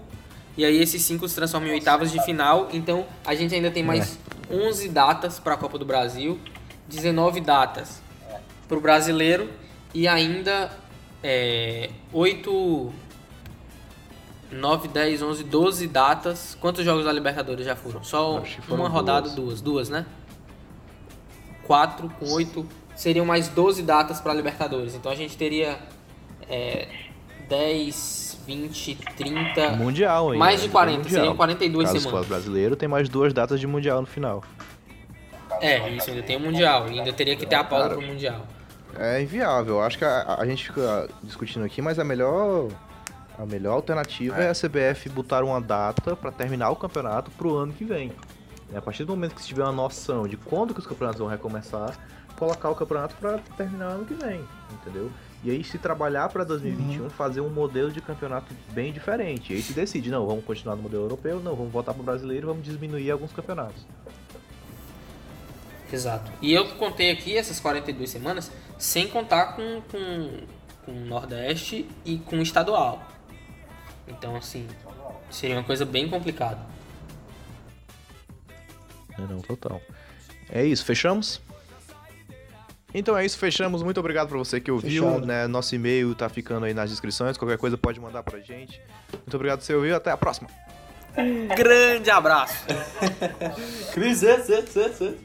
E 0.57 0.63
aí 0.63 0.77
esses 0.81 1.01
5 1.01 1.27
se 1.27 1.35
transformam 1.35 1.69
em 1.69 1.73
oitavas 1.73 2.11
de 2.11 2.23
final. 2.23 2.69
Então 2.71 3.05
a 3.25 3.35
gente 3.35 3.53
ainda 3.53 3.69
tem 3.71 3.83
mais 3.83 4.17
11 4.49 4.89
datas 4.89 5.39
para 5.39 5.53
a 5.53 5.57
Copa 5.57 5.77
do 5.77 5.85
Brasil, 5.85 6.39
19 6.87 7.41
datas 7.41 8.01
para 8.67 8.77
o 8.77 8.81
brasileiro 8.81 9.49
e 9.93 10.07
ainda 10.07 10.71
é, 11.23 11.89
8, 12.11 12.93
9, 14.51 14.87
10, 14.87 15.21
11, 15.21 15.43
12 15.43 15.87
datas. 15.87 16.57
Quantos 16.59 16.85
jogos 16.85 17.05
da 17.05 17.11
Libertadores 17.11 17.65
já 17.65 17.75
foram? 17.75 18.03
Só 18.03 18.43
foram 18.67 18.83
uma 18.83 18.89
rodada, 18.89 19.29
duas. 19.29 19.61
duas. 19.61 19.61
Duas, 19.61 19.89
né? 19.89 20.05
4 21.65 22.09
com 22.19 22.31
8. 22.33 22.65
Seriam 22.95 23.25
mais 23.25 23.49
12 23.49 23.81
datas 23.83 24.21
para 24.21 24.33
Libertadores. 24.33 24.95
Então 24.95 25.11
a 25.11 25.15
gente 25.15 25.35
teria 25.35 25.77
é, 26.49 26.87
10, 27.49 28.39
20, 28.45 28.95
30. 29.17 29.71
Mundial 29.71 30.27
ainda. 30.27 30.39
Mais 30.39 30.61
de 30.61 30.67
ainda 30.67 30.67
tem 30.67 30.71
40, 30.71 30.97
mundial. 30.97 31.13
seriam 31.13 31.35
42 31.35 31.85
Caso 31.87 31.99
semanas. 31.99 32.19
fosse 32.19 32.29
brasileiro, 32.29 32.75
tem 32.75 32.87
mais 32.87 33.09
duas 33.09 33.33
datas 33.33 33.59
de 33.59 33.67
Mundial 33.67 34.01
no 34.01 34.07
final. 34.07 34.43
É, 35.61 35.89
isso 35.89 36.09
ainda 36.09 36.23
tem 36.23 36.37
o 36.37 36.39
Mundial. 36.39 36.85
Ainda 36.85 37.11
teria 37.13 37.35
que 37.35 37.45
ter 37.45 37.55
a 37.55 37.63
pausa 37.63 37.89
pro 37.89 38.01
Mundial. 38.01 38.45
É 38.97 39.21
inviável. 39.21 39.81
Acho 39.81 39.97
que 39.97 40.05
a, 40.05 40.37
a 40.39 40.45
gente 40.45 40.65
fica 40.65 41.09
discutindo 41.21 41.65
aqui, 41.65 41.81
mas 41.81 41.99
a 41.99 42.03
melhor 42.03 42.69
a 43.37 43.45
melhor 43.45 43.73
alternativa 43.73 44.35
é, 44.37 44.49
a 44.49 44.53
CBF 44.53 45.09
botar 45.09 45.43
uma 45.43 45.59
data 45.59 46.15
pra 46.15 46.31
terminar 46.31 46.69
o 46.69 46.75
campeonato 46.75 47.31
pro 47.31 47.55
ano 47.55 47.73
que 47.73 47.83
vem. 47.83 48.11
E 48.71 48.75
a 48.75 48.81
partir 48.81 49.03
do 49.03 49.11
momento 49.11 49.35
que 49.35 49.41
se 49.41 49.47
tiver 49.47 49.63
uma 49.63 49.71
noção 49.71 50.27
de 50.27 50.37
quando 50.37 50.73
que 50.73 50.79
os 50.79 50.87
campeonatos 50.87 51.19
vão 51.19 51.29
recomeçar, 51.29 51.97
colocar 52.37 52.69
o 52.69 52.75
campeonato 52.75 53.15
pra 53.15 53.37
terminar 53.57 53.85
ano 53.85 54.05
que 54.05 54.13
vem, 54.13 54.43
entendeu? 54.71 55.11
E 55.43 55.51
aí 55.51 55.63
se 55.63 55.77
trabalhar 55.77 56.29
pra 56.29 56.43
2021, 56.43 57.09
fazer 57.09 57.41
um 57.41 57.49
modelo 57.49 57.91
de 57.91 58.01
campeonato 58.01 58.51
bem 58.71 58.91
diferente. 58.91 59.53
E 59.53 59.57
aí 59.57 59.61
se 59.61 59.73
decide, 59.73 60.09
não, 60.09 60.25
vamos 60.25 60.43
continuar 60.43 60.75
no 60.75 60.81
modelo 60.81 61.03
europeu, 61.03 61.39
não, 61.39 61.55
vamos 61.55 61.71
voltar 61.71 61.93
pro 61.93 62.01
brasileiro, 62.01 62.47
vamos 62.47 62.63
diminuir 62.63 63.11
alguns 63.11 63.31
campeonatos. 63.31 63.85
Exato. 65.93 66.31
E 66.41 66.51
eu 66.51 66.67
contei 66.75 67.11
aqui 67.11 67.37
essas 67.37 67.59
42 67.59 68.09
semanas 68.09 68.51
sem 68.77 69.07
contar 69.07 69.55
com, 69.55 69.81
com, 69.91 70.31
com 70.83 70.91
o 70.91 71.05
Nordeste 71.05 71.87
e 72.03 72.17
com 72.17 72.37
o 72.37 72.41
estadual. 72.41 73.14
Então, 74.07 74.35
assim, 74.35 74.67
seria 75.29 75.55
uma 75.57 75.63
coisa 75.63 75.85
bem 75.85 76.09
complicada. 76.09 76.59
É, 79.17 79.21
não, 79.21 79.41
total. 79.41 79.81
É 80.49 80.63
isso, 80.63 80.85
fechamos? 80.85 81.41
Então 82.93 83.17
é 83.17 83.25
isso, 83.25 83.37
fechamos. 83.37 83.83
Muito 83.83 83.99
obrigado 83.99 84.29
pra 84.29 84.37
você 84.37 84.61
que 84.61 84.71
ouviu. 84.71 85.03
Fechado. 85.03 85.25
Né? 85.25 85.47
Nosso 85.47 85.75
e-mail 85.75 86.15
tá 86.15 86.29
ficando 86.29 86.65
aí 86.65 86.73
nas 86.73 86.89
descrições. 86.89 87.37
Qualquer 87.37 87.57
coisa 87.57 87.77
pode 87.77 87.99
mandar 87.99 88.23
pra 88.23 88.39
gente. 88.39 88.81
Muito 89.11 89.35
obrigado 89.35 89.59
por 89.59 89.65
você 89.65 89.75
ouviu. 89.75 89.95
Até 89.95 90.11
a 90.11 90.17
próxima. 90.17 90.49
Um 91.17 91.47
grande 91.47 92.09
abraço! 92.09 92.65
Cris, 93.93 94.21
esse, 94.21 94.51
esse, 94.51 94.79
esse. 94.79 95.17